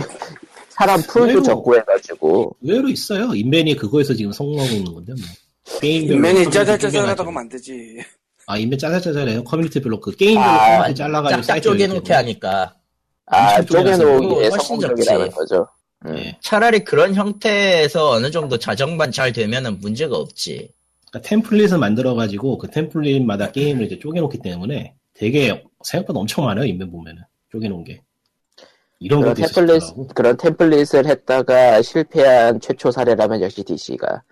사람 0.77 1.01
pool도 1.03 1.41
의외로- 1.41 1.45
적고 1.45 1.77
해가지고 1.77 2.57
의외로 2.63 2.89
있어요. 2.89 3.35
인벤이 3.35 3.77
그거에서 3.77 4.15
지금 4.15 4.33
성공하고 4.33 4.71
있는 4.75 4.93
건데 4.93 5.13
뭐. 5.17 5.79
게임별로 5.81 6.17
인벤이 6.17 6.35
커뮤니티 6.35 6.51
짜잘짜잘하다고 6.59 7.49
되지. 7.49 7.99
아 8.47 8.59
인벤 8.59 8.79
짜잘짜잘해요. 8.79 9.45
커뮤니티별로 9.45 10.01
그 10.01 10.15
게임별로 10.17 10.45
아, 10.47 10.93
잘라가지고 10.93 11.43
사이트를 11.43 11.73
쪼개놓게 11.73 11.95
이렇게 11.97 12.13
하니까 12.13 12.75
아 13.27 13.57
엄청 13.59 13.67
쪼개서 13.79 13.99
쪼개놓기에 13.99 14.49
훨씬 14.49 14.59
성공적이라는 14.61 15.25
적지. 15.31 15.35
거죠. 15.37 15.67
음. 16.07 16.17
예. 16.19 16.37
차라리 16.43 16.85
그런 16.85 17.15
형태에서 17.15 18.11
어느 18.11 18.31
정도 18.31 18.59
자정만 18.59 19.11
잘 19.13 19.33
되면은 19.33 19.79
문제가 19.81 20.17
없지 20.19 20.71
그러니까 21.11 21.29
템플릿을 21.29 21.79
만들어가지고 21.79 22.59
그 22.59 22.69
템플릿마다 22.69 23.53
게임을 23.53 23.85
이제 23.87 23.99
쪼개놓기 23.99 24.39
때문에 24.39 24.95
되게 25.15 25.65
생각보다 25.85 26.19
엄청 26.21 26.45
많아요. 26.45 26.67
인벤 26.67 26.91
보면은 26.91 27.23
쪼개놓은 27.53 27.85
게. 27.85 28.03
이런 29.01 29.21
그런 29.21 29.35
템플릿 29.35 29.77
있었더라고. 29.83 30.07
그런 30.15 30.37
템플릿을 30.37 31.07
했다가 31.07 31.83
실패한 31.83 32.61
최초 32.61 32.91
사례라면 32.91 33.43
역시 33.43 33.63
DC가 33.65 34.23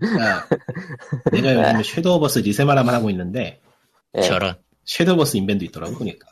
그러니까 0.00 0.46
내가 1.30 1.54
요즘 1.54 1.80
에 1.80 1.82
섀도우 1.82 2.20
버스 2.20 2.38
리세마라만 2.38 2.94
하고 2.94 3.10
있는데 3.10 3.60
예. 4.16 4.22
저런 4.22 4.54
섀도우버스 4.84 5.36
인벤도 5.36 5.64
있더라고 5.66 5.94
보니까. 5.96 6.26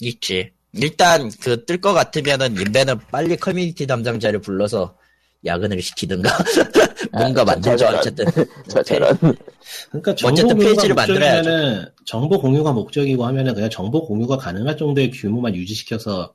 있지 0.00 0.52
일단 0.72 1.30
그 1.40 1.64
뜰 1.64 1.80
것 1.80 1.92
같으면은 1.92 2.56
인벤은 2.60 2.98
빨리 3.10 3.36
커뮤니티 3.36 3.86
담당자를 3.86 4.40
불러서 4.40 4.96
야근을 5.44 5.80
시키든가 5.82 6.30
뭔가 7.12 7.42
아, 7.42 7.44
만들죠. 7.44 7.86
어쨌든 7.86 8.24
저 8.68 8.82
저런 8.82 9.16
그러니까 9.90 10.14
정보 10.14 10.32
어쨌든 10.32 10.58
페이지를. 10.58 10.94
목적이면은 10.94 11.86
정보 12.06 12.40
공유가 12.40 12.72
목적이고 12.72 13.24
하면은 13.26 13.54
그냥 13.54 13.70
정보 13.70 14.04
공유가 14.06 14.36
가능할 14.36 14.76
정도의 14.76 15.10
규모만 15.10 15.54
유지시켜서 15.54 16.32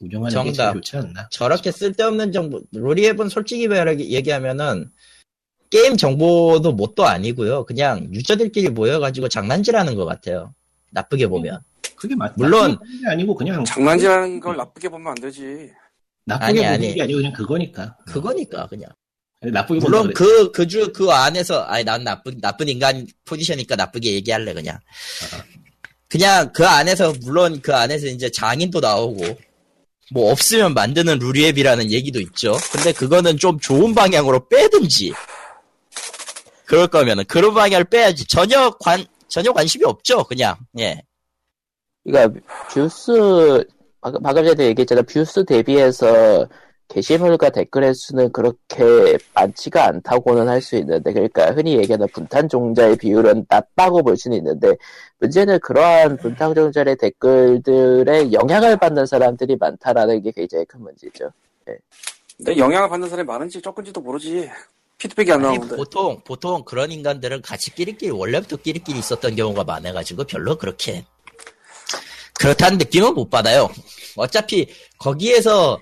운영하는 0.00 0.28
게 0.44 0.52
제일 0.52 0.54
정답. 0.54 0.72
좋지 0.74 0.96
않나? 0.96 1.28
저렇게 1.30 1.70
쓸데없는 1.70 2.32
정보, 2.32 2.60
루리웹은 2.72 3.28
솔직히 3.28 3.68
말하기 3.68 4.10
얘기하면은 4.10 4.90
게임 5.70 5.96
정보도 5.96 6.72
뭣도 6.72 7.04
아니고요. 7.06 7.64
그냥 7.64 8.08
유저들끼리 8.12 8.70
모여가지고 8.70 9.28
장난질하는 9.28 9.94
것 9.94 10.04
같아요. 10.04 10.54
나쁘게 10.90 11.28
보면. 11.28 11.60
그게 11.94 12.16
맞. 12.16 12.32
물론- 12.36 12.72
게 12.78 13.08
아니고 13.08 13.34
그냥 13.34 13.64
장난질하는 13.64 14.40
걸 14.40 14.56
나쁘게 14.56 14.88
보면 14.88 15.08
안 15.08 15.14
되지. 15.16 15.70
나쁘게 16.24 16.44
아니, 16.46 16.56
보는 16.58 16.70
아니. 16.72 16.94
게 16.94 17.02
아니고 17.02 17.18
그냥 17.18 17.32
그거니까. 17.34 17.96
그거니까 18.06 18.66
그냥. 18.66 18.90
나쁘게 19.42 19.80
물론 19.80 20.02
본다 20.12 20.18
그그 20.18 20.66
주 20.66 20.92
그 20.92 21.10
안에서 21.10 21.62
아니 21.62 21.82
난 21.84 22.04
나쁜 22.04 22.38
나쁜 22.40 22.68
인간 22.68 23.06
포지션이니까 23.24 23.76
나쁘게 23.76 24.12
얘기할래 24.14 24.52
그냥. 24.54 24.78
그냥 26.08 26.52
그 26.52 26.66
안에서 26.66 27.12
물론 27.22 27.60
그 27.62 27.74
안에서 27.74 28.06
이제 28.06 28.28
장인도 28.30 28.80
나오고 28.80 29.24
뭐 30.12 30.30
없으면 30.32 30.74
만드는 30.74 31.18
루리앱이라는 31.18 31.90
얘기도 31.90 32.20
있죠. 32.20 32.56
근데 32.72 32.92
그거는 32.92 33.36
좀 33.36 33.58
좋은 33.58 33.94
방향으로 33.94 34.48
빼든지. 34.48 35.12
그럴 36.64 36.86
거면은 36.88 37.24
그런 37.26 37.54
방향을 37.54 37.84
빼야지. 37.84 38.26
전혀 38.26 38.70
관 38.70 39.04
전혀 39.28 39.52
관심이 39.52 39.84
없죠. 39.84 40.24
그냥 40.24 40.56
예. 40.78 41.02
그러니까 42.04 42.40
view수 42.72 43.64
방금, 44.00 44.22
방금 44.22 44.46
전에 44.46 44.66
얘기했잖아 44.66 45.02
view수 45.02 45.44
대비해서 45.44 46.48
게시물과 46.90 47.50
댓글의 47.50 47.94
수는 47.94 48.32
그렇게 48.32 49.16
많지가 49.34 49.86
않다고는 49.86 50.48
할 50.48 50.60
수 50.60 50.76
있는데 50.76 51.12
그러니까 51.12 51.52
흔히 51.52 51.76
얘기하는 51.78 52.06
분탕 52.12 52.48
종자의 52.48 52.96
비율은 52.96 53.46
낮다고 53.48 54.02
볼 54.02 54.16
수는 54.16 54.36
있는데 54.38 54.76
문제는 55.18 55.60
그러한 55.60 56.18
분탕 56.18 56.54
종자의 56.54 56.96
댓글들에 56.96 58.32
영향을 58.32 58.76
받는 58.76 59.06
사람들이 59.06 59.56
많다라는 59.56 60.22
게 60.22 60.32
굉장히 60.32 60.64
큰 60.66 60.82
문제죠. 60.82 61.30
근데 62.36 62.58
영향을 62.58 62.88
받는 62.88 63.08
사람이 63.08 63.26
많은지 63.26 63.62
적은지도 63.62 64.00
모르지. 64.00 64.50
피드백이 64.98 65.32
안 65.32 65.42
나오는데. 65.42 65.76
보통 65.76 66.20
보통 66.24 66.62
그런 66.64 66.90
인간들은 66.92 67.40
같이 67.40 67.74
끼리끼리 67.74 68.10
원래부터 68.10 68.56
끼리끼리 68.56 68.98
있었던 68.98 69.34
경우가 69.36 69.64
많아가지고 69.64 70.24
별로 70.24 70.58
그렇게 70.58 71.04
그렇다는 72.38 72.78
느낌은 72.78 73.14
못 73.14 73.30
받아요. 73.30 73.70
어차피 74.16 74.68
거기에서 74.98 75.80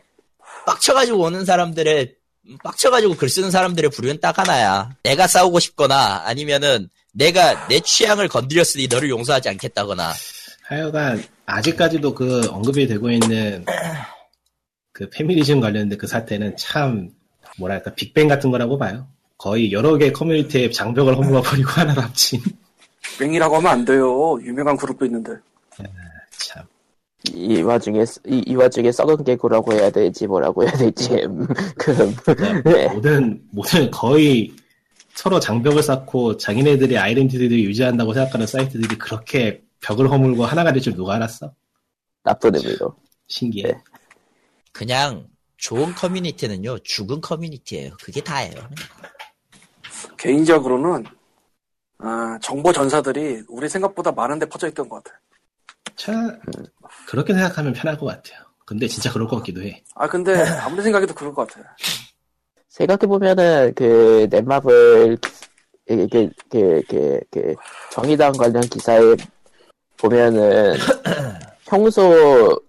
빡쳐가지고 0.69 1.19
오는 1.19 1.45
사람들의 1.47 2.15
빡쳐가지고 2.63 3.17
글 3.17 3.29
쓰는 3.31 3.51
사람들의 3.51 3.91
부류는 3.91 4.21
딱 4.21 4.39
하나야. 4.39 4.91
내가 5.03 5.27
싸우고 5.27 5.61
싶거나 5.61 6.23
아니면은 6.27 6.91
내가 7.15 7.67
내 7.69 7.81
취향을 7.81 8.29
건드렸으니 8.29 8.87
너를 8.87 9.09
용서하지 9.09 9.49
않겠다거나. 9.49 10.13
하여간 10.65 11.25
아직까지도 11.47 12.15
그 12.15 12.47
언급이 12.51 12.87
되고 12.87 13.11
있는 13.11 13.65
그 14.93 15.09
페미니즘 15.09 15.61
관련된 15.61 15.97
그 15.97 16.07
사태는 16.07 16.57
참 16.59 17.11
뭐랄까 17.59 17.95
빅뱅 17.95 18.29
같은 18.29 18.51
거라고 18.51 18.77
봐요. 18.79 19.09
거의 19.39 19.73
여러 19.73 19.97
개 19.97 20.13
커뮤니티의 20.13 20.73
장벽을 20.73 21.17
허물어 21.17 21.41
버리고 21.41 21.71
하나 21.81 21.95
남친. 21.95 22.43
맹이라고 23.21 23.57
하면 23.57 23.73
안 23.73 23.85
돼요. 23.87 24.39
유명한 24.43 24.77
그룹도 24.77 25.07
있는데. 25.07 25.33
참. 26.39 26.63
이 27.33 27.61
와중에 27.63 28.05
이, 28.27 28.45
이 28.47 28.55
와중에 28.55 28.93
썩은 28.93 29.25
개구라고 29.25 29.73
해야 29.73 29.91
될지 29.91 30.27
뭐라고 30.27 30.63
해야 30.63 30.73
될지 30.73 31.15
음, 31.25 31.47
그 31.77 32.15
네. 32.65 32.89
모든 32.89 33.43
모든 33.51 33.91
거의 33.91 34.53
서로 35.15 35.41
장벽을 35.41 35.83
쌓고 35.83 36.37
자기네들의 36.37 36.97
아이덴티티를 36.97 37.59
유지한다고 37.59 38.15
생각하는 38.15 38.47
사이트들이 38.47 38.97
그렇게 38.99 39.63
벽을 39.81 40.11
허물고 40.11 40.45
하나가 40.45 40.73
될 40.73 40.81
줄 40.81 40.95
누가 40.95 41.15
알았어? 41.17 41.53
나쁜 42.23 42.55
의미로 42.55 42.95
신기해. 43.27 43.73
네. 43.73 43.79
그냥 44.73 45.27
좋은 45.57 45.93
커뮤니티는요 45.95 46.79
죽은 46.81 47.21
커뮤니티예요. 47.21 47.97
그게 48.01 48.21
다예요. 48.21 48.55
개인적으로는 50.17 51.05
아, 51.99 52.39
정보 52.41 52.73
전사들이 52.73 53.43
우리 53.49 53.69
생각보다 53.69 54.13
많은데 54.13 54.47
퍼져 54.47 54.69
있던 54.69 54.89
것 54.89 55.03
같아. 55.03 55.19
참 55.97 56.39
그렇게 57.07 57.33
생각하면 57.35 57.73
편할 57.73 57.97
것 57.99 58.07
같아요. 58.07 58.41
근데 58.67 58.87
진짜 58.87 59.13
그럴 59.13 59.27
것 59.29 59.37
같기도 59.39 59.63
해. 59.63 59.83
아 59.95 60.09
근데 60.09 60.33
아무리 60.61 60.83
생각해도 60.83 61.15
그럴 61.15 61.33
것 61.35 61.49
같아. 61.49 61.77
생각해 62.69 63.07
보면은 63.07 63.73
그 63.75 64.27
넷마블 64.31 65.19
이게 65.91 66.31
그, 66.51 66.83
그, 66.89 67.21
그 67.31 67.55
정의당 67.91 68.33
관련 68.33 68.61
기사에 68.63 69.01
보면은 69.97 70.75
평소 71.67 72.61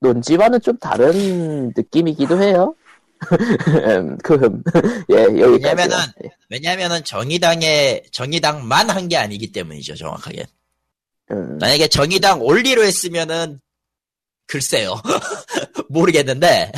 논지와는 0.00 0.60
좀 0.60 0.76
다른 0.78 1.72
느낌이기도 1.76 2.40
해요. 2.40 2.74
음, 3.84 4.16
그, 4.18 4.34
예, 5.10 5.24
여기까지. 5.24 5.50
왜냐면은 5.64 5.96
왜냐면은 6.48 7.02
정의당의 7.04 8.04
정의당만 8.12 8.88
한 8.90 9.08
게 9.08 9.16
아니기 9.16 9.50
때문이죠 9.50 9.96
정확하게. 9.96 10.46
음, 11.30 11.58
만약에 11.58 11.88
정의당 11.88 12.40
올리로 12.42 12.84
했으면은 12.84 13.60
글쎄요. 14.46 14.94
모르겠는데 15.88 16.72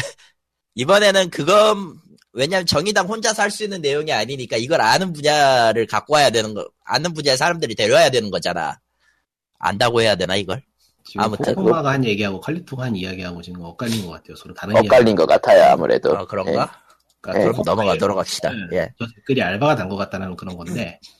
이번에는 0.74 1.30
그건 1.30 1.94
왜냐면 2.32 2.66
정의당 2.66 3.06
혼자서 3.08 3.42
할 3.42 3.50
수 3.50 3.64
있는 3.64 3.80
내용이 3.80 4.12
아니니까 4.12 4.56
이걸 4.56 4.80
아는 4.80 5.12
분야를 5.12 5.86
갖고 5.86 6.14
와야 6.14 6.30
되는 6.30 6.54
거 6.54 6.68
아는 6.84 7.12
분야의 7.12 7.36
사람들이 7.36 7.74
데려와야 7.74 8.10
되는 8.10 8.30
거잖아. 8.30 8.78
안다고 9.58 10.00
해야 10.00 10.14
되나 10.16 10.36
이걸? 10.36 10.62
아무튼 11.16 11.54
코코마가 11.56 11.90
한 11.92 12.04
얘기하고 12.04 12.40
칼리토가 12.40 12.84
한 12.84 12.94
이야기하고 12.96 13.42
지금 13.42 13.62
엇갈린 13.62 14.06
것 14.06 14.12
같아요. 14.12 14.36
서로 14.36 14.54
다른 14.54 14.76
엇갈린 14.76 15.16
것 15.16 15.26
같아요, 15.26 15.72
아무래도. 15.72 16.12
어, 16.12 16.26
그런가? 16.26 16.52
예. 16.52 16.90
그러니까 17.20 17.32
네, 17.32 17.38
그럼 17.40 17.56
코코마의 17.56 17.76
넘어가도록 17.76 18.18
합시다. 18.18 18.50
음, 18.50 18.68
예. 18.72 18.88
저 18.98 19.06
댓글이 19.16 19.42
알바가 19.42 19.74
단 19.76 19.88
것 19.88 19.96
같다는 19.96 20.36
그런 20.36 20.56
건데. 20.56 20.98
음. 21.02 21.19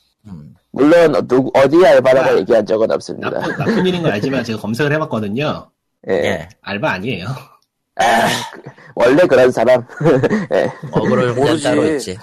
물론, 0.71 1.27
누구, 1.27 1.51
어디 1.53 1.85
알바라고 1.85 2.29
아, 2.29 2.37
얘기한 2.37 2.65
적은 2.65 2.91
없습니다. 2.91 3.29
나쁜, 3.29 3.57
나쁜 3.57 3.85
일인 3.85 4.01
건 4.03 4.11
알지만 4.13 4.43
제가 4.43 4.59
검색을 4.59 4.93
해봤거든요. 4.93 5.69
예. 6.09 6.13
예 6.13 6.49
알바 6.61 6.91
아니에요. 6.91 7.27
아, 7.95 8.03
그- 8.53 8.61
원래 8.95 9.25
그런 9.27 9.51
사람. 9.51 9.85
예. 10.53 10.71
어그로를 10.91 11.33
혼자 11.35 11.43
모르지. 11.43 11.63
따로 11.63 11.85
있지 11.93 12.17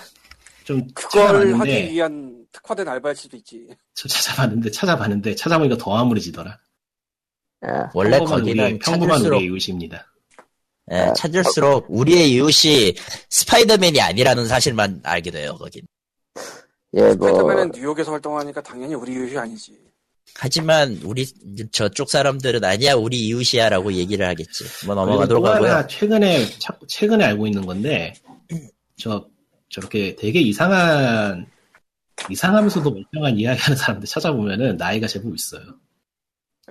좀 0.64 0.86
그걸 0.94 1.54
하기 1.54 1.92
위한 1.92 2.44
특화된 2.52 2.88
알바일 2.88 3.16
수도 3.16 3.36
있지. 3.36 3.68
저 3.94 4.08
찾아봤는데 4.08 4.70
찾아봤는데 4.70 5.34
찾아보니까 5.34 5.76
더 5.78 5.96
아무리지더라. 5.96 6.58
아, 7.62 7.90
원래 7.94 8.18
평범한 8.18 8.40
거기는 8.40 8.64
우리, 8.64 8.78
평범한 8.78 9.08
찾을수록 9.08 9.38
우리의 9.38 9.50
이웃입니다. 9.50 10.06
예, 10.92 10.96
아, 10.96 11.12
찾을수록 11.12 11.86
우리의 11.88 12.30
이웃이 12.32 12.94
스파이더맨이 13.30 14.00
아니라는 14.00 14.46
사실만 14.46 15.00
알게 15.04 15.30
돼요 15.30 15.54
거긴 15.56 15.82
예, 16.98 17.14
뭐, 17.14 17.28
스파이더맨은 17.28 17.70
뉴욕에서 17.74 18.10
활동하니까 18.12 18.60
당연히 18.60 18.94
우리 18.94 19.12
이웃이 19.12 19.36
아니지. 19.38 19.78
하지만 20.34 21.00
우리 21.04 21.26
저쪽 21.70 22.10
사람들은 22.10 22.62
아니야 22.64 22.94
우리 22.94 23.26
이웃이야라고 23.28 23.92
얘기를 23.94 24.26
하겠지. 24.26 24.64
뭐 24.86 24.94
넘어가도록 24.94 25.42
또 25.44 25.48
하나 25.50 25.68
하고요. 25.76 25.86
최근에 25.86 26.46
차- 26.58 26.78
최근에 26.86 27.24
알고 27.24 27.46
있는 27.46 27.64
건데 27.64 28.12
저 28.96 29.26
저렇게 29.70 30.14
되게 30.16 30.40
이상한 30.40 31.46
이상하면서도 32.30 32.90
멀쩡한 32.90 33.38
이야기하는 33.38 33.76
사람들 33.76 34.06
찾아보면은 34.08 34.76
나이가 34.76 35.06
제법 35.06 35.34
있어요. 35.34 35.62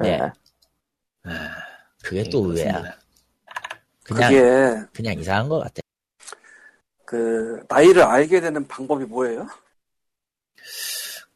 네. 0.02 0.20
아, 0.20 0.32
아, 1.24 1.50
그게 2.04 2.24
네, 2.24 2.30
또 2.30 2.46
의외야. 2.46 2.82
그렇습니다. 2.84 3.00
그냥 4.04 4.32
그게 4.32 4.88
그냥 4.94 5.20
이상한 5.20 5.50
것 5.50 5.60
같아. 5.60 5.82
그 7.06 7.62
나이를 7.70 8.04
알게 8.04 8.40
되는 8.42 8.68
방법이 8.68 9.06
뭐예요? 9.06 9.48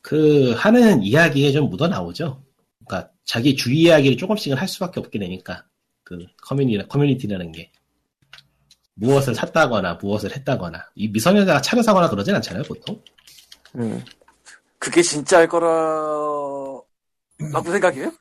그 0.02 0.52
하는 0.58 1.04
이야기에 1.04 1.52
좀 1.52 1.70
묻어 1.70 1.88
나오죠. 1.88 2.44
그러니까 2.86 3.12
자기 3.24 3.56
주위 3.56 3.84
이야기를 3.84 4.18
조금씩은 4.18 4.58
할 4.58 4.68
수밖에 4.68 5.00
없게 5.00 5.20
되니까 5.20 5.66
그 6.04 6.26
커뮤니 6.42 6.78
커뮤니티라는 6.88 7.52
게 7.52 7.72
무엇을 8.96 9.34
샀다거나 9.36 9.96
무엇을 9.96 10.36
했다거나 10.36 10.90
이 10.96 11.08
미성년자가 11.08 11.62
차를 11.62 11.84
사거나 11.84 12.10
그러진 12.10 12.36
않잖아요 12.36 12.64
보통. 12.64 13.02
음. 13.76 14.04
그게 14.78 15.02
진짜일 15.02 15.48
거라고 15.48 16.86
생각해요? 17.64 18.12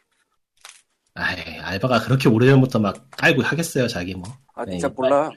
아이 1.14 1.58
알바가 1.58 2.00
그렇게 2.00 2.28
오래전부터 2.28 2.78
막 2.78 3.10
깔고 3.12 3.42
하겠어요 3.42 3.88
자기 3.88 4.14
뭐. 4.14 4.30
아 4.54 4.64
진짜 4.64 4.88
네. 4.88 4.94
몰라. 4.96 5.30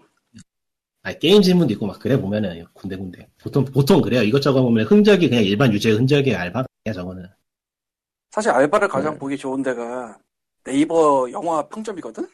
아, 1.04 1.12
게임 1.14 1.42
질문도 1.42 1.74
있고 1.74 1.86
막 1.86 2.00
그래 2.00 2.20
보면은 2.20 2.66
군데군데 2.74 3.28
보통 3.42 3.66
보통 3.66 4.02
그래요 4.02 4.24
이것저것 4.24 4.62
보면 4.62 4.86
흔적이 4.86 5.30
그냥 5.30 5.44
일반 5.44 5.72
유저의 5.74 5.96
흔적이 5.96 6.36
알바야 6.36 6.66
저거는 6.94 7.28
사실 8.32 8.50
알바를 8.50 8.88
가장 8.88 9.14
네. 9.14 9.20
보기 9.20 9.38
좋은 9.38 9.62
데가 9.62 10.18
네이버 10.64 11.30
영화 11.32 11.62
평점이거든? 11.68 12.28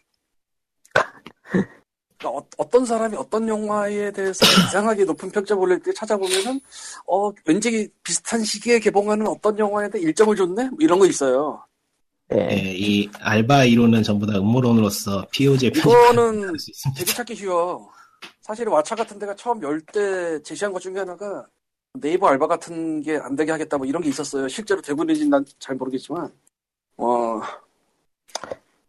그러니까 2.17 2.47
어, 2.57 2.69
떤 2.69 2.85
사람이 2.85 3.17
어떤 3.17 3.47
영화에 3.47 4.11
대해서 4.11 4.45
이상하게 4.69 5.05
높은 5.05 5.29
평점 5.29 5.59
올릴 5.59 5.81
때 5.81 5.91
찾아보면은, 5.93 6.61
어, 7.07 7.31
왠지 7.45 7.89
비슷한 8.03 8.43
시기에 8.43 8.79
개봉하는 8.79 9.27
어떤 9.27 9.57
영화에 9.57 9.89
대해 9.89 10.05
1점을 10.05 10.35
줬네? 10.37 10.69
뭐 10.69 10.77
이런 10.79 10.99
거 10.99 11.05
있어요. 11.05 11.65
예. 12.33 12.47
예, 12.51 12.73
이 12.77 13.09
알바 13.19 13.65
이론은 13.65 14.03
전부 14.03 14.25
다 14.25 14.37
음모론으로서 14.37 15.27
POG의 15.31 15.71
이거는 15.75 16.57
수 16.57 16.71
있습니다. 16.71 16.99
되게 16.99 17.11
찾기 17.11 17.35
쉬워. 17.35 17.89
사실 18.49 18.65
왓챠 18.65 18.95
같은 18.97 19.19
데가 19.19 19.35
처음 19.35 19.61
열 19.61 19.79
때 19.81 20.41
제시한 20.41 20.73
것 20.73 20.79
중에 20.79 20.97
하나가 20.97 21.45
네이버 21.93 22.27
알바 22.29 22.47
같은 22.47 22.99
게 23.01 23.15
안 23.17 23.35
되게 23.35 23.51
하겠다 23.51 23.77
뭐 23.77 23.85
이런 23.85 24.01
게 24.01 24.09
있었어요. 24.09 24.47
실제로 24.47 24.81
되고 24.81 25.03
있는지 25.03 25.27
난잘 25.29 25.75
모르겠지만. 25.75 26.31
어, 26.97 27.39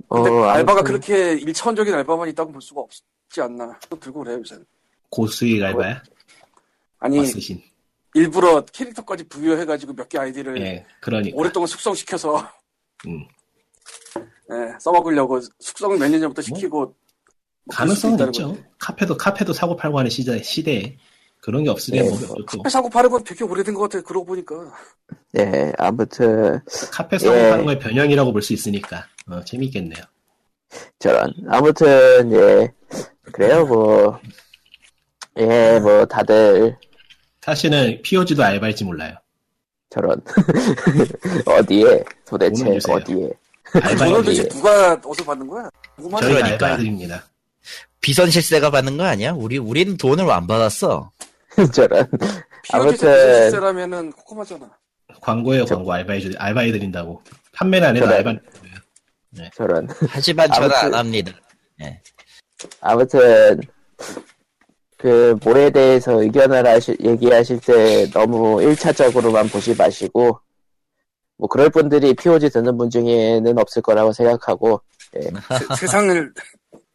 근데 0.08 0.30
어, 0.30 0.44
알바가 0.44 0.82
그렇게 0.82 1.34
일차원적인 1.34 1.92
알바만 1.92 2.28
있다고 2.30 2.52
볼 2.52 2.62
수가 2.62 2.80
없지 2.80 3.40
않나. 3.42 3.78
또 3.90 4.00
들고 4.00 4.20
그래요, 4.20 4.38
요새. 4.38 4.58
고수익 5.10 5.62
알바야? 5.62 6.02
아니, 7.00 7.18
마스신. 7.18 7.62
일부러 8.14 8.64
캐릭터까지 8.64 9.24
부여해가지고 9.28 9.92
몇 9.92 10.08
개 10.08 10.18
아이디를 10.18 10.60
예, 10.62 10.86
그러니까. 11.00 11.36
오랫동안 11.36 11.66
숙성시켜서 11.66 12.48
음. 13.06 13.26
예, 14.52 14.74
써먹으려고 14.80 15.38
숙성을 15.60 15.98
몇년 15.98 16.20
전부터 16.20 16.40
시키고 16.42 16.78
뭐 16.78 16.84
그럴 16.84 16.88
수도 16.88 16.99
가능성은 17.70 18.26
있죠. 18.28 18.56
카페도 18.78 19.16
카페도 19.16 19.52
사고 19.52 19.76
팔고 19.76 19.98
하는 19.98 20.10
시대 20.10 20.42
시대에 20.42 20.96
그런 21.40 21.64
게 21.64 21.70
없으니 21.70 22.00
네, 22.00 22.08
뭐 22.08 22.36
카페 22.46 22.68
사고 22.68 22.88
파는 22.90 23.10
건 23.10 23.24
되게 23.24 23.44
오래된 23.44 23.74
것 23.74 23.82
같아. 23.90 24.02
그러고 24.02 24.26
보니까. 24.26 24.72
예, 25.38 25.72
아무튼 25.78 26.60
카페 26.92 27.18
사고 27.18 27.36
예. 27.36 27.50
파는 27.50 27.64
거의 27.64 27.78
변형이라고 27.78 28.32
볼 28.32 28.42
수 28.42 28.52
있으니까 28.52 29.06
어, 29.28 29.42
재밌겠네요. 29.44 30.02
저런 30.98 31.32
아무튼 31.48 32.32
예 32.32 32.72
그래요 33.32 33.66
뭐 33.66 34.20
예, 35.38 35.78
뭐 35.80 36.04
다들 36.06 36.76
사실은 37.40 38.00
POG도 38.02 38.42
알바일지 38.42 38.84
몰라요. 38.84 39.14
저런 39.88 40.20
어디에 41.46 42.04
도대체. 42.26 42.78
어디에 42.88 43.30
도대체 43.72 44.48
누가 44.48 44.92
어디서 45.04 45.24
받는 45.24 45.46
거야? 45.46 45.68
저희. 46.20 46.36
알바인들입니다. 46.42 47.24
비선 48.00 48.30
실세가 48.30 48.70
받는 48.70 48.96
거 48.96 49.04
아니야? 49.04 49.32
우리 49.32 49.58
우리는 49.58 49.96
돈을 49.96 50.30
안 50.30 50.46
받았어. 50.46 51.10
저런 51.72 52.06
아무튼- 52.72 52.92
비즈니스라면은 52.92 54.12
코코마잖아. 54.12 54.70
광고예요, 55.20 55.64
저- 55.66 55.74
광고 55.76 55.92
알바해 55.92 56.20
알바해 56.38 56.72
드린다고. 56.72 57.20
판매는 57.52 57.88
안 57.88 57.96
해도. 57.96 58.06
알바. 58.06 58.34
저런 59.54 59.88
하지만 60.08 60.50
저는 60.50 60.70
아무튼- 60.70 60.86
안 60.88 60.94
합니다. 60.94 61.32
아무튼 62.80 63.60
그 64.98 65.36
뭐에 65.42 65.70
대해서 65.70 66.22
의견을 66.22 66.66
하실 66.66 66.96
얘기하실 67.02 67.60
때 67.60 68.10
너무 68.10 68.56
1차적으로만 68.60 69.50
보지 69.50 69.74
마시고 69.74 70.38
뭐 71.38 71.48
그럴 71.48 71.70
분들이 71.70 72.12
POG 72.12 72.50
듣는 72.50 72.76
분 72.76 72.90
중에는 72.90 73.58
없을 73.58 73.80
거라고 73.80 74.12
생각하고 74.12 74.82
세- 75.10 75.30
세상을 75.78 76.32
근데 76.34 76.40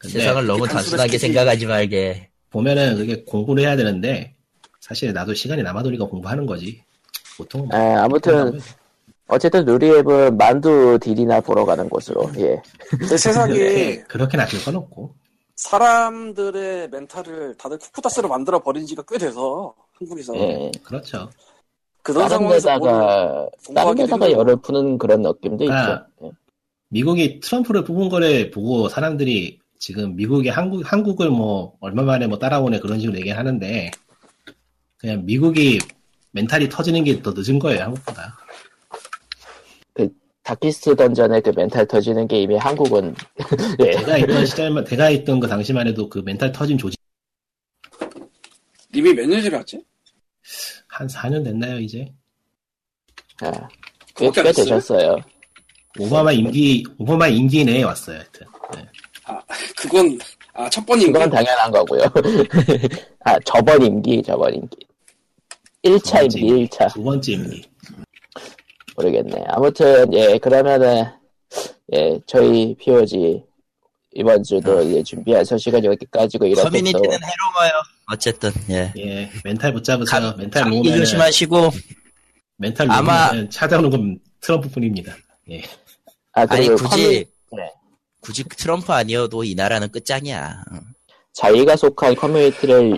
세상을 0.03 0.45
너무 0.45 0.67
단순하게 0.67 1.17
생각하지 1.17 1.65
말게. 1.65 2.30
보면은 2.49 2.95
그게 2.97 3.23
공부를 3.23 3.63
해야 3.63 3.76
되는데 3.76 4.35
사실 4.80 5.11
나도 5.13 5.34
시간이 5.34 5.63
남아도니까 5.63 6.05
공부하는 6.05 6.45
거지. 6.45 6.84
보통 7.38 7.67
뭐 7.67 7.77
에, 7.77 7.95
아무튼 7.95 8.59
어쨌든 9.27 9.65
누리앱은 9.65 10.38
만두 10.38 10.97
딜이나 11.01 11.41
보러 11.41 11.65
가는 11.65 11.89
곳으로 11.89 12.31
예내 12.38 13.17
세상이 13.17 13.97
그렇게 14.07 14.38
놔둘 14.38 14.63
건 14.63 14.76
없고. 14.76 15.15
사람들의 15.55 16.89
멘탈을 16.89 17.55
다들 17.57 17.80
쿠쿠다스로 17.80 18.27
만들어 18.27 18.59
버린 18.59 18.85
지가 18.85 19.03
꽤 19.07 19.17
돼서 19.17 19.73
한국에서 19.93 20.35
예. 20.35 20.55
어. 20.55 20.72
그렇죠. 20.84 21.30
그런 22.03 22.27
다른 22.27 22.47
데다가 22.49 23.47
다른 23.73 23.95
데다가 23.95 24.31
열을 24.31 24.57
푸는 24.57 24.97
그런 24.97 25.22
느낌도 25.22 25.72
아. 25.72 25.81
있죠. 25.81 26.05
예. 26.23 26.31
미국이 26.89 27.39
트럼프를 27.39 27.84
뽑은 27.84 28.09
거를 28.09 28.51
보고 28.51 28.89
사람들이 28.89 29.59
지금 29.80 30.15
미국이 30.15 30.49
한국 30.49 30.81
한국을 30.91 31.30
뭐 31.30 31.76
얼마 31.80 32.03
만에 32.03 32.27
뭐 32.27 32.38
따라오네 32.39 32.80
그런 32.80 32.99
식으로 32.99 33.18
얘기하는데 33.18 33.91
그냥 34.97 35.26
미국이 35.26 35.80
멘탈이 36.31 36.69
터지는 36.69 37.03
게 37.03 37.22
더 37.22 37.34
늦은 37.35 37.60
거예요 37.60 37.84
한국보다. 37.84 38.38
다키스트 40.43 40.95
던전의 40.95 41.41
그 41.41 41.52
멘탈 41.56 41.88
터지는 41.88 42.27
게 42.27 42.43
이미 42.43 42.56
한국은 42.56 43.15
예. 43.84 43.93
제가 43.93 44.18
있던 44.19 44.45
시절만 44.45 44.85
제가 44.85 45.10
있던 45.10 45.39
그 45.39 45.47
당시만 45.47 45.88
해도 45.88 46.07
그 46.07 46.19
멘탈 46.19 46.52
터진 46.52 46.77
조직 46.77 46.99
님이 48.93 49.11
몇년 49.14 49.41
전에 49.41 49.56
왔지? 49.56 49.84
한 50.88 51.07
4년 51.07 51.43
됐나요 51.43 51.80
이제? 51.80 52.14
아, 53.41 53.68
꽤, 54.15 54.30
꽤? 54.30 54.43
되셨어요. 54.52 55.18
오바마 55.97 56.31
임기 56.34 56.85
오바마 56.99 57.27
임기 57.27 57.65
내에 57.65 57.81
왔어요 57.81 58.18
하여튼. 58.19 58.45
네. 58.76 58.85
그건 59.76 60.18
아 60.53 60.69
첫 60.69 60.85
번인가? 60.85 61.19
그건 61.19 61.30
당연한 61.31 61.72
거고요. 61.72 62.02
아 63.26 63.38
저번 63.45 63.81
임기 63.85 64.23
저번 64.23 64.53
임기 64.56 64.77
1차 65.84 66.11
번째 66.22 66.39
임기 66.39 66.68
1차 66.68 66.93
두 66.93 67.03
번째 67.03 67.31
임기. 67.34 67.69
모르겠네. 68.95 69.43
아무튼 69.47 70.14
예 70.14 70.38
그러면은 70.38 71.06
예 71.93 72.19
저희 72.26 72.73
POG 72.80 73.43
이번 74.14 74.41
주도 74.43 74.81
이제 74.81 75.03
준비할 75.03 75.45
소식은 75.45 75.84
여기까지고 75.84 76.45
이렇게 76.45 76.61
또 76.64 76.69
커뮤니티는 76.69 77.03
해로워요. 77.03 77.72
어쨌든 78.11 78.52
예. 78.69 78.93
예 78.97 79.30
멘탈 79.43 79.73
붙잡으세요. 79.73 80.22
감- 80.22 80.38
멘탈 80.38 80.69
놓으면 80.69 80.97
조심하시고 80.99 81.69
멘탈 82.57 82.89
아마- 82.89 83.31
찾아오는 83.49 83.89
건 83.89 84.19
트럼프 84.39 84.69
뿐입니다. 84.69 85.14
예. 85.52 85.61
아 86.31 86.45
아니 86.49 86.69
굳이 86.69 86.84
커뮤- 86.84 87.10
네. 87.10 87.26
굳이 88.26 88.43
트럼프 88.43 88.91
아니어도 88.91 89.43
이 89.43 89.53
나라는 89.53 89.89
끝장이야. 89.91 90.64
자기가 91.34 91.76
속한 91.76 92.15
커뮤니티를 92.15 92.97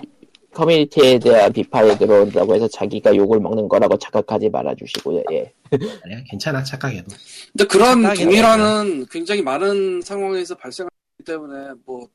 커뮤니티에 0.54 1.18
대한 1.18 1.52
비판이 1.52 1.98
들어온다고 1.98 2.54
해서 2.54 2.66
자기가 2.66 3.14
욕을 3.14 3.38
먹는 3.38 3.68
거라고 3.68 3.98
착각하지 3.98 4.48
말아주시고요. 4.48 5.22
예. 5.32 5.52
아니야 5.70 6.22
괜찮아 6.30 6.62
착각해도. 6.64 7.08
근데 7.52 7.64
그런. 7.66 8.02
동일화는 8.14 9.06
굉장히 9.10 9.42
많은 9.42 10.00
상황에서 10.00 10.54
발생하기 10.54 10.94
때문에 11.26 11.72
뭐 11.84 12.08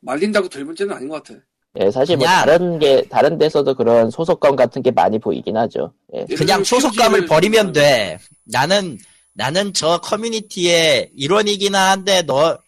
말린다고 0.00 0.50
될 0.50 0.66
문제는 0.66 0.94
아닌 0.94 1.08
것 1.08 1.22
같아. 1.22 1.40
예, 1.80 1.90
사실 1.90 2.16
뭐 2.18 2.26
그냥- 2.26 2.40
다른 2.44 2.78
게 2.78 3.02
다른 3.08 3.38
데서도 3.38 3.74
그런 3.74 4.10
소속감 4.10 4.54
같은 4.54 4.82
게 4.82 4.90
많이 4.90 5.18
보이긴 5.18 5.56
하죠. 5.56 5.94
예. 6.12 6.26
그냥 6.36 6.62
소속감을 6.62 7.24
버리면 7.26 7.72
돼. 7.72 8.18
나는 8.44 8.98
나는 9.34 9.72
저 9.72 9.98
커뮤니티의 9.98 11.10
일원이긴 11.14 11.74
한데 11.74 12.22
너 12.22 12.58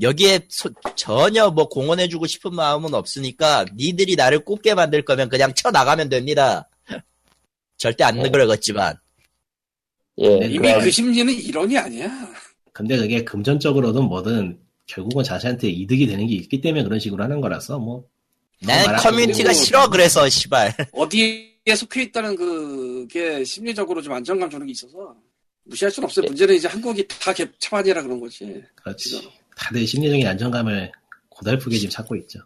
여기에 0.00 0.46
소- 0.48 0.70
전혀 0.94 1.50
뭐 1.50 1.68
공헌해주고 1.68 2.26
싶은 2.26 2.54
마음은 2.54 2.94
없으니까 2.94 3.66
니들이 3.76 4.16
나를 4.16 4.40
꼽게 4.44 4.74
만들 4.74 5.04
거면 5.04 5.28
그냥 5.28 5.54
쳐 5.54 5.70
나가면 5.70 6.08
됩니다. 6.08 6.68
절대 7.76 8.04
안 8.04 8.16
네. 8.16 8.22
느그러겠지만 8.24 8.96
예. 10.18 10.28
네, 10.38 10.46
이미 10.46 10.68
그럼- 10.68 10.82
그 10.82 10.90
심리는 10.90 11.32
일원이 11.32 11.76
아니야. 11.76 12.10
근데 12.72 12.96
그게 12.96 13.22
금전적으로든 13.24 14.04
뭐든 14.04 14.58
결국은 14.86 15.24
자신한테 15.24 15.68
이득이 15.68 16.06
되는 16.06 16.26
게 16.26 16.34
있기 16.36 16.60
때문에 16.60 16.84
그런 16.84 16.98
식으로 16.98 17.22
하는 17.22 17.40
거라서 17.40 17.78
뭐 17.78 18.04
나는 18.60 18.86
말하고 18.86 19.02
커뮤니티가 19.10 19.50
그리고- 19.50 19.64
싫어 19.64 19.90
그래서 19.90 20.28
시발 20.28 20.74
어디에 20.92 21.52
속해 21.76 22.02
있다는 22.04 22.36
그게 22.36 23.44
심리적으로 23.44 24.00
좀 24.02 24.12
안정감 24.14 24.48
주는 24.48 24.66
게 24.66 24.72
있어서 24.72 25.16
무시할 25.66 25.90
수는 25.92 26.04
예. 26.04 26.08
없어요. 26.08 26.26
문제는 26.26 26.54
이제 26.54 26.68
한국이 26.68 27.06
다 27.08 27.32
개차반이라 27.32 28.02
그런 28.02 28.20
거지. 28.20 28.62
그렇지. 28.76 29.28
다들 29.56 29.86
심리적인 29.86 30.26
안정감을 30.26 30.92
고달프게 31.28 31.76
지금 31.78 31.90
찾고 31.90 32.16
있죠. 32.16 32.40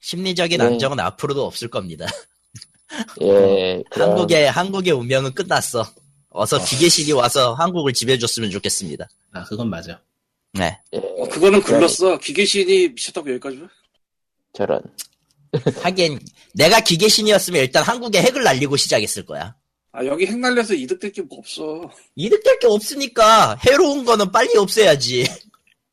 심리적인 0.00 0.58
네. 0.58 0.64
안정은 0.64 0.98
앞으로도 1.00 1.44
없을 1.46 1.68
겁니다. 1.68 2.06
예. 3.22 3.82
그럼- 3.90 4.10
한국의 4.10 4.50
한국의 4.50 4.92
운명은 4.92 5.34
끝났어. 5.34 5.84
어서 6.30 6.62
기계식이 6.64 7.12
와서 7.12 7.54
한국을 7.54 7.92
지배해줬으면 7.92 8.50
좋겠습니다. 8.50 9.08
아 9.32 9.44
그건 9.44 9.70
맞아. 9.70 10.00
네. 10.52 10.80
예, 10.92 10.98
어, 10.98 11.28
그거는 11.28 11.62
글렀어. 11.62 12.18
기계신이 12.18 12.88
미쳤다고 12.88 13.28
여기까지 13.30 13.58
와? 13.58 13.68
저런. 14.52 14.80
하긴 15.82 16.18
내가 16.54 16.80
기계신이었으면 16.80 17.60
일단 17.62 17.84
한국에 17.84 18.20
핵을 18.20 18.42
날리고 18.42 18.76
시작했을 18.76 19.24
거야. 19.24 19.54
아 19.96 20.04
여기 20.04 20.26
핵 20.26 20.36
날려서 20.38 20.74
이득 20.74 20.98
될 21.00 21.12
게 21.12 21.22
뭐 21.22 21.38
없어. 21.38 21.88
이득 22.16 22.42
될 22.42 22.58
게 22.58 22.66
없으니까 22.66 23.56
해로운 23.66 24.04
거는 24.04 24.32
빨리 24.32 24.56
없애야지. 24.56 25.24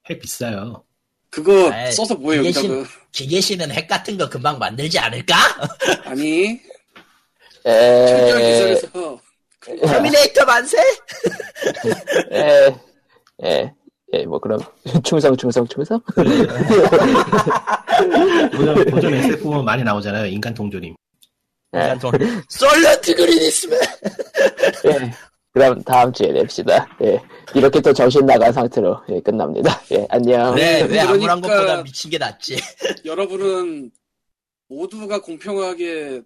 핵 0.10 0.20
비싸요. 0.20 0.84
그거 1.30 1.72
아이, 1.72 1.92
써서 1.92 2.16
뭐해 2.16 2.40
기계신- 2.42 2.66
여기다가. 2.70 2.90
기계신은 3.12 3.72
핵 3.72 3.88
같은 3.88 4.18
거 4.18 4.28
금방 4.30 4.58
만들지 4.60 4.98
않을까? 5.00 5.36
아니 6.06 6.60
철저한 7.64 8.42
예. 8.42 8.52
기술에서 8.52 9.20
터미네이터 9.86 10.46
만세? 10.46 10.78
예. 12.32 12.76
예. 13.44 13.74
예, 14.14 14.26
뭐 14.26 14.40
그럼 14.40 14.60
충성 15.04 15.38
충성 15.38 15.66
충성. 15.68 16.02
고전, 18.52 18.86
고전 18.92 19.14
SF 19.14 19.44
보면 19.44 19.64
많이 19.64 19.84
나오잖아요. 19.84 20.26
인간 20.26 20.54
통조림. 20.54 20.96
예. 21.76 21.96
소일렌트 22.50 23.16
그린 23.16 23.42
있으면 23.44 23.80
예. 24.86 25.12
그럼 25.54 25.82
다음 25.84 26.12
주에 26.14 26.28
냅시다. 26.32 26.88
예. 27.04 27.20
이렇게 27.54 27.82
또 27.82 27.92
정신 27.94 28.26
나간 28.26 28.52
상태로 28.54 29.02
예, 29.10 29.20
끝납니다. 29.20 29.82
예, 29.92 30.06
안녕. 30.10 30.56
왜, 30.56 30.82
왜 30.84 31.00
아무런 31.02 31.42
그러니까- 31.42 31.48
것보다 31.60 31.84
미친 31.84 32.10
게 32.10 32.18
낫지? 32.18 32.58
여러분은 33.06 33.92
모두가 34.68 35.22
공평하게 35.22 36.22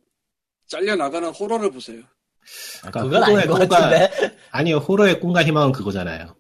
잘려 0.68 0.96
나가는 0.96 1.28
호러를 1.30 1.72
보세요. 1.72 2.02
그러니까 2.82 3.02
그건 3.04 3.24
아닌 3.24 3.36
호러의 3.38 3.48
것 3.48 3.60
꿈과- 3.60 3.70
같은데? 3.70 4.38
아니요 4.52 4.78
호러의 4.78 5.20
꿈과 5.20 5.44
희망은 5.44 5.72
그거잖아요. 5.72 6.36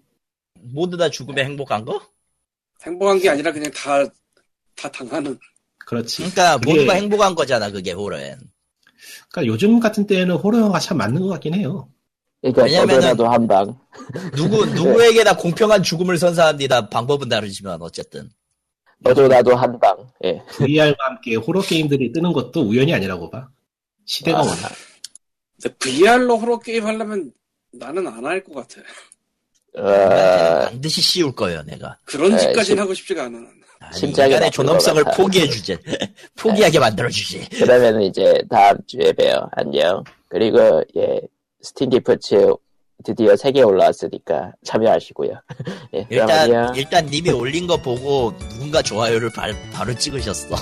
모두 0.61 0.97
다 0.97 1.09
죽음에 1.09 1.43
행복한 1.43 1.85
거? 1.85 1.99
행복한 2.83 3.19
게 3.19 3.29
아니라 3.29 3.51
그냥 3.51 3.71
다, 3.71 4.03
다 4.75 4.91
당하는. 4.91 5.39
그렇지. 5.87 6.17
그러니까 6.17 6.57
그게- 6.59 6.71
모두가 6.73 6.93
행복한 6.93 7.33
거잖아 7.33 7.71
그게 7.71 7.91
호러엔. 7.93 8.37
그러니까 9.29 9.51
요즘 9.53 9.79
같은 9.79 10.05
때에는 10.07 10.35
호러 10.35 10.59
영화가 10.59 10.79
참 10.79 10.97
맞는 10.97 11.21
것 11.21 11.27
같긴 11.29 11.53
해요. 11.55 11.89
그러니까 12.41 12.63
왜냐면은- 12.65 13.01
저더라도 13.01 13.27
한 13.27 13.47
방. 13.47 13.77
누구 14.35 14.65
누구에게나 15.23 15.35
공평한 15.37 15.81
죽음을 15.83 16.17
선사합니다. 16.17 16.89
방법은 16.89 17.27
다르지만 17.29 17.81
어쨌든. 17.81 18.29
너도 18.99 19.27
나도 19.27 19.55
한방. 19.55 19.97
예. 20.23 20.41
VR과 20.49 20.95
함께 21.07 21.35
호러 21.35 21.61
게임들이 21.61 22.11
뜨는 22.13 22.33
것도 22.33 22.61
우연이 22.61 22.93
아니라고 22.93 23.29
봐. 23.29 23.49
시대가 24.05 24.39
아, 24.39 24.41
오네. 24.43 24.51
근데 25.61 25.75
VR로 25.79 26.37
호러 26.37 26.59
게임 26.59 26.85
하려면 26.85 27.31
나는 27.71 28.07
안 28.07 28.23
할 28.25 28.43
것 28.43 28.53
같아. 28.67 28.81
어, 29.77 30.65
반드시 30.69 31.01
씌울 31.01 31.33
거예요, 31.35 31.61
내가. 31.63 31.97
그런 32.05 32.31
에이, 32.33 32.39
짓까지는 32.39 32.63
심- 32.63 32.79
하고 32.79 32.93
싶지가 32.93 33.23
않아. 33.25 33.39
심장이 33.93 34.31
인간의 34.31 34.51
존엄성을. 34.51 35.03
포기해주지. 35.15 35.77
포기하게 36.37 36.79
만들어주지. 36.79 37.49
그러면 37.59 38.01
이제 38.01 38.41
다음 38.49 38.77
주에 38.87 39.11
봬요. 39.13 39.49
안녕. 39.53 40.03
그리고 40.27 40.83
예 40.97 41.21
스팀 41.61 41.89
기프츠 41.89 42.53
드디어 43.03 43.33
3개 43.33 43.65
올라왔으니까 43.65 44.53
참여하시고요. 44.65 45.31
예, 45.95 46.07
일단, 46.09 46.29
안녕. 46.29 46.75
일단 46.75 47.05
님이 47.05 47.29
올린 47.29 47.67
거 47.67 47.77
보고 47.77 48.33
누군가 48.49 48.81
좋아요를 48.81 49.29
바, 49.35 49.47
바로 49.73 49.93
찍으셨어. 49.93 50.55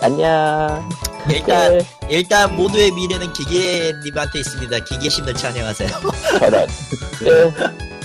안녕. 0.00 0.88
일단, 1.30 1.74
예, 1.74 1.80
일단 2.08 2.56
모두의 2.56 2.90
미래는 2.92 3.32
기계님한테 3.32 4.38
있습니다. 4.40 4.78
기계신을 4.84 5.34
찬양하세요. 5.34 5.88
저런. 6.40 6.66
예. 7.24 7.95